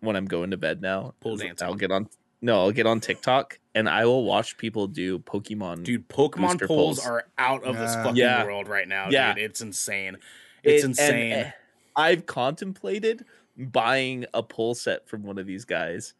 when 0.00 0.16
I'm 0.16 0.26
going 0.26 0.50
to 0.50 0.56
bed 0.56 0.82
now, 0.82 1.14
Pole 1.20 1.36
dancing. 1.36 1.66
I'll 1.68 1.74
get 1.74 1.92
on. 1.92 2.08
No, 2.42 2.60
I'll 2.62 2.72
get 2.72 2.86
on 2.86 2.98
TikTok 2.98 3.60
and 3.78 3.88
I 3.88 4.04
will 4.06 4.24
watch 4.24 4.56
people 4.56 4.86
do 4.88 5.18
Pokemon. 5.20 5.84
Dude, 5.84 6.08
Pokemon 6.08 6.52
Booster 6.52 6.66
polls 6.66 6.98
polls. 7.00 7.06
are 7.06 7.24
out 7.38 7.62
of 7.64 7.76
this 7.78 7.94
Yeah. 7.94 8.02
fucking 8.02 8.16
Yeah. 8.16 8.44
world 8.44 8.68
right 8.68 8.88
now, 8.88 9.08
Yeah. 9.10 9.34
dude. 9.34 9.44
It's 9.44 9.60
insane. 9.60 10.16
It- 10.62 10.70
It's 10.74 10.84
and, 10.84 10.90
insane. 10.92 11.32
eh, 11.32 11.50
I've 11.94 12.26
contemplated 12.26 13.24
buying 13.56 14.26
a 14.34 14.42
pull 14.42 14.74
set 14.74 15.08
from 15.08 15.22
one 15.22 15.38
of 15.38 15.46
these 15.46 15.64
guys. 15.64 16.14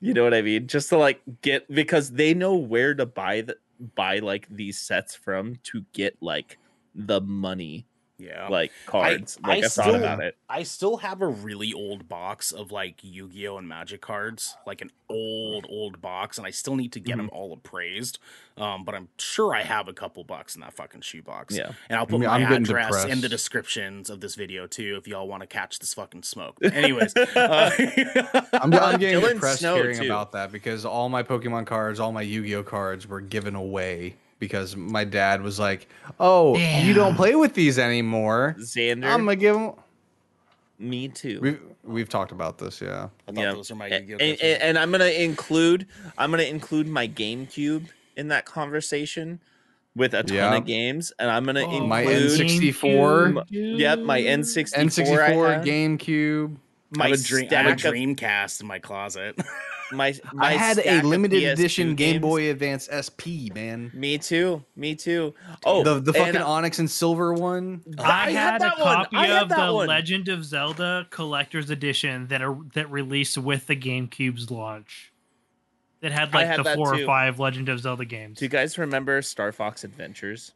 You 0.00 0.14
know 0.14 0.24
what 0.24 0.34
I 0.34 0.42
mean? 0.42 0.66
Just 0.66 0.88
to 0.90 0.98
like 0.98 1.20
get 1.42 1.70
because 1.72 2.12
they 2.12 2.32
know 2.34 2.54
where 2.54 2.94
to 2.94 3.06
buy 3.06 3.42
the 3.42 3.56
buy 3.94 4.18
like 4.18 4.46
these 4.50 4.78
sets 4.78 5.14
from 5.14 5.56
to 5.62 5.84
get 5.92 6.16
like 6.20 6.58
the 6.94 7.20
money 7.20 7.86
yeah. 8.20 8.48
like 8.48 8.70
cards. 8.86 9.38
I 9.42 9.48
like 9.48 9.58
I, 9.64 9.68
thought 9.68 9.70
still- 9.84 9.94
about 9.94 10.20
it. 10.22 10.36
I 10.48 10.62
still 10.64 10.98
have 10.98 11.22
a 11.22 11.26
really 11.28 11.72
old 11.72 12.08
box 12.08 12.52
of 12.52 12.70
like 12.72 12.96
Yu-Gi-Oh 13.02 13.56
and 13.56 13.68
Magic 13.68 14.00
cards, 14.00 14.56
like 14.66 14.80
an 14.82 14.90
old 15.08 15.66
old 15.68 16.00
box, 16.02 16.38
and 16.38 16.46
I 16.46 16.50
still 16.50 16.76
need 16.76 16.92
to 16.92 17.00
get 17.00 17.10
Mm-hmm. 17.12 17.26
them 17.26 17.30
all 17.32 17.52
appraised. 17.52 18.18
Um, 18.56 18.84
but 18.84 18.94
I'm 18.94 19.08
sure 19.18 19.54
I 19.54 19.62
have 19.62 19.88
a 19.88 19.92
couple 19.94 20.22
bucks 20.22 20.54
in 20.54 20.60
that 20.60 20.74
fucking 20.74 21.00
shoebox. 21.00 21.56
Yeah. 21.56 21.72
and 21.88 21.98
I'll 21.98 22.04
put 22.06 22.20
mean, 22.20 22.28
my 22.28 22.34
I'm 22.36 22.42
getting 22.42 22.62
address 22.64 23.04
in 23.06 23.20
the 23.22 23.28
descriptions 23.28 24.10
of 24.10 24.20
this 24.20 24.34
video 24.34 24.66
too, 24.66 24.96
if 24.98 25.08
y'all 25.08 25.26
want 25.26 25.40
to 25.42 25.46
catch 25.46 25.78
this 25.78 25.94
fucking 25.94 26.24
smoke. 26.24 26.56
But 26.60 26.74
anyways, 26.74 27.16
uh, 27.16 27.70
I'm, 28.52 28.72
I'm 28.74 28.98
getting 28.98 29.20
Dylan 29.20 29.34
depressed 29.34 29.60
Snow, 29.60 29.76
hearing 29.76 29.98
too. 30.00 30.04
about 30.06 30.32
that 30.32 30.52
because 30.52 30.84
all 30.84 31.08
my 31.08 31.22
Pokemon 31.22 31.66
cards, 31.66 32.00
all 32.00 32.12
my 32.12 32.22
Yu-Gi-Oh 32.22 32.64
cards 32.64 33.06
were 33.08 33.20
given 33.20 33.54
away 33.54 34.16
because 34.40 34.74
my 34.74 35.04
dad 35.04 35.42
was 35.42 35.60
like, 35.60 35.86
"Oh, 36.18 36.56
you 36.56 36.92
don't 36.92 37.14
play 37.14 37.36
with 37.36 37.54
these 37.54 37.78
anymore." 37.78 38.56
Xander, 38.58 39.04
I'm 39.04 39.20
gonna 39.20 39.36
give 39.36 39.54
them. 39.54 39.74
me 40.80 41.06
too. 41.08 41.38
We've 41.40 41.60
we've 41.84 42.08
talked 42.08 42.32
about 42.32 42.58
this, 42.58 42.80
yeah. 42.80 43.08
I 43.28 43.32
thought 43.32 43.54
those 43.54 43.70
are 43.70 43.76
my 43.76 43.86
and, 43.88 44.10
and, 44.20 44.40
and 44.42 44.78
I'm 44.78 44.90
gonna 44.90 45.04
include 45.06 45.86
I'm 46.18 46.30
gonna 46.32 46.42
include 46.42 46.88
my 46.88 47.06
GameCube 47.06 47.86
in 48.16 48.28
that 48.28 48.44
conversation 48.46 49.38
with 49.96 50.14
a 50.14 50.22
ton 50.22 50.36
Yeah. 50.36 50.54
of 50.56 50.66
games, 50.66 51.12
and 51.18 51.30
I'm 51.30 51.44
gonna 51.44 51.64
Oh, 51.64 51.86
my 51.86 52.04
N64 52.04 53.32
GameCube, 53.32 53.78
yep 53.78 53.98
my. 54.00 54.20
N64 54.20 54.74
I 54.76 54.84
N64, 54.84 55.54
have, 55.54 55.64
GameCube. 55.64 56.56
I 56.94 56.98
my 56.98 57.08
have 57.10 57.20
a 57.20 57.22
dream. 57.22 57.48
I 57.50 57.54
have 57.56 57.66
a 57.66 57.78
stack 57.78 57.84
of 57.90 57.94
Dreamcast 57.94 58.60
in 58.62 58.66
my 58.66 58.78
closet. 58.78 59.38
my, 59.92 60.14
my 60.32 60.48
I 60.48 60.52
had 60.52 60.78
a 60.78 61.02
limited 61.02 61.42
PS2 61.42 61.52
edition 61.52 61.94
Game 61.94 62.12
games- 62.14 62.22
Boy 62.22 62.50
Advance 62.50 62.88
SP, 62.90 63.52
man. 63.54 63.90
Me 63.94 64.18
too. 64.18 64.64
Me 64.76 64.94
too. 64.94 65.34
Oh, 65.64 65.82
the 65.82 66.00
the 66.00 66.12
fucking 66.12 66.36
and 66.36 66.44
Onyx 66.44 66.78
and 66.78 66.90
Silver 66.90 67.32
one. 67.34 67.82
I, 67.98 68.30
had, 68.30 68.60
that 68.60 68.78
a 68.78 68.82
one. 68.82 68.94
copy 68.94 69.16
I 69.16 69.26
had 69.26 69.42
of 69.44 69.48
the 69.48 69.72
one. 69.74 69.88
Legend 69.88 70.28
of 70.28 70.44
Zelda 70.44 71.06
Collector's 71.10 71.70
Edition 71.70 72.26
that 72.28 72.42
are, 72.42 72.56
that 72.74 72.90
released 72.90 73.38
with 73.38 73.66
the 73.66 73.76
GameCube's 73.76 74.50
launch. 74.50 75.12
That 76.00 76.12
had 76.12 76.32
like 76.32 76.46
had 76.46 76.64
the 76.64 76.74
four 76.76 76.96
too. 76.96 77.02
or 77.02 77.06
five 77.06 77.38
Legend 77.38 77.68
of 77.68 77.80
Zelda 77.80 78.06
games. 78.06 78.38
Do 78.38 78.44
you 78.46 78.48
guys 78.48 78.78
remember 78.78 79.20
Star 79.20 79.52
Fox 79.52 79.84
Adventures? 79.84 80.52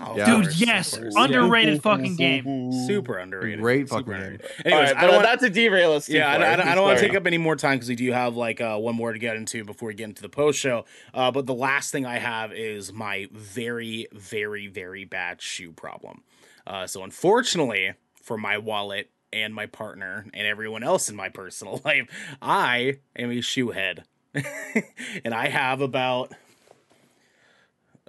Oh, 0.00 0.16
Yeah. 0.16 0.42
Dude, 0.42 0.56
yes, 0.60 0.94
of 0.94 1.02
course. 1.02 1.14
underrated 1.16 1.80
fucking 1.82 2.16
game. 2.16 2.72
super 2.88 3.16
underrated. 3.18 3.60
Great 3.60 3.88
Super 3.88 4.00
fucking 4.00 4.12
underrated. 4.14 4.40
game. 4.40 4.50
Anyways, 4.64 4.88
All 4.88 4.94
right, 4.94 4.96
I 4.96 5.06
don't 5.06 5.14
want, 5.16 5.26
that's 5.26 5.42
a 5.44 5.50
derail 5.50 5.92
us. 5.92 6.08
yeah, 6.08 6.28
I, 6.28 6.32
far. 6.32 6.38
don't- 6.40 6.48
I 6.52 6.56
don't, 6.56 6.68
I 6.68 6.74
don't 6.74 6.84
want 6.84 6.94
to 6.96 6.98
Sorry. 6.98 7.10
take 7.10 7.16
up 7.16 7.26
any 7.28 7.38
more 7.38 7.54
time 7.54 7.76
because 7.76 7.88
we 7.88 7.94
do 7.94 8.10
have 8.10 8.34
like 8.36 8.60
uh, 8.60 8.76
one 8.76 8.96
more 8.96 9.12
to 9.12 9.18
get 9.20 9.36
into 9.36 9.64
before 9.64 9.86
we 9.88 9.94
get 9.94 10.04
into 10.08 10.22
the 10.22 10.28
post 10.28 10.58
show. 10.58 10.84
Uh, 11.14 11.30
but 11.30 11.46
the 11.46 11.54
last 11.54 11.92
thing 11.92 12.04
I 12.06 12.18
have 12.18 12.52
is 12.52 12.92
my 12.92 13.28
very, 13.32 14.08
very, 14.12 14.66
very 14.66 15.04
bad 15.04 15.40
shoe 15.40 15.70
problem. 15.70 16.22
Uh, 16.66 16.86
so 16.88 17.04
unfortunately 17.04 17.92
for 18.20 18.36
my 18.36 18.58
wallet 18.58 19.10
and 19.32 19.54
my 19.54 19.66
partner 19.66 20.26
and 20.34 20.44
everyone 20.46 20.82
else 20.82 21.08
in 21.08 21.14
my 21.14 21.28
personal 21.28 21.80
life, 21.84 22.08
I 22.42 22.98
am 23.16 23.30
a 23.30 23.40
shoe 23.42 23.70
head, 23.70 24.02
and 25.24 25.32
I 25.34 25.46
have 25.48 25.80
about 25.80 26.32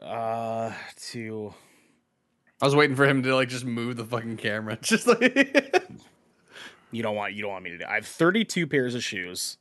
uh 0.01 0.71
to 1.11 1.53
I 2.61 2.65
was 2.65 2.75
waiting 2.75 2.95
for 2.95 3.05
him 3.05 3.23
to 3.23 3.35
like 3.35 3.49
just 3.49 3.65
move 3.65 3.97
the 3.97 4.05
fucking 4.05 4.37
camera, 4.37 4.77
just 4.81 5.07
like. 5.07 5.21
you 6.91 7.03
don't 7.03 7.15
want 7.15 7.33
you 7.33 7.41
don't 7.41 7.51
want 7.51 7.63
me 7.63 7.71
to 7.71 7.77
do. 7.79 7.85
I 7.85 7.95
have 7.95 8.05
32 8.05 8.67
pairs 8.67 8.95
of 8.95 9.03
shoes 9.03 9.57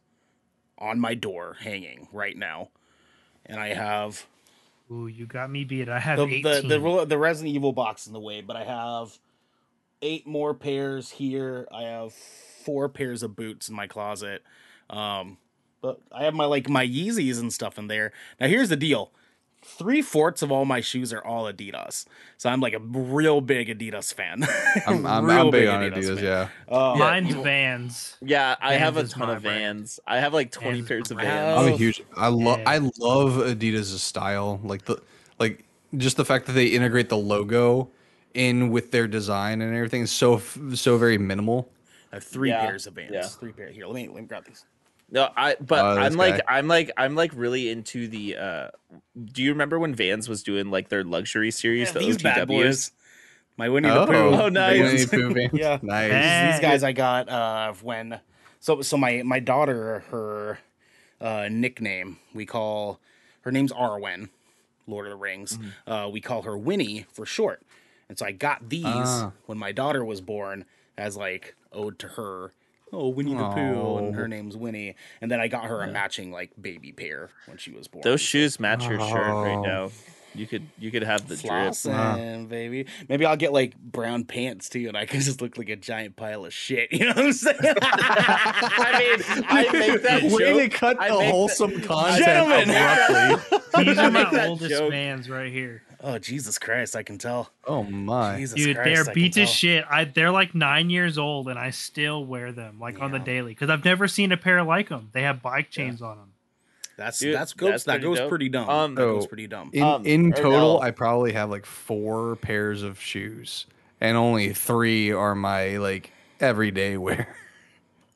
on 0.78 1.01
my 1.01 1.14
door 1.14 1.57
hanging 1.61 2.09
right 2.12 2.36
now, 2.36 2.68
and 3.47 3.59
I 3.59 3.74
have 3.74 4.26
Ooh, 4.90 5.07
you 5.07 5.26
got 5.26 5.51
me 5.51 5.64
beat. 5.64 5.88
I 5.88 5.99
have 5.99 6.18
the 6.18 6.24
18. 6.24 6.68
the, 6.68 6.78
the 6.78 7.05
the 7.07 7.18
Resident 7.18 7.55
Evil 7.55 7.72
box 7.72 8.07
in 8.07 8.12
the 8.12 8.20
way, 8.20 8.40
but 8.40 8.57
I 8.57 8.64
have 8.64 9.18
eight 10.03 10.26
more 10.26 10.55
pairs 10.55 11.11
here. 11.11 11.66
I 11.72 11.82
have 11.82 12.12
four 12.12 12.88
pairs 12.88 13.22
of 13.22 13.34
boots 13.34 13.68
in 13.68 13.74
my 13.74 13.86
closet. 13.86 14.42
Um, 14.90 15.38
but 15.80 16.01
I 16.12 16.24
have 16.24 16.34
my 16.34 16.45
like 16.45 16.68
my 16.68 16.86
Yeezys 16.86 17.40
and 17.40 17.53
stuff 17.53 17.78
in 17.78 17.88
there. 17.88 18.12
Now 18.38 18.47
here's 18.47 18.68
the 18.68 18.76
deal. 18.76 19.12
Three 19.66 20.02
fourths 20.02 20.42
of 20.42 20.52
all 20.52 20.64
my 20.64 20.80
shoes 20.80 21.12
are 21.12 21.24
all 21.24 21.50
Adidas, 21.50 22.04
so 22.36 22.50
I'm 22.50 22.60
like 22.60 22.74
a 22.74 22.78
real 22.78 23.40
big 23.40 23.68
Adidas 23.68 24.12
fan. 24.12 24.44
I'm, 24.86 25.06
I'm, 25.06 25.24
Real 25.24 25.40
I'm 25.46 25.50
big 25.50 25.68
on 25.68 25.80
Adidas, 25.82 26.16
fan. 26.16 26.24
yeah. 26.24 26.48
Uh, 26.68 26.94
Mine's 26.96 27.34
Vans. 27.34 28.16
Yeah, 28.20 28.56
I 28.60 28.76
Vans 28.76 28.80
have 28.82 28.96
a 28.98 29.04
ton 29.08 29.28
my 29.28 29.34
of 29.36 29.42
brand. 29.42 29.60
Vans. 29.78 30.00
I 30.06 30.18
have 30.20 30.34
like 30.34 30.50
20 30.52 30.76
Vans 30.82 30.88
pairs 30.88 31.10
of 31.10 31.16
brand. 31.16 31.30
Vans. 31.30 31.66
I'm 31.66 31.72
a 31.72 31.76
huge. 31.76 32.02
I 32.16 32.28
love. 32.28 32.58
Yeah. 32.60 32.70
I 32.70 32.78
love 32.78 33.32
Adidas' 33.34 33.98
style. 33.98 34.60
Like 34.62 34.84
the 34.84 35.02
like 35.38 35.64
just 35.96 36.16
the 36.18 36.24
fact 36.24 36.46
that 36.46 36.52
they 36.52 36.66
integrate 36.66 37.08
the 37.08 37.16
logo 37.16 37.88
in 38.34 38.70
with 38.70 38.90
their 38.90 39.06
design 39.08 39.62
and 39.62 39.74
everything 39.74 40.02
is 40.02 40.10
so 40.12 40.38
so 40.74 40.98
very 40.98 41.18
minimal. 41.18 41.70
I 42.12 42.16
have 42.16 42.24
three 42.24 42.50
Yeah, 42.50 42.66
pairs 42.66 42.86
of 42.86 42.94
Vans. 42.94 43.10
yeah. 43.12 43.22
Three 43.26 43.52
pairs. 43.52 43.74
Here, 43.74 43.86
let 43.86 43.94
me 43.94 44.08
let 44.08 44.16
me 44.20 44.26
grab 44.28 44.44
these. 44.44 44.64
No, 45.14 45.30
I 45.36 45.54
but 45.60 45.78
Oh, 45.84 45.98
I'm 46.00 46.14
like 46.14 46.38
guy. 46.38 46.58
I'm 46.58 46.66
like 46.68 46.90
I'm 46.96 47.14
like 47.14 47.30
really 47.34 47.70
into 47.70 48.08
the 48.08 48.36
uh 48.36 48.68
do 49.32 49.42
you 49.42 49.50
remember 49.52 49.78
when 49.78 49.94
Vans 49.94 50.28
was 50.28 50.42
doing 50.42 50.70
like 50.70 50.88
their 50.90 51.04
luxury 51.04 51.50
series, 51.52 51.92
the 51.92 52.00
these 52.00 52.20
bad 52.20 52.46
OTWs? 52.46 52.46
boys. 52.48 52.90
My 53.56 53.68
Winnie 53.68 53.88
Oh, 53.88 54.00
the 54.00 54.12
Pooh. 54.12 54.14
Oh, 54.42 54.48
nice. 54.48 54.80
Winnie 54.80 55.04
the 55.04 55.16
Pooh 55.16 55.34
Vans. 55.34 55.50
Yeah. 55.54 55.78
nice. 55.82 56.10
Hey. 56.10 56.50
These 56.52 56.60
guys 56.60 56.82
I 56.82 56.90
got 56.92 57.28
uh 57.28 57.72
when 57.80 58.18
so 58.60 58.82
so 58.82 58.96
my 58.96 59.22
my 59.22 59.38
daughter 59.38 60.00
her 60.10 60.58
uh 61.20 61.48
nickname 61.48 62.18
we 62.34 62.44
call 62.44 62.98
her 63.42 63.52
name's 63.52 63.72
Arwen, 63.72 64.30
Lord 64.88 65.06
of 65.06 65.10
the 65.10 65.16
Rings. 65.16 65.58
Uh 65.86 66.08
we 66.12 66.20
call 66.20 66.42
her 66.42 66.58
Winnie 66.58 67.06
for 67.12 67.24
short. 67.24 67.62
And 68.08 68.18
so 68.18 68.26
I 68.26 68.32
got 68.32 68.68
these 68.68 68.84
Ah. 68.84 69.30
when 69.46 69.58
my 69.58 69.70
daughter 69.70 70.04
was 70.04 70.20
born 70.20 70.64
as 70.98 71.16
like 71.16 71.54
ode 71.72 72.00
to 72.00 72.08
her. 72.08 72.52
Oh, 72.95 73.09
Winnie 73.09 73.34
the 73.34 73.49
Pooh, 73.49 73.97
and 73.99 74.09
oh. 74.09 74.12
her 74.12 74.28
name's 74.28 74.57
Winnie. 74.57 74.95
And 75.20 75.30
then 75.30 75.40
I 75.40 75.49
got 75.49 75.64
her 75.64 75.82
a 75.82 75.90
matching 75.90 76.30
like 76.30 76.53
baby 76.61 76.92
pair 76.92 77.30
when 77.47 77.59
she 77.59 77.70
was 77.72 77.88
born. 77.88 78.03
Those 78.03 78.20
shoes 78.20 78.61
match 78.61 78.86
your 78.86 78.99
shirt 79.01 79.11
right 79.12 79.57
Oh. 79.57 79.62
now. 79.62 79.90
You 80.36 80.49
could 80.49 80.66
you 80.80 80.90
could 80.90 81.05
have 81.05 81.28
the 81.28 81.36
drip. 81.36 82.49
Baby. 82.49 82.86
Maybe 83.09 83.24
I'll 83.24 83.36
get 83.36 83.53
like 83.53 83.76
brown 83.78 84.24
pants 84.24 84.68
too, 84.68 84.88
and 84.88 84.97
I 84.97 85.07
can 85.07 85.20
just 85.20 85.40
look 85.40 85.57
like 85.57 85.68
a 85.68 85.76
giant 85.76 86.16
pile 86.16 86.45
of 86.45 86.53
shit. 86.53 86.88
You 86.92 87.05
know 87.07 87.14
what 87.14 87.18
I'm 87.26 87.32
saying? 87.32 87.57
I 87.61 89.16
mean, 89.16 89.45
I 89.49 89.68
make 89.72 90.03
that 90.03 90.22
Way 90.24 90.30
joke. 90.38 90.62
to 90.62 90.68
cut 90.70 91.01
I 91.01 91.11
the 91.11 91.18
make 91.18 91.30
wholesome 91.30 91.80
content 91.82 92.24
Gentlemen. 92.24 92.70
abruptly. 92.70 93.84
These 93.84 93.99
I 93.99 94.07
are 94.07 94.11
make 94.11 94.24
my 94.32 94.38
that 94.38 94.49
oldest 94.49 94.70
joke. 94.70 94.90
Vans 94.90 95.30
right 95.30 95.53
here. 95.53 95.82
Oh 96.05 96.18
Jesus 96.18 96.59
Christ! 96.59 96.94
I 96.94 97.02
can 97.02 97.18
tell. 97.18 97.50
Oh 97.66 97.82
my! 97.82 98.36
Jesus 98.36 98.55
Dude, 98.55 98.76
Christ, 98.76 98.86
they're 98.94 99.05
can 99.05 99.14
beat 99.14 99.32
to 99.32 99.46
shit. 99.46 99.84
I 99.90 100.05
they're 100.05 100.30
like 100.30 100.55
nine 100.55 100.90
years 100.90 101.18
old, 101.18 101.48
and 101.48 101.59
I 101.59 101.70
still 101.70 102.24
wear 102.24 102.52
them 102.52 102.78
like 102.78 103.00
on 103.00 103.11
the 103.11 103.18
daily 103.18 103.52
because 103.52 103.70
I've 103.70 103.84
never 103.84 104.07
seen 104.07 104.30
a 104.30 104.36
pair 104.36 104.62
like 104.62 104.88
them. 104.90 105.09
They 105.12 105.22
have 105.22 105.42
bike 105.42 105.70
chains 105.70 106.00
on 106.02 106.16
them. 106.18 106.30
That's 106.96 107.18
Dude, 107.18 107.34
that's 107.34 107.52
goes 107.55 107.70
that's 107.70 107.84
that 107.84 108.02
goes 108.02 108.18
dope. 108.18 108.28
pretty 108.28 108.48
dumb. 108.48 108.68
Um, 108.68 108.94
that 108.94 109.00
goes 109.02 109.26
pretty 109.26 109.48
dumb. 109.48 109.70
In 109.72 109.82
Um, 109.82 110.07
in 110.07 110.32
total, 110.32 110.74
no. 110.74 110.80
I 110.80 110.92
probably 110.92 111.32
have 111.32 111.50
like 111.50 111.66
four 111.66 112.36
pairs 112.36 112.82
of 112.82 113.00
shoes, 113.00 113.66
and 114.00 114.16
only 114.16 114.52
three 114.52 115.11
are 115.11 115.34
my 115.34 115.78
like 115.78 116.12
everyday 116.38 116.96
wear. 116.98 117.34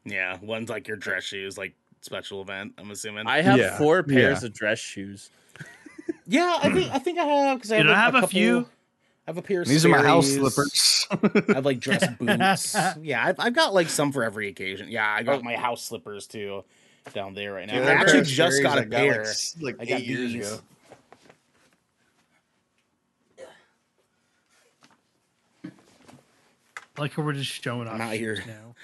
yeah, 0.04 0.38
one's 0.40 0.70
like 0.70 0.86
your 0.86 0.96
dress 0.96 1.24
shoes, 1.24 1.58
like 1.58 1.74
special 2.02 2.40
event. 2.40 2.74
I'm 2.78 2.90
assuming. 2.92 3.26
I 3.26 3.42
have 3.42 3.58
Yeah, 3.58 3.76
four 3.78 4.02
pairs 4.04 4.42
yeah. 4.42 4.46
of 4.46 4.52
dress 4.54 4.78
shoes. 4.78 5.30
Yeah, 6.28 6.58
I 6.62 6.70
think 6.72 6.92
I 6.92 6.98
think 6.98 7.18
I 7.18 7.24
have 7.24 7.58
because 7.58 7.72
I 7.72 7.76
have, 7.76 7.84
Dude, 7.86 7.92
I 7.92 7.98
have 8.00 8.14
a 8.14 8.20
couple- 8.20 8.28
few. 8.28 8.58
I 9.26 9.30
have 9.30 9.38
a 9.38 9.42
pair. 9.42 9.60
Of 9.62 9.68
These 9.68 9.84
are 9.84 9.88
my 9.90 10.02
house 10.02 10.28
slippers. 10.32 11.06
I 11.10 11.52
have 11.54 11.64
like 11.66 11.80
dress 11.80 12.06
boots. 12.18 12.74
yeah, 13.02 13.24
I've, 13.26 13.38
I've 13.40 13.54
got 13.54 13.74
like 13.74 13.88
some 13.90 14.10
for 14.12 14.24
every 14.24 14.48
occasion. 14.48 14.88
Yeah, 14.90 15.06
I 15.10 15.22
got 15.22 15.42
my 15.42 15.56
house 15.56 15.84
slippers 15.84 16.26
too 16.26 16.64
down 17.12 17.34
there 17.34 17.52
right 17.54 17.66
now. 17.66 17.74
I 17.82 17.92
actually 17.92 18.22
just 18.22 18.62
got 18.62 18.78
a 18.78 18.84
pair. 18.86 19.26
like, 19.60 19.76
I 19.80 19.84
got 19.84 20.00
these. 20.00 20.34
ago. 20.34 20.60
Like 26.96 27.16
we're 27.16 27.32
just 27.32 27.50
showing 27.62 27.86
off. 27.86 27.94
I'm 27.94 28.00
out 28.00 28.14
here. 28.14 28.42
now. 28.46 28.74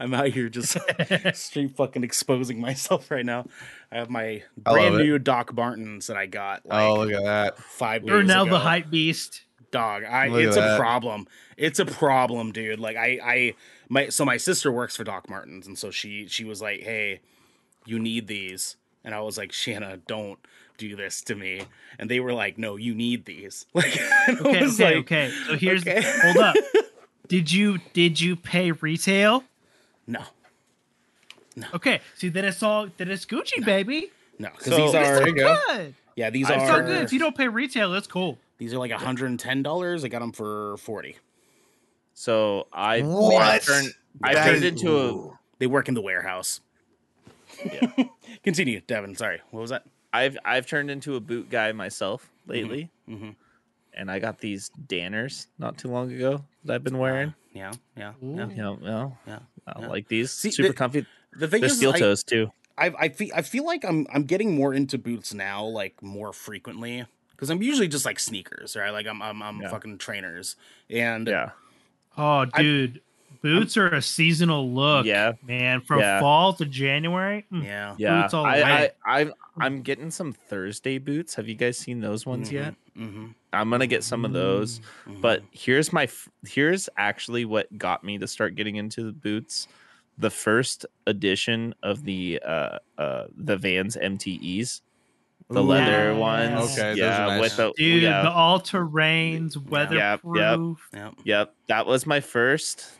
I'm 0.00 0.14
out 0.14 0.28
here 0.28 0.48
just 0.48 0.76
straight 1.34 1.76
fucking 1.76 2.04
exposing 2.04 2.60
myself 2.60 3.10
right 3.10 3.24
now. 3.26 3.46
I 3.92 3.96
have 3.98 4.10
my 4.10 4.22
I 4.66 4.70
love 4.70 4.74
brand 4.74 4.94
it. 4.96 5.04
new 5.04 5.18
Doc 5.18 5.54
Martens 5.54 6.06
that 6.08 6.16
I 6.16 6.26
got 6.26 6.64
like 6.66 6.82
oh, 6.88 6.94
look 7.00 7.12
at 7.12 7.22
that! 7.24 7.58
five 7.58 8.02
days 8.02 8.10
You're 8.10 8.22
now 8.22 8.42
ago. 8.42 8.52
the 8.52 8.58
hype 8.60 8.90
beast. 8.90 9.42
dog. 9.70 10.04
I 10.04 10.28
Look 10.28 10.42
it's 10.42 10.56
a 10.56 10.60
that. 10.60 10.78
problem. 10.78 11.26
It's 11.56 11.78
a 11.78 11.86
problem, 11.86 12.52
dude. 12.52 12.80
Like 12.80 12.96
I 12.96 13.18
I 13.22 13.54
my 13.88 14.08
so 14.08 14.24
my 14.24 14.36
sister 14.36 14.70
works 14.72 14.96
for 14.96 15.04
Doc 15.04 15.28
Martens 15.28 15.66
and 15.66 15.78
so 15.78 15.90
she 15.90 16.26
she 16.28 16.44
was 16.44 16.60
like, 16.62 16.80
"Hey, 16.82 17.20
you 17.84 17.98
need 17.98 18.26
these." 18.26 18.76
And 19.04 19.14
I 19.14 19.20
was 19.20 19.36
like, 19.36 19.52
"Shanna, 19.52 19.98
don't 20.06 20.38
do 20.78 20.96
this 20.96 21.20
to 21.22 21.34
me." 21.34 21.62
And 21.98 22.10
they 22.10 22.20
were 22.20 22.32
like, 22.32 22.56
"No, 22.58 22.76
you 22.76 22.94
need 22.94 23.24
these." 23.26 23.66
Like 23.74 23.98
Okay, 24.28 24.64
okay, 24.64 24.66
like, 24.66 24.96
okay. 24.96 25.30
So 25.46 25.56
here's 25.56 25.82
okay. 25.82 26.02
hold 26.22 26.36
up. 26.38 26.56
Did 27.28 27.50
you 27.52 27.78
did 27.94 28.20
you 28.20 28.36
pay 28.36 28.70
retail? 28.72 29.44
No. 30.06 30.22
Okay, 31.72 32.00
see 32.16 32.28
then 32.30 32.44
it's 32.44 32.62
all 32.62 32.88
then 32.96 33.10
it's 33.10 33.24
Gucci, 33.24 33.64
baby. 33.64 34.10
No, 34.38 34.48
cuz 34.50 34.64
So- 34.66 34.76
these 34.76 34.92
There 34.92 35.22
are 35.22 35.28
you 35.28 35.34
go. 35.34 35.56
Good. 35.68 35.94
yeah, 36.16 36.30
these 36.30 36.50
I've 36.50 36.60
It's 36.62 36.70
are 36.70 36.80
so 36.80 36.86
good. 36.86 37.02
If 37.04 37.12
you 37.12 37.18
don't 37.20 37.36
pay 37.36 37.46
retail, 37.48 37.90
that's 37.92 38.06
cool. 38.08 38.38
these 38.58 38.74
are 38.74 38.78
like 38.78 38.90
$110. 38.90 40.04
I 40.04 40.08
got 40.08 40.18
them 40.20 40.32
for 40.32 40.76
40. 40.78 41.16
So 42.14 42.66
I 42.72 43.00
What? 43.02 43.42
I 43.42 43.58
turned 43.58 43.94
I 44.22 44.34
That 44.34 44.44
turned 44.46 44.64
is- 44.64 44.72
into 44.82 44.98
a 44.98 45.38
They 45.60 45.66
work 45.68 45.88
in 45.88 45.94
the 45.94 46.02
warehouse. 46.02 46.60
Yeah. 47.64 47.92
Continue, 48.42 48.80
Devin. 48.80 49.14
Sorry. 49.14 49.40
What 49.50 49.60
was 49.60 49.70
that? 49.70 49.84
I've 50.12 50.36
I've 50.44 50.66
turned 50.66 50.90
into 50.90 51.14
a 51.16 51.20
boot 51.20 51.50
guy 51.50 51.70
myself 51.72 52.30
lately, 52.46 52.90
Mhm. 53.08 53.34
and 53.92 54.10
I 54.10 54.18
got 54.18 54.38
these 54.40 54.70
Danners 54.88 55.46
not 55.58 55.78
too 55.78 55.88
long 55.88 56.12
ago 56.12 56.44
that 56.64 56.74
I've 56.74 56.84
been 56.84 56.98
wearing. 56.98 57.34
Yeah, 57.52 57.72
yeah, 57.96 58.12
Ooh. 58.22 58.34
yeah. 58.36 58.48
You 58.48 58.56
know, 58.56 58.78
well, 58.80 59.18
Yeah, 59.26 59.38
I 59.66 59.80
yeah. 59.80 59.86
like 59.88 60.08
these. 60.08 60.30
See, 60.30 60.50
Super 60.50 60.68
the- 60.68 60.74
comfy. 60.74 61.06
The 61.36 61.48
thing 61.48 61.62
They're 61.62 61.70
is, 61.70 61.76
steel 61.76 61.92
I- 61.92 61.98
toes 61.98 62.22
too. 62.22 62.50
I 62.76 62.92
I 62.98 63.08
feel 63.08 63.30
I 63.34 63.42
feel 63.42 63.64
like 63.64 63.84
I'm 63.84 64.06
I'm 64.12 64.24
getting 64.24 64.54
more 64.56 64.74
into 64.74 64.98
boots 64.98 65.32
now, 65.32 65.64
like 65.64 66.02
more 66.02 66.32
frequently, 66.32 67.04
because 67.30 67.48
I'm 67.50 67.62
usually 67.62 67.86
just 67.88 68.04
like 68.04 68.18
sneakers, 68.18 68.74
right? 68.76 68.90
Like 68.90 69.06
I'm 69.06 69.22
I'm, 69.22 69.42
I'm 69.42 69.60
Yeah. 69.62 69.68
fucking 69.70 69.98
trainers, 69.98 70.56
and 70.90 71.28
Yeah, 71.28 71.50
Oh, 72.16 72.44
dude, 72.46 73.00
boots 73.44 73.76
are 73.76 73.88
a 73.88 74.00
seasonal 74.02 74.70
look. 74.72 75.04
Yeah. 75.06 75.32
man, 75.46 75.82
from 75.82 76.00
Yeah. 76.00 76.18
fall 76.20 76.54
to 76.54 76.64
January. 76.64 77.44
mm, 77.52 77.62
yeah, 77.64 77.94
yeah. 77.98 78.22
Boots 78.22 78.34
all 78.34 78.46
I, 78.46 78.90
I. 79.06 79.20
I 79.22 79.30
I'm 79.60 79.82
getting 79.82 80.10
some 80.10 80.32
Thursday 80.32 80.98
boots. 80.98 81.34
Have 81.36 81.46
you 81.46 81.54
guys 81.54 81.76
seen 81.78 82.00
those 82.00 82.26
ones 82.26 82.50
yet? 82.50 82.74
hmm 82.96 83.26
I'm 83.52 83.70
gonna 83.70 83.86
get 83.86 84.02
some 84.02 84.24
of 84.24 84.32
those. 84.32 84.80
But 85.20 85.42
here's 85.52 85.92
my 85.92 86.08
here's 86.46 86.88
actually 86.96 87.44
what 87.44 87.76
got 87.78 88.02
me 88.02 88.18
to 88.18 88.26
start 88.26 88.56
getting 88.56 88.76
into 88.76 89.04
the 89.04 89.12
boots 89.12 89.68
the 90.16 90.30
first 90.30 90.86
edition 91.06 91.74
of 91.82 92.04
the 92.04 92.40
uh 92.44 92.78
uh 92.98 93.24
the 93.36 93.56
Vans 93.56 93.96
MTEs, 93.96 94.80
the 95.50 95.60
Ooh. 95.60 95.66
leather 95.66 96.12
Yes. 96.12 96.18
ones. 96.20 96.78
Okay, 96.78 96.88
those 96.90 96.98
yeah, 96.98 97.24
are 97.24 97.28
nice. 97.28 97.40
with 97.40 97.56
the 97.56 97.72
Dude, 97.76 98.02
yeah, 98.02 98.22
the 98.22 98.30
all 98.30 98.60
terrains, 98.60 99.54
Yep, 99.56 99.70
weatherproof. 99.70 100.88
yep. 100.92 101.02
Yep. 101.04 101.14
Yep, 101.24 101.54
that 101.68 101.86
was 101.86 102.06
my 102.06 102.20
first 102.20 102.90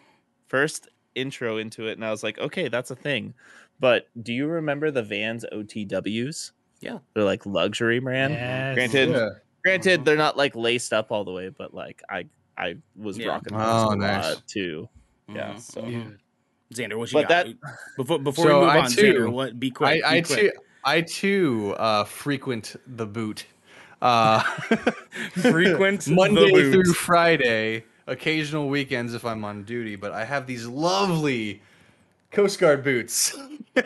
first 0.55 0.89
intro 1.17 1.57
into 1.57 1.89
it, 1.89 1.93
and 1.99 2.05
I 2.05 2.11
was 2.13 2.23
like, 2.23 2.39
okay, 2.39 2.69
that's 2.69 2.93
a 2.93 2.95
thing. 2.97 3.35
But 3.81 4.07
do 4.23 4.33
you 4.33 4.47
remember 4.47 4.93
the 4.93 5.03
Vans 5.03 5.45
OTWs? 5.53 6.53
Yeah. 6.81 6.99
they're 7.15 7.25
like 7.25 7.45
luxury 7.47 7.99
brand. 7.99 8.35
Yes. 8.35 8.75
Granted, 8.77 9.09
Yeah. 9.11 9.29
granted, 9.65 10.01
Mhm. 10.01 10.05
they're 10.05 10.17
not 10.17 10.37
like 10.37 10.55
laced 10.55 10.93
up 10.93 11.11
all 11.11 11.25
the 11.25 11.33
way, 11.33 11.49
but 11.49 11.73
like 11.75 12.03
I 12.09 12.27
I 12.57 12.77
was 12.95 13.19
Yeah. 13.19 13.29
rocking 13.29 13.57
those 13.57 13.67
Oh, 13.67 13.91
a 13.91 13.97
nice. 13.97 14.35
lot 14.35 14.47
too. 14.47 14.89
Yeah, 15.29 15.55
Mhm. 15.55 15.61
so 15.61 15.81
Dude. 15.83 16.19
Xander, 16.73 16.97
what 16.99 17.11
you 17.11 17.19
But 17.21 17.29
got? 17.29 17.47
that- 17.47 17.57
before 17.97 18.19
before 18.21 18.45
So 18.45 18.61
we 18.61 18.67
move 18.67 18.75
I 18.75 18.79
on, 18.81 18.91
too- 18.91 19.03
Xander, 19.15 19.33
what? 19.33 19.59
Be 19.59 19.69
I, 19.69 19.71
quick. 19.71 20.05
I 20.05 20.15
be 20.21 20.23
quick. 20.23 20.39
too, 20.55 20.61
I 20.85 21.01
too 21.01 21.75
uh, 21.79 22.05
frequent 22.05 22.77
the 22.87 23.07
boot. 23.07 23.47
Uh, 24.03 24.41
Frequent 25.41 26.03
the 26.03 26.15
Monday 26.15 26.51
boot. 26.53 26.73
through 26.73 26.93
Friday, 26.95 27.85
occasional 28.07 28.69
weekends 28.69 29.15
if 29.15 29.25
I'm 29.25 29.45
on 29.45 29.65
duty. 29.65 29.97
But 29.97 30.13
I 30.13 30.25
have 30.25 30.47
these 30.47 30.67
lovely 30.67 31.63
Coast 32.31 32.59
Guard 32.59 32.83
boots. 32.85 33.37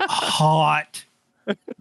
Hot. 0.00 1.04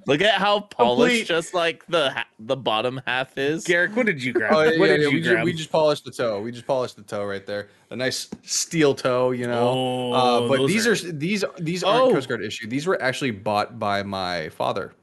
look 0.08 0.20
at 0.22 0.34
how 0.34 0.60
polished 0.60 1.00
Complete- 1.16 1.28
just 1.28 1.54
like 1.54 1.86
the 1.88 2.12
ha- 2.12 2.28
the 2.40 2.58
bottom 2.58 3.00
half 3.08 3.38
is. 3.38 3.64
Garrick, 3.64 3.96
what 3.96 4.06
did 4.06 4.22
you 4.22 4.34
grab? 4.34 4.54
Oh, 4.54 4.62
yeah, 4.64 4.78
what 4.80 4.90
yeah, 4.90 4.98
did 4.98 5.02
yeah, 5.04 5.08
you 5.08 5.14
we, 5.16 5.22
ju- 5.22 5.32
grab? 5.32 5.46
we 5.46 5.54
just 5.54 5.72
polished 5.72 6.04
the 6.04 6.12
toe. 6.12 6.42
We 6.42 6.52
just 6.52 6.68
polished 6.68 6.98
the 6.98 7.04
toe 7.04 7.24
right 7.26 7.46
there. 7.46 7.70
A 7.90 7.96
nice 7.96 8.30
steel 8.42 8.94
toe, 8.94 9.32
you 9.32 9.48
know. 9.48 9.70
Oh, 9.70 10.14
uh, 10.14 10.48
but 10.50 10.68
these 10.68 10.86
are- 10.86 10.92
are, 10.94 11.12
these 11.14 11.46
these 11.60 11.84
aren't 11.84 12.10
Oh. 12.10 12.14
Coast 12.14 12.28
Guard 12.28 12.44
issue. 12.44 12.68
These 12.68 12.86
were 12.88 13.02
actually 13.02 13.32
bought 13.32 13.80
by 13.80 14.04
my 14.04 14.50
father, 14.50 14.94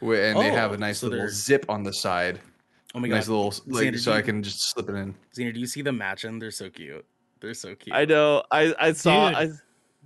Wh- 0.00 0.14
and 0.16 0.38
they 0.40 0.50
have 0.50 0.72
Oh, 0.72 0.74
a 0.74 0.78
nice 0.78 0.98
so 1.00 1.06
little 1.06 1.20
they're- 1.26 1.30
zip 1.32 1.66
on 1.68 1.84
the 1.84 1.92
side. 1.92 2.40
Oh 2.94 3.00
my 3.00 3.08
nice 3.08 3.26
god, 3.28 3.32
little 3.32 3.54
like, 3.66 3.86
Xander, 3.88 3.98
so 3.98 4.12
do 4.12 4.18
I 4.18 4.22
can 4.22 4.42
just 4.42 4.70
slip 4.70 4.88
it 4.88 4.94
in. 4.94 5.14
Xander, 5.36 5.54
do 5.54 5.60
you 5.60 5.66
see 5.66 5.82
them 5.82 5.98
matching? 5.98 6.38
They're 6.38 6.50
so 6.50 6.70
cute. 6.70 7.04
They're 7.40 7.54
so 7.54 7.74
cute. 7.74 7.94
I 7.96 8.04
know. 8.04 8.42
I 8.50 8.74
I 8.78 8.92
saw. 8.92 9.28
Dude. 9.30 9.38
I, 9.38 9.48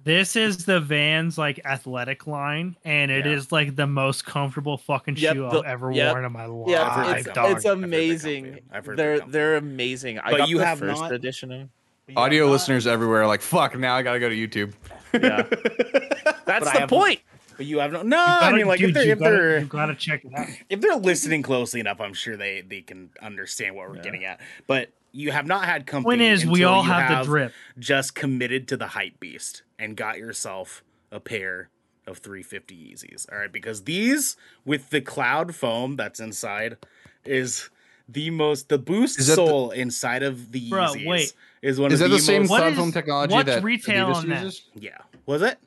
This 0.04 0.36
is 0.36 0.66
the 0.66 0.80
Vans 0.80 1.38
like 1.38 1.60
athletic 1.64 2.26
line, 2.26 2.76
and 2.84 3.10
it 3.10 3.26
is 3.26 3.44
Yeah. 3.44 3.48
like 3.52 3.74
the 3.76 3.86
most 3.86 4.26
comfortable 4.26 4.76
fucking 4.76 5.16
Yep, 5.16 5.34
shoe 5.34 5.48
the- 5.50 5.60
I've 5.60 5.64
ever 5.64 5.90
yep. 5.92 6.12
worn 6.12 6.24
in 6.26 6.32
my 6.32 6.44
life. 6.44 6.68
yeah, 6.68 7.14
it's, 7.16 7.28
dog. 7.30 7.52
it's 7.56 7.64
comfy. 7.64 7.64
I've 7.64 7.64
heard 7.64 7.64
they're 7.64 7.72
amazing. 7.72 8.44
comfy. 8.44 8.62
I've 8.72 8.86
heard 8.86 8.96
they're 8.98 9.18
they're 9.20 9.28
they're 9.28 9.56
amazing. 9.56 10.18
I 10.18 10.30
But 10.32 10.36
got 10.38 10.48
you 10.50 10.58
the 10.58 10.66
have 10.66 10.78
first 10.78 11.00
not- 11.00 11.12
edition 11.12 11.52
of. 11.52 11.68
Audio 12.16 12.44
not- 12.44 12.52
listeners 12.52 12.86
everywhere 12.86 13.22
are 13.22 13.26
like, 13.26 13.40
fuck, 13.40 13.78
now 13.78 13.94
I 13.96 14.02
gotta 14.02 14.20
go 14.20 14.28
to 14.28 14.36
YouTube. 14.36 14.74
Yeah, 15.14 15.42
that's 16.44 16.66
I 16.66 16.72
the 16.74 16.80
have- 16.80 16.88
point. 16.90 17.20
But 17.56 17.66
you 17.66 17.78
have 17.78 17.92
no. 17.92 18.02
No, 18.02 18.18
I 18.18 18.40
gotta- 18.40 18.56
mean, 18.56 18.66
like 18.66 18.78
dude, 18.80 18.90
if 18.90 18.94
they're 18.94 19.04
you 19.06 19.12
if 19.12 19.18
gotta, 19.18 19.36
they're 19.36 19.58
you 19.60 19.66
gotta 19.66 19.94
check 19.94 20.24
it 20.24 20.32
out. 20.34 20.46
if 20.68 20.80
they're 20.80 20.96
listening 20.96 21.42
closely 21.42 21.80
enough, 21.80 22.00
I'm 22.00 22.14
sure 22.14 22.36
they 22.36 22.60
they 22.62 22.80
can 22.82 23.10
understand 23.22 23.74
what 23.76 23.88
we're 23.88 23.96
Yeah. 23.96 24.02
getting 24.02 24.24
at. 24.24 24.40
But 24.66 24.90
you 25.12 25.30
have 25.32 25.46
not 25.46 25.64
had 25.64 25.86
company. 25.86 26.16
Point 26.18 26.22
is, 26.22 26.44
we 26.46 26.64
all 26.64 26.82
you 26.84 26.90
have, 26.90 27.24
the 27.26 27.30
drip. 27.30 27.52
Just 27.78 28.14
committed 28.14 28.66
to 28.68 28.76
the 28.76 28.88
hype 28.88 29.20
beast 29.20 29.62
and 29.78 29.96
got 29.96 30.18
yourself 30.18 30.82
a 31.12 31.20
pair 31.20 31.68
of 32.06 32.18
350 32.18 32.74
Yeezys. 32.74 33.30
All 33.32 33.38
right, 33.38 33.52
because 33.52 33.84
these 33.84 34.36
with 34.64 34.90
the 34.90 35.00
cloud 35.00 35.54
foam 35.54 35.96
that's 35.96 36.18
inside 36.20 36.76
is 37.24 37.70
the 38.08 38.28
most 38.30 38.68
the 38.68 38.76
boost 38.76 39.18
Is 39.18 39.28
the- 39.28 39.34
sole 39.36 39.70
inside 39.70 40.22
of 40.22 40.52
the 40.52 40.68
Bro, 40.68 40.94
Yeezys 40.94 41.06
wait. 41.06 41.32
is 41.62 41.80
one 41.80 41.92
Is 41.92 42.00
of 42.02 42.10
that 42.10 42.16
the 42.16 42.20
same 42.20 42.42
most, 42.42 42.48
cloud 42.48 42.72
is- 42.72 42.78
foam 42.78 42.92
technology 42.92 43.32
what's 43.32 43.46
that 43.46 43.62
retail 43.64 44.08
Adidas 44.08 44.14
on 44.16 44.28
that? 44.28 44.60
yeah. 44.74 44.98
Was 45.26 45.40
it? 45.42 45.58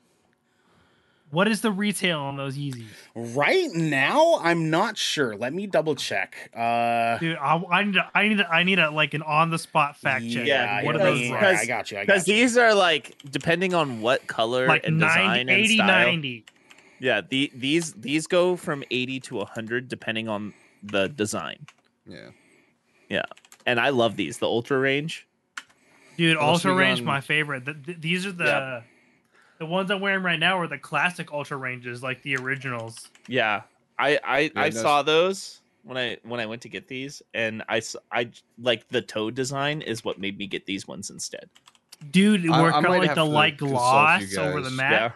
What 1.30 1.46
is 1.48 1.60
the 1.60 1.70
retail 1.70 2.20
on 2.20 2.36
those 2.36 2.56
Yeezys? 2.56 2.84
Right 3.14 3.68
now, 3.74 4.38
I'm 4.42 4.70
not 4.70 4.96
sure. 4.96 5.36
Let 5.36 5.52
me 5.52 5.66
double 5.66 5.94
check. 5.94 6.50
Uh 6.54 7.18
Dude, 7.18 7.36
I, 7.36 7.62
I 7.70 7.84
need 7.84 7.96
a, 7.96 8.10
I 8.14 8.28
need 8.28 8.40
a, 8.40 8.48
I 8.48 8.62
need 8.62 8.78
a 8.78 8.90
like 8.90 9.14
an 9.14 9.22
on 9.22 9.50
the 9.50 9.58
spot 9.58 9.96
fact 9.96 10.24
check. 10.30 10.46
Yeah, 10.46 10.76
Like, 10.76 10.84
what 10.86 10.94
yeah, 10.96 11.02
are 11.02 11.04
those? 11.10 11.20
yeah. 11.20 11.56
I 11.60 11.66
got 11.66 11.90
you. 11.90 11.98
Because 12.00 12.24
these 12.24 12.56
are 12.56 12.74
like 12.74 13.16
depending 13.30 13.74
on 13.74 14.00
what 14.00 14.26
color 14.26 14.66
Like 14.66 14.86
and 14.86 14.98
90, 14.98 15.18
design 15.20 15.48
80, 15.48 15.60
and 15.62 15.70
style. 15.88 16.06
90. 16.06 16.44
Yeah, 17.00 17.20
the, 17.20 17.52
these 17.54 17.92
these 17.92 18.26
go 18.26 18.56
from 18.56 18.82
eighty 18.90 19.20
to 19.20 19.44
hundred 19.44 19.88
depending 19.88 20.28
on 20.28 20.52
the 20.82 21.08
design. 21.08 21.66
Yeah. 22.06 22.30
Yeah. 23.08 23.22
And 23.66 23.78
I 23.78 23.90
love 23.90 24.16
these. 24.16 24.38
The 24.38 24.46
ultra 24.46 24.78
range. 24.78 25.26
Dude, 26.16 26.36
Ultra 26.36 26.74
Range, 26.74 27.00
my 27.02 27.20
favorite. 27.20 27.64
The, 27.64 27.74
th- 27.74 28.00
these 28.00 28.26
are 28.26 28.32
the 28.32 28.44
Yeah. 28.44 28.80
The 29.58 29.66
ones 29.66 29.90
I'm 29.90 30.00
wearing 30.00 30.22
right 30.22 30.38
now 30.38 30.58
are 30.58 30.66
the 30.66 30.78
classic 30.78 31.32
Ultra 31.32 31.56
Ranges, 31.56 32.02
like 32.02 32.22
the 32.22 32.36
originals. 32.36 33.08
Yeah, 33.26 33.62
I 33.98 34.18
I, 34.24 34.38
Yeah, 34.40 34.50
I 34.56 34.70
those- 34.70 34.80
saw 34.80 35.02
those 35.02 35.60
when 35.84 35.96
I 35.96 36.16
when 36.22 36.40
I 36.40 36.46
went 36.46 36.62
to 36.62 36.68
get 36.68 36.88
these, 36.88 37.22
and 37.34 37.62
I 37.68 37.80
I 38.12 38.30
like 38.60 38.88
the 38.88 39.02
toe 39.02 39.30
design 39.30 39.82
is 39.82 40.04
what 40.04 40.18
made 40.18 40.38
me 40.38 40.46
get 40.46 40.66
these 40.66 40.86
ones 40.88 41.10
instead. 41.10 41.48
Dude, 42.10 42.48
I- 42.50 42.62
we're 42.62 42.70
kind 42.72 42.86
of 42.86 42.92
like 42.98 43.14
the 43.14 43.24
light 43.26 43.56
gloss 43.56 44.36
over 44.36 44.60
the 44.60 44.68
guys. 44.70 44.76
mat. 44.76 45.14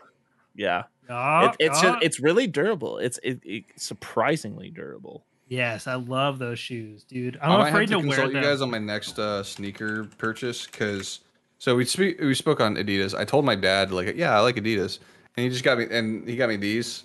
Yeah, 0.55 0.83
Yeah, 1.09 1.49
it, 1.51 1.57
it's 1.61 1.83
yeah. 1.83 1.93
just, 1.93 2.05
it's 2.05 2.21
really 2.21 2.47
durable. 2.47 2.99
It's 2.99 3.19
it, 3.23 3.41
it 3.45 3.65
surprisingly 3.77 4.69
durable. 4.71 5.25
yes, 5.49 5.87
I 5.87 5.95
love 5.95 6.39
those 6.39 6.59
shoes, 6.59 7.05
dude. 7.05 7.39
I 7.41 7.47
I'm 7.49 7.59
might 7.61 7.69
afraid 7.69 7.91
have 7.91 8.01
to, 8.01 8.03
to 8.03 8.09
wear 8.09 8.17
consult 8.19 8.33
them. 8.35 8.43
you 8.43 8.49
guys 8.49 8.61
on 8.61 8.71
my 8.71 8.79
next 8.79 9.19
uh, 9.19 9.43
sneaker 9.43 10.05
purchase 10.19 10.67
because 10.67 11.21
so 11.63 11.77
we 11.77 11.85
speak 11.85 12.19
we 12.21 12.35
spoke 12.35 12.61
on 12.61 12.75
Adidas. 12.75 13.15
I 13.17 13.25
told 13.25 13.45
my 13.45 13.55
dad 13.55 13.93
like, 13.93 14.17
yeah, 14.17 14.37
I 14.37 14.41
like 14.41 14.57
Adidas, 14.57 14.99
and 15.37 15.45
he 15.45 15.49
just 15.49 15.63
got 15.63 15.79
me 15.79 15.87
and 15.89 16.27
he 16.29 16.35
got 16.35 16.49
me 16.49 16.57
these. 16.57 17.05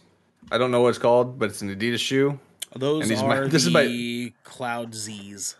I 0.52 0.58
don't 0.58 0.72
know 0.72 0.82
what 0.82 0.90
it's 0.90 0.98
called, 0.98 1.38
but 1.38 1.50
it's 1.52 1.62
an 1.62 1.70
Adidas 1.76 2.00
shoe. 2.00 2.40
Those 2.76 3.04
And 3.04 3.12
these 3.12 3.22
are 3.22 3.28
might- 3.28 3.52
this 3.52 3.66
is 3.68 3.72
my- 3.72 4.34
Cloud 4.44 4.96
Z's. 4.96 5.56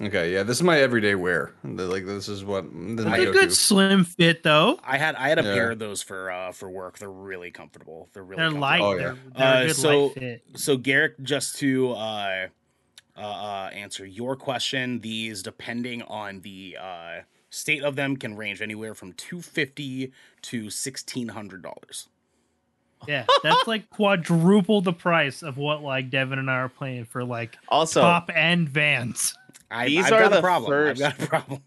Okay, 0.00 0.32
yeah, 0.32 0.44
this 0.44 0.56
is 0.56 0.62
my 0.62 0.80
everyday 0.80 1.14
wear. 1.14 1.52
Like 1.62 2.06
this 2.06 2.26
is 2.26 2.42
what 2.42 2.64
this 2.72 3.00
is 3.00 3.04
my 3.04 3.16
It's 3.18 3.22
a 3.22 3.26
go-to. 3.26 3.38
good 3.38 3.52
slim 3.52 4.04
fit 4.04 4.42
though. 4.42 4.80
I 4.82 4.96
had 4.96 5.14
I 5.16 5.28
had 5.28 5.38
a 5.38 5.42
Yeah. 5.42 5.52
pair 5.54 5.70
of 5.72 5.78
those 5.78 6.00
for 6.00 6.30
uh 6.30 6.52
for 6.52 6.70
work. 6.70 6.98
They're 6.98 7.10
really 7.10 7.50
comfortable. 7.50 8.08
They're 8.14 8.22
really 8.24 8.36
They're 8.40 8.46
comfortable. 8.46 8.60
light. 8.62 8.80
Oh, 8.80 8.92
yeah. 8.94 8.98
They're, 9.02 9.16
they're 9.36 9.46
Uh, 9.56 9.62
a 9.62 9.66
good 9.66 9.76
so- 9.76 10.04
light 10.06 10.14
fit. 10.14 10.42
So 10.56 10.76
Garrick, 10.78 11.20
just 11.22 11.56
to 11.58 11.92
uh, 11.92 12.46
uh, 13.14 13.20
uh, 13.20 13.70
answer 13.74 14.06
your 14.06 14.36
question, 14.36 15.00
these 15.00 15.42
depending 15.42 16.00
on 16.00 16.40
the 16.40 16.78
uh, 16.80 17.20
state 17.50 17.82
of 17.82 17.96
them 17.96 18.16
can 18.16 18.36
range 18.36 18.62
anywhere 18.62 18.94
from 18.94 19.12
two 19.14 19.42
fifty 19.42 20.12
to 20.42 20.70
sixteen 20.70 21.28
hundred 21.28 21.62
dollars. 21.62 22.08
Yeah, 23.08 23.24
that's 23.42 23.66
like 23.66 23.88
quadruple 23.90 24.80
the 24.82 24.92
price 24.92 25.42
of 25.42 25.56
what 25.56 25.82
like 25.82 26.10
Devin 26.10 26.38
and 26.38 26.50
I 26.50 26.54
are 26.56 26.68
playing 26.68 27.04
for 27.06 27.24
like 27.24 27.56
Also, 27.68 28.00
top 28.00 28.30
end 28.34 28.68
Vans. 28.68 29.34
I, 29.70 29.86
These 29.86 30.06
I've 30.06 30.12
are 30.12 30.18
got 30.20 30.32
a 30.32 30.34
the 30.36 30.40
problem. 30.40 30.70
first- 30.70 31.02
I've 31.02 31.18
got 31.18 31.26
a 31.26 31.28
problem. 31.28 31.60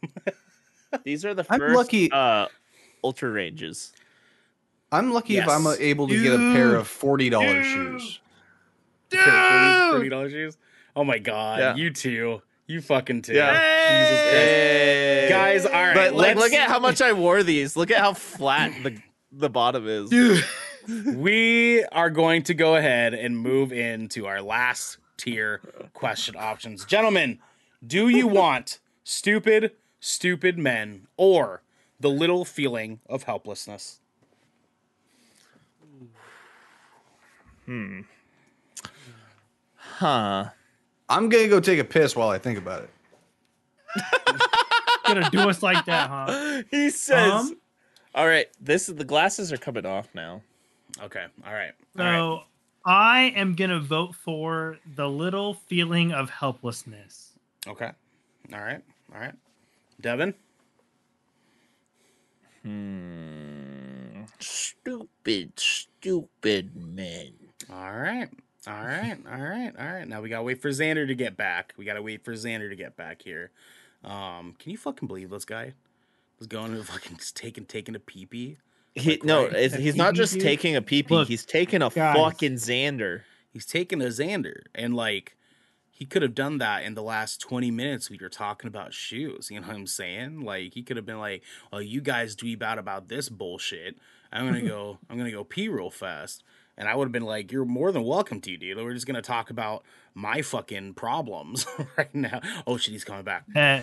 these 1.04 1.26
are 1.26 1.34
the 1.34 1.44
first 1.44 1.54
I'm 1.54 1.60
first 1.60 1.76
lucky- 1.78 2.12
uh 2.12 2.48
ultra 3.04 3.30
ranges. 3.30 3.94
I'm 4.92 5.12
lucky 5.12 5.38
if 5.38 5.48
I'm 5.50 5.66
uh, 5.66 5.74
able 5.80 6.08
to 6.08 6.22
get 6.22 6.34
a 6.34 6.38
pair 6.54 6.76
of 6.76 6.88
forty 6.88 7.30
dollars 7.30 7.66
Dude. 7.66 8.02
shoes. 8.02 8.20
Thirty 9.10 10.10
dollars 10.10 10.32
shoes. 10.32 10.58
Oh 10.96 11.04
my 11.04 11.18
god, 11.18 11.60
Yeah. 11.60 11.76
you 11.76 11.90
two, 11.92 12.42
you 12.68 12.82
fucking 12.82 13.24
two. 13.24 13.34
Yeah. 13.34 13.52
Jesus 13.52 14.22
Christ. 14.22 14.34
Hey. 14.34 15.28
Guys, 15.30 15.66
all 15.66 15.72
right, 15.72 15.96
but 15.96 16.14
like, 16.14 16.36
look 16.36 16.54
at 16.54 16.70
how 16.70 16.80
much 16.80 17.02
I 17.02 17.14
wore 17.14 17.44
these. 17.44 17.76
Look 17.76 17.92
at 17.92 18.00
how 18.00 18.14
flat 18.14 18.72
the 18.84 19.02
the 19.32 19.50
bottom 19.50 19.88
is. 19.88 20.44
we 21.16 21.84
are 21.86 22.10
going 22.10 22.44
to 22.44 22.54
go 22.54 22.76
ahead 22.76 23.14
and 23.14 23.38
move 23.38 23.72
into 23.72 24.26
our 24.26 24.42
last 24.42 24.98
tier 25.18 25.62
question 25.94 26.36
options. 26.38 26.86
Gentlemen, 26.86 27.40
do 27.86 28.10
you 28.10 28.28
want 28.42 28.80
stupid, 29.04 29.72
stupid 30.00 30.58
men 30.58 31.08
or 31.18 31.64
the 32.00 32.10
little 32.10 32.46
feeling 32.46 33.00
of 33.08 33.24
helplessness? 33.24 34.00
Hmm. 37.66 38.02
Huh. 39.76 40.50
I'm 41.14 41.30
gonna 41.30 41.48
go 41.48 41.60
take 41.60 41.80
a 41.80 41.84
piss 41.84 42.16
while 42.16 42.30
I 42.30 42.38
think 42.38 42.58
about 42.58 42.84
it. 42.84 42.90
Gonna 45.06 45.30
do 45.30 45.50
us 45.50 45.62
like 45.62 45.86
that, 45.86 46.10
huh? 46.10 46.64
he 46.72 46.90
says. 46.90 47.32
Um, 47.32 47.58
All 48.16 48.26
right, 48.26 48.48
this 48.60 48.90
is 48.90 48.96
the 48.96 49.04
glasses 49.04 49.52
are 49.52 49.58
coming 49.58 49.86
off 49.86 50.08
now. 50.16 50.42
Okay, 51.02 51.26
all 51.46 51.54
right. 51.54 51.74
So 51.96 52.04
all 52.04 52.10
right. 52.12 52.44
I 52.86 53.22
am 53.36 53.54
gonna 53.56 53.80
vote 53.80 54.16
for 54.16 54.78
the 54.96 55.08
little 55.08 55.54
feeling 55.54 56.12
of 56.14 56.30
helplessness. 56.30 57.34
Okay. 57.68 57.92
All 58.54 58.60
right. 58.62 58.82
All 59.14 59.20
right. 59.20 59.34
Devin? 60.02 60.34
Hmm. 62.64 64.24
Stupid, 64.40 65.54
stupid 65.58 66.76
men. 66.76 67.34
All 67.72 67.94
right. 67.94 68.30
All 68.68 68.74
right. 68.74 69.18
All 69.32 69.42
right. 69.42 69.72
All 69.78 69.86
right. 69.86 70.08
Now 70.08 70.22
we 70.22 70.30
gotta 70.30 70.44
wait 70.44 70.62
for 70.62 70.70
Xander 70.70 71.06
to 71.08 71.16
get 71.16 71.36
back. 71.36 71.74
We 71.78 71.86
gotta 71.86 72.02
wait 72.02 72.24
for 72.24 72.34
Xander 72.34 72.70
to 72.70 72.76
get 72.76 72.96
back 72.96 73.22
here. 73.22 73.52
Um, 74.04 74.56
can 74.60 74.72
you 74.72 74.78
fucking 74.78 75.08
believe 75.08 75.30
this 75.30 75.46
guy? 75.46 75.74
Was 76.40 76.48
going 76.48 76.74
to 76.76 76.84
fucking 76.92 77.18
just 77.18 77.36
taking 77.36 77.66
taking 77.66 77.96
a 77.96 78.00
pee 78.00 78.26
pee. 78.26 78.58
He, 78.96 79.12
Like, 79.12 79.24
no, 79.24 79.44
right. 79.46 79.54
it's, 79.54 79.76
he's 79.76 79.96
not 79.96 80.14
just 80.14 80.34
Dude. 80.34 80.44
taking 80.44 80.76
a 80.76 80.82
pee 80.82 81.04
pee. 81.04 81.24
He's 81.26 81.46
taking 81.46 81.82
a 81.82 81.90
guys. 81.90 82.16
fucking 82.16 82.54
Xander. 82.54 83.22
He's 83.52 83.66
taking 83.66 84.02
a 84.02 84.06
Xander, 84.06 84.62
and 84.74 84.96
like 84.96 85.36
he 85.92 86.06
could 86.06 86.22
have 86.24 86.34
done 86.36 86.58
that 86.58 86.84
in 86.84 86.96
the 86.96 87.04
last 87.04 87.40
twenty 87.42 87.70
minutes. 87.72 88.10
We 88.10 88.18
were 88.22 88.30
talking 88.30 88.68
about 88.68 88.94
shoes. 88.94 89.50
You 89.52 89.60
know 89.62 89.68
what 89.68 89.76
I'm 89.76 89.88
saying? 89.88 90.42
Like 90.42 90.74
he 90.74 90.84
could 90.84 90.98
have 90.98 91.06
been 91.06 91.20
like, 91.20 91.44
"Oh, 91.72 91.80
you 91.80 92.02
guys 92.02 92.36
dweeb 92.36 92.62
out 92.64 92.80
about 92.80 93.10
this 93.10 93.30
bullshit. 93.30 93.98
I'm 94.32 94.46
gonna 94.46 94.62
go. 94.68 94.98
I'm 95.10 95.18
gonna 95.18 95.32
go 95.32 95.44
pee 95.44 95.68
real 95.70 95.90
fast." 95.92 96.44
And 96.78 96.88
I 96.90 96.96
would 96.96 97.06
have 97.06 97.12
been 97.12 97.24
like, 97.26 97.52
"You're 97.52 97.66
more 97.66 97.92
than 97.92 98.04
welcome 98.04 98.42
to, 98.42 98.58
dude. 98.58 98.78
We're 98.78 98.94
just 98.94 99.06
gonna 99.06 99.22
talk 99.22 99.50
about 99.52 99.84
my 100.16 100.42
fucking 100.42 100.96
problems 100.96 101.68
right 101.98 102.14
now." 102.16 102.42
Oh 102.66 102.78
shit, 102.78 102.94
he's 102.94 103.04
coming 103.04 103.24
back. 103.24 103.46
Eh, 103.56 103.82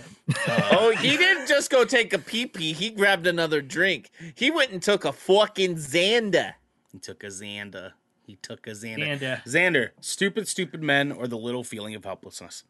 Oh, 0.72 0.94
he 0.98 1.16
didn't 1.16 1.46
just 1.46 1.70
go 1.70 1.84
take 1.84 2.12
a 2.12 2.18
pee 2.18 2.46
pee. 2.46 2.72
He 2.72 2.90
grabbed 2.90 3.26
another 3.28 3.60
drink. 3.62 4.10
He 4.34 4.50
went 4.50 4.72
and 4.72 4.82
took 4.82 5.04
a 5.04 5.12
fucking 5.12 5.76
Xander. 5.76 6.54
He 6.92 6.98
took 6.98 7.22
a 7.22 7.28
Xander. 7.28 7.92
He 8.26 8.36
took 8.36 8.66
a 8.66 8.70
Xander. 8.70 9.06
and 9.06 9.22
uh, 9.22 9.36
Xander, 9.46 9.90
stupid, 10.00 10.46
stupid 10.48 10.82
men, 10.82 11.10
or 11.12 11.26
the 11.28 11.38
little 11.38 11.62
feeling 11.64 11.94
of 11.94 12.04
helplessness. 12.04 12.64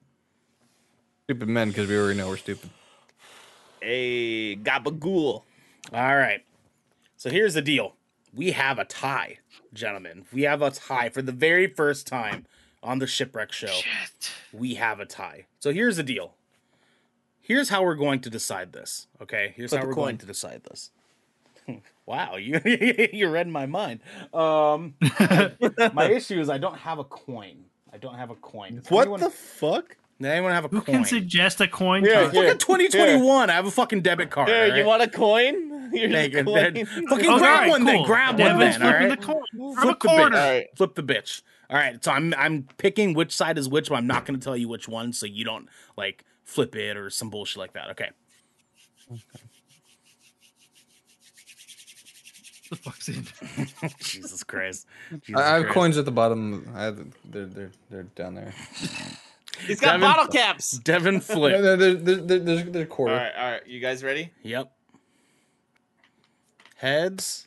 Stupid 1.24 1.48
men, 1.48 1.68
because 1.68 1.88
we 1.88 1.96
already 1.96 2.18
know 2.18 2.28
we're 2.28 2.36
stupid. 2.36 2.70
Hey, 3.80 4.56
gabagool. 4.56 5.42
All 5.92 6.16
right. 6.16 6.44
So 7.16 7.30
here's 7.30 7.54
the 7.54 7.62
deal. 7.62 7.94
We 8.32 8.52
have 8.52 8.78
a 8.78 8.84
tie, 8.84 9.38
gentlemen. 9.72 10.24
We 10.32 10.42
have 10.42 10.62
a 10.62 10.70
tie 10.70 11.08
for 11.08 11.22
the 11.22 11.32
very 11.32 11.66
first 11.66 12.06
time 12.06 12.46
on 12.82 12.98
the 12.98 13.06
Shipwreck 13.06 13.52
Show. 13.52 13.66
shit. 13.66 14.30
We 14.52 14.74
have 14.74 15.00
a 15.00 15.06
tie. 15.06 15.46
So 15.58 15.72
here's 15.72 15.96
the 15.96 16.02
deal. 16.02 16.34
Here's 17.40 17.68
how 17.70 17.82
we're 17.82 17.96
going 17.96 18.20
to 18.20 18.30
decide 18.30 18.72
this. 18.72 19.08
Okay. 19.20 19.52
Here's 19.56 19.70
Flip 19.70 19.82
how 19.82 19.88
we're 19.88 19.94
coin. 19.94 20.04
going 20.04 20.18
to 20.18 20.26
decide 20.26 20.62
this. 20.64 20.90
Wow, 22.06 22.34
you 22.36 22.60
you 23.12 23.28
read 23.30 23.46
my 23.46 23.66
mind. 23.66 24.00
Um, 24.34 24.94
my 25.92 26.10
issue 26.10 26.40
is 26.40 26.50
I 26.50 26.58
don't 26.58 26.76
have 26.78 26.98
a 26.98 27.04
coin. 27.04 27.66
I 27.92 27.98
don't 27.98 28.16
have 28.16 28.30
a 28.30 28.34
coin. 28.34 28.76
Does 28.76 28.90
What 28.90 29.02
anyone, 29.02 29.20
the 29.20 29.30
fuck? 29.30 29.96
Does 30.20 30.26
anyone 30.28 30.52
have 30.52 30.66
a 30.66 30.68
Who 30.68 30.82
coin? 30.82 30.96
can 30.96 31.04
suggest 31.06 31.60
a 31.62 31.68
coin 31.68 32.04
Yeah, 32.04 32.24
toss? 32.24 32.34
Look 32.34 32.44
at 32.44 32.60
2021. 32.60 33.48
I 33.48 33.52
have 33.54 33.66
a 33.66 33.70
fucking 33.70 34.02
debit 34.02 34.30
card. 34.30 34.48
Here, 34.48 34.70
all 34.70 34.76
you 34.76 34.84
want 34.84 35.02
a 35.02 35.08
coin? 35.08 35.90
Here's 35.92 36.12
Hey, 36.12 36.26
a 36.26 36.28
good, 36.28 36.44
coin. 36.46 36.74
then. 36.74 36.86
Fucking 36.86 37.08
grab 37.08 37.30
alright, 37.42 37.70
one 37.70 37.84
then. 37.84 38.04
Grab 38.04 38.36
Devin's 38.36 38.78
one 38.78 38.80
then. 38.80 38.82
All 38.82 38.90
flipping 38.90 39.08
right. 39.08 39.20
the 39.20 39.26
coin. 39.26 39.42
Grab 39.74 39.78
a 39.78 39.80
Flip 39.80 40.00
the 40.00 40.08
quarter. 40.08 40.36
bitch. 40.36 40.40
All 40.40 40.50
right. 40.52 40.66
Flip 40.76 40.94
the 40.94 41.02
bitch. 41.02 41.42
All 41.70 41.76
right. 41.76 42.04
So 42.04 42.12
I'm 42.12 42.34
I'm 42.36 42.68
picking 42.78 43.14
which 43.14 43.34
side 43.34 43.56
is 43.58 43.68
which, 43.68 43.88
but 43.88 43.94
I'm 43.96 44.06
not 44.06 44.26
going 44.26 44.38
to 44.38 44.44
tell 44.44 44.56
you 44.56 44.68
which 44.68 44.88
one, 44.88 45.12
so 45.14 45.24
you 45.26 45.44
don't 45.44 45.68
like 45.96 46.24
flip 46.44 46.76
it 46.76 46.96
or 46.96 47.08
some 47.10 47.30
bullshit 47.30 47.58
like 47.58 47.72
that. 47.72 47.90
Okay. 47.90 48.10
The 52.70 52.76
fuck's 52.76 53.08
in? 53.08 53.26
Jesus 53.98 54.44
Christ. 54.44 54.86
Jesus 55.22 55.40
I 55.40 55.42
I 55.42 55.54
have 55.54 55.62
Christ. 55.62 55.74
coins 55.74 55.98
at 55.98 56.04
the 56.04 56.12
bottom. 56.12 56.68
I 56.74 56.84
have, 56.84 57.04
they're, 57.24 57.46
they're, 57.46 57.70
they're 57.90 58.02
down 58.04 58.34
there. 58.36 58.52
He's 59.66 59.80
got 59.80 59.92
Devin- 59.92 60.00
bottle 60.00 60.26
caps. 60.26 60.72
Devin 60.78 61.14
No, 61.16 61.20
flip. 61.20 61.60
no, 61.60 61.76
they're, 61.76 61.94
they're, 61.94 62.16
they're, 62.16 62.38
they're, 62.38 62.62
they're 62.64 62.86
quarter. 62.86 63.14
right, 63.14 63.32
all 63.36 63.50
right. 63.52 63.66
You 63.66 63.80
guys 63.80 64.02
ready? 64.04 64.30
Yep. 64.42 64.70
Heads. 66.76 67.46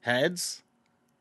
Heads. 0.00 0.62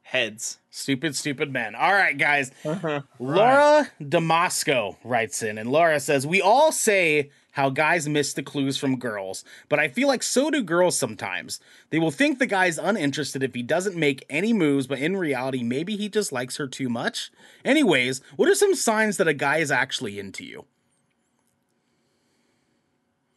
Heads. 0.02 0.60
Stupid, 0.72 1.16
stupid 1.16 1.52
men. 1.52 1.76
All 1.76 1.94
right, 1.94 2.18
guys. 2.18 2.52
Uh-huh. 2.66 3.02
Laura 3.20 3.88
Damasco 4.02 4.96
writes 5.04 5.44
in, 5.44 5.58
and 5.58 5.72
Laura 5.72 6.00
says, 6.00 6.26
We 6.26 6.42
all 6.42 6.72
say 6.72 7.30
how 7.54 7.70
guys 7.70 8.08
miss 8.08 8.34
the 8.34 8.44
clues 8.44 8.78
from 8.78 8.98
girls, 9.00 9.44
but 9.70 9.80
I 9.80 9.88
feel 9.88 10.08
like 10.08 10.24
so 10.24 10.50
do 10.52 10.62
girls 10.64 10.98
sometimes. 10.98 11.60
They 11.90 12.00
will 12.00 12.12
think 12.12 12.38
the 12.40 12.46
guy's 12.46 12.78
uninterested 12.78 13.44
if 13.44 13.54
he 13.54 13.64
doesn't 13.64 13.96
make 13.96 14.26
any 14.30 14.54
moves, 14.54 14.88
but 14.88 15.00
in 15.00 15.18
reality, 15.18 15.64
maybe 15.64 15.96
he 15.98 16.10
just 16.10 16.32
likes 16.32 16.58
her 16.58 16.68
too 16.68 16.90
much. 16.90 17.32
Anyways, 17.66 18.22
what 18.36 18.50
are 18.50 18.56
some 18.56 18.76
signs 18.76 19.18
that 19.18 19.28
a 19.28 19.34
guy 19.34 19.58
is 19.58 19.72
actually 19.72 20.20
into 20.20 20.44
you? 20.46 20.66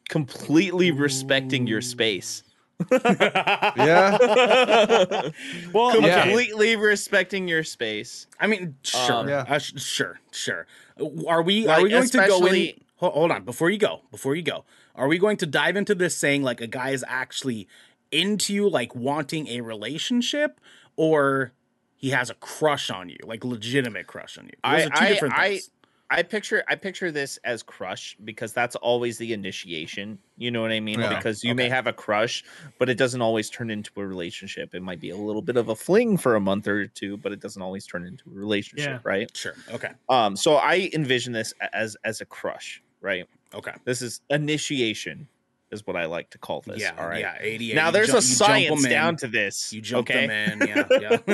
Completely 0.08 0.90
respecting 0.90 1.66
your 1.66 1.80
space. 1.80 2.42
Yeah. 2.92 4.18
Well, 5.72 6.00
Yeah. 6.02 6.22
Completely 6.24 6.76
respecting 6.76 7.48
your 7.48 7.62
space. 7.64 8.26
I 8.40 8.46
mean, 8.46 8.76
sure, 8.82 9.12
Um, 9.12 9.28
Yeah. 9.28 9.44
uh, 9.48 9.58
sh- 9.58 9.72
sure, 9.76 10.20
sure. 10.32 10.66
Uh, 11.00 11.26
Are 11.26 11.42
we 11.42 11.66
are 11.66 11.82
we 11.82 11.90
going 11.90 12.08
to 12.08 12.26
go 12.26 12.44
in? 12.46 12.74
Especially- 13.02 13.14
ho- 13.14 13.20
Hold 13.20 13.30
on, 13.32 13.44
before 13.44 13.70
you 13.70 13.78
go, 13.78 14.02
before 14.10 14.34
you 14.34 14.42
go, 14.42 14.64
are 14.94 15.08
we 15.08 15.18
going 15.18 15.36
to 15.38 15.46
dive 15.46 15.76
into 15.76 15.94
this 15.94 16.16
saying 16.16 16.42
like 16.42 16.60
a 16.60 16.66
guy 16.66 16.90
is 16.90 17.04
actually 17.08 17.68
into 18.10 18.52
you, 18.54 18.68
like 18.68 18.94
wanting 18.94 19.48
a 19.48 19.60
relationship, 19.60 20.60
or 20.96 21.52
he 21.96 22.10
has 22.10 22.30
a 22.30 22.34
crush 22.34 22.90
on 22.90 23.08
you, 23.08 23.18
like 23.24 23.44
legitimate 23.44 24.06
crush 24.06 24.38
on 24.38 24.44
you? 24.46 24.52
Those 24.64 24.82
I- 24.82 24.84
are 24.84 24.88
two 24.88 25.04
I- 25.04 25.08
different 25.08 25.34
I- 25.34 25.48
things. 25.50 25.70
I 26.14 26.22
picture 26.22 26.62
I 26.68 26.74
picture 26.74 27.10
this 27.10 27.38
as 27.42 27.62
crush 27.62 28.18
because 28.22 28.52
that's 28.52 28.76
always 28.76 29.16
the 29.16 29.32
initiation. 29.32 30.18
You 30.36 30.50
know 30.50 30.60
what 30.60 30.70
I 30.70 30.78
mean? 30.78 31.00
Yeah. 31.00 31.16
Because 31.16 31.42
you 31.42 31.54
may 31.54 31.70
have 31.70 31.86
a 31.86 31.92
crush, 31.94 32.44
but 32.78 32.90
it 32.90 32.98
doesn't 32.98 33.22
always 33.22 33.48
turn 33.48 33.70
into 33.70 33.90
a 33.98 34.06
relationship. 34.06 34.74
It 34.74 34.82
might 34.82 35.00
be 35.00 35.08
a 35.08 35.16
little 35.16 35.40
bit 35.40 35.56
of 35.56 35.70
a 35.70 35.74
fling 35.74 36.18
for 36.18 36.34
a 36.36 36.40
month 36.40 36.68
or 36.68 36.86
two, 36.86 37.16
but 37.16 37.32
it 37.32 37.40
doesn't 37.40 37.62
always 37.62 37.86
turn 37.86 38.04
into 38.04 38.24
a 38.28 38.34
relationship, 38.34 39.00
Yeah. 39.02 39.10
right? 39.10 39.34
Sure. 39.34 39.54
Okay. 39.70 39.92
Um, 40.10 40.36
so 40.36 40.56
I 40.56 40.90
envision 40.92 41.32
this 41.32 41.54
as 41.72 41.96
as 42.04 42.20
a 42.20 42.26
crush, 42.26 42.82
right? 43.02 43.26
Okay. 43.54 43.72
This 43.84 44.00
is 44.00 44.20
initiation, 44.30 45.28
is 45.70 45.86
what 45.86 45.96
I 45.96 46.06
like 46.06 46.30
to 46.30 46.38
call 46.38 46.62
this. 46.62 46.80
yeah. 46.80 46.94
all 46.98 47.06
right. 47.06 47.20
Yeah. 47.20 47.36
ADA. 47.38 47.74
Now 47.74 47.90
there's 47.90 48.14
a 48.14 48.22
science 48.22 48.86
down 48.86 49.16
to 49.16 49.28
this. 49.28 49.72
You 49.72 49.80
jump 49.82 50.08
okay? 50.08 50.26
them 50.26 50.62
in. 50.62 50.68
Yeah. 50.68 51.18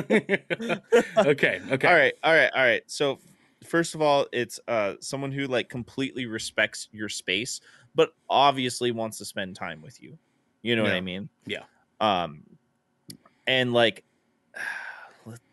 Yeah. 0.60 0.78
okay. 1.18 1.60
Okay. 1.70 1.88
All 1.88 1.94
right, 1.94 2.14
all 2.24 2.34
right, 2.34 2.50
all 2.54 2.64
right. 2.64 2.82
So 2.86 3.18
first 3.64 3.94
of 3.94 4.02
all, 4.02 4.26
it's 4.32 4.58
uh 4.66 4.94
someone 5.00 5.30
who 5.30 5.46
like 5.46 5.68
completely 5.68 6.26
respects 6.26 6.88
your 6.92 7.08
space, 7.08 7.60
but 7.94 8.10
obviously 8.28 8.90
wants 8.90 9.18
to 9.18 9.24
spend 9.24 9.54
time 9.56 9.82
with 9.82 10.02
you. 10.02 10.18
You 10.62 10.74
know 10.76 10.82
what 10.82 10.92
I 10.92 11.00
mean? 11.00 11.28
Yeah. 11.46 11.62
Um 12.00 12.42
and 13.46 13.72
like 13.72 14.04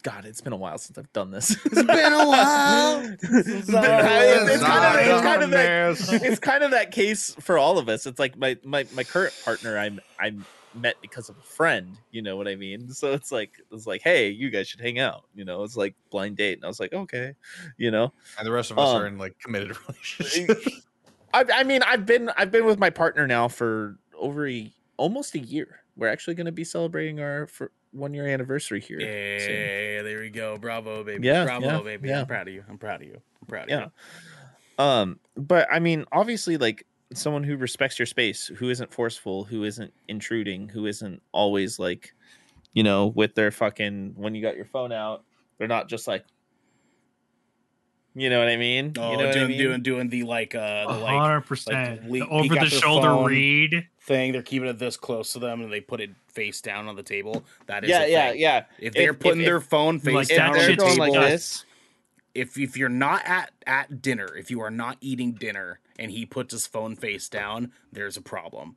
God, 0.03 0.25
it's 0.25 0.41
been 0.41 0.53
a 0.53 0.57
while 0.57 0.77
since 0.77 0.97
I've 0.97 1.11
done 1.13 1.31
this. 1.31 1.51
It's 1.65 1.83
been 1.83 2.13
a 2.13 2.27
while. 2.27 3.03
it's, 3.03 3.71
kind 3.71 3.85
of, 4.41 4.49
it's, 4.49 4.63
kind 4.63 4.99
of, 4.99 5.07
it's, 5.07 5.21
kind 5.21 5.43
of 5.43 5.49
that, 5.51 6.21
it's 6.23 6.39
kind 6.39 6.63
of 6.63 6.71
that 6.71 6.91
case 6.91 7.35
for 7.39 7.57
all 7.57 7.77
of 7.77 7.89
us. 7.89 8.05
It's 8.05 8.19
like 8.19 8.37
my 8.37 8.57
my 8.63 8.85
my 8.93 9.03
current 9.03 9.33
partner 9.43 9.77
I'm 9.77 9.99
I'm 10.19 10.45
met 10.75 10.95
because 11.01 11.29
of 11.29 11.37
a 11.37 11.41
friend, 11.41 11.97
you 12.11 12.21
know 12.21 12.35
what 12.35 12.47
I 12.47 12.55
mean? 12.55 12.89
So 12.91 13.13
it's 13.13 13.31
like 13.31 13.51
it's 13.71 13.87
like, 13.87 14.01
hey, 14.01 14.29
you 14.29 14.49
guys 14.49 14.67
should 14.67 14.81
hang 14.81 14.99
out, 14.99 15.23
you 15.33 15.45
know. 15.45 15.63
It's 15.63 15.77
like 15.77 15.95
blind 16.11 16.37
date, 16.37 16.57
and 16.57 16.65
I 16.65 16.67
was 16.67 16.79
like, 16.79 16.93
okay, 16.93 17.33
you 17.77 17.91
know. 17.91 18.11
And 18.37 18.45
the 18.45 18.51
rest 18.51 18.71
of 18.71 18.79
us 18.79 18.89
Um, 18.89 19.01
are 19.01 19.07
in 19.07 19.17
like 19.17 19.37
committed 19.39 19.75
relationships. 19.87 20.67
I, 21.33 21.45
I 21.53 21.63
mean, 21.63 21.81
I've 21.83 22.05
been 22.05 22.29
I've 22.37 22.51
been 22.51 22.65
with 22.65 22.79
my 22.79 22.89
partner 22.89 23.27
now 23.27 23.47
for 23.47 23.97
over 24.17 24.47
a 24.47 24.71
almost 24.97 25.35
a 25.35 25.39
year. 25.39 25.79
We're 25.97 26.09
actually 26.09 26.35
going 26.35 26.45
to 26.45 26.51
be 26.51 26.63
celebrating 26.63 27.19
our 27.21 27.47
for 27.47 27.71
one 27.95 28.13
year 28.13 28.27
anniversary 28.27 28.81
here. 28.81 28.99
soon. 28.99 29.07
Yeah, 29.07 30.01
there 30.03 30.19
we 30.19 30.29
go. 30.29 30.57
Bravo, 30.57 31.03
baby. 31.03 31.25
Yeah, 31.27 31.45
Bravo, 31.45 31.65
yeah, 31.65 31.81
baby. 31.81 32.09
yeah. 32.09 32.19
I'm 32.21 32.25
proud 32.27 32.47
of 32.47 32.53
you. 32.53 32.63
I'm 32.69 32.77
proud 32.77 33.01
of 33.01 33.07
you. 33.07 33.21
I'm 33.41 33.47
proud 33.47 33.63
of 33.63 33.69
Yeah. 33.69 33.85
you. 33.85 34.83
Um, 34.83 35.19
but 35.37 35.67
I 35.71 35.79
mean, 35.79 36.05
obviously, 36.11 36.57
like 36.57 36.85
someone 37.13 37.43
who 37.43 37.55
respects 37.57 37.97
your 37.97 38.05
space, 38.05 38.47
who 38.47 38.69
isn't 38.69 38.91
forceful, 38.93 39.43
who 39.45 39.63
isn't 39.63 39.93
intruding, 40.07 40.67
who 40.69 40.85
isn't 40.85 41.21
always 41.31 41.79
like, 41.79 42.13
you 42.73 42.83
know, 42.83 43.07
with 43.07 43.35
their 43.35 43.51
fucking 43.51 44.13
when 44.17 44.35
you 44.35 44.41
got 44.41 44.55
your 44.57 44.65
phone 44.65 44.91
out, 44.91 45.23
they're 45.57 45.67
not 45.69 45.87
just 45.87 46.07
like, 46.07 46.25
you 48.15 48.29
know 48.29 48.39
what 48.39 48.47
I 48.49 48.57
mean? 48.57 48.93
Oh, 48.97 49.11
you 49.11 49.17
know 49.17 49.25
what 49.25 49.33
doing 49.33 49.45
I 49.45 49.47
mean? 49.49 49.57
doing 49.57 49.81
doing 49.81 50.09
the 50.09 50.23
like 50.23 50.55
uh 50.55 50.91
the 50.93 50.99
like 50.99 51.17
hundred 51.19 51.41
percent. 51.41 52.03
like, 52.09 52.21
The 52.21 52.27
over 52.27 52.55
the 52.55 52.65
shoulder 52.69 53.07
phone. 53.09 53.25
read. 53.25 53.87
Thing. 54.05 54.31
They're 54.31 54.41
keeping 54.41 54.67
it 54.69 54.79
this 54.79 54.97
close 54.97 55.33
to 55.33 55.39
them, 55.39 55.61
and 55.61 55.71
they 55.71 55.81
put 55.81 55.99
it 56.01 56.11
face 56.27 56.61
down 56.61 56.87
on 56.87 56.95
the 56.95 57.03
table. 57.03 57.43
That 57.67 57.83
is 57.83 57.89
yeah, 57.89 58.03
a 58.03 58.11
yeah, 58.11 58.31
thing. 58.31 58.39
yeah. 58.41 58.65
If 58.79 58.93
they're 58.93 59.11
If- 59.11 59.19
putting 59.19 59.41
if- 59.41 59.45
their 59.47 59.61
phone 59.61 59.99
face 59.99 60.13
Like, 60.13 60.27
down 60.27 60.49
on 60.57 60.65
the 60.65 60.75
table, 60.75 60.97
like 60.97 61.13
this. 61.13 61.65
if 62.33 62.57
if 62.57 62.77
you're 62.77 62.89
not 62.89 63.21
at 63.25 63.51
at 63.65 64.01
dinner, 64.01 64.35
if 64.35 64.49
you 64.51 64.61
are 64.61 64.71
not 64.71 64.97
eating 65.01 65.33
dinner, 65.33 65.79
and 65.97 66.11
he 66.11 66.25
puts 66.25 66.53
his 66.53 66.67
phone 66.67 66.95
face 66.95 67.29
down, 67.29 67.71
there's 67.91 68.17
a 68.17 68.21
problem. 68.21 68.75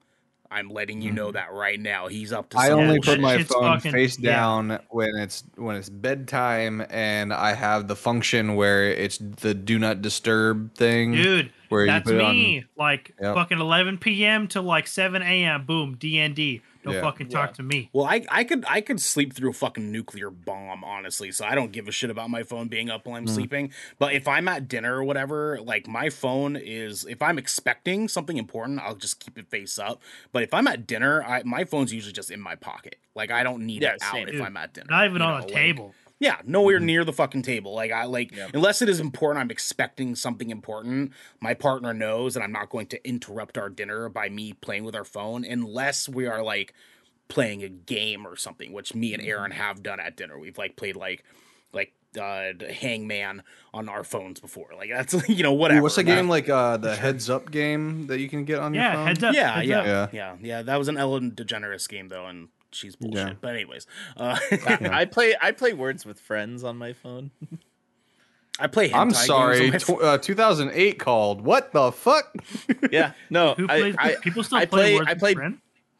I'm 0.51 0.71
letting 0.71 1.03
you 1.03 1.13
know 1.13 1.27
mm-hmm. 1.27 1.35
that 1.35 1.53
right 1.53 1.79
now. 1.79 2.09
He's 2.09 2.33
up 2.33 2.49
to. 2.51 2.59
I 2.59 2.71
only 2.71 2.95
Yeah, 2.95 3.01
put 3.05 3.21
my 3.21 3.37
shit's 3.39 3.53
phone 3.53 3.77
fucking- 3.77 3.93
face 3.93 4.19
yeah. 4.19 4.33
down 4.33 4.79
when 4.91 5.15
it's 5.17 5.45
when 5.57 5.77
it's 5.77 5.89
bedtime 5.89 6.85
and 6.91 7.33
I 7.33 7.53
have 7.55 7.89
the 7.89 7.97
function 7.97 8.55
where 8.55 8.91
it's 8.91 9.19
the 9.19 9.55
do 9.55 9.79
not 9.79 10.01
disturb 10.01 10.75
thing. 10.75 11.13
Dude, 11.13 11.53
where 11.69 11.83
you 11.83 11.87
that's 11.89 12.05
put 12.05 12.15
it 12.15 12.21
on- 12.23 12.65
Like 12.77 13.15
Yep. 13.21 13.35
fucking 13.35 13.61
11 13.61 13.99
p.m. 13.99 14.49
to 14.49 14.61
like 14.63 14.87
7 14.87 15.21
a.m. 15.23 15.65
Boom, 15.67 15.97
DND. 15.97 16.63
Don't 16.89 16.97
Yeah. 16.97 17.03
fucking 17.03 17.29
talk 17.29 17.55
to 17.55 17.63
me. 17.63 17.91
Well, 17.93 18.05
I 18.07 18.25
I 18.31 18.45
could 18.45 18.65
I 18.69 18.81
could 18.81 19.01
sleep 19.01 19.33
through 19.35 19.51
a 19.51 19.53
fucking 19.53 19.91
nuclear 19.93 20.31
bomb, 20.31 20.83
honestly. 20.85 21.31
So 21.33 21.45
I 21.45 21.55
don't 21.55 21.73
give 21.73 21.87
a 21.89 21.93
shit 21.93 22.11
about 22.11 22.31
my 22.31 22.43
phone 22.43 22.69
being 22.69 22.91
up 22.91 23.07
while 23.07 23.17
I'm 23.17 23.27
Mm. 23.27 23.31
sleeping. 23.35 23.73
But 23.99 24.15
if 24.15 24.27
I'm 24.27 24.49
at 24.49 24.69
dinner 24.69 24.97
or 24.97 25.05
whatever, 25.05 25.61
like 25.61 25.87
my 25.87 26.11
phone 26.11 26.57
is 26.57 27.05
if 27.05 27.23
I'm 27.23 27.39
expecting 27.39 28.09
something 28.09 28.37
important, 28.37 28.81
I'll 28.81 28.95
just 28.97 29.21
keep 29.21 29.39
it 29.39 29.49
face 29.51 29.79
up. 29.79 30.03
But 30.33 30.43
if 30.43 30.53
I'm 30.55 30.67
at 30.67 30.87
dinner, 30.87 31.23
I 31.23 31.43
my 31.45 31.65
phone's 31.65 31.93
usually 31.93 32.13
just 32.13 32.31
in 32.31 32.41
my 32.41 32.55
pocket. 32.55 32.97
Like 33.15 33.31
I 33.31 33.43
don't 33.43 33.67
need 33.67 33.83
Yeah, 33.83 33.95
it 33.95 34.03
out 34.03 34.13
same. 34.13 34.29
if 34.29 34.41
I'm 34.41 34.57
at 34.57 34.73
dinner. 34.75 34.87
Not 34.91 35.05
even 35.07 35.23
on 35.23 35.31
know, 35.33 35.39
a 35.39 35.41
like- 35.41 35.49
table. 35.53 35.95
Yeah, 36.21 36.37
Mm-hmm. 36.39 36.51
nowhere 36.53 36.81
near 36.81 37.05
the 37.05 37.13
fucking 37.13 37.43
table. 37.43 37.75
Like 37.75 37.93
I 37.93 38.05
like 38.05 38.35
Yeah. 38.35 38.49
unless 38.55 38.83
it 38.83 38.89
is 38.89 39.01
important, 39.01 39.41
I'm 39.43 39.51
expecting 39.51 40.15
something 40.15 40.51
important. 40.51 41.13
My 41.41 41.55
partner 41.55 41.93
knows 41.95 42.35
and 42.37 42.45
I'm 42.45 42.53
not 42.53 42.71
going 42.71 42.87
to 42.89 43.09
interrupt 43.09 43.57
our 43.59 43.69
dinner 43.69 44.09
by 44.09 44.29
me 44.29 44.53
playing 44.53 44.85
with 44.85 44.95
our 44.95 45.05
phone 45.05 45.45
unless 45.45 46.09
we 46.09 46.27
are 46.27 46.43
like 46.43 46.75
playing 47.29 47.63
a 47.63 47.69
game 47.69 48.27
or 48.27 48.37
something, 48.37 48.73
which 48.73 48.95
me 48.95 49.13
and 49.15 49.23
Mm-hmm. 49.23 49.31
Aaron 49.31 49.51
have 49.53 49.83
done 49.83 50.01
at 50.01 50.17
dinner. 50.17 50.39
We've 50.39 50.59
like 50.59 50.77
played 50.77 50.97
like 50.97 51.25
like 51.73 51.93
uh 52.19 52.53
hangman 52.73 53.43
on 53.75 53.87
our 53.89 54.03
phones 54.03 54.41
before. 54.41 54.71
Like 54.77 54.89
that's 54.91 55.29
you 55.29 55.43
know, 55.43 55.53
whatever. 55.53 55.81
Ooh, 55.81 55.83
what's 55.83 55.97
that 55.97 56.07
man. 56.07 56.17
game 56.17 56.29
like? 56.29 56.49
Uh, 56.49 56.79
the 56.79 56.97
heads 56.97 57.29
up 57.29 57.51
game 57.51 58.07
that 58.07 58.19
you 58.19 58.29
can 58.31 58.45
get 58.47 58.59
on 58.61 58.73
your 58.73 58.83
Yeah, 58.83 58.95
phone. 58.95 59.07
heads 59.09 59.23
up. 59.23 59.35
Yeah, 59.35 59.53
heads 59.57 59.69
yeah, 59.69 59.79
up. 59.81 59.87
yeah, 59.87 60.09
Yeah. 60.13 60.37
yeah, 60.41 60.63
That 60.63 60.77
was 60.79 60.89
an 60.89 60.97
Ellen 60.97 61.33
DeGeneres 61.33 61.87
game 61.89 62.09
though, 62.09 62.27
and 62.27 62.49
she's 62.79 62.97
bullshit. 62.97 63.19
Yeah. 63.27 63.33
But 63.41 63.55
anyways, 63.55 63.87
uh, 64.17 64.39
Yeah. 64.51 64.89
I 64.93 65.05
play 65.05 65.35
I 65.41 65.53
play 65.53 65.73
Words 65.73 66.07
with 66.07 66.21
Friends 66.21 66.65
on 66.65 66.77
my 66.77 66.93
phone. 66.93 67.31
I 68.61 68.67
play. 68.67 68.93
I'm 68.93 69.09
hentai 69.11 69.13
games 69.13 69.27
sorry. 69.27 69.65
on 69.67 69.71
my 69.73 69.79
Tw- 69.79 70.03
uh, 70.03 70.19
2008 70.19 70.99
called. 70.99 71.41
What 71.43 71.73
the 71.73 71.93
fuck? 71.93 72.35
Yeah, 72.91 73.13
no, 73.31 73.55
Who 73.55 73.67
I, 73.69 73.81
plays? 73.81 73.95
I, 73.99 74.15
people 74.23 74.43
still 74.43 74.59
I 74.59 74.67
play. 74.67 74.81
play- 74.81 74.95
Words 74.97 75.07
I 75.09 75.13
with 75.13 75.21
play- 75.21 75.55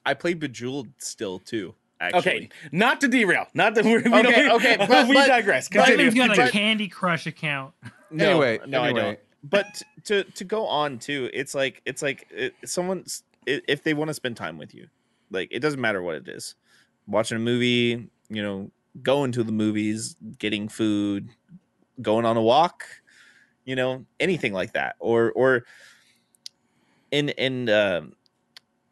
I 0.07 0.15
play 0.15 0.35
Bejeweled 0.35 0.89
still 0.99 1.39
too. 1.39 1.75
Actually, 2.01 2.19
Okay, 2.21 2.49
not 2.73 3.01
to 3.01 3.09
derail. 3.09 3.47
Not 3.55 3.75
that 3.75 3.85
we're, 3.85 4.01
we 4.03 4.13
Okay, 4.13 4.23
don't, 4.47 4.51
okay, 4.57 4.77
but- 4.79 5.09
we 5.09 5.15
but- 5.15 5.27
digress. 5.27 5.69
but- 5.69 5.85
Continue. 5.87 6.11
Kevin's 6.13 6.37
got 6.39 6.49
a 6.49 6.51
Candy 6.53 6.89
Crush 6.89 7.27
account. 7.27 7.75
no, 8.11 8.31
Anyway, 8.31 8.61
no, 8.67 8.83
I 8.83 8.93
don't. 8.93 9.19
But 9.45 9.83
to 10.05 10.25
to 10.25 10.45
go 10.45 10.67
on 10.67 10.99
too, 10.99 11.29
it's 11.33 11.55
like 11.55 11.81
it's 11.85 12.03
like 12.03 12.27
it, 12.31 12.55
someone's 12.65 13.23
i- 13.49 13.61
if 13.69 13.83
they 13.85 13.95
want 13.95 14.09
to 14.09 14.15
spend 14.15 14.37
time 14.37 14.59
with 14.59 14.75
you, 14.75 14.89
like 15.31 15.49
it 15.53 15.61
doesn't 15.61 15.81
matter 15.81 16.03
what 16.03 16.17
it 16.17 16.29
is, 16.29 16.55
watching 17.09 17.37
a 17.37 17.41
movie, 17.41 18.11
you 18.29 18.43
know, 18.43 18.71
going 19.03 19.33
to 19.33 19.43
the 19.45 19.53
movies, 19.53 20.17
getting 20.39 20.69
food, 20.69 21.31
going 22.03 22.25
on 22.27 22.37
a 22.37 22.43
walk, 22.43 22.85
you 23.65 23.77
know, 23.77 24.07
anything 24.21 24.53
like 24.53 24.75
that, 24.75 24.97
or 25.01 25.33
or 25.33 25.65
in 27.11 27.31
in 27.31 27.69
um, 27.69 28.15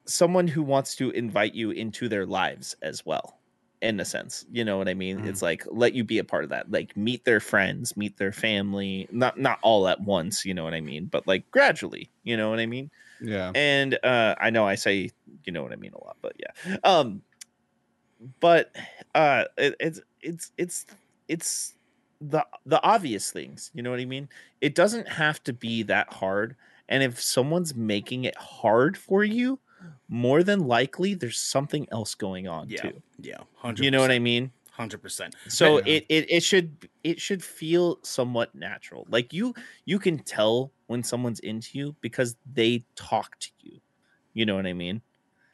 someone 0.06 0.48
who 0.48 0.62
wants 0.62 0.96
to 0.96 1.10
invite 1.10 1.54
you 1.54 1.70
into 1.70 2.08
their 2.08 2.26
lives 2.26 2.76
as 2.82 3.04
well 3.06 3.40
in 3.82 4.00
a 4.00 4.04
sense 4.06 4.46
you 4.50 4.64
know 4.64 4.78
what 4.78 4.88
i 4.88 4.94
mean? 4.94 5.18
Mhm. 5.20 5.28
it's 5.28 5.42
like 5.42 5.62
let 5.70 5.92
you 5.92 6.02
be 6.02 6.18
a 6.18 6.24
part 6.24 6.44
of 6.44 6.50
that 6.50 6.70
like 6.70 6.96
meet 6.96 7.24
their 7.26 7.40
friends 7.40 7.94
meet 7.96 8.16
their 8.16 8.32
family 8.32 9.06
not 9.12 9.38
not 9.38 9.58
all 9.62 9.86
at 9.86 10.00
once 10.00 10.46
you 10.46 10.54
know 10.54 10.64
what 10.64 10.72
i 10.74 10.80
mean? 10.80 11.06
But 11.06 11.26
like 11.26 11.50
gradually 11.50 12.10
you 12.24 12.36
know 12.38 12.48
what 12.50 12.58
i 12.58 12.66
mean? 12.66 12.90
Yeah. 13.20 13.52
and 13.54 13.98
uh 14.02 14.34
i 14.40 14.50
know 14.50 14.66
i 14.66 14.76
say 14.76 15.10
you 15.44 15.52
know 15.52 15.62
what 15.62 15.72
i 15.72 15.76
mean 15.76 15.92
a 15.94 16.02
lot 16.04 16.16
but 16.22 16.34
yeah. 16.38 16.76
Um 16.84 17.22
but 18.40 18.74
uh 19.14 19.44
it, 19.56 19.74
it's 19.80 20.00
it's 20.22 20.52
it's 20.56 20.86
it's 21.28 21.74
the 22.20 22.44
the 22.64 22.82
obvious 22.82 23.30
things 23.30 23.70
you 23.74 23.82
know 23.82 23.90
what 23.90 24.00
i 24.00 24.04
mean? 24.04 24.28
It 24.60 24.74
doesn't 24.74 25.06
have 25.08 25.42
to 25.44 25.52
be 25.52 25.82
that 25.84 26.12
hard 26.12 26.56
and 26.88 27.02
if 27.02 27.20
someone's 27.20 27.74
making 27.74 28.24
it 28.24 28.36
hard 28.36 28.96
for 28.96 29.22
you 29.24 29.58
more 30.08 30.42
than 30.42 30.60
likely 30.60 31.14
there's 31.14 31.38
something 31.38 31.86
else 31.92 32.14
going 32.14 32.48
on 32.48 32.68
Yeah, 32.68 32.82
too. 32.82 33.02
yeah, 33.20 33.38
hundred. 33.54 33.84
you 33.84 33.90
know 33.90 34.00
what 34.00 34.10
i 34.10 34.18
mean? 34.18 34.50
Hundred 34.70 35.02
percent. 35.02 35.34
so 35.48 35.78
it, 35.78 36.04
it 36.08 36.30
it 36.30 36.42
should 36.42 36.88
it 37.02 37.20
should 37.20 37.42
feel 37.42 37.98
somewhat 38.02 38.54
natural. 38.54 39.06
Like 39.08 39.32
you 39.32 39.54
you 39.84 39.98
can 39.98 40.18
tell 40.18 40.72
when 40.86 41.02
someone's 41.02 41.40
into 41.40 41.78
you 41.78 41.96
because 42.02 42.36
they 42.50 42.84
talk 42.94 43.38
to 43.40 43.50
you. 43.62 43.80
You 44.34 44.44
know 44.44 44.54
what 44.54 44.66
i 44.66 44.74
mean 44.74 45.00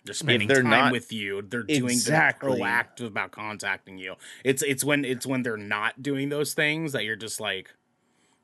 They're 0.05 0.15
spending 0.15 0.49
they're 0.49 0.63
time 0.63 0.71
not- 0.71 0.93
with 0.93 1.13
you. 1.13 1.43
They're 1.43 1.63
doing. 1.63 1.85
Exactly. 1.85 2.59
They're 2.59 2.67
proactive 2.67 3.07
about 3.07 3.31
contacting 3.31 3.99
you. 3.99 4.17
It's 4.45 4.63
it's 4.63 4.83
when 4.83 5.05
it's 5.05 5.27
when 5.27 5.43
they're 5.43 5.57
not 5.57 6.03
doing 6.03 6.29
those 6.29 6.55
things 6.55 6.93
that 6.93 7.05
you're 7.05 7.17
just 7.17 7.41
like, 7.41 7.73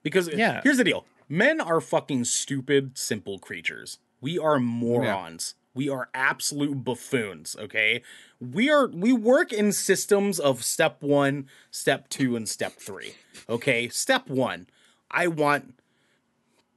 because 0.02 0.28
Yeah. 0.28 0.60
Here's 0.62 0.76
the 0.76 0.85
deal: 0.85 1.05
men 1.28 1.60
are 1.60 1.80
fucking 1.80 2.24
stupid, 2.24 2.97
simple 2.97 3.39
creatures. 3.39 3.98
We 4.20 4.39
are 4.39 4.59
morons. 4.60 5.55
We 5.74 5.89
are 5.89 6.09
absolute 6.12 6.82
buffoons. 6.82 7.55
Okay, 7.59 8.02
we 8.40 8.70
are. 8.70 8.89
We 8.89 9.12
work 9.12 9.52
in 9.52 9.72
systems 9.72 10.40
of 10.40 10.64
step 10.64 11.02
one, 11.02 11.48
step 11.70 12.09
two, 12.09 12.35
and 12.36 12.48
step 12.48 12.74
three. 12.74 13.14
Okay, 13.48 13.89
step 13.89 14.28
one, 14.28 14.66
I 15.10 15.26
want 15.28 15.74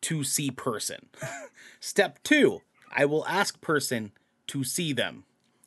to 0.02 0.24
see 0.24 0.49
person. 0.52 1.10
Step 1.80 2.20
two, 2.24 2.62
I 2.95 3.06
will 3.06 3.26
ask 3.28 3.60
person 3.60 4.12
to 4.52 4.64
see 4.64 4.91
them. 4.94 5.23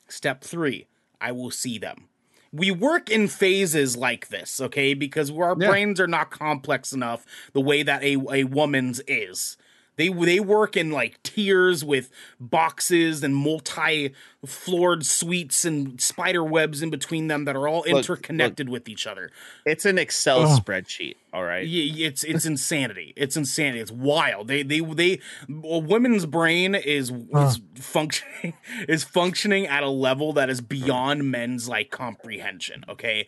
Step 0.09 0.43
three, 0.45 0.87
I 1.21 1.33
will 1.33 1.51
see 1.51 1.79
them. 1.79 2.09
We 2.53 2.71
work 2.71 3.11
in 3.11 3.27
phases 3.29 3.97
like 3.97 4.29
this, 4.29 4.61
okay? 4.61 4.95
Because 4.95 5.31
our 5.31 5.57
Yeah. 5.59 5.69
brains 5.71 5.99
are 6.01 6.07
not 6.07 6.31
complex 6.31 6.93
enough 6.93 7.25
the 7.53 7.61
way 7.61 7.83
that 7.83 8.03
a, 8.03 8.17
a 8.31 8.45
woman's 8.45 9.01
is. 9.09 9.57
They 9.97 10.09
they 10.09 10.41
work 10.41 10.77
in 10.77 10.91
like 10.91 11.23
tiers 11.23 11.85
with 11.85 12.11
boxes 12.41 13.23
and 13.23 13.35
multi-floored 13.35 15.07
suites 15.07 15.65
and 15.65 16.01
spider 16.01 16.43
webs 16.43 16.83
in 16.83 16.91
between 16.91 17.29
them 17.29 17.45
that 17.45 17.55
are 17.57 17.69
all 17.69 17.85
look. 17.87 17.99
interconnected 17.99 18.69
with 18.69 18.89
each 18.89 19.07
other. 19.07 19.31
it's 19.65 19.85
an 19.85 19.99
excel 19.99 20.43
Ugh. 20.43 20.65
spreadsheet 20.65 21.17
all 21.33 21.45
right 21.45 21.67
Yeah, 21.67 22.07
it's 22.07 22.25
it's 22.25 22.47
insanity. 22.47 23.13
It's 23.17 23.37
insanity. 23.37 23.81
It's 23.81 23.91
wild. 23.93 24.49
They 24.49 24.63
they 24.63 24.81
they 24.81 25.21
a 25.49 25.79
woman's 25.79 26.27
brain 26.27 26.75
is 26.75 27.11
is 27.11 27.61
functioning 27.77 28.55
is 28.89 29.05
functioning 29.05 29.67
at 29.67 29.83
a 29.83 29.89
level 29.89 30.33
that 30.35 30.49
is 30.51 30.61
beyond 30.61 31.31
men's 31.31 31.69
like 31.69 31.91
comprehension. 31.91 32.85
Okay. 32.89 33.27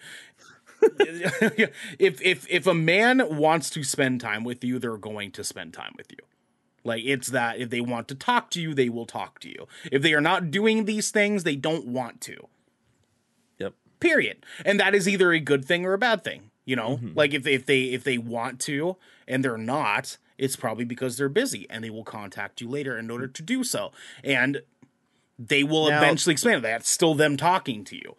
if 0.99 2.21
if 2.21 2.47
if 2.49 2.67
a 2.67 2.75
man 2.75 3.37
wants 3.37 3.71
to 3.71 3.83
spend 3.83 4.21
time 4.21 4.45
with 4.45 4.63
you, 4.63 4.79
they're 4.79 4.97
going 4.97 5.31
to 5.33 5.43
spend 5.43 5.73
time 5.73 5.95
with 5.97 6.11
you. 6.13 6.19
Like 6.87 7.03
it's 7.05 7.29
that 7.29 7.59
if 7.59 7.71
they 7.71 7.81
want 7.81 8.09
to 8.09 8.15
talk 8.15 8.51
to 8.53 8.61
you, 8.61 8.73
they 8.75 8.89
will 8.89 9.07
talk 9.07 9.41
to 9.41 9.49
you. 9.49 9.67
If 9.93 10.03
they 10.03 10.15
are 10.15 10.21
not 10.21 10.51
doing 10.51 10.85
these 10.85 11.11
things, 11.11 11.43
they 11.45 11.57
don't 11.57 11.87
want 11.87 12.21
to. 12.23 12.49
Yep. 13.59 13.75
Period. 14.01 14.47
And 14.65 14.79
that 14.81 14.95
is 14.95 15.09
either 15.09 15.33
a 15.33 15.41
good 15.41 15.65
thing 15.65 15.85
or 15.85 15.93
a 15.93 15.99
bad 15.99 16.25
thing 16.25 16.51
you 16.69 16.75
know? 16.75 16.97
Mhm. 16.97 17.15
like 17.15 17.33
if, 17.33 17.47
if 17.47 17.65
they 17.67 17.85
if 17.85 18.03
they 18.03 18.19
want 18.19 18.59
to 18.63 18.97
and 19.29 19.45
they're 19.45 19.57
not 19.57 20.19
it's 20.37 20.57
probably 20.57 20.85
because 20.85 21.17
they're 21.17 21.29
busy 21.29 21.65
and 21.71 21.83
they 21.85 21.91
will 21.91 22.03
contact 22.05 22.61
you 22.61 22.69
later 22.69 22.99
in 22.99 23.09
order 23.11 23.27
to 23.29 23.41
do 23.43 23.63
so. 23.65 23.91
And 24.25 24.61
they 25.39 25.63
will 25.63 25.89
Now- 25.89 25.99
eventually 25.99 26.33
explain 26.33 26.61
that's 26.63 26.91
still 26.91 27.15
them 27.15 27.37
talking 27.37 27.85
to 27.85 27.97
you. 27.97 28.17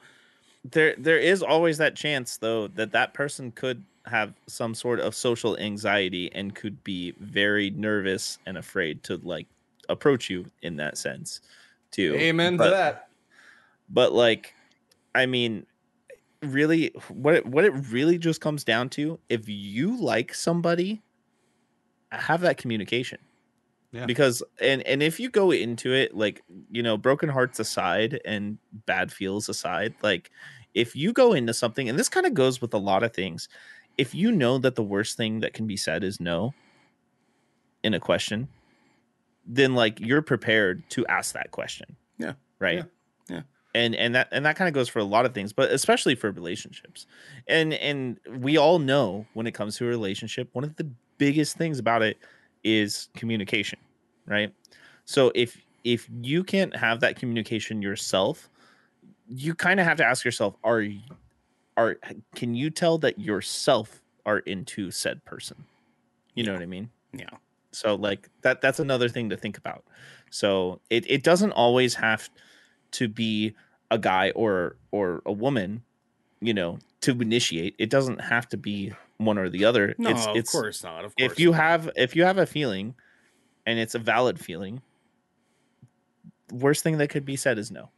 There 0.64 0.96
there 0.98 1.20
is 1.20 1.44
always 1.44 1.78
that 1.78 1.96
chance 1.96 2.38
though 2.38 2.68
that 2.70 2.92
that 2.94 3.14
person 3.14 3.52
could 3.52 3.84
have 4.08 4.34
some 4.48 4.74
sort 4.74 5.00
of 5.00 5.14
social 5.14 5.58
anxiety 5.58 6.32
and 6.34 6.56
could 6.56 6.84
be 6.84 7.14
very 7.20 7.70
nervous 7.72 8.40
and 8.46 8.58
afraid 8.58 9.04
to 9.04 9.18
like 9.24 9.48
approach 9.90 10.30
you 10.30 10.50
in 10.62 10.76
that 10.78 10.98
sense 10.98 11.42
too 11.92 12.16
Amen 12.16 12.58
But- 12.58 12.66
to 12.66 12.70
that. 12.72 13.08
but 13.90 14.12
like 14.14 14.54
i 15.16 15.26
mean 15.26 15.66
really 16.42 16.94
what 17.10 17.36
it, 17.36 17.46
what 17.46 17.66
it 17.66 17.72
really 17.92 18.18
just 18.18 18.42
comes 18.42 18.64
down 18.64 18.90
to 18.90 19.20
if 19.30 19.48
you 19.50 19.96
like 20.00 20.34
somebody 20.34 21.02
have 22.12 22.42
that 22.42 22.58
communication 22.58 23.20
Yeah. 23.92 24.06
because 24.06 24.44
and 24.62 24.82
and 24.84 25.02
if 25.02 25.20
you 25.20 25.30
go 25.30 25.52
into 25.52 25.94
it 25.94 26.16
like 26.16 26.44
you 26.72 26.84
know 26.84 26.98
broken 26.98 27.30
hearts 27.30 27.60
aside 27.60 28.20
and 28.26 28.58
bad 28.86 29.12
feels 29.12 29.50
aside 29.50 29.96
like 30.04 30.30
if 30.74 30.96
you 30.96 31.12
go 31.14 31.34
into 31.34 31.54
something 31.54 31.90
and 31.90 31.98
this 31.98 32.10
kind 32.10 32.26
of 32.26 32.34
goes 32.34 32.62
with 32.62 32.74
a 32.74 32.78
lot 32.78 33.04
of 33.04 33.14
things 33.14 33.50
if 33.98 34.14
you 34.14 34.32
know 34.32 34.58
that 34.60 34.76
the 34.76 34.84
worst 34.84 35.18
thing 35.18 35.40
that 35.42 35.54
can 35.54 35.66
be 35.68 35.78
said 35.78 36.04
is 36.04 36.20
no 36.20 36.54
in 37.84 37.94
a 37.94 38.00
question 38.00 38.48
then 39.46 39.76
like 39.76 40.00
you're 40.00 40.22
prepared 40.22 40.84
to 40.90 41.06
ask 41.08 41.34
that 41.34 41.52
question 41.52 41.96
Yeah. 42.18 42.34
right 42.60 42.78
Yeah. 43.30 43.36
Yeah. 43.36 43.42
and 43.76 43.96
and 43.96 44.16
that 44.16 44.28
and 44.32 44.46
that 44.46 44.56
kind 44.56 44.68
of 44.68 44.74
goes 44.74 44.90
for 44.90 45.00
a 45.00 45.04
lot 45.04 45.26
of 45.26 45.34
things 45.34 45.54
but 45.54 45.72
especially 45.72 46.16
for 46.16 46.32
relationships 46.32 47.06
and 47.48 47.74
and 47.76 48.20
we 48.40 48.58
all 48.58 48.80
know 48.80 49.26
when 49.34 49.48
it 49.48 49.54
comes 49.54 49.78
to 49.78 49.86
a 49.86 49.88
relationship 49.88 50.50
one 50.54 50.64
of 50.64 50.76
the 50.76 50.90
biggest 51.18 51.58
things 51.58 51.80
about 51.80 52.02
it 52.02 52.18
is 52.64 53.10
communication 53.16 53.80
right 54.26 54.54
so 55.06 55.32
if 55.36 55.58
if 55.84 56.10
you 56.22 56.44
can't 56.44 56.76
have 56.76 57.00
that 57.00 57.16
communication 57.16 57.82
yourself 57.82 58.50
you 59.30 59.54
kind 59.56 59.80
of 59.80 59.86
have 59.86 59.98
to 59.98 60.06
ask 60.06 60.26
yourself 60.26 60.56
are 60.64 60.84
are 61.78 61.98
can 62.36 62.54
you 62.54 62.70
tell 62.70 62.98
that 62.98 63.18
yourself 63.18 64.02
are 64.26 64.40
into 64.40 64.92
said 64.92 65.24
person 65.24 65.64
you 66.36 66.44
know 66.44 66.52
what 66.52 66.62
i 66.62 66.66
mean 66.66 66.90
yeah 67.14 67.30
so 67.72 67.96
like 67.96 68.30
that 68.42 68.60
that's 68.60 68.80
another 68.80 69.08
thing 69.08 69.30
to 69.30 69.38
think 69.38 69.58
about 69.58 69.86
so 70.30 70.82
it, 70.90 71.10
it 71.10 71.24
doesn't 71.24 71.52
always 71.52 71.96
have 71.96 72.30
to 72.92 73.08
be 73.08 73.56
a 73.92 73.98
guy 73.98 74.32
or 74.32 74.78
or 74.92 75.22
a 75.26 75.32
woman, 75.32 75.84
you 76.42 76.54
know, 76.54 76.80
to 77.02 77.12
initiate. 77.12 77.76
It 77.78 77.90
doesn't 77.90 78.20
have 78.20 78.48
to 78.50 78.58
be 78.58 78.94
one 79.18 79.38
or 79.38 79.50
the 79.50 79.66
other. 79.66 79.96
No, 79.98 80.10
it's 80.10 80.26
of 80.28 80.36
it's 80.36 80.52
course 80.52 80.84
not. 80.84 81.06
Of 81.06 81.16
course. 81.16 81.32
if 81.32 81.40
you 81.40 81.52
not. 81.52 81.62
have 81.62 81.90
if 81.96 82.16
you 82.16 82.24
have 82.24 82.38
a 82.38 82.46
feeling 82.46 82.96
and 83.66 83.80
it's 83.80 83.96
a 83.96 84.00
valid 84.00 84.40
feeling, 84.40 84.82
worst 86.52 86.84
thing 86.84 86.98
that 86.98 87.10
could 87.10 87.26
be 87.26 87.36
said 87.36 87.58
is 87.58 87.72
no. 87.72 87.90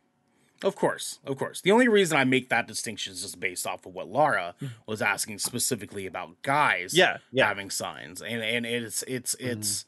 Of 0.63 0.75
course, 0.75 1.19
of 1.25 1.37
course. 1.37 1.61
The 1.61 1.71
only 1.71 1.87
reason 1.87 2.17
I 2.17 2.25
make 2.25 2.49
that 2.49 2.67
distinction 2.67 3.13
is 3.13 3.21
just 3.21 3.39
based 3.39 3.65
off 3.65 3.85
of 3.85 3.93
what 3.93 4.09
Laura 4.09 4.55
hmm. 4.59 4.67
was 4.87 5.01
asking 5.01 5.39
specifically 5.39 6.05
about 6.05 6.41
guys 6.41 6.93
Yeah, 6.93 7.17
yeah. 7.31 7.47
having 7.47 7.69
signs. 7.69 8.21
And 8.21 8.41
and 8.41 8.65
it's 8.65 9.03
it's 9.03 9.35
hmm. 9.39 9.47
it's 9.47 9.85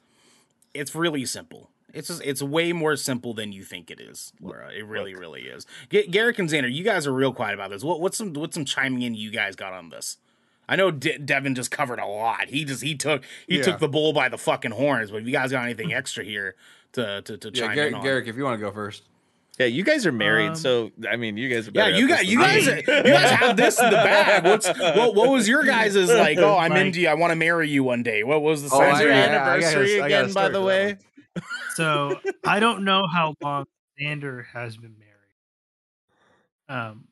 it's 0.73 0.95
really 0.95 1.25
simple. 1.25 1.69
It's 1.93 2.07
just, 2.07 2.21
it's 2.23 2.41
way 2.41 2.71
more 2.71 2.95
simple 2.95 3.33
than 3.33 3.51
you 3.51 3.63
think 3.63 3.91
it 3.91 3.99
is, 3.99 4.31
Laura. 4.39 4.71
It 4.71 4.85
really, 4.85 5.13
really 5.13 5.41
is. 5.41 5.65
G- 5.89 6.07
Garrick 6.07 6.39
and 6.39 6.47
Xander, 6.47 6.71
you 6.73 6.85
guys 6.85 7.05
are 7.05 7.11
real 7.11 7.33
quiet 7.33 7.53
about 7.53 7.69
this. 7.69 7.83
What, 7.83 7.99
what's 7.99 8.17
some 8.17 8.33
what's 8.33 8.55
some 8.55 8.65
chiming 8.65 9.01
in 9.01 9.13
you 9.13 9.29
guys 9.31 9.55
got 9.55 9.73
on 9.73 9.89
this? 9.89 10.17
I 10.69 10.77
know 10.77 10.89
De- 10.89 11.17
Devin 11.17 11.53
just 11.53 11.69
covered 11.69 11.99
a 11.99 12.05
lot. 12.05 12.47
He 12.47 12.63
just 12.63 12.81
he 12.81 12.95
took 12.95 13.23
he 13.47 13.57
Yeah. 13.57 13.63
took 13.63 13.79
the 13.79 13.89
bull 13.89 14.13
by 14.13 14.29
the 14.29 14.37
fucking 14.37 14.71
horns. 14.71 15.11
But 15.11 15.17
if 15.21 15.25
you 15.25 15.33
guys 15.33 15.51
got 15.51 15.65
anything 15.65 15.93
extra 15.93 16.23
here 16.23 16.55
to 16.93 17.21
to, 17.23 17.37
to 17.37 17.51
Yeah, 17.53 17.67
chime 17.67 17.79
in 17.79 17.93
on, 17.95 18.03
Garrick, 18.03 18.27
if 18.27 18.37
you 18.37 18.43
want 18.45 18.59
to 18.59 18.65
go 18.65 18.71
first. 18.71 19.03
Yeah, 19.61 19.67
you 19.67 19.83
guys 19.83 20.07
are 20.07 20.11
married, 20.11 20.49
Um, 20.49 20.55
so 20.55 20.91
I 21.09 21.15
mean, 21.17 21.37
you 21.37 21.47
guys 21.49 21.67
are 21.67 21.71
Yeah, 21.73 21.87
you 21.89 22.05
at 22.05 22.09
got 22.09 22.19
this 22.21 22.29
you 22.29 22.39
guys 22.39 22.65
you 22.65 22.83
guys 23.13 23.31
have 23.31 23.55
this 23.57 23.79
in 23.79 23.85
the 23.85 23.91
bag. 23.91 24.43
What's 24.43 24.67
what, 24.79 25.13
what 25.15 25.29
was 25.29 25.47
your 25.47 25.63
guys' 25.63 25.95
like? 26.09 26.39
Oh, 26.39 26.57
I'm 26.57 26.71
Like- 26.71 26.85
into 26.87 27.01
you. 27.01 27.07
I 27.09 27.13
want 27.13 27.29
to 27.31 27.35
marry 27.35 27.69
you 27.69 27.83
one 27.83 28.01
day. 28.01 28.23
What 28.23 28.41
was 28.41 28.63
the 28.67 28.75
Oh, 28.75 28.79
When's 28.79 28.97
I- 28.99 29.01
your 29.03 29.11
yeah, 29.11 29.23
I 29.23 29.27
got 29.27 29.35
a- 29.35 29.65
anniversary 29.67 30.01
I 30.01 30.09
got 30.09 30.15
a 30.15 30.23
again, 30.23 30.33
by 30.33 30.49
the 30.49 30.61
way? 30.61 30.97
So 31.75 32.19
I 32.45 32.59
don't 32.59 32.83
know 32.83 33.05
how 33.07 33.35
long 33.41 33.65
Xander 34.01 34.45
has 34.47 34.75
been 34.77 34.95
married. 34.97 35.11
Um, 36.89 37.03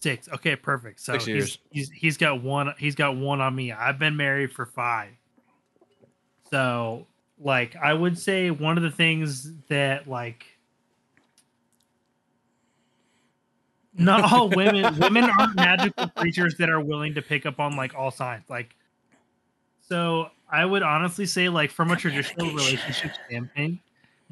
six. 0.00 0.28
Okay, 0.28 0.54
perfect. 0.56 1.00
So 1.00 1.14
Six 1.14 1.24
he's, 1.24 1.58
he's 1.70 1.90
he's 1.90 2.16
got 2.18 2.42
one. 2.42 2.74
He's 2.78 2.94
got 2.94 3.16
one 3.16 3.40
on 3.40 3.54
me. 3.54 3.72
I've 3.72 3.98
been 3.98 4.16
married 4.16 4.52
for 4.52 4.66
five. 4.66 5.10
So 6.50 7.06
like 7.40 7.76
I 7.76 7.94
would 7.94 8.18
say 8.18 8.50
one 8.50 8.76
of 8.76 8.82
the 8.82 8.90
things 8.90 9.52
that 9.68 10.08
like 10.08 10.44
not 13.98 14.32
all 14.32 14.48
women 14.48 14.96
women 14.98 15.24
aren't 15.38 15.54
magical 15.56 16.08
creatures 16.08 16.54
that 16.56 16.70
are 16.70 16.80
willing 16.80 17.14
to 17.14 17.22
pick 17.22 17.44
up 17.46 17.58
on 17.60 17.76
like 17.76 17.94
all 17.94 18.10
signs 18.10 18.44
like 18.48 18.74
so 19.88 20.30
i 20.50 20.64
would 20.64 20.82
honestly 20.82 21.26
say 21.26 21.48
like 21.48 21.70
from 21.70 21.90
a 21.90 21.96
traditional 21.96 22.46
relationship 22.48 23.12
standpoint 23.26 23.78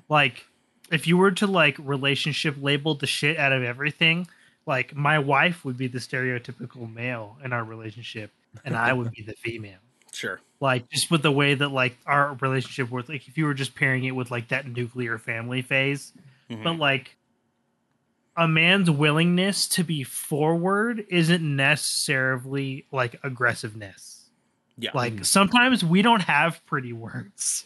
like 0.09 0.45
if 0.93 1.07
you 1.07 1.17
were 1.17 1.33
to 1.33 1.47
like 1.47 1.77
relationship 1.81 2.55
label 2.61 2.95
the 2.95 3.07
shit 3.07 3.37
out 3.39 3.53
of 3.53 3.63
everything 3.63 4.27
like 4.67 4.95
my 4.95 5.19
wife 5.19 5.65
would 5.65 5.77
be 5.77 5.87
the 5.89 5.99
stereotypical 5.99 6.93
male 6.93 7.37
in 7.45 7.53
our 7.53 7.65
relationship 7.65 8.31
and 8.65 8.77
i 8.77 8.93
would 8.93 9.11
be 9.11 9.23
the 9.23 9.35
female 9.35 9.79
Sure. 10.13 10.41
like 10.61 10.89
just 10.89 11.11
with 11.11 11.21
the 11.23 11.31
way 11.33 11.53
that 11.55 11.69
like 11.69 11.99
our 12.07 12.35
relationship 12.41 12.91
was 12.91 13.07
like 13.09 13.29
if 13.29 13.37
you 13.37 13.45
were 13.45 13.53
just 13.53 13.75
pairing 13.75 14.05
it 14.05 14.13
with 14.13 14.31
like 14.31 14.49
that 14.49 14.67
nuclear 14.67 15.19
family 15.19 15.61
phase 15.63 16.13
Mhm. 16.51 16.63
but 16.63 16.79
like 16.79 17.16
a 18.37 18.47
man's 18.47 18.91
willingness 18.91 19.67
to 19.69 19.85
be 19.85 20.05
forward 20.05 21.05
isn't 21.09 21.43
necessarily 21.43 22.87
like 22.93 23.19
aggressiveness. 23.23 24.13
Yeah. 24.79 24.91
like 24.93 25.15
mm. 25.15 25.25
sometimes 25.25 25.83
we 25.83 26.03
don't 26.03 26.21
have 26.23 26.65
pretty 26.67 26.93
words. 26.93 27.65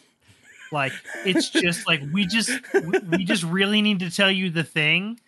Like 0.71 0.93
it's 1.25 1.49
just 1.49 1.85
like 1.87 2.01
we 2.13 2.25
just 2.25 2.51
we, 2.73 2.99
we 2.99 3.25
just 3.25 3.43
really 3.43 3.81
need 3.81 3.99
to 3.99 4.09
tell 4.09 4.31
you 4.31 4.49
the 4.49 4.63
thing 4.63 5.19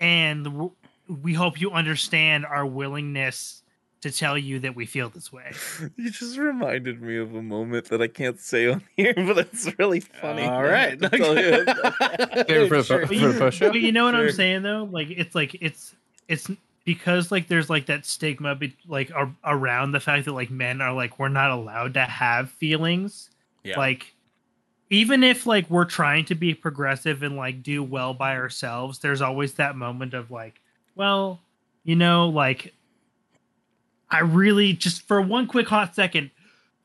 and 0.00 0.70
we 1.06 1.34
hope 1.34 1.60
you 1.60 1.70
understand 1.70 2.46
our 2.46 2.66
willingness 2.66 3.62
to 4.02 4.10
tell 4.10 4.38
you 4.38 4.58
that 4.60 4.74
we 4.74 4.86
feel 4.86 5.10
this 5.10 5.30
way 5.32 5.52
You 5.96 6.10
just 6.10 6.38
reminded 6.38 7.02
me 7.02 7.18
of 7.18 7.34
a 7.34 7.42
moment 7.42 7.90
that 7.90 8.00
I 8.00 8.06
can't 8.08 8.40
say 8.40 8.68
on 8.68 8.82
here, 8.96 9.12
but 9.14 9.36
it's 9.38 9.68
really 9.78 10.00
funny. 10.00 10.42
All 10.44 10.62
right. 10.62 10.98
I'll 11.14 11.38
you. 11.38 11.64
Save 11.66 12.48
it 12.48 12.68
for 12.68 12.82
Sure. 12.82 13.00
for 13.02 13.06
But 13.06 13.16
you, 13.16 13.32
the 13.32 13.38
post 13.38 13.58
show. 13.58 13.68
but 13.70 13.80
you 13.80 13.92
know 13.92 14.04
what 14.04 14.14
I'm 14.14 14.30
saying 14.32 14.62
though? 14.62 14.88
Like 14.90 15.08
it's 15.10 15.34
like 15.34 15.54
it's 15.60 15.94
it's 16.28 16.50
because 16.84 17.30
like 17.30 17.48
there's 17.48 17.68
like 17.68 17.86
that 17.86 18.06
stigma 18.06 18.54
be, 18.54 18.74
like 18.88 19.12
ar- 19.14 19.34
around 19.44 19.92
the 19.92 20.00
fact 20.00 20.24
that 20.24 20.32
like 20.32 20.50
men 20.50 20.80
are 20.80 20.92
like 20.94 21.18
we're 21.18 21.28
not 21.28 21.50
allowed 21.50 21.94
to 21.94 22.00
have 22.02 22.50
feelings. 22.50 23.30
Yeah. 23.64 23.78
Like 23.78 24.14
even 24.88 25.22
if 25.22 25.46
like 25.46 25.68
we're 25.68 25.84
trying 25.84 26.24
to 26.24 26.34
be 26.34 26.54
progressive 26.54 27.22
and 27.22 27.36
like 27.36 27.62
do 27.62 27.82
well 27.82 28.14
by 28.14 28.34
ourselves, 28.36 28.98
there's 29.00 29.20
always 29.20 29.54
that 29.54 29.76
moment 29.76 30.14
of 30.14 30.30
like, 30.30 30.60
well, 30.96 31.40
you 31.84 31.94
know, 31.96 32.28
like 32.28 32.74
I 34.10 34.20
really 34.20 34.72
just 34.72 35.02
for 35.02 35.20
one 35.20 35.46
quick 35.46 35.68
hot 35.68 35.94
second, 35.94 36.30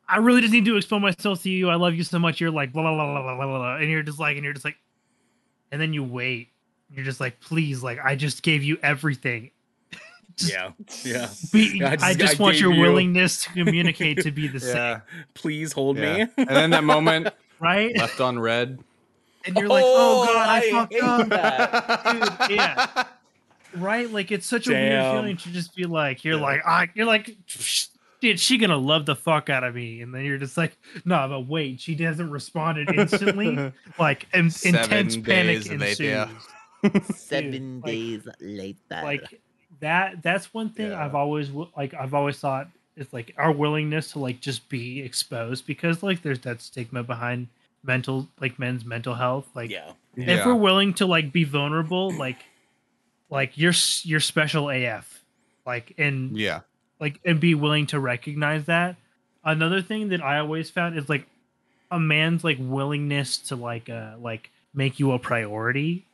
I 0.08 0.18
really 0.18 0.42
just 0.42 0.54
need 0.54 0.66
to 0.66 0.78
expose 0.78 1.02
myself 1.02 1.42
to 1.44 1.50
you. 1.50 1.70
I 1.70 1.76
love 1.76 1.96
you 1.96 2.04
so 2.04 2.20
much. 2.20 2.40
You're 2.40 2.52
like 2.52 2.72
blah 2.74 2.84
blah 2.84 2.94
blah 2.94 3.22
blah 3.22 3.36
blah 3.36 3.46
blah, 3.46 3.58
blah. 3.58 3.76
and 3.78 3.90
you're 3.90 4.04
just 4.04 4.20
like, 4.20 4.36
and 4.38 4.44
you're 4.44 4.54
just 4.54 4.66
like, 4.66 4.78
and 5.72 5.82
then 5.82 5.94
you 5.94 6.04
wait. 6.04 6.50
You're 6.94 7.06
just 7.06 7.20
like, 7.20 7.40
please, 7.40 7.82
like 7.82 7.98
I 8.04 8.16
just 8.16 8.44
gave 8.44 8.64
you 8.64 8.78
everything. 8.84 9.52
Just 10.38 10.52
yeah. 10.52 10.72
Yeah. 11.06 11.30
be- 11.54 11.82
I 11.82 11.94
I 11.94 11.96
just- 11.96 12.20
just, 12.20 12.40
I 12.42 12.44
want 12.44 12.60
your 12.60 12.74
you- 12.74 12.82
willingness 12.82 13.44
to 13.46 13.50
communicate 13.54 14.22
to 14.24 14.32
be 14.32 14.48
the 14.50 14.60
same, 14.60 14.76
Yeah, 14.76 15.00
Please 15.34 15.72
hold 15.72 15.98
yeah. 15.98 16.26
me. 16.26 16.28
and 16.38 16.50
then 16.50 16.70
that 16.72 16.84
moment 16.84 17.30
right? 17.62 17.96
left 17.98 18.20
on 18.20 18.38
red. 18.38 18.78
And 19.46 19.56
you're 19.56 19.70
like, 19.70 19.84
oh 19.86 20.26
god, 20.26 20.36
I, 20.36 20.70
oh, 20.72 20.78
I 20.78 20.82
fucked 20.82 20.96
up. 21.04 21.30
that. 21.30 22.48
Dude, 22.50 22.58
yeah. 22.58 23.04
Right? 23.78 24.10
Like 24.10 24.32
it's 24.32 24.46
such 24.48 24.68
a 24.68 24.72
weird 24.72 25.12
feeling 25.14 25.38
to 25.38 25.50
just 25.52 25.76
be 25.76 25.86
like, 25.86 26.24
you're 26.24 26.38
like, 26.38 26.62
ah, 26.66 26.88
you're 26.94 27.06
like, 27.06 27.36
dude, 28.22 28.40
she 28.40 28.58
gonna 28.58 28.78
love 28.78 29.06
the 29.06 29.16
fuck 29.16 29.50
out 29.50 29.64
of 29.64 29.76
me, 29.76 30.02
and 30.02 30.14
then 30.14 30.24
you're 30.26 30.38
just 30.38 30.58
like, 30.58 30.78
no, 31.06 31.28
but 31.28 31.42
wait, 31.48 31.80
she 31.82 31.96
hasn't 31.96 32.32
responded 32.32 32.90
instantly. 32.94 33.72
like 34.00 34.28
in, 34.34 34.46
intense 34.64 35.18
panic 35.18 35.64
days 35.64 35.68
ensues. 35.68 36.00
later. 36.00 37.02
Seven 37.14 37.82
like- 37.82 37.92
days 37.92 38.28
later. 38.40 38.78
Like 39.04 39.42
that. 39.80 40.22
That's 40.24 40.54
one 40.54 40.70
thing 40.70 40.92
Yeah. 40.92 41.04
I've 41.04 41.16
always 41.16 41.50
like. 41.50 41.94
I've 41.94 42.14
always 42.14 42.40
thought 42.40 42.68
it's 42.96 43.12
like 43.12 43.34
our 43.38 43.52
willingness 43.52 44.12
to 44.12 44.20
like 44.20 44.40
just 44.40 44.70
be 44.70 45.02
exposed 45.02 45.66
because 45.68 46.02
like 46.04 46.22
there's 46.22 46.40
that 46.42 46.62
stigma 46.62 47.04
behind 47.04 47.48
mental 47.84 48.28
like 48.40 48.58
men's 48.58 48.84
mental 48.86 49.14
health 49.14 49.48
like 49.54 49.70
Yeah. 49.70 49.92
if 50.16 50.44
we're 50.46 50.56
willing 50.56 50.94
to 50.96 51.06
like 51.06 51.32
be 51.32 51.44
vulnerable 51.44 52.12
like 52.18 52.38
like 53.36 53.58
you're 53.58 53.74
you're 54.04 54.20
special 54.20 54.70
af 54.70 55.24
like 55.66 55.94
and 55.98 56.38
yeah, 56.38 56.62
like 57.00 57.20
and 57.26 57.40
be 57.40 57.54
willing 57.56 57.86
to 57.88 58.00
recognize 58.00 58.66
that 58.66 58.96
another 59.44 59.82
thing 59.82 60.10
that 60.10 60.22
i 60.24 60.40
always 60.40 60.70
found 60.70 60.98
is 60.98 61.08
like 61.10 61.26
a 61.92 62.00
man's 62.00 62.44
like 62.44 62.58
willingness 62.60 63.38
to 63.38 63.56
like 63.56 63.90
uh 63.90 64.14
like 64.20 64.50
make 64.74 65.00
you 65.00 65.12
a 65.12 65.20
priority 65.20 66.06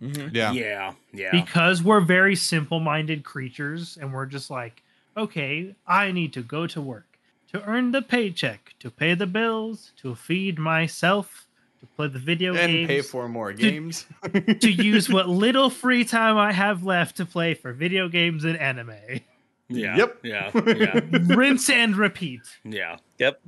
Mhm. 0.00 0.30
yeah, 0.32 0.52
Yeah. 0.52 0.92
Yeah. 1.12 1.30
because 1.32 1.82
we're 1.82 2.00
very 2.00 2.36
simple-minded 2.36 3.24
creatures 3.24 3.98
and 4.00 4.12
we're 4.14 4.26
just 4.26 4.48
like 4.48 4.82
okay 5.16 5.74
i 5.88 6.12
need 6.12 6.32
to 6.34 6.42
go 6.42 6.68
to 6.68 6.80
work 6.80 7.18
to 7.52 7.60
earn 7.64 7.90
the 7.90 8.00
paycheck 8.02 8.74
to 8.78 8.90
pay 8.92 9.14
the 9.14 9.26
bills 9.26 9.90
to 9.96 10.14
feed 10.14 10.56
myself 10.56 11.47
to 11.80 11.86
play 11.96 12.08
the 12.08 12.18
video 12.18 12.52
games 12.54 12.64
and 12.64 12.72
games 12.74 12.88
pay 12.88 13.00
for 13.02 13.28
more 13.28 13.52
games. 13.52 14.06
to 14.60 14.70
use 14.70 15.08
what 15.08 15.28
little 15.28 15.70
free 15.70 16.04
time 16.04 16.36
I 16.36 16.52
have 16.52 16.82
left 16.84 17.16
to 17.18 17.26
play 17.26 17.54
for 17.54 17.72
video 17.72 18.08
games 18.08 18.44
and 18.44 18.56
anime. 18.58 18.94
Yeah. 19.68 19.96
Yep. 19.96 20.18
Yeah. 20.22 20.50
Yeah. 20.54 21.00
Rinse 21.34 21.70
and 21.70 21.94
repeat, 21.96 22.40
Yeah. 22.64 22.96
Yep. 23.18 23.40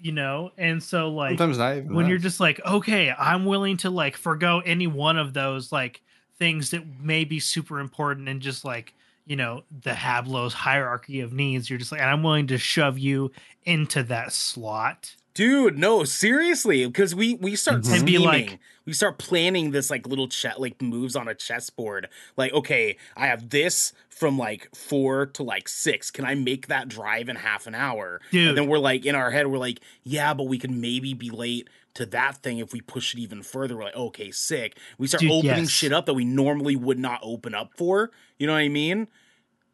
you 0.00 0.12
know? 0.12 0.52
And 0.56 0.82
so 0.82 1.08
like 1.10 1.38
Sometimes 1.38 1.58
not 1.58 1.76
even 1.76 1.94
when 1.94 2.04
that. 2.04 2.10
you're 2.10 2.18
just 2.18 2.38
like, 2.40 2.60
okay, 2.64 3.10
I'm 3.10 3.44
willing 3.44 3.76
to 3.78 3.90
like 3.90 4.16
forgo 4.16 4.60
any 4.60 4.86
one 4.86 5.18
of 5.18 5.32
those 5.34 5.72
like 5.72 6.00
things 6.38 6.70
that 6.70 6.84
may 7.00 7.24
be 7.24 7.40
super 7.40 7.80
important 7.80 8.28
and 8.28 8.40
just 8.40 8.64
like, 8.64 8.94
you 9.26 9.34
know, 9.34 9.64
the 9.82 9.90
Maslow's 9.90 10.54
hierarchy 10.54 11.20
of 11.20 11.32
needs, 11.32 11.68
you're 11.68 11.78
just 11.78 11.90
like, 11.90 12.00
and 12.00 12.08
I'm 12.08 12.22
willing 12.22 12.46
to 12.48 12.58
shove 12.58 12.96
you 12.98 13.32
into 13.64 14.04
that 14.04 14.32
slot. 14.32 15.12
Dude, 15.36 15.76
no, 15.76 16.02
seriously, 16.04 16.86
because 16.86 17.14
we 17.14 17.34
we 17.34 17.56
start 17.56 17.82
Mhm. 17.82 17.94
And 17.98 18.06
be 18.06 18.12
scheming. 18.14 18.26
like- 18.26 18.58
we 18.86 18.94
start 18.94 19.18
planning 19.18 19.70
this 19.72 19.90
like 19.90 20.06
little 20.06 20.28
chat 20.28 20.58
like 20.58 20.80
moves 20.80 21.14
on 21.14 21.28
a 21.28 21.34
chessboard. 21.34 22.08
Like, 22.38 22.54
okay, 22.54 22.96
I 23.18 23.26
have 23.26 23.50
this 23.50 23.92
from 24.08 24.38
like 24.38 24.74
four 24.74 25.26
to 25.26 25.42
like 25.42 25.68
six. 25.68 26.10
Can 26.10 26.24
I 26.24 26.34
make 26.34 26.68
that 26.68 26.88
drive 26.88 27.28
in 27.28 27.36
half 27.36 27.66
an 27.66 27.74
hour? 27.74 28.22
Dude. 28.30 28.48
And 28.48 28.56
then 28.56 28.66
we're 28.66 28.78
like 28.78 29.04
in 29.04 29.14
our 29.14 29.30
head, 29.30 29.48
we're 29.48 29.58
like, 29.58 29.80
yeah, 30.04 30.32
but 30.32 30.44
we 30.44 30.56
could 30.56 30.70
maybe 30.70 31.12
be 31.12 31.28
late 31.28 31.68
to 31.96 32.06
that 32.06 32.42
thing 32.42 32.56
if 32.58 32.72
we 32.72 32.80
push 32.80 33.12
it 33.12 33.18
even 33.20 33.42
further. 33.42 33.76
We're 33.76 33.84
like, 33.84 33.96
okay, 33.96 34.30
sick. 34.30 34.78
We 34.96 35.06
start 35.06 35.20
Dude, 35.20 35.32
opening 35.32 35.64
yes. 35.64 35.70
shit 35.70 35.92
up 35.92 36.06
that 36.06 36.14
we 36.14 36.24
normally 36.24 36.76
would 36.76 36.98
not 36.98 37.20
open 37.22 37.54
up 37.54 37.72
for. 37.76 38.10
You 38.38 38.46
know 38.46 38.54
what 38.54 38.60
I 38.60 38.68
mean? 38.68 39.08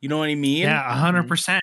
You 0.01 0.09
know 0.09 0.18
what 0.18 0.28
I 0.28 0.34
mean? 0.34 0.62
Yeah, 0.62 0.90
a 0.90 0.94
hundred 0.97 1.28
percent. 1.28 1.62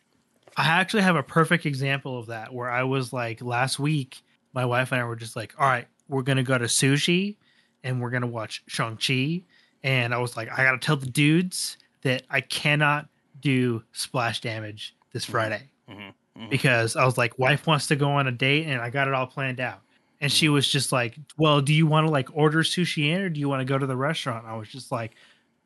I 0.60 0.65
actually 0.80 1.03
have 1.03 1.15
a 1.15 1.23
perfect 1.23 1.65
example 1.65 2.19
of 2.19 2.27
that 2.27 2.53
where 2.53 2.69
I 2.69 2.84
was 2.84 3.14
like 3.14 3.41
last 3.41 3.80
week, 3.80 4.22
my 4.53 4.65
wife 4.65 4.91
and 4.91 4.99
I 5.02 5.06
were 5.06 5.15
just 5.15 5.36
like, 5.36 5.53
all 5.57 5.65
right, 5.68 5.88
we're 6.10 6.22
gonna 6.23 6.44
go 6.44 6.57
to 6.57 6.65
sushi 6.65 7.36
and 7.84 8.02
we're 8.02 8.10
gonna 8.10 8.27
watch 8.27 8.61
Shang-Chi 8.68 9.41
and 9.84 10.14
I 10.14 10.18
was 10.18 10.36
like, 10.36 10.49
I 10.52 10.64
gotta 10.64 10.77
tell 10.80 10.98
the 10.98 11.06
dudes 11.06 11.77
that 12.02 12.23
I 12.30 12.41
cannot 12.41 13.07
do 13.41 13.84
splash 13.94 14.41
damage 14.41 14.95
this 15.14 15.23
Friday 15.23 15.64
Mhm, 15.90 16.14
mhm. 16.38 16.49
because 16.49 16.95
I 16.98 17.06
was 17.06 17.18
like, 17.18 17.40
wife 17.40 17.65
wants 17.65 17.88
to 17.88 17.95
go 17.95 18.10
on 18.11 18.27
a 18.27 18.31
date, 18.31 18.65
and 18.65 18.81
I 18.81 18.90
got 18.90 19.07
it 19.07 19.14
all 19.14 19.27
planned 19.27 19.60
out. 19.61 19.80
And 20.22 20.30
she 20.30 20.49
was 20.49 20.68
just 20.68 20.91
like, 20.91 21.18
"Well, 21.38 21.61
do 21.61 21.73
you 21.73 21.88
want 21.88 22.06
to 22.06 22.11
like 22.11 22.27
order 22.34 22.64
sushi 22.64 23.10
in, 23.10 23.22
or 23.22 23.30
do 23.30 23.40
you 23.40 23.48
want 23.48 23.61
to 23.61 23.65
go 23.65 23.77
to 23.77 23.86
the 23.88 23.95
restaurant?" 23.95 24.45
I 24.45 24.57
was 24.57 24.68
just 24.68 24.91
like, 24.91 25.11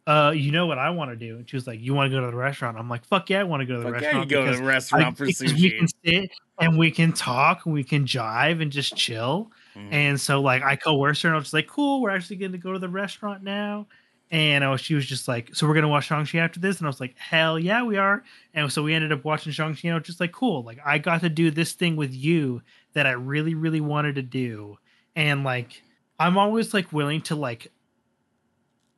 "Uh, 0.06 0.32
you 0.36 0.52
know 0.52 0.66
what 0.68 0.78
I 0.78 0.90
want 0.90 1.12
to 1.12 1.16
do." 1.16 1.38
And 1.38 1.50
she 1.50 1.56
was 1.56 1.66
like, 1.68 1.80
"You 1.80 1.94
want 1.94 2.12
to 2.12 2.18
go 2.18 2.24
to 2.26 2.32
the 2.32 2.38
restaurant?" 2.38 2.78
I'm 2.78 2.90
like, 2.90 3.06
"Fuck 3.06 3.30
yeah, 3.30 3.40
I 3.42 3.44
want 3.44 3.62
to 3.62 3.66
go 3.66 3.76
to 3.76 3.80
the 3.80 3.92
Fuck 3.92 4.02
yeah, 4.02 4.12
you 4.12 4.18
restaurant." 4.20 4.30
go 4.30 4.46
to 4.52 4.58
the 4.58 4.64
I- 4.64 4.66
restaurant 4.66 5.18
for 5.18 5.26
because 5.26 5.54
we 5.54 5.70
can 5.72 5.88
sit 6.06 6.32
and 6.60 6.78
we 6.78 6.92
can 6.92 7.14
talk, 7.14 7.66
and 7.66 7.74
we 7.74 7.84
can 7.84 8.06
jive 8.06 8.62
and 8.62 8.72
just 8.72 8.96
chill. 8.96 9.52
Mhm. 9.76 9.94
And 9.94 10.22
so 10.22 10.42
like 10.42 10.62
I 10.64 10.76
coerced 10.76 11.22
her, 11.24 11.30
and 11.30 11.36
I 11.36 11.38
was 11.38 11.46
just 11.46 11.54
like, 11.54 11.68
"Cool, 11.68 12.02
we're 12.02 12.10
actually 12.12 12.36
going 12.38 12.52
to 12.52 12.58
go 12.58 12.74
to 12.74 12.80
the 12.80 12.90
restaurant 12.90 13.44
now." 13.44 13.88
And 14.32 14.64
I 14.64 14.70
was, 14.72 14.82
she 14.82 14.96
was 14.96 15.06
just 15.06 15.28
like, 15.28 15.54
"So 15.54 15.68
we're 15.68 15.76
gonna 15.76 15.88
watch 15.88 16.06
Shang 16.08 16.26
Chi 16.26 16.40
after 16.40 16.60
this?" 16.60 16.80
And 16.80 16.88
I 16.88 16.90
was 16.90 17.00
like, 17.00 17.16
"Hell 17.18 17.60
yeah, 17.60 17.84
we 17.84 17.98
are!" 17.98 18.24
And 18.56 18.72
so 18.72 18.82
we 18.84 18.94
ended 18.96 19.12
up 19.12 19.24
watching 19.24 19.52
Shang 19.52 19.74
Chi. 19.76 19.82
And 19.86 19.92
I 19.94 19.98
was 20.00 20.08
just 20.08 20.20
like, 20.20 20.32
"Cool, 20.32 20.64
like 20.64 20.80
I 20.86 20.98
got 20.98 21.22
to 21.22 21.30
do 21.30 21.52
this 21.52 21.74
thing 21.74 21.96
with 21.96 22.14
you 22.14 22.62
that 22.94 23.06
I 23.06 23.12
really, 23.12 23.54
really 23.56 23.82
wanted 23.82 24.16
to 24.16 24.22
do." 24.24 24.78
And 25.16 25.44
like 25.44 25.84
I'm 26.20 26.38
always 26.38 26.74
like 26.74 26.92
willing 26.94 27.22
to 27.24 27.36
like, 27.36 27.72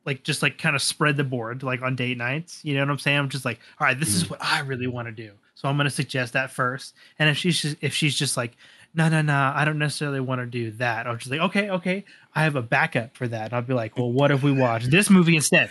like 0.05 0.23
just 0.23 0.41
like 0.41 0.57
kind 0.57 0.75
of 0.75 0.81
spread 0.81 1.17
the 1.17 1.23
board 1.23 1.63
like 1.63 1.81
on 1.81 1.95
date 1.95 2.17
nights. 2.17 2.59
You 2.63 2.75
know 2.75 2.81
what 2.81 2.89
I'm 2.89 2.99
saying? 2.99 3.17
I'm 3.17 3.29
just 3.29 3.45
like, 3.45 3.59
"All 3.79 3.87
right, 3.87 3.99
this 3.99 4.13
is 4.13 4.25
mm. 4.25 4.31
what 4.31 4.43
I 4.43 4.59
really 4.61 4.87
want 4.87 5.07
to 5.07 5.11
do." 5.11 5.31
So 5.55 5.69
I'm 5.69 5.77
gonna 5.77 5.89
suggest 5.89 6.33
that 6.33 6.51
first. 6.51 6.93
And 7.17 7.29
if 7.29 7.37
she's 7.37 7.61
just, 7.61 7.77
if 7.81 7.93
she's 7.93 8.15
just 8.15 8.37
like, 8.37 8.55
no, 8.95 9.09
no, 9.09 9.21
no, 9.21 9.51
I 9.53 9.65
don't 9.65 9.77
necessarily 9.77 10.21
want 10.21 10.39
to 10.39 10.45
do 10.45 10.71
that. 10.71 11.05
I'll 11.05 11.17
just 11.17 11.29
like, 11.29 11.41
okay, 11.41 11.69
okay, 11.69 12.05
I 12.33 12.43
have 12.43 12.55
a 12.55 12.61
backup 12.61 13.17
for 13.17 13.27
that. 13.27 13.45
And 13.45 13.53
I'll 13.53 13.61
be 13.61 13.73
like, 13.73 13.97
well, 13.97 14.11
what 14.11 14.31
if 14.31 14.41
we 14.41 14.53
watch 14.53 14.85
this 14.85 15.09
movie 15.09 15.35
instead? 15.35 15.69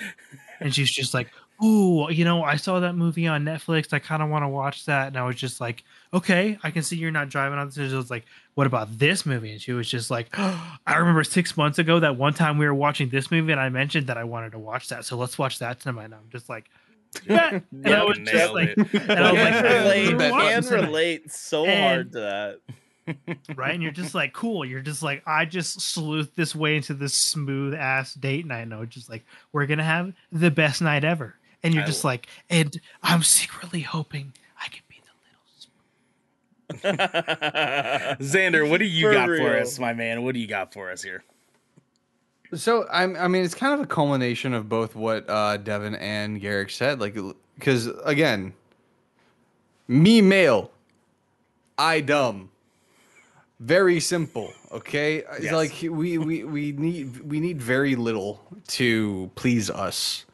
And 0.61 0.75
she's 0.75 0.91
just 0.91 1.15
like, 1.15 1.31
ooh, 1.63 2.11
you 2.11 2.25
know, 2.25 2.43
I 2.43 2.57
saw 2.57 2.81
that 2.81 2.95
movie 2.95 3.27
on 3.27 3.45
Netflix. 3.45 3.93
I 3.93 3.99
kind 3.99 4.23
of 4.23 4.29
want 4.31 4.43
to 4.45 4.49
watch 4.49 4.87
that. 4.87 5.09
And 5.09 5.17
I 5.17 5.25
was 5.25 5.37
just 5.37 5.61
like, 5.61 5.85
okay, 6.13 6.59
I 6.63 6.71
can 6.71 6.83
see 6.83 6.97
you're 6.97 7.11
not 7.11 7.29
driving 7.29 7.59
on 7.59 7.69
this. 7.69 7.93
I 7.93 7.97
was 7.97 8.11
like, 8.11 8.25
what 8.55 8.67
about 8.67 8.99
this 8.99 9.25
movie? 9.27 9.53
And 9.53 9.61
she 9.61 9.73
was 9.73 9.89
just 9.89 10.11
like, 10.11 10.29
I 10.39 10.97
remember 10.97 11.25
six 11.25 11.57
months 11.57 11.79
ago 11.79 12.01
that 12.01 12.17
one 12.17 12.35
time 12.35 12.59
we 12.59 12.67
were 12.67 12.75
watching 12.75 13.09
this 13.09 13.31
movie 13.31 13.53
and 13.53 13.61
I 13.61 13.69
mentioned 13.69 14.07
that 14.09 14.17
I 14.19 14.25
wanted 14.25 14.53
to 14.53 14.59
watch 14.59 14.89
that. 14.89 15.05
So 15.05 15.17
let's 15.17 15.39
watch 15.39 15.59
that 15.61 15.81
tonight. 15.81 16.07
And 16.07 16.15
I'm 16.15 16.29
just 16.31 16.49
like, 16.49 16.71
"Bet." 17.29 17.63
and 17.71 17.87
I 17.89 18.05
was 18.05 18.19
just 18.19 18.33
nailed 18.33 18.55
like, 18.55 18.69
it. 18.77 18.95
and 18.95 19.13
I 19.13 19.33
was 19.33 19.41
like, 19.43 19.55
can 19.65 20.17
relate, 20.19 20.65
can 20.65 20.85
relate 20.87 21.33
so 21.33 21.65
And- 21.65 21.83
hard 21.83 22.13
to 22.13 22.21
that. 22.21 22.61
right? 23.57 23.75
And 23.75 23.83
you're 23.83 23.93
just 23.93 24.15
like, 24.15 24.33
cool. 24.33 24.65
You're 24.65 24.81
just 24.81 25.03
like, 25.03 25.23
I 25.27 25.45
just 25.45 25.81
sleuth 25.81 26.35
this 26.37 26.55
way 26.55 26.77
into 26.77 26.95
this 26.95 27.15
smooth 27.15 27.75
ass 27.75 28.15
date 28.15 28.47
night. 28.47 28.67
No, 28.69 28.85
just 28.87 29.11
like 29.11 29.25
we're 29.53 29.67
gonna 29.67 29.85
have 29.85 30.15
the 30.33 30.51
best 30.51 30.81
night 30.81 31.05
ever. 31.05 31.35
And 31.65 31.75
you're 31.75 31.83
I 31.83 31.87
just 31.87 32.05
will- 32.05 32.11
like, 32.11 32.29
and 32.49 32.81
I'm 33.03 33.23
secretly 33.25 33.81
hoping 33.81 34.33
I 34.63 34.69
can 34.69 34.83
be 34.89 35.01
the 36.71 36.93
little. 36.93 37.07
Xander, 38.21 38.69
what 38.69 38.79
do 38.79 38.85
you 38.85 39.09
For 39.09 39.13
got 39.15 39.27
for 39.27 39.33
real. 39.33 39.63
us, 39.63 39.79
my 39.79 39.93
man? 39.93 40.23
What 40.23 40.35
do 40.35 40.41
you 40.41 40.47
got 40.47 40.73
for 40.73 40.91
us 40.91 41.03
here? 41.03 41.25
So 42.55 42.87
I'm, 42.93 43.17
I 43.17 43.27
mean, 43.27 43.45
it's 43.45 43.55
kind 43.55 43.75
of 43.75 43.81
a 43.81 43.87
culmination 43.87 44.55
of 44.55 44.69
both 44.69 44.95
what 44.95 45.29
uh, 45.29 45.57
Devin 45.57 45.97
and 45.97 46.41
Garrick 46.41 46.71
said. 46.71 47.01
Like, 47.01 47.17
because 47.57 47.89
again, 48.05 48.53
me 49.89 50.21
male, 50.21 50.71
I 51.79 52.01
dumb. 52.01 52.51
Very 53.61 53.99
simple. 54.01 54.53
Okay, 54.71 55.19
it's 55.33 55.45
Yes. 55.45 55.53
like 55.53 55.73
we, 55.83 56.19
we 56.19 56.45
we 56.45 56.73
need 56.73 57.21
we 57.23 57.41
need 57.41 57.61
very 57.63 57.97
little 57.97 58.41
to 58.69 59.31
please 59.37 59.71
us, 59.71 60.25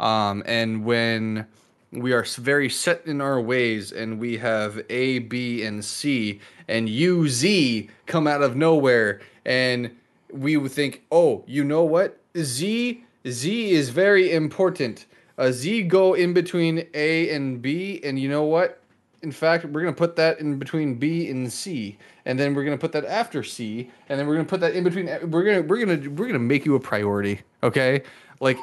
um, 0.00 0.42
and 0.46 0.84
when 0.84 1.46
we 1.92 2.12
are 2.12 2.24
very 2.24 2.70
set 2.70 3.06
in 3.06 3.20
our 3.20 3.40
ways 3.40 3.92
and 3.92 4.18
we 4.18 4.38
have 4.38 4.80
A, 4.90 5.20
B, 5.20 5.62
and 5.62 5.84
C, 5.84 6.40
and 6.66 6.88
U, 6.88 7.28
Z 7.28 7.88
come 8.06 8.26
out 8.26 8.42
of 8.42 8.56
nowhere, 8.56 9.20
and 9.44 9.90
we 10.32 10.56
would 10.56 10.72
think, 10.72 11.02
oh, 11.12 11.44
you 11.46 11.64
know 11.64 11.84
what? 11.84 12.18
Z, 12.38 13.04
Z 13.28 13.70
is 13.70 13.90
very 13.90 14.32
important. 14.32 15.06
A 15.36 15.52
Z 15.52 15.82
go 15.82 16.14
in 16.14 16.32
between 16.32 16.86
A 16.94 17.30
and 17.30 17.60
B, 17.60 18.00
and 18.02 18.18
you 18.18 18.28
know 18.28 18.44
what? 18.44 18.80
In 19.22 19.32
fact, 19.32 19.66
we're 19.66 19.80
gonna 19.80 19.92
put 19.92 20.16
that 20.16 20.40
in 20.40 20.58
between 20.58 20.94
B 20.94 21.28
and 21.28 21.52
C, 21.52 21.98
and 22.24 22.38
then 22.38 22.54
we're 22.54 22.64
gonna 22.64 22.78
put 22.78 22.92
that 22.92 23.04
after 23.04 23.42
C, 23.42 23.90
and 24.08 24.18
then 24.18 24.26
we're 24.26 24.36
gonna 24.36 24.48
put 24.48 24.60
that 24.60 24.74
in 24.74 24.84
between. 24.84 25.06
We're 25.30 25.44
gonna 25.44 25.62
we're 25.62 25.84
gonna 25.84 26.10
we're 26.10 26.26
gonna 26.26 26.38
make 26.38 26.64
you 26.64 26.74
a 26.74 26.80
priority, 26.80 27.40
okay? 27.62 28.02
Like 28.40 28.58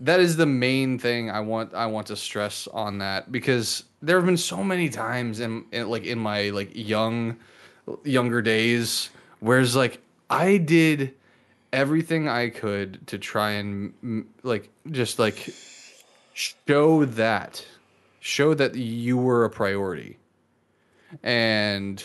that 0.00 0.20
is 0.20 0.36
the 0.36 0.46
main 0.46 0.98
thing 0.98 1.30
I 1.30 1.40
want 1.40 1.74
I 1.74 1.86
want 1.86 2.08
to 2.08 2.16
stress 2.16 2.66
on 2.68 2.98
that 2.98 3.30
because 3.30 3.84
there 4.02 4.16
have 4.16 4.26
been 4.26 4.36
so 4.36 4.62
many 4.62 4.88
times 4.88 5.40
in, 5.40 5.64
in 5.72 5.88
like 5.88 6.04
in 6.04 6.18
my 6.18 6.50
like 6.50 6.70
young 6.74 7.36
younger 8.02 8.42
days 8.42 9.10
whereas 9.40 9.76
like 9.76 10.00
I 10.30 10.56
did 10.56 11.14
everything 11.72 12.28
I 12.28 12.48
could 12.48 13.06
to 13.08 13.18
try 13.18 13.52
and 13.52 14.26
like 14.42 14.70
just 14.90 15.18
like 15.18 15.52
show 16.32 17.04
that 17.04 17.64
show 18.20 18.54
that 18.54 18.74
you 18.74 19.18
were 19.18 19.44
a 19.44 19.50
priority. 19.50 20.16
And 21.22 22.02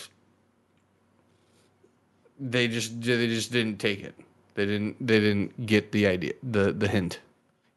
they 2.38 2.68
just 2.68 3.00
they 3.00 3.26
just 3.26 3.52
didn't 3.52 3.78
take 3.78 4.00
it. 4.00 4.14
They 4.54 4.66
didn't 4.66 5.04
they 5.04 5.18
didn't 5.20 5.66
get 5.66 5.92
the 5.92 6.06
idea 6.06 6.34
the 6.42 6.72
the 6.72 6.88
hint 6.88 7.20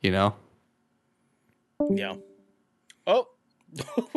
you 0.03 0.11
know 0.11 0.35
Yeah. 1.89 2.15
oh, 3.07 3.27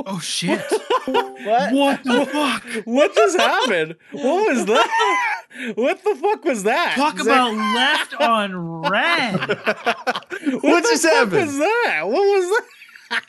Oh 0.04 0.18
shit! 0.22 0.60
what? 1.06 1.72
what 1.72 2.04
the 2.04 2.26
fuck? 2.30 2.62
What 2.84 3.14
just 3.14 3.38
happened? 3.38 3.96
What 4.12 4.54
was 4.54 4.66
that? 4.66 5.42
What 5.76 6.04
the 6.04 6.14
fuck 6.14 6.44
was 6.44 6.64
that? 6.64 6.94
Talk 6.96 7.14
Xander- 7.16 7.22
about 7.22 7.54
left 7.54 8.14
on 8.20 8.82
read. 8.82 9.38
what 9.48 10.62
What 10.62 10.82
the 10.82 10.88
just 10.90 11.04
fuck 11.04 11.12
happened? 11.14 11.46
Was 11.46 11.56
that? 11.58 12.02
What 12.04 12.12
was 12.12 12.60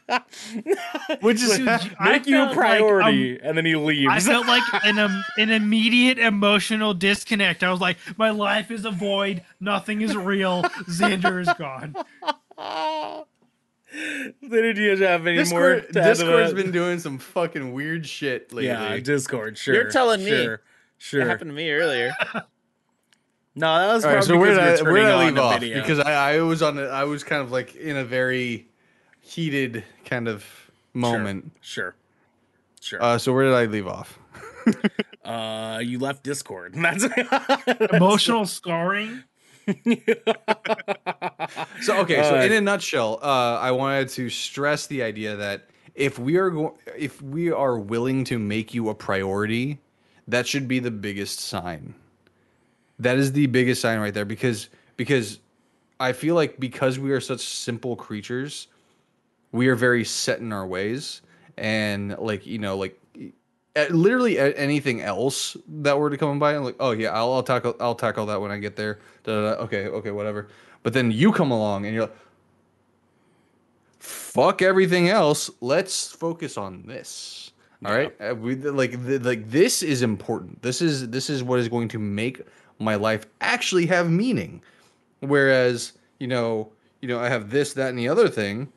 that? 0.09 1.21
which 1.21 1.41
is 1.41 1.59
Make 2.01 2.25
you 2.25 2.41
a 2.41 2.47
felt 2.47 2.49
like, 2.49 2.49
um, 2.49 2.53
priority, 2.55 3.39
and 3.41 3.57
then 3.57 3.65
he 3.65 3.75
leaves. 3.77 4.11
I 4.11 4.19
felt 4.19 4.47
like 4.47 4.63
an 4.83 4.99
um, 4.99 5.23
an 5.37 5.49
immediate 5.51 6.17
emotional 6.19 6.93
disconnect. 6.93 7.63
I 7.63 7.71
was 7.71 7.79
like, 7.79 7.97
my 8.17 8.31
life 8.31 8.69
is 8.71 8.83
a 8.83 8.91
void. 8.91 9.43
Nothing 9.61 10.01
is 10.01 10.13
real. 10.17 10.63
Xander 10.63 11.39
is 11.39 11.49
gone. 11.57 11.95
Did 14.49 14.77
you 14.77 14.97
have 14.97 15.27
any 15.27 15.37
more? 15.49 15.75
Discord, 15.75 15.93
to 15.93 15.99
add 15.99 16.03
to 16.03 16.09
Discord's 16.09 16.53
that? 16.53 16.61
been 16.61 16.71
doing 16.71 16.99
some 16.99 17.17
fucking 17.19 17.73
weird 17.73 18.05
shit 18.05 18.51
lately. 18.53 18.67
Yeah, 18.67 18.97
Discord. 18.99 19.57
Sure. 19.57 19.73
You're 19.73 19.91
telling 19.91 20.23
me. 20.23 20.49
Sure. 20.97 21.21
It 21.21 21.27
happened 21.27 21.51
to 21.51 21.55
me 21.55 21.69
earlier. 21.71 22.15
No, 23.59 23.75
that 23.75 23.91
was 23.91 24.05
All 24.05 24.11
probably 24.11 24.15
right, 24.17 24.23
so 24.27 24.37
where 24.37 24.49
did 24.51 24.57
because 24.57 24.81
I 24.81 24.83
you're 24.83 24.93
where 24.93 25.01
did 25.01 25.09
I 25.09 25.11
turning 25.13 25.25
leave 25.25 25.35
the 25.35 25.41
off? 25.41 25.59
video. 25.59 25.81
Because 25.81 25.99
I, 26.01 26.33
I 26.35 26.41
was 26.41 26.61
on 26.61 26.77
a, 26.77 26.83
I 26.83 27.05
was 27.05 27.23
kind 27.23 27.41
of 27.41 27.51
like 27.51 27.75
in 27.75 27.97
a 27.97 28.05
very 28.05 28.67
heated 29.19 29.83
kind 30.05 30.27
of 30.27 30.45
moment. 30.93 31.51
Sure. 31.61 31.95
Sure. 32.81 33.01
Uh, 33.01 33.17
so 33.17 33.33
where 33.33 33.45
did 33.45 33.55
I 33.55 33.65
leave 33.65 33.87
off? 33.87 34.19
Uh, 35.25 35.79
you 35.83 35.97
left 35.97 36.21
Discord. 36.23 36.75
That's 36.75 37.05
Emotional 37.93 38.45
scarring. 38.45 39.23
So 41.81 41.97
okay, 41.99 42.23
so 42.23 42.39
in 42.39 42.51
a 42.51 42.61
nutshell, 42.61 43.19
uh, 43.21 43.59
I 43.59 43.71
wanted 43.71 44.09
to 44.09 44.29
stress 44.29 44.87
the 44.87 45.03
idea 45.03 45.35
that 45.35 45.69
if 45.95 46.19
we 46.19 46.37
are 46.37 46.49
go- 46.49 46.77
if 46.97 47.21
we 47.21 47.51
are 47.51 47.77
willing 47.77 48.23
to 48.25 48.39
make 48.39 48.73
you 48.73 48.89
a 48.89 48.95
priority, 48.95 49.79
that 50.27 50.47
should 50.47 50.67
be 50.67 50.79
the 50.79 50.91
biggest 50.91 51.39
sign. 51.39 51.95
That 52.99 53.17
is 53.17 53.33
the 53.33 53.45
biggest 53.47 53.81
sign 53.81 53.99
right 53.99 54.13
there 54.13 54.25
because 54.25 54.69
because 54.97 55.39
I 55.99 56.13
feel 56.13 56.35
like 56.35 56.59
because 56.59 56.99
we 56.99 57.11
are 57.11 57.21
such 57.21 57.41
simple 57.41 57.95
creatures, 57.95 58.67
we 59.51 59.67
are 59.67 59.75
very 59.75 60.03
set 60.03 60.39
in 60.39 60.51
our 60.51 60.65
ways 60.65 61.21
and 61.57 62.17
like 62.19 62.45
you 62.45 62.59
know 62.59 62.77
like 62.77 62.99
literally 63.89 64.39
anything 64.39 65.01
else 65.01 65.55
that 65.67 65.97
were 65.97 66.09
to 66.09 66.17
come 66.17 66.39
by, 66.39 66.55
I'm 66.55 66.63
like, 66.63 66.77
oh 66.79 66.91
yeah, 66.91 67.09
I'll, 67.09 67.33
I'll 67.33 67.43
tackle 67.43 67.75
I'll 67.79 67.95
tackle 67.95 68.25
that 68.27 68.41
when 68.41 68.51
I 68.51 68.57
get 68.57 68.75
there. 68.75 68.99
Da, 69.23 69.33
da, 69.33 69.55
da. 69.55 69.61
Okay, 69.63 69.87
okay, 69.87 70.11
whatever. 70.11 70.47
But 70.83 70.93
then 70.93 71.11
you 71.11 71.31
come 71.31 71.51
along 71.51 71.85
and 71.85 71.93
you're 71.93 72.03
like, 72.03 72.15
fuck 73.99 74.61
everything 74.61 75.09
else. 75.09 75.49
Let's 75.61 76.11
focus 76.11 76.57
on 76.57 76.83
this. 76.85 77.51
All 77.85 77.93
right, 77.93 78.13
Uh, 78.19 78.33
we 78.33 78.55
like 78.55 78.91
th- 79.05 79.21
like 79.21 79.49
this 79.51 79.83
is 79.83 80.01
important. 80.01 80.61
This 80.63 80.81
is 80.81 81.09
this 81.09 81.29
is 81.29 81.43
what 81.43 81.59
is 81.59 81.69
going 81.69 81.89
to 81.89 81.99
make 81.99 82.41
my 82.79 82.95
life 82.95 83.27
actually 83.39 83.85
have 83.85 84.09
meaning. 84.09 84.63
Whereas 85.19 85.93
you 86.19 86.27
know 86.27 86.71
you 87.01 87.07
know 87.07 87.19
I 87.19 87.29
have 87.29 87.51
this 87.51 87.73
that 87.73 87.89
and 87.89 87.99
the 87.99 88.09
other 88.09 88.29
thing. 88.29 88.71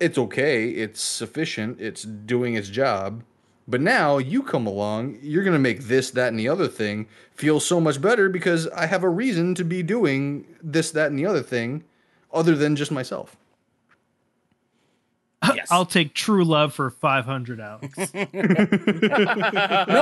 It's 0.00 0.18
okay. 0.18 0.70
It's 0.70 1.00
sufficient. 1.00 1.80
It's 1.80 2.02
doing 2.02 2.54
its 2.54 2.68
job. 2.68 3.22
But 3.70 3.80
now 3.80 4.18
you 4.18 4.42
come 4.42 4.66
along, 4.66 5.18
you're 5.22 5.44
going 5.44 5.54
to 5.54 5.60
make 5.60 5.82
this, 5.84 6.10
that, 6.10 6.28
and 6.28 6.38
the 6.38 6.48
other 6.48 6.66
thing 6.66 7.06
feel 7.34 7.60
so 7.60 7.80
much 7.80 8.02
better 8.02 8.28
because 8.28 8.66
I 8.68 8.86
have 8.86 9.04
a 9.04 9.08
reason 9.08 9.54
to 9.54 9.64
be 9.64 9.82
doing 9.84 10.44
this, 10.62 10.90
that, 10.90 11.10
and 11.10 11.18
the 11.18 11.24
other 11.26 11.42
thing 11.42 11.84
other 12.32 12.56
than 12.56 12.74
just 12.74 12.90
myself. 12.90 13.36
Yes. 15.54 15.68
I'll 15.70 15.86
take 15.86 16.12
true 16.14 16.44
love 16.44 16.74
for 16.74 16.90
500 16.90 17.60
Alex. 17.60 17.96
no, 18.14 18.20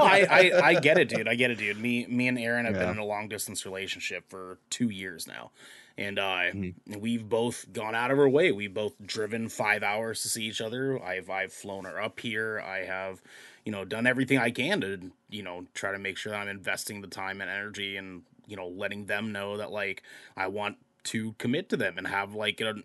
I, 0.02 0.26
I 0.28 0.60
I 0.64 0.74
get 0.80 0.98
it, 0.98 1.08
dude. 1.08 1.28
I 1.28 1.36
get 1.36 1.50
it, 1.52 1.58
dude. 1.58 1.78
Me 1.78 2.06
me 2.06 2.26
and 2.26 2.38
Aaron 2.38 2.66
have 2.66 2.74
been 2.74 2.90
in 2.90 2.98
a 2.98 3.04
long 3.04 3.28
distance 3.28 3.64
relationship 3.64 4.24
for 4.28 4.58
two 4.68 4.90
years 4.90 5.26
now, 5.28 5.52
and 5.96 6.18
uh, 6.18 6.24
Mm-hmm. 6.52 6.98
we've 7.00 7.28
both 7.28 7.72
gone 7.72 7.94
out 7.94 8.10
of 8.10 8.18
our 8.18 8.28
way. 8.28 8.50
We've 8.50 8.74
both 8.74 8.94
driven 9.06 9.48
five 9.48 9.82
hours 9.84 10.22
to 10.22 10.28
see 10.28 10.44
each 10.44 10.60
other. 10.60 11.00
I've 11.02 11.30
I've 11.30 11.52
flown 11.52 11.84
her 11.84 12.02
up 12.02 12.18
here. 12.18 12.60
I 12.60 12.78
have, 12.84 13.22
you 13.68 13.72
know, 13.72 13.84
done 13.84 14.06
everything 14.06 14.38
I 14.38 14.50
can 14.50 14.80
to 14.80 15.10
you 15.28 15.42
know 15.42 15.66
try 15.74 15.92
to 15.92 15.98
make 15.98 16.16
sure 16.16 16.32
that 16.32 16.40
I'm 16.40 16.48
investing 16.48 17.02
the 17.02 17.06
time 17.06 17.42
and 17.42 17.50
energy 17.50 17.98
and 17.98 18.22
you 18.46 18.56
know 18.56 18.66
letting 18.66 19.04
them 19.04 19.30
know 19.30 19.58
that 19.58 19.70
like 19.70 20.02
I 20.38 20.46
want 20.46 20.78
to 21.04 21.34
commit 21.34 21.68
to 21.68 21.76
them 21.76 21.98
and 21.98 22.06
have 22.06 22.34
like 22.34 22.62
a 22.62 22.76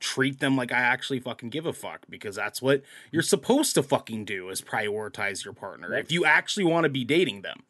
treat 0.00 0.40
them 0.40 0.56
like 0.56 0.72
I 0.72 0.80
actually 0.80 1.20
fucking 1.20 1.50
give 1.50 1.64
a 1.64 1.72
fuck 1.72 2.06
because 2.10 2.34
that's 2.34 2.60
what 2.60 2.82
you're 3.12 3.22
supposed 3.22 3.76
to 3.76 3.84
fucking 3.84 4.24
do 4.24 4.48
is 4.48 4.60
prioritize 4.60 5.44
your 5.44 5.54
partner. 5.54 5.94
If 5.94 6.10
you 6.10 6.24
actually 6.24 6.64
want 6.64 6.82
to 6.82 6.90
be 6.90 7.04
dating 7.04 7.42
them, 7.42 7.62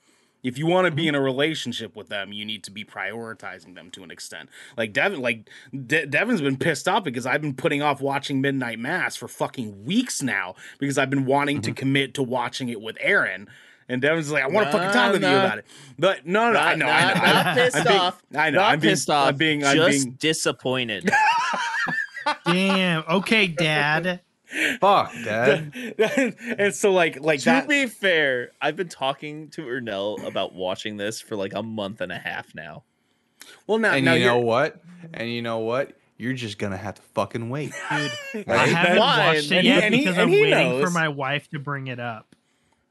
if 0.42 0.58
you 0.58 0.66
want 0.66 0.86
to 0.86 0.90
be 0.90 1.02
mm-hmm. 1.02 1.10
in 1.10 1.14
a 1.16 1.20
relationship 1.20 1.96
with 1.96 2.08
them, 2.08 2.32
you 2.32 2.44
need 2.44 2.64
to 2.64 2.70
be 2.70 2.84
prioritizing 2.84 3.74
them 3.74 3.90
to 3.92 4.02
an 4.02 4.10
extent. 4.10 4.48
Like 4.76 4.92
Devin, 4.92 5.20
like 5.20 5.48
De- 5.72 6.06
Devin's 6.06 6.40
been 6.40 6.56
pissed 6.56 6.88
off 6.88 7.04
because 7.04 7.26
I've 7.26 7.42
been 7.42 7.54
putting 7.54 7.82
off 7.82 8.00
watching 8.00 8.40
Midnight 8.40 8.78
Mass 8.78 9.16
for 9.16 9.28
fucking 9.28 9.84
weeks 9.84 10.22
now 10.22 10.54
because 10.78 10.98
I've 10.98 11.10
been 11.10 11.26
wanting 11.26 11.60
to 11.62 11.70
mm-hmm. 11.70 11.76
commit 11.76 12.14
to 12.14 12.22
watching 12.22 12.68
it 12.68 12.80
with 12.80 12.96
Aaron. 13.00 13.48
And 13.88 14.00
Devin's 14.00 14.30
like, 14.30 14.44
I 14.44 14.46
want 14.46 14.68
to 14.68 14.72
fucking 14.72 14.92
talk 14.92 14.94
Nah, 14.94 15.10
with 15.10 15.22
you 15.22 15.28
about 15.28 15.58
it. 15.58 15.66
But 15.98 16.24
no, 16.24 16.52
no, 16.52 16.60
I 16.60 16.76
Not- 16.76 16.78
know, 16.78 16.86
I 16.86 17.00
know. 17.00 17.14
not- 17.14 17.16
I 17.16 17.26
know. 17.26 17.42
not 17.42 17.56
pissed 17.56 17.76
I'm 17.76 17.84
being- 17.84 17.98
off. 17.98 18.22
I 18.36 18.50
know. 18.50 18.58
Not 18.58 18.72
I'm 18.72 18.80
being, 18.80 18.92
pissed 18.92 19.10
off. 19.10 19.28
I'm 19.28 19.36
being, 19.36 19.64
I'm 19.64 19.76
just 19.76 20.04
being, 20.04 20.16
disappointed. 20.20 21.10
Damn. 22.46 23.04
Okay, 23.08 23.48
Dad. 23.48 24.20
Fuck, 24.80 25.12
Dad. 25.24 25.72
and 26.58 26.74
so 26.74 26.92
like 26.92 27.20
like 27.20 27.38
to 27.40 27.44
that 27.46 27.68
be 27.68 27.86
fair, 27.86 28.50
I've 28.60 28.76
been 28.76 28.88
talking 28.88 29.48
to 29.50 29.62
Ernell 29.62 30.24
about 30.26 30.54
watching 30.54 30.96
this 30.96 31.20
for 31.20 31.36
like 31.36 31.52
a 31.54 31.62
month 31.62 32.00
and 32.00 32.10
a 32.12 32.18
half 32.18 32.54
now. 32.54 32.84
well 33.66 33.78
now 33.78 33.92
and 33.92 34.04
now 34.04 34.14
you 34.14 34.24
know 34.26 34.38
what? 34.40 34.80
And 35.14 35.30
you 35.30 35.42
know 35.42 35.58
what? 35.58 35.92
You're 36.18 36.34
just 36.34 36.58
gonna 36.58 36.76
have 36.76 36.94
to 36.96 37.02
fucking 37.14 37.48
wait. 37.48 37.72
I 37.90 38.10
Right? 38.34 38.46
haven't 38.68 38.98
Fine. 38.98 39.26
watched 39.34 39.52
it 39.52 39.56
And 39.58 39.66
yet 39.66 39.84
and 39.84 39.94
he- 39.94 40.00
because 40.00 40.14
and 40.16 40.22
I'm 40.24 40.28
he 40.28 40.42
waiting 40.42 40.84
for 40.84 40.90
my 40.90 41.08
wife 41.08 41.48
to 41.50 41.58
bring 41.58 41.86
it 41.86 41.98
up. 42.00 42.34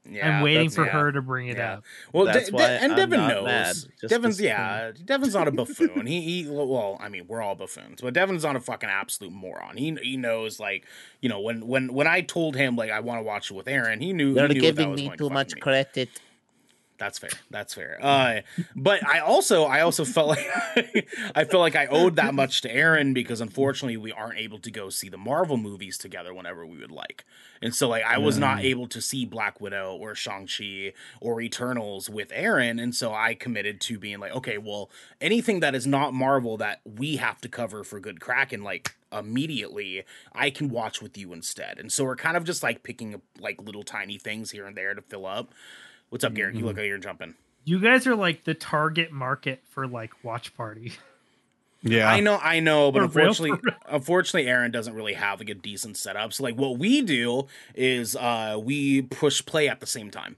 Yeah, 0.08 0.38
I'm 0.38 0.42
waiting 0.42 0.70
for 0.70 0.84
yeah. 0.86 0.92
her 0.92 1.12
to 1.12 1.20
bring 1.22 1.48
it 1.48 1.56
Yeah. 1.58 1.74
up. 1.74 1.84
Well, 2.12 2.24
That's 2.26 2.48
De- 2.50 2.54
why 2.56 2.66
De- 2.68 2.82
and 2.82 2.92
I'm 2.92 2.98
Devin 2.98 3.20
not 3.20 3.28
knows. 3.28 3.44
mad, 3.44 3.76
Devin's 4.08 4.40
yeah. 4.40 4.92
Devin's 5.04 5.34
not 5.34 5.46
a 5.48 5.52
buffoon. 5.52 6.06
he, 6.06 6.20
he 6.20 6.48
well, 6.48 6.96
I 7.00 7.08
mean, 7.08 7.26
we're 7.28 7.42
all 7.42 7.54
buffoons, 7.54 8.00
but 8.00 8.14
Devin's 8.14 8.42
not 8.44 8.56
a 8.56 8.60
fucking 8.60 8.88
absolute 8.88 9.32
moron. 9.32 9.76
He 9.76 9.96
he 10.02 10.16
knows 10.16 10.58
like 10.58 10.86
you 11.20 11.28
know 11.28 11.40
when 11.40 11.66
when 11.66 11.92
when 11.92 12.06
I 12.06 12.22
told 12.22 12.56
him 12.56 12.76
like 12.76 12.90
I 12.90 13.00
want 13.00 13.18
to 13.18 13.22
watch 13.22 13.50
it 13.50 13.54
with 13.54 13.68
Aaron, 13.68 14.00
he 14.00 14.12
knew 14.12 14.34
You're 14.34 14.48
he 14.48 14.54
knew 14.54 14.60
what 14.62 14.76
that 14.76 14.76
giving 14.76 14.90
was 14.90 15.00
me 15.00 15.06
going 15.08 15.18
too 15.18 15.30
much 15.30 15.54
mean. 15.54 15.60
credit. 15.62 16.08
That's 17.00 17.18
fair. 17.18 17.30
That's 17.48 17.72
fair. 17.72 17.98
Uh, 18.02 18.40
but 18.76 19.04
I 19.08 19.20
also 19.20 19.64
I 19.64 19.80
also 19.80 20.04
felt 20.04 20.28
like 20.28 20.46
I 21.34 21.44
felt 21.44 21.62
like 21.62 21.74
I 21.74 21.86
owed 21.86 22.16
that 22.16 22.34
much 22.34 22.60
to 22.60 22.70
Aaron 22.70 23.14
because 23.14 23.40
unfortunately 23.40 23.96
we 23.96 24.12
aren't 24.12 24.38
able 24.38 24.58
to 24.58 24.70
go 24.70 24.90
see 24.90 25.08
the 25.08 25.16
Marvel 25.16 25.56
movies 25.56 25.96
together 25.96 26.34
whenever 26.34 26.66
we 26.66 26.76
would 26.76 26.90
like. 26.90 27.24
And 27.62 27.74
so 27.74 27.88
like 27.88 28.04
I 28.04 28.18
was 28.18 28.38
not 28.38 28.60
able 28.60 28.86
to 28.88 29.00
see 29.00 29.24
Black 29.24 29.62
Widow 29.62 29.96
or 29.98 30.14
Shang-Chi 30.14 30.92
or 31.22 31.40
Eternals 31.40 32.10
with 32.10 32.30
Aaron 32.34 32.78
and 32.78 32.94
so 32.94 33.14
I 33.14 33.32
committed 33.32 33.80
to 33.80 33.98
being 33.98 34.20
like 34.20 34.32
okay, 34.32 34.58
well, 34.58 34.90
anything 35.22 35.60
that 35.60 35.74
is 35.74 35.86
not 35.86 36.12
Marvel 36.12 36.58
that 36.58 36.82
we 36.84 37.16
have 37.16 37.40
to 37.40 37.48
cover 37.48 37.82
for 37.82 37.98
good 37.98 38.20
Kraken 38.20 38.62
like 38.62 38.94
immediately 39.10 40.04
I 40.34 40.50
can 40.50 40.68
watch 40.68 41.00
with 41.00 41.16
you 41.16 41.32
instead. 41.32 41.78
And 41.78 41.90
so 41.90 42.04
we're 42.04 42.14
kind 42.14 42.36
of 42.36 42.44
just 42.44 42.62
like 42.62 42.82
picking 42.82 43.14
up 43.14 43.22
like 43.38 43.62
little 43.62 43.84
tiny 43.84 44.18
things 44.18 44.50
here 44.50 44.66
and 44.66 44.76
there 44.76 44.92
to 44.92 45.00
fill 45.00 45.24
up. 45.24 45.54
What's 46.10 46.24
up, 46.24 46.34
Garrett? 46.34 46.54
You 46.56 46.64
look 46.64 46.76
like 46.76 46.86
you're 46.86 46.98
jumping. 46.98 47.34
You 47.64 47.78
guys 47.80 48.06
are 48.06 48.16
like 48.16 48.44
the 48.44 48.54
target 48.54 49.12
market 49.12 49.62
for 49.70 49.86
like 49.86 50.12
watch 50.24 50.54
party. 50.56 50.92
Yeah. 51.82 52.10
I 52.10 52.20
know, 52.20 52.36
I 52.42 52.60
know, 52.60 52.92
but 52.92 52.98
For 52.98 53.04
unfortunately, 53.20 53.52
real. 53.52 53.74
unfortunately, 53.88 54.50
Aaron 54.50 54.70
doesn't 54.70 54.92
really 54.92 55.14
have 55.14 55.38
like 55.40 55.48
a 55.48 55.54
decent 55.54 55.96
setup. 55.96 56.34
So, 56.34 56.42
like, 56.42 56.54
what 56.56 56.76
we 56.78 57.00
do 57.00 57.46
is 57.74 58.14
uh 58.16 58.60
we 58.62 59.00
push 59.00 59.42
play 59.46 59.66
at 59.66 59.80
the 59.80 59.86
same 59.86 60.10
time. 60.10 60.36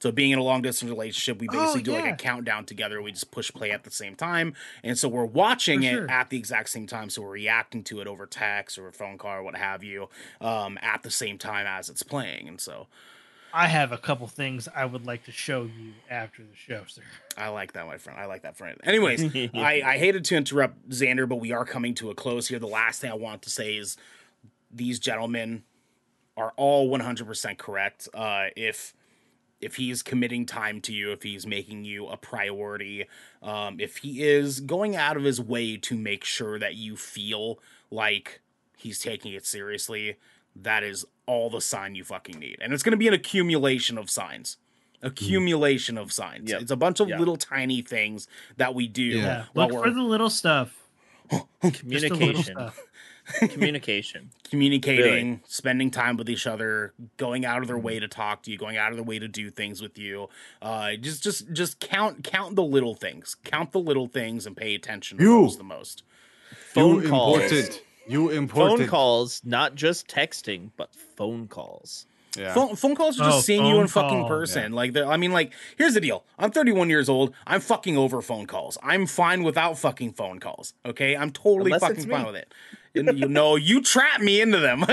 So, 0.00 0.10
being 0.10 0.30
in 0.30 0.38
a 0.38 0.42
long 0.42 0.62
distance 0.62 0.88
relationship, 0.90 1.38
we 1.38 1.48
Oh, 1.50 1.52
basically 1.52 1.82
do 1.82 1.92
like 1.92 2.10
a 2.10 2.16
countdown 2.16 2.64
together. 2.64 3.02
We 3.02 3.12
just 3.12 3.30
push 3.30 3.52
play 3.52 3.72
at 3.72 3.84
the 3.84 3.90
same 3.90 4.16
time, 4.16 4.54
and 4.82 4.96
so 4.98 5.06
we're 5.06 5.26
watching 5.26 5.82
For 5.82 5.86
it 5.86 5.90
sure. 5.90 6.10
at 6.10 6.30
the 6.30 6.38
exact 6.38 6.70
same 6.70 6.86
time. 6.86 7.10
So 7.10 7.20
we're 7.20 7.28
reacting 7.32 7.84
to 7.84 8.00
it 8.00 8.06
over 8.06 8.24
text 8.24 8.78
or 8.78 8.88
a 8.88 8.92
phone 8.94 9.18
call 9.18 9.32
or 9.34 9.42
what 9.42 9.56
have 9.56 9.84
you, 9.84 10.08
um, 10.40 10.78
at 10.80 11.02
the 11.02 11.10
same 11.10 11.36
time 11.36 11.66
as 11.66 11.90
it's 11.90 12.02
playing. 12.02 12.48
And 12.48 12.58
so, 12.58 12.86
I 13.52 13.66
have 13.66 13.92
a 13.92 13.98
couple 13.98 14.26
things 14.28 14.68
I 14.74 14.84
would 14.84 15.06
like 15.06 15.24
to 15.24 15.32
show 15.32 15.62
you 15.62 15.92
after 16.08 16.42
the 16.42 16.54
show, 16.54 16.84
sir. 16.86 17.02
I 17.36 17.48
like 17.48 17.72
that, 17.72 17.86
my 17.86 17.98
friend. 17.98 18.18
I 18.18 18.26
like 18.26 18.42
that, 18.42 18.56
friend. 18.56 18.78
Anyways, 18.84 19.34
I, 19.54 19.82
I 19.84 19.98
hated 19.98 20.24
to 20.26 20.36
interrupt 20.36 20.88
Xander, 20.90 21.28
but 21.28 21.36
we 21.36 21.52
are 21.52 21.64
coming 21.64 21.94
to 21.94 22.10
a 22.10 22.14
close 22.14 22.48
here. 22.48 22.58
The 22.58 22.66
last 22.66 23.00
thing 23.00 23.10
I 23.10 23.14
want 23.14 23.42
to 23.42 23.50
say 23.50 23.76
is 23.76 23.96
these 24.70 24.98
gentlemen 24.98 25.64
are 26.36 26.52
all 26.56 26.90
100% 26.90 27.58
correct. 27.58 28.08
Uh, 28.14 28.46
if 28.56 28.94
if 29.60 29.76
he's 29.76 30.02
committing 30.02 30.46
time 30.46 30.80
to 30.80 30.92
you, 30.92 31.12
if 31.12 31.22
he's 31.22 31.46
making 31.46 31.84
you 31.84 32.06
a 32.06 32.16
priority, 32.16 33.04
um, 33.42 33.78
if 33.78 33.98
he 33.98 34.22
is 34.22 34.60
going 34.60 34.96
out 34.96 35.18
of 35.18 35.22
his 35.22 35.38
way 35.38 35.76
to 35.76 35.94
make 35.94 36.24
sure 36.24 36.58
that 36.58 36.76
you 36.76 36.96
feel 36.96 37.58
like 37.90 38.40
he's 38.78 38.98
taking 38.98 39.34
it 39.34 39.44
seriously, 39.44 40.16
that 40.62 40.82
is 40.82 41.04
all 41.26 41.50
the 41.50 41.60
sign 41.60 41.94
you 41.94 42.04
fucking 42.04 42.38
need. 42.38 42.58
And 42.60 42.72
it's 42.72 42.82
going 42.82 42.92
to 42.92 42.96
be 42.96 43.08
an 43.08 43.14
accumulation 43.14 43.96
of 43.98 44.10
signs. 44.10 44.56
Accumulation 45.02 45.96
of 45.96 46.12
signs. 46.12 46.50
Yep. 46.50 46.62
It's 46.62 46.70
a 46.70 46.76
bunch 46.76 47.00
of 47.00 47.08
Yep. 47.08 47.18
little 47.18 47.36
tiny 47.36 47.82
things 47.82 48.28
that 48.56 48.74
we 48.74 48.86
do. 48.88 49.02
Yeah. 49.02 49.22
Yeah, 49.22 49.44
while 49.54 49.68
look 49.68 49.76
we're 49.78 49.84
for 49.88 49.94
the 49.94 50.02
little 50.02 50.30
stuff. 50.30 50.76
Just 51.30 51.82
the 51.84 51.90
little 51.90 52.18
Communication. 52.18 52.56
Communication. 53.48 54.30
communicating, 54.50 55.40
spending 55.46 55.90
time 55.92 56.16
with 56.16 56.28
each 56.28 56.46
other, 56.48 56.92
going 57.16 57.44
out 57.44 57.62
of 57.62 57.68
their 57.68 57.78
way 57.78 58.00
to 58.00 58.08
talk 58.08 58.42
to 58.42 58.50
you, 58.50 58.58
going 58.58 58.76
out 58.76 58.90
of 58.90 58.96
their 58.96 59.04
way 59.04 59.20
to 59.20 59.28
do 59.28 59.50
things 59.50 59.80
with 59.80 59.96
you. 59.98 60.28
Uh, 60.60 60.96
just, 60.96 61.22
just, 61.22 61.52
just 61.52 61.78
count, 61.78 62.24
count 62.24 62.56
the 62.56 62.62
little 62.64 62.94
things. 62.96 63.36
Count 63.44 63.70
the 63.70 63.78
little 63.78 64.08
things 64.08 64.46
and 64.46 64.56
pay 64.56 64.74
attention 64.74 65.18
to 65.18 65.22
You. 65.24 65.42
those 65.42 65.58
the 65.58 65.62
most. 65.64 66.02
Phone 66.74 67.02
you 67.02 67.08
calls. 67.08 67.40
important. 67.42 67.82
You 68.06 68.30
important. 68.30 68.80
Phone 68.80 68.88
calls, 68.88 69.40
not 69.44 69.74
just 69.74 70.08
texting, 70.08 70.70
but 70.76 70.90
phone 71.16 71.46
calls. 71.48 72.06
Yeah. 72.36 72.54
Phone, 72.54 72.76
phone 72.76 72.94
calls 72.94 73.20
are 73.20 73.24
just 73.24 73.38
Oh, 73.38 73.40
seeing 73.40 73.66
you 73.66 73.74
phone 73.74 73.82
in 73.82 73.88
fucking 73.88 74.20
call. 74.20 74.28
person. 74.28 74.72
Like, 74.72 74.92
they're- 74.92 75.04
I 75.06 75.16
mean, 75.16 75.32
like, 75.32 75.52
here's 75.76 75.94
the 75.94 76.00
deal. 76.00 76.24
I'm 76.38 76.50
31 76.52 76.88
years 76.88 77.08
old. 77.08 77.34
I'm 77.46 77.60
fucking 77.60 77.96
over 77.96 78.22
phone 78.22 78.46
calls. 78.46 78.78
I'm 78.82 79.06
fine 79.06 79.42
without 79.42 79.78
fucking 79.78 80.12
phone 80.12 80.38
calls. 80.38 80.72
Okay, 80.86 81.16
I'm 81.16 81.30
totally 81.32 81.72
Unless 81.72 81.80
fucking 81.80 82.08
fine 82.08 82.26
with 82.26 82.36
it. 82.36 82.52
And 82.94 83.18
you 83.18 83.28
know, 83.28 83.56
you 83.56 83.82
trap 83.82 84.20
me 84.20 84.40
into 84.40 84.58
them. 84.58 84.80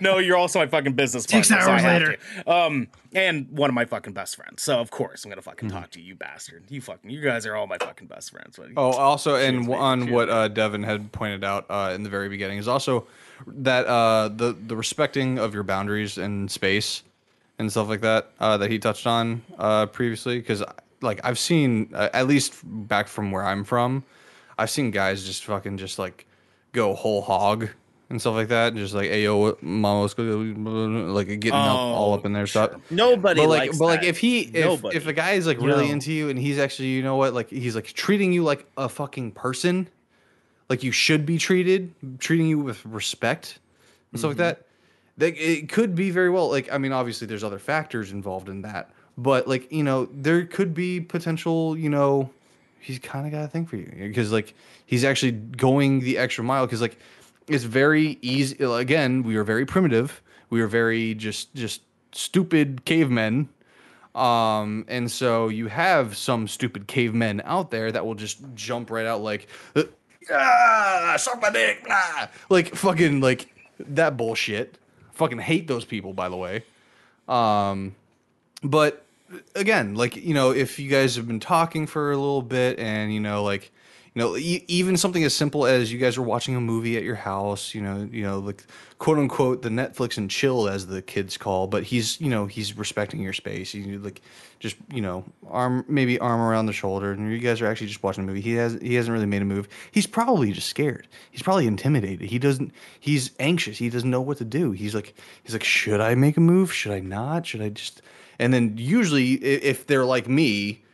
no, 0.00 0.18
you're 0.18 0.36
also 0.36 0.58
my 0.58 0.66
fucking 0.66 0.94
business 0.94 1.26
partner. 1.26 1.44
Six 1.44 1.68
hours 1.68 1.82
have 1.82 2.02
later. 2.02 2.16
Um, 2.46 2.88
and 3.12 3.48
one 3.50 3.70
of 3.70 3.74
my 3.74 3.84
fucking 3.84 4.12
best 4.12 4.36
friends. 4.36 4.62
So 4.62 4.80
of 4.80 4.90
course 4.90 5.24
I'm 5.24 5.30
gonna 5.30 5.42
fucking 5.42 5.68
Hmm. 5.70 5.76
talk 5.76 5.90
to 5.92 6.00
you, 6.00 6.06
you 6.08 6.14
bastard. 6.16 6.64
You 6.68 6.80
fucking, 6.80 7.10
you 7.10 7.20
guys 7.20 7.46
are 7.46 7.54
all 7.54 7.66
my 7.66 7.78
fucking 7.78 8.08
best 8.08 8.30
friends. 8.30 8.58
What- 8.58 8.68
Oh, 8.76 8.90
also, 8.92 9.36
and 9.36 9.64
Cheers, 9.66 9.78
on 9.78 10.00
Cheers, 10.02 10.12
what 10.12 10.26
baby. 10.26 10.36
uh, 10.38 10.48
Devin 10.48 10.82
had 10.82 11.12
pointed 11.12 11.44
out 11.44 11.66
uh, 11.70 11.92
in 11.94 12.02
the 12.02 12.10
very 12.10 12.28
beginning 12.28 12.58
is 12.58 12.68
also 12.68 13.06
that 13.46 13.86
uh, 13.86 14.28
the 14.28 14.56
the 14.66 14.76
respecting 14.76 15.38
of 15.38 15.54
your 15.54 15.62
boundaries 15.62 16.18
and 16.18 16.50
space 16.50 17.02
and 17.58 17.70
stuff 17.70 17.88
like 17.88 18.00
that 18.00 18.30
uh, 18.40 18.56
that 18.56 18.70
he 18.70 18.78
touched 18.78 19.06
on 19.06 19.42
uh, 19.58 19.86
previously. 19.86 20.38
Because 20.38 20.62
like 21.00 21.20
I've 21.22 21.38
seen, 21.38 21.90
uh, 21.94 22.08
at 22.12 22.26
least 22.26 22.54
back 22.64 23.06
from 23.08 23.30
where 23.30 23.44
I'm 23.44 23.62
from, 23.64 24.02
I've 24.58 24.70
seen 24.70 24.90
guys 24.90 25.24
just 25.24 25.44
fucking 25.44 25.78
just 25.78 25.98
like 25.98 26.26
go 26.72 26.94
whole 26.94 27.22
hog 27.22 27.68
and 28.10 28.20
stuff 28.20 28.34
like 28.34 28.48
that, 28.48 28.68
and 28.68 28.76
just 28.76 28.94
like, 28.94 29.08
"Hey 29.08 29.24
yo, 29.24 29.56
mama, 29.60 30.02
let's 30.02 30.14
go," 30.14 30.22
like 30.22 31.26
getting 31.26 31.52
up, 31.52 31.76
all 31.76 32.12
Oh, 32.12 32.14
up 32.14 32.26
in 32.26 32.32
their 32.32 32.42
oh, 32.42 32.46
stuff. 32.46 32.72
Nobody 32.90 33.40
But 33.40 33.48
like, 33.48 33.70
but 33.78 33.86
like, 33.86 34.02
if 34.02 34.18
he, 34.18 34.42
if, 34.42 34.64
Nobody. 34.64 34.96
if 34.96 35.06
a 35.06 35.12
guy 35.12 35.32
is 35.32 35.46
like 35.46 35.60
really 35.60 35.86
Yo. 35.86 35.92
into 35.92 36.12
you 36.12 36.28
and 36.28 36.38
he's 36.38 36.58
actually, 36.58 36.88
you 36.88 37.02
know 37.02 37.16
what, 37.16 37.34
like 37.34 37.50
he's 37.50 37.74
like 37.74 37.86
treating 37.86 38.32
you 38.32 38.44
like 38.44 38.66
a 38.76 38.88
fucking 38.88 39.32
person, 39.32 39.88
like 40.68 40.82
you 40.82 40.92
should 40.92 41.24
be 41.24 41.38
treated, 41.38 41.94
treating 42.18 42.46
you 42.46 42.58
with 42.58 42.84
respect 42.84 43.58
and 44.12 44.20
stuff 44.20 44.30
like 44.30 44.36
mm-hmm. 44.36 44.60
that. 45.18 45.26
Like 45.26 45.36
it 45.38 45.68
could 45.68 45.94
be 45.94 46.10
very 46.10 46.30
well. 46.30 46.50
Like 46.50 46.72
I 46.72 46.78
mean, 46.78 46.92
obviously 46.92 47.26
there's 47.26 47.44
other 47.44 47.58
factors 47.58 48.12
involved 48.12 48.48
in 48.48 48.62
that, 48.62 48.90
but 49.16 49.48
like 49.48 49.70
you 49.72 49.82
know, 49.82 50.08
there 50.12 50.44
could 50.44 50.74
be 50.74 51.00
potential. 51.00 51.76
You 51.76 51.88
know, 51.88 52.30
he's 52.84 52.98
kind 53.00 53.26
of 53.26 53.32
got 53.32 53.44
a 53.44 53.48
thing 53.48 53.66
for 53.66 53.76
you 53.76 53.90
because 53.98 54.32
like 54.32 54.54
he's 54.86 55.04
actually 55.04 55.32
going 55.32 56.00
the 56.00 56.18
extra 56.18 56.44
mile 56.44 56.66
because 56.66 56.80
like 56.82 56.98
it's 57.48 57.64
very 57.64 58.18
easy. 58.22 58.56
Again, 58.64 59.22
we 59.22 59.36
were 59.36 59.44
very 59.44 59.66
primitive. 59.66 60.22
We 60.50 60.60
were 60.60 60.68
very 60.68 61.14
just 61.14 61.54
just 61.54 61.82
stupid 62.12 62.84
cavemen 62.84 63.48
Um, 64.14 64.84
and 64.88 65.10
so 65.10 65.48
you 65.48 65.68
have 65.68 66.16
some 66.16 66.46
stupid 66.48 66.86
cavemen 66.86 67.42
out 67.44 67.70
there 67.70 67.90
that 67.92 68.06
will 68.06 68.14
just 68.14 68.38
jump 68.54 68.90
right 68.90 69.06
out 69.06 69.22
like, 69.22 69.48
"Uh, 69.74 69.84
ah, 70.32 71.16
suck 71.18 71.42
my 71.42 71.50
dick, 71.50 71.84
blah. 71.84 72.28
like 72.48 72.74
fucking 72.76 73.20
like 73.20 73.54
that 73.80 74.16
bullshit. 74.16 74.78
Fucking 75.12 75.38
hate 75.38 75.66
those 75.68 75.84
people, 75.84 76.12
by 76.12 76.28
the 76.28 76.36
way. 76.36 76.64
Um, 77.28 77.96
but 78.62 79.03
again, 79.54 79.94
like 79.94 80.16
you 80.16 80.34
know, 80.34 80.50
if 80.50 80.78
you 80.78 80.88
guys 80.90 81.16
have 81.16 81.26
been 81.26 81.40
talking 81.40 81.86
for 81.86 82.12
a 82.12 82.16
little 82.16 82.42
bit, 82.42 82.78
and 82.78 83.12
you 83.12 83.20
know, 83.20 83.42
like 83.42 83.72
you 84.14 84.22
know, 84.22 84.36
e- 84.36 84.64
even 84.68 84.96
something 84.96 85.24
as 85.24 85.34
simple 85.34 85.66
as 85.66 85.92
you 85.92 85.98
guys 85.98 86.16
are 86.16 86.22
watching 86.22 86.54
a 86.54 86.60
movie 86.60 86.96
at 86.96 87.02
your 87.02 87.16
house, 87.16 87.74
you 87.74 87.82
know, 87.82 88.08
you 88.12 88.22
know, 88.22 88.38
like 88.38 88.64
quote 88.98 89.18
unquote 89.18 89.62
the 89.62 89.68
Netflix 89.68 90.16
and 90.16 90.30
chill 90.30 90.68
as 90.68 90.86
the 90.86 91.02
kids 91.02 91.36
call, 91.36 91.66
but 91.66 91.82
he's 91.82 92.20
you 92.20 92.30
know 92.30 92.46
he's 92.46 92.76
respecting 92.76 93.20
your 93.20 93.32
space. 93.32 93.74
You 93.74 93.98
like 93.98 94.22
just 94.60 94.76
you 94.92 95.00
know 95.00 95.24
arm 95.48 95.84
maybe 95.88 96.18
arm 96.20 96.40
around 96.40 96.66
the 96.66 96.72
shoulder, 96.72 97.10
and 97.10 97.32
you 97.32 97.38
guys 97.38 97.60
are 97.60 97.66
actually 97.66 97.88
just 97.88 98.04
watching 98.04 98.22
a 98.22 98.26
movie. 98.26 98.40
He 98.40 98.54
has 98.54 98.78
he 98.80 98.94
hasn't 98.94 99.12
really 99.12 99.26
made 99.26 99.42
a 99.42 99.46
move. 99.46 99.68
He's 99.90 100.06
probably 100.06 100.52
just 100.52 100.68
scared. 100.68 101.08
He's 101.32 101.42
probably 101.42 101.66
intimidated. 101.66 102.30
He 102.30 102.38
doesn't. 102.38 102.72
He's 103.00 103.32
anxious. 103.40 103.78
He 103.78 103.90
doesn't 103.90 104.10
know 104.10 104.20
what 104.20 104.38
to 104.38 104.44
do. 104.44 104.70
He's 104.70 104.94
like 104.94 105.14
he's 105.42 105.54
like, 105.54 105.64
should 105.64 106.00
I 106.00 106.14
make 106.14 106.36
a 106.36 106.40
move? 106.40 106.72
Should 106.72 106.92
I 106.92 107.00
not? 107.00 107.46
Should 107.46 107.62
I 107.62 107.70
just? 107.70 108.00
And 108.38 108.52
then 108.52 108.74
usually, 108.76 109.34
if 109.34 109.86
they're 109.86 110.04
like 110.04 110.28
me, 110.28 110.84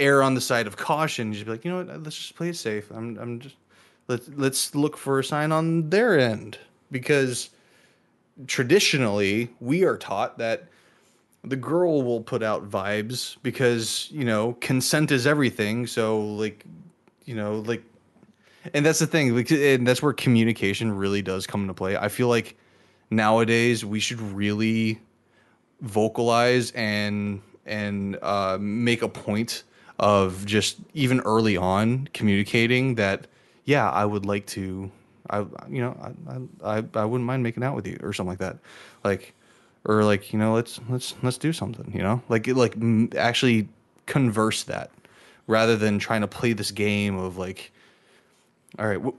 err 0.00 0.22
on 0.22 0.34
the 0.34 0.40
side 0.40 0.66
of 0.66 0.76
caution. 0.76 1.28
You 1.28 1.34
just 1.34 1.44
be 1.44 1.52
like, 1.52 1.64
you 1.64 1.70
know 1.70 1.78
what? 1.78 1.90
Uh, 1.90 1.98
let's 1.98 2.16
just 2.16 2.34
play 2.34 2.48
it 2.48 2.56
safe. 2.56 2.90
I'm 2.90 3.16
I'm 3.18 3.38
just 3.38 3.56
let's 4.08 4.28
let's 4.34 4.74
look 4.74 4.96
for 4.96 5.20
a 5.20 5.24
sign 5.24 5.52
on 5.52 5.90
their 5.90 6.18
end 6.18 6.58
because 6.90 7.50
traditionally 8.46 9.50
we 9.60 9.84
are 9.84 9.96
taught 9.96 10.38
that 10.38 10.64
the 11.44 11.56
girl 11.56 12.02
will 12.02 12.22
put 12.22 12.42
out 12.42 12.68
vibes 12.68 13.36
because 13.42 14.08
you 14.10 14.24
know 14.24 14.56
consent 14.60 15.12
is 15.12 15.26
everything. 15.26 15.86
So 15.86 16.20
like 16.20 16.64
you 17.26 17.34
know 17.34 17.60
like 17.60 17.82
and 18.74 18.84
that's 18.84 18.98
the 18.98 19.06
thing 19.06 19.34
like, 19.36 19.50
and 19.50 19.86
that's 19.86 20.02
where 20.02 20.12
communication 20.12 20.92
really 20.92 21.22
does 21.22 21.46
come 21.46 21.62
into 21.62 21.74
play. 21.74 21.96
I 21.96 22.08
feel 22.08 22.28
like 22.28 22.56
nowadays 23.10 23.84
we 23.84 24.00
should 24.00 24.20
really 24.20 25.00
vocalize 25.80 26.70
and 26.72 27.42
and 27.66 28.18
uh, 28.22 28.58
make 28.60 29.02
a 29.02 29.08
point 29.08 29.64
of 29.98 30.44
just 30.46 30.78
even 30.94 31.20
early 31.20 31.56
on 31.56 32.08
communicating 32.14 32.94
that 32.94 33.26
yeah 33.64 33.88
I 33.90 34.04
would 34.04 34.24
like 34.24 34.46
to 34.48 34.90
I 35.28 35.40
you 35.68 35.80
know 35.80 36.14
I, 36.28 36.78
I 36.78 36.84
I 36.94 37.04
wouldn't 37.04 37.26
mind 37.26 37.42
making 37.42 37.62
out 37.62 37.76
with 37.76 37.86
you 37.86 37.98
or 38.02 38.12
something 38.12 38.30
like 38.30 38.38
that. 38.38 38.58
Like 39.04 39.34
or 39.84 40.04
like 40.04 40.32
you 40.32 40.38
know 40.38 40.54
let's 40.54 40.80
let's 40.88 41.14
let's 41.22 41.38
do 41.38 41.52
something 41.52 41.90
you 41.94 42.02
know? 42.02 42.22
Like 42.28 42.46
like 42.48 42.76
actually 43.16 43.68
converse 44.06 44.64
that 44.64 44.90
rather 45.46 45.76
than 45.76 45.98
trying 45.98 46.20
to 46.22 46.26
play 46.26 46.52
this 46.52 46.70
game 46.70 47.16
of 47.16 47.36
like 47.36 47.72
all 48.80 48.86
right 48.86 49.00
what, 49.00 49.14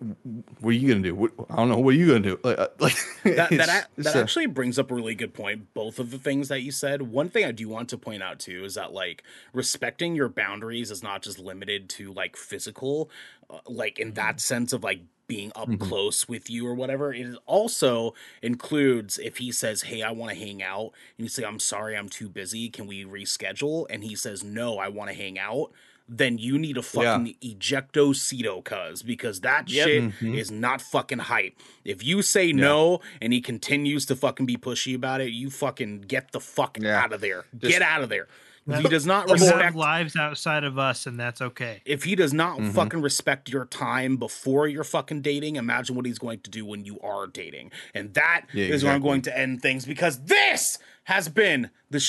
what 0.59 0.69
are 0.71 0.73
you 0.73 0.87
gonna 0.87 1.03
do? 1.03 1.13
What, 1.13 1.31
I 1.49 1.55
don't 1.57 1.69
know 1.69 1.77
what 1.77 1.93
are 1.93 1.97
you 1.97 2.07
gonna 2.07 2.19
do? 2.19 2.39
Like, 2.43 2.59
uh, 2.59 2.67
like 2.79 2.97
that 3.23 3.49
that, 3.51 3.89
that 3.97 4.15
actually 4.15 4.47
brings 4.47 4.79
up 4.79 4.89
a 4.89 4.95
really 4.95 5.13
good 5.13 5.33
point 5.35 5.71
both 5.75 5.99
of 5.99 6.09
the 6.09 6.17
things 6.17 6.47
that 6.47 6.61
you 6.61 6.71
said. 6.71 7.03
One 7.03 7.29
thing 7.29 7.45
i 7.45 7.51
do 7.51 7.69
want 7.69 7.87
to 7.89 7.97
point 7.97 8.23
out 8.23 8.39
too 8.39 8.65
is 8.65 8.73
that 8.73 8.91
like 8.91 9.23
respecting 9.53 10.15
your 10.15 10.29
boundaries 10.29 10.89
is 10.89 11.03
not 11.03 11.21
just 11.21 11.37
limited 11.37 11.89
to 11.89 12.11
like 12.11 12.35
physical 12.35 13.11
uh, 13.51 13.59
like 13.67 13.99
in 13.99 14.13
that 14.13 14.39
sense 14.39 14.73
of 14.73 14.83
like 14.83 15.01
being 15.27 15.51
up 15.55 15.69
close 15.79 16.27
with 16.27 16.49
you 16.49 16.67
or 16.67 16.73
whatever. 16.73 17.13
It 17.13 17.37
also 17.45 18.13
includes 18.41 19.17
if 19.17 19.37
he 19.37 19.51
says 19.51 19.83
hey 19.83 20.01
i 20.01 20.11
want 20.11 20.33
to 20.33 20.37
hang 20.37 20.63
out 20.63 20.91
and 21.17 21.25
you 21.25 21.29
say 21.29 21.43
i'm 21.45 21.59
sorry 21.59 21.95
i'm 21.95 22.09
too 22.09 22.29
busy. 22.29 22.67
Can 22.67 22.87
we 22.87 23.05
reschedule? 23.05 23.85
And 23.91 24.03
he 24.03 24.15
says 24.15 24.43
no 24.43 24.79
i 24.79 24.87
want 24.89 25.11
to 25.11 25.15
hang 25.15 25.37
out 25.37 25.71
then 26.13 26.37
you 26.37 26.59
need 26.59 26.75
a 26.77 26.81
fucking 26.81 27.35
ejecto 27.41 28.13
seato 28.13 28.61
cuz 28.63 29.01
because 29.01 29.39
that 29.41 29.69
Yep. 29.69 29.87
shit 29.87 30.03
Mhm. 30.19 30.37
is 30.37 30.51
not 30.51 30.81
fucking 30.81 31.19
hype. 31.19 31.55
If 31.85 32.03
you 32.03 32.21
say 32.21 32.51
no 32.51 32.99
and 33.21 33.31
he 33.31 33.39
continues 33.39 34.05
to 34.07 34.15
fucking 34.17 34.45
be 34.45 34.57
pushy 34.57 34.93
about 34.93 35.21
it, 35.21 35.31
you 35.31 35.49
fucking 35.49 36.01
get 36.01 36.33
the 36.33 36.41
fuck 36.41 36.77
Yeah. 36.79 36.99
out 37.01 37.13
of 37.13 37.21
there. 37.21 37.45
Just- 37.57 37.71
get 37.71 37.81
out 37.81 38.01
of 38.03 38.09
there. 38.09 38.27
If 38.67 38.79
he 38.83 38.89
does 38.89 39.07
not 39.07 39.27
You 39.27 39.33
have 39.33 39.41
respect 39.41 39.75
lives 39.75 40.15
outside 40.15 40.63
of 40.63 40.77
us, 40.77 41.07
and 41.07 41.19
that's 41.19 41.41
okay. 41.41 41.81
if 41.83 42.03
he 42.03 42.15
does 42.15 42.31
not 42.31 42.59
Mhm. 42.59 42.73
fucking 42.73 43.01
respect 43.01 43.49
your 43.49 43.65
time 43.65 44.17
before 44.17 44.67
you're 44.67 44.83
fucking 44.83 45.21
dating, 45.23 45.55
imagine 45.55 45.95
what 45.95 46.05
he's 46.05 46.19
going 46.19 46.41
to 46.41 46.49
do 46.51 46.63
when 46.63 46.85
you 46.85 46.99
are 46.99 47.25
dating. 47.25 47.71
And 47.95 48.13
that 48.13 48.45
is 48.53 48.83
Yeah, 48.83 48.89
where 48.89 48.95
I'm 48.95 49.01
going 49.01 49.23
to 49.23 49.35
end 49.37 49.61
things 49.63 49.85
because 49.85 50.25
this 50.25 50.77
has 51.05 51.27
been 51.27 51.71
the 51.89 51.99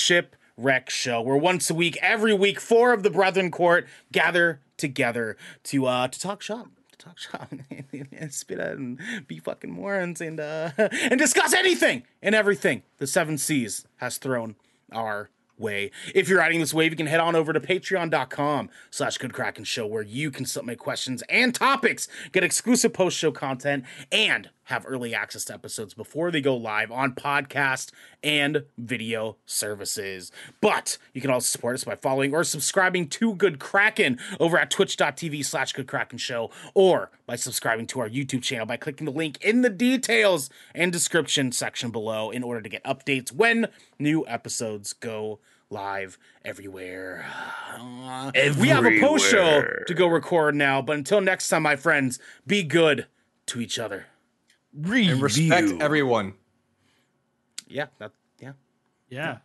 Shipwreck 0.57 0.89
Show, 0.89 1.21
where 1.21 1.37
once 1.37 1.69
a 1.69 1.73
week, 1.73 1.97
every 2.01 2.33
week, 2.33 2.59
four 2.59 2.93
of 2.93 3.03
the 3.03 3.09
Brethren 3.09 3.51
Court 3.51 3.87
gather 4.11 4.59
together 4.77 5.37
to 5.63 5.85
uh 5.85 6.07
to 6.07 6.19
talk 6.19 6.41
shop. 6.41 6.67
to 6.91 6.97
Talk 6.97 7.17
shop 7.17 7.51
and 8.11 8.33
spit 8.33 8.59
out 8.59 8.77
and 8.77 8.99
be 9.27 9.39
fucking 9.39 9.71
morons 9.71 10.21
and 10.21 10.39
uh 10.39 10.71
and 10.77 11.19
discuss 11.19 11.53
anything 11.53 12.03
and 12.21 12.35
everything 12.35 12.83
the 12.97 13.07
seven 13.07 13.37
seas 13.37 13.85
has 13.97 14.17
thrown 14.17 14.55
our 14.91 15.29
way. 15.57 15.91
If 16.13 16.27
you're 16.27 16.39
riding 16.39 16.59
this 16.59 16.73
wave, 16.73 16.91
you 16.91 16.97
can 16.97 17.07
head 17.07 17.19
on 17.19 17.35
over 17.35 17.53
to 17.53 17.59
patreon.com 17.59 18.69
slash 18.89 19.17
good 19.17 19.67
show 19.67 19.85
where 19.85 20.03
you 20.03 20.31
can 20.31 20.45
submit 20.45 20.79
questions 20.79 21.23
and 21.29 21.53
topics, 21.53 22.07
get 22.31 22.43
exclusive 22.43 22.93
post 22.93 23.17
show 23.17 23.31
content, 23.31 23.85
and 24.11 24.49
have 24.73 24.85
early 24.87 25.13
access 25.13 25.45
to 25.45 25.53
episodes 25.53 25.93
before 25.93 26.31
they 26.31 26.41
go 26.41 26.55
live 26.57 26.91
on 26.91 27.13
podcast 27.13 27.91
and 28.23 28.63
video 28.75 29.37
services. 29.45 30.31
But 30.61 30.97
you 31.13 31.21
can 31.21 31.29
also 31.29 31.45
support 31.45 31.75
us 31.75 31.83
by 31.83 31.95
following 31.95 32.33
or 32.33 32.43
subscribing 32.43 33.07
to 33.09 33.35
Good 33.35 33.59
Kraken 33.59 34.17
over 34.39 34.57
at 34.57 34.71
twitch.tv 34.71 35.45
slash 35.45 35.73
good 35.73 35.85
kraken 35.87 36.17
show 36.17 36.49
or 36.73 37.11
by 37.27 37.35
subscribing 37.35 37.85
to 37.87 37.99
our 37.99 38.09
YouTube 38.09 38.41
channel 38.41 38.65
by 38.65 38.77
clicking 38.77 39.05
the 39.05 39.11
link 39.11 39.37
in 39.43 39.61
the 39.61 39.69
details 39.69 40.49
and 40.73 40.91
description 40.91 41.51
section 41.51 41.91
below 41.91 42.31
in 42.31 42.41
order 42.41 42.61
to 42.61 42.69
get 42.69 42.83
updates 42.83 43.31
when 43.31 43.67
new 43.99 44.25
episodes 44.27 44.91
go 44.93 45.37
live 45.69 46.17
everywhere. 46.43 47.27
Uh, 47.77 48.31
We 48.59 48.69
have 48.69 48.85
a 48.85 48.99
post 48.99 49.29
show 49.29 49.63
to 49.85 49.93
go 49.93 50.07
record 50.07 50.55
now, 50.55 50.81
but 50.81 50.97
until 50.97 51.21
next 51.21 51.47
time, 51.49 51.61
my 51.61 51.75
friends, 51.75 52.17
be 52.47 52.63
good 52.63 53.05
to 53.45 53.61
each 53.61 53.77
other. 53.77 54.07
And 54.75 55.21
respect 55.21 55.71
everyone 55.81 56.33
Yeah, 57.67 57.87
that 57.99 58.11
yeah. 58.39 58.53
Yeah. 59.09 59.37